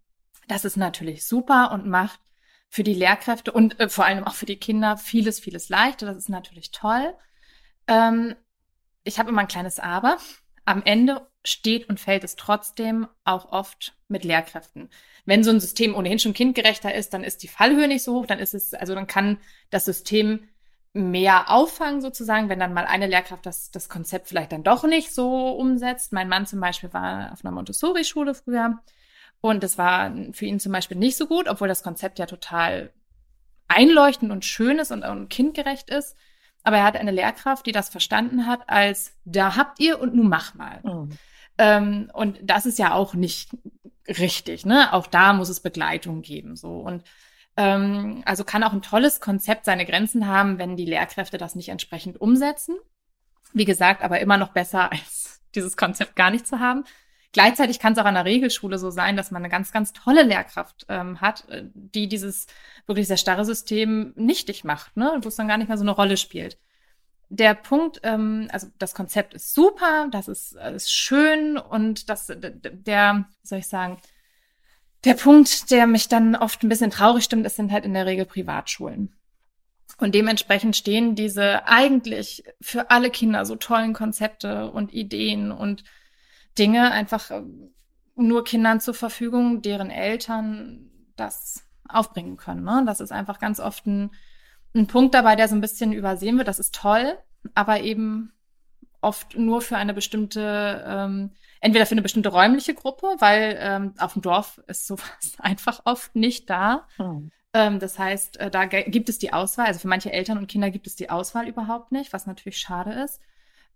Das 0.49 0.65
ist 0.65 0.77
natürlich 0.77 1.25
super 1.25 1.71
und 1.73 1.87
macht 1.87 2.21
für 2.69 2.85
die 2.85 2.95
Lehrkräfte 2.95 3.53
und 3.53 3.79
äh, 3.81 3.89
vor 3.89 4.05
allem 4.05 4.25
auch 4.25 4.35
für 4.35 4.47
die 4.47 4.57
Kinder 4.57 4.97
vieles, 4.97 5.41
vieles 5.41 5.69
leichter. 5.69 6.07
Das 6.07 6.17
ist 6.17 6.29
natürlich 6.29 6.71
toll. 6.71 7.15
Ähm, 7.89 8.37
ich 9.05 9.19
habe 9.19 9.31
immer 9.31 9.43
ein 9.43 9.49
kleines 9.49 9.81
Aber. 9.81 10.19
Am 10.65 10.83
Ende 10.85 11.27
steht 11.45 11.89
und 11.89 11.99
fällt 11.99 12.23
es 12.23 12.37
trotzdem 12.37 13.09
auch 13.25 13.51
oft 13.51 13.97
mit 14.09 14.25
Lehrkräften. 14.25 14.89
Wenn 15.25 15.43
so 15.43 15.51
ein 15.51 15.61
System 15.61 15.95
ohnehin 15.95 16.19
schon 16.19 16.35
kindgerechter 16.35 16.95
ist, 16.95 17.13
dann 17.15 17.25
ist 17.25 17.43
die 17.43 17.49
Fallhöhe 17.49 17.89
nicht 17.89 18.05
so 18.05 18.15
hoch, 18.15 18.27
dann 18.27 18.39
ist 18.39 18.55
es, 18.55 18.75
also 18.75 18.95
dann 18.95 19.07
kann 19.07 19.39
das 19.71 19.85
System 19.85 20.49
mehr 20.93 21.51
auffangen 21.51 22.01
sozusagen, 22.01 22.49
wenn 22.49 22.59
dann 22.59 22.75
mal 22.75 22.87
eine 22.87 23.07
Lehrkraft 23.07 23.47
das, 23.47 23.71
das 23.71 23.89
Konzept 23.89 24.29
vielleicht 24.29 24.53
dann 24.53 24.65
doch 24.65 24.85
nicht 24.85 25.15
so 25.15 25.51
umsetzt. 25.51 26.13
Mein 26.13 26.29
Mann 26.29 26.47
zum 26.47 26.61
Beispiel 26.61 26.93
war 26.93 27.33
auf 27.33 27.45
einer 27.45 27.55
Montessori-Schule 27.55 28.35
früher 28.35 28.81
und 29.41 29.63
das 29.63 29.79
war 29.79 30.13
für 30.33 30.47
ihn 30.47 30.61
zum 30.61 30.73
Beispiel 30.73 30.97
nicht 30.97 31.17
so 31.17 31.27
gut, 31.27 31.49
obwohl 31.49 31.69
das 31.69 31.83
Konzept 31.83 32.19
ja 32.19 32.27
total 32.27 32.93
einleuchtend 33.69 34.33
und 34.33 34.45
schön 34.45 34.79
ist 34.79 34.91
und, 34.91 35.05
und 35.05 35.29
kindgerecht 35.29 35.91
ist. 35.91 36.17
Aber 36.63 36.79
er 36.79 36.85
hat 36.85 36.97
eine 36.97 37.13
Lehrkraft, 37.13 37.65
die 37.67 37.73
das 37.73 37.89
verstanden 37.89 38.47
hat 38.47 38.69
als, 38.69 39.17
da 39.25 39.57
habt 39.57 39.81
ihr 39.81 40.01
und 40.01 40.15
nun 40.15 40.29
mach 40.29 40.55
mal. 40.55 40.81
Mhm. 40.83 41.11
Ähm, 41.57 42.11
und 42.13 42.39
das 42.43 42.67
ist 42.67 42.79
ja 42.79 42.93
auch 42.93 43.15
nicht 43.15 43.57
richtig, 44.09 44.67
ne? 44.67 44.93
Auch 44.93 45.07
da 45.07 45.33
muss 45.33 45.49
es 45.49 45.61
Begleitung 45.61 46.21
geben, 46.21 46.57
so. 46.57 46.81
Und 46.81 47.05
ähm, 47.61 48.23
also 48.25 48.43
kann 48.43 48.65
auch 48.65 48.73
ein 48.73 48.81
tolles 48.81 49.21
Konzept 49.21 49.67
seine 49.67 49.85
Grenzen 49.85 50.27
haben, 50.27 50.59
wenn 50.59 50.77
die 50.77 50.87
Lehrkräfte 50.87 51.37
das 51.37 51.55
nicht 51.55 51.69
entsprechend 51.69 52.19
umsetzen. 52.19 52.77
Wie 53.53 53.67
gesagt, 53.67 54.03
aber 54.03 54.21
immer 54.21 54.39
noch 54.39 54.53
besser 54.53 54.91
als 54.93 55.43
dieses 55.55 55.77
Konzept 55.77 56.17
gar 56.17 56.31
nicht 56.31 56.47
zu 56.47 56.59
haben. 56.59 56.85
Gleichzeitig 57.33 57.79
kann 57.79 57.93
es 57.93 57.99
auch 57.99 58.07
an 58.07 58.15
der 58.15 58.25
Regelschule 58.25 58.79
so 58.79 58.91
sein, 58.91 59.17
dass 59.17 59.31
man 59.31 59.43
eine 59.43 59.51
ganz, 59.51 59.73
ganz 59.73 59.93
tolle 59.93 60.23
Lehrkraft 60.23 60.87
ähm, 60.89 61.21
hat, 61.21 61.49
äh, 61.51 61.65
die 61.75 62.09
dieses 62.09 62.47
wirklich 62.87 63.07
sehr 63.07 63.19
starre 63.19 63.45
System 63.45 64.15
nichtig 64.17 64.65
macht, 64.65 64.97
ne? 64.97 65.19
wo 65.21 65.29
es 65.29 65.37
dann 65.37 65.47
gar 65.47 65.59
nicht 65.59 65.69
mehr 65.69 65.79
so 65.79 65.85
eine 65.85 65.93
Rolle 65.93 66.17
spielt. 66.17 66.59
Der 67.29 67.55
Punkt, 67.55 68.01
ähm, 68.05 68.49
also 68.51 68.69
das 68.79 68.95
Konzept 68.95 69.35
ist 69.35 69.55
super, 69.55 70.09
das 70.11 70.29
ist, 70.29 70.55
ist 70.55 70.93
schön 70.93 71.59
und 71.59 72.09
das, 72.09 72.27
der, 72.27 73.27
wie 73.43 73.47
soll 73.47 73.59
ich 73.59 73.69
sagen, 73.69 73.99
der 75.05 75.15
Punkt, 75.15 75.71
der 75.71 75.87
mich 75.87 76.09
dann 76.09 76.37
oft 76.37 76.63
ein 76.63 76.69
bisschen 76.69 76.91
traurig 76.91 77.25
stimmt, 77.25 77.47
ist 77.47 77.57
sind 77.57 77.73
halt 77.73 77.85
in 77.85 77.95
der 77.95 78.07
Regel 78.07 78.27
Privatschulen. 78.27 79.15
Und 79.99 80.15
dementsprechend 80.15 80.77
stehen 80.77 81.15
diese 81.15 81.67
eigentlich 81.67 82.45
für 82.61 82.91
alle 82.91 83.11
Kinder 83.11 83.45
so 83.45 83.57
tollen 83.57 83.93
Konzepte 83.93 84.71
und 84.71 84.93
Ideen 84.93 85.53
und 85.53 85.85
Dinge 86.59 86.91
einfach 86.91 87.31
äh, 87.31 87.43
nur 88.17 88.45
Kindern 88.45 88.81
zur 88.81 88.95
Verfügung, 88.95 89.63
deren 89.63 89.91
Eltern 89.91 90.91
das 91.17 91.65
aufbringen 91.89 92.37
können. 92.37 92.65
Ne? 92.65 92.83
Das 92.87 93.01
ist 93.01 93.13
einfach 93.13 93.39
ganz 93.39 93.61
oft 93.61 93.87
ein, 93.87 94.11
ein 94.75 94.87
Punkt 94.87 95.15
dabei, 95.15 95.37
der 95.37 95.49
so 95.49 95.55
ein 95.55 95.61
bisschen 95.61 95.93
übersehen 95.93 96.39
wird. 96.39 96.49
Das 96.49 96.59
ist 96.59 96.75
toll, 96.75 97.19
aber 97.55 97.81
eben 97.81 98.33
oft 99.01 99.37
nur 99.37 99.63
für 99.63 99.77
eine 99.77 99.95
bestimmte, 99.95 100.85
ähm, 100.87 101.31
entweder 101.61 101.87
für 101.87 101.93
eine 101.93 102.03
bestimmte 102.03 102.31
räumliche 102.31 102.75
Gruppe, 102.75 103.17
weil 103.19 103.59
ähm, 103.61 103.95
auf 103.99 104.15
dem 104.15 104.23
Dorf 104.23 104.61
ist 104.67 104.87
sowas 104.87 105.09
einfach 105.39 105.81
oft 105.85 106.15
nicht 106.15 106.51
da. 106.51 106.87
Mhm. 106.99 107.31
Ähm, 107.53 107.79
das 107.79 107.99
heißt, 107.99 108.39
äh, 108.39 108.51
da 108.51 108.65
gibt 108.67 109.09
es 109.09 109.19
die 109.19 109.33
Auswahl, 109.33 109.67
also 109.67 109.81
für 109.81 109.89
manche 109.89 110.13
Eltern 110.13 110.39
und 110.39 110.47
Kinder 110.47 110.71
gibt 110.71 110.87
es 110.87 110.97
die 110.97 111.11
Auswahl 111.11 111.49
überhaupt 111.49 111.93
nicht, 111.93 112.13
was 112.13 112.27
natürlich 112.27 112.59
schade 112.59 112.93
ist. 112.93 113.21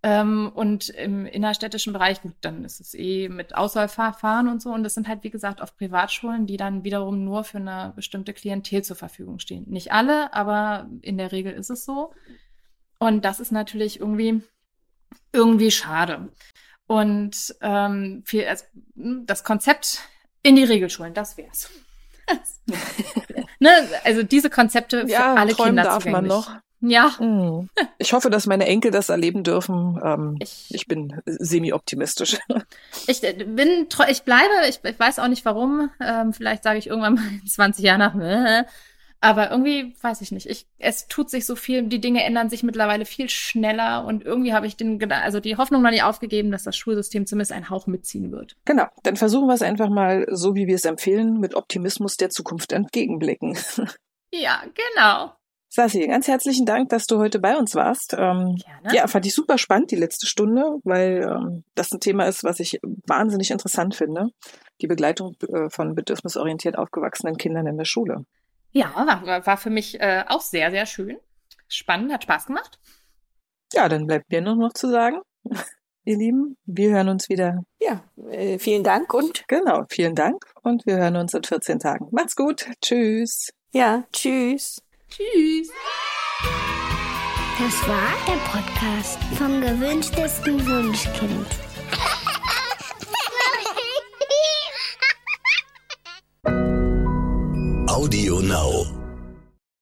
Ähm, 0.03 0.51
und 0.53 0.89
im 0.89 1.25
innerstädtischen 1.25 1.91
Bereich, 1.91 2.21
gut, 2.21 2.35
dann 2.41 2.63
ist 2.63 2.79
es 2.79 2.93
eh 2.93 3.27
mit 3.27 3.55
Auswahlverfahren 3.55 4.47
und 4.47 4.61
so. 4.61 4.71
Und 4.71 4.83
das 4.83 4.93
sind 4.93 5.07
halt, 5.07 5.23
wie 5.23 5.31
gesagt, 5.31 5.61
oft 5.61 5.77
Privatschulen, 5.77 6.45
die 6.45 6.57
dann 6.57 6.83
wiederum 6.83 7.23
nur 7.23 7.43
für 7.43 7.57
eine 7.57 7.91
bestimmte 7.95 8.33
Klientel 8.33 8.83
zur 8.83 8.95
Verfügung 8.95 9.39
stehen. 9.39 9.65
Nicht 9.67 9.91
alle, 9.91 10.31
aber 10.33 10.87
in 11.01 11.17
der 11.17 11.31
Regel 11.31 11.53
ist 11.53 11.71
es 11.71 11.85
so. 11.85 12.13
Und 12.99 13.25
das 13.25 13.39
ist 13.39 13.51
natürlich 13.51 13.99
irgendwie, 13.99 14.43
irgendwie 15.31 15.71
schade. 15.71 16.29
Und 16.87 17.55
ähm, 17.61 18.23
viel, 18.25 18.45
also, 18.47 18.65
das 18.95 19.43
Konzept 19.43 19.99
in 20.43 20.55
die 20.55 20.63
Regelschulen, 20.63 21.13
das 21.13 21.37
wär's. 21.37 21.69
ne? 23.59 23.69
Also 24.03 24.23
diese 24.23 24.49
Konzepte 24.49 25.01
für 25.01 25.11
ja, 25.11 25.35
alle 25.35 25.53
Kinder 25.53 25.83
darf 25.83 26.05
man 26.05 26.25
noch. 26.25 26.51
Ja. 26.81 27.17
Hm. 27.17 27.69
Ich 27.97 28.13
hoffe, 28.13 28.29
dass 28.29 28.45
meine 28.45 28.67
Enkel 28.67 28.91
das 28.91 29.09
erleben 29.09 29.43
dürfen. 29.43 29.99
Ähm, 30.03 30.37
ich, 30.39 30.67
ich, 30.69 30.87
bin 30.87 31.21
semi-optimistisch. 31.25 32.37
Ich 33.07 33.23
äh, 33.23 33.33
bin, 33.33 33.87
ich 34.09 34.23
bleibe, 34.23 34.53
ich, 34.67 34.79
ich 34.83 34.99
weiß 34.99 35.19
auch 35.19 35.27
nicht 35.27 35.45
warum. 35.45 35.89
Ähm, 35.99 36.33
vielleicht 36.33 36.63
sage 36.63 36.79
ich 36.79 36.87
irgendwann 36.87 37.15
mal 37.15 37.27
in 37.27 37.47
20 37.47 37.83
Jahren 37.83 37.99
nach, 37.99 38.15
äh, 38.15 38.63
aber 39.21 39.51
irgendwie 39.51 39.95
weiß 40.01 40.21
ich 40.21 40.31
nicht. 40.31 40.47
Ich, 40.47 40.67
es 40.77 41.07
tut 41.07 41.29
sich 41.29 41.45
so 41.45 41.55
viel, 41.55 41.83
die 41.83 42.01
Dinge 42.01 42.23
ändern 42.23 42.49
sich 42.49 42.63
mittlerweile 42.63 43.05
viel 43.05 43.29
schneller 43.29 44.05
und 44.05 44.23
irgendwie 44.23 44.53
habe 44.53 44.67
ich 44.67 44.77
den, 44.77 45.11
also 45.11 45.39
die 45.39 45.57
Hoffnung 45.57 45.81
noch 45.81 45.89
nicht 45.89 46.03
aufgegeben, 46.03 46.51
dass 46.51 46.63
das 46.63 46.77
Schulsystem 46.77 47.25
zumindest 47.25 47.51
einen 47.51 47.69
Hauch 47.69 47.87
mitziehen 47.87 48.31
wird. 48.31 48.55
Genau, 48.65 48.85
dann 49.03 49.15
versuchen 49.15 49.47
wir 49.47 49.53
es 49.53 49.61
einfach 49.61 49.89
mal 49.89 50.27
so, 50.29 50.55
wie 50.55 50.67
wir 50.67 50.75
es 50.75 50.85
empfehlen, 50.85 51.39
mit 51.39 51.55
Optimismus 51.55 52.17
der 52.17 52.29
Zukunft 52.29 52.71
entgegenblicken. 52.71 53.57
Ja, 54.33 54.63
genau. 54.73 55.31
Sassi, 55.69 56.07
ganz 56.07 56.27
herzlichen 56.27 56.65
Dank, 56.65 56.89
dass 56.89 57.05
du 57.05 57.17
heute 57.17 57.39
bei 57.39 57.57
uns 57.57 57.75
warst. 57.75 58.13
Ähm, 58.13 58.55
Gerne. 58.55 58.95
Ja, 58.95 59.07
fand 59.07 59.25
ich 59.25 59.35
super 59.35 59.57
spannend, 59.57 59.91
die 59.91 59.97
letzte 59.97 60.25
Stunde, 60.25 60.77
weil 60.83 61.23
ähm, 61.23 61.63
das 61.73 61.91
ein 61.91 61.99
Thema 61.99 62.25
ist, 62.25 62.43
was 62.43 62.59
ich 62.59 62.79
wahnsinnig 63.07 63.51
interessant 63.51 63.95
finde. 63.95 64.29
Die 64.81 64.87
Begleitung 64.87 65.35
äh, 65.47 65.69
von 65.69 65.95
bedürfnisorientiert 65.95 66.77
aufgewachsenen 66.77 67.37
Kindern 67.37 67.67
in 67.67 67.77
der 67.77 67.85
Schule. 67.85 68.25
Ja, 68.75 68.93
war, 68.93 69.45
war 69.45 69.57
für 69.57 69.69
mich 69.69 70.01
äh, 70.01 70.25
auch 70.27 70.41
sehr, 70.41 70.69
sehr 70.69 70.85
schön. 70.85 71.17
Spannend, 71.69 72.11
hat 72.11 72.23
Spaß 72.23 72.47
gemacht. 72.47 72.77
Ja, 73.71 73.87
dann 73.87 74.05
bleibt 74.05 74.29
mir 74.29 74.41
nur 74.41 74.55
noch 74.57 74.73
zu 74.73 74.89
sagen, 74.89 75.21
ihr 76.03 76.17
Lieben, 76.17 76.57
wir 76.65 76.91
hören 76.91 77.07
uns 77.07 77.29
wieder. 77.29 77.63
Ja, 77.79 78.03
äh, 78.29 78.59
vielen 78.59 78.83
Dank 78.83 79.13
und. 79.13 79.47
Genau, 79.47 79.85
vielen 79.89 80.13
Dank 80.13 80.43
und 80.61 80.85
wir 80.85 80.97
hören 80.97 81.15
uns 81.15 81.33
in 81.33 81.43
14 81.43 81.79
Tagen. 81.79 82.09
Macht's 82.11 82.35
gut. 82.35 82.67
Tschüss. 82.81 83.49
Ja, 83.71 84.03
tschüss. 84.11 84.81
Tschüss. 85.07 85.71
Das 87.57 87.87
war 87.87 88.11
der 88.27 88.41
Podcast 88.51 89.23
vom 89.37 89.61
gewünschtesten 89.61 90.67
Wunschkind. 90.67 91.47
Audio 97.95 98.41
Now. 98.41 99.04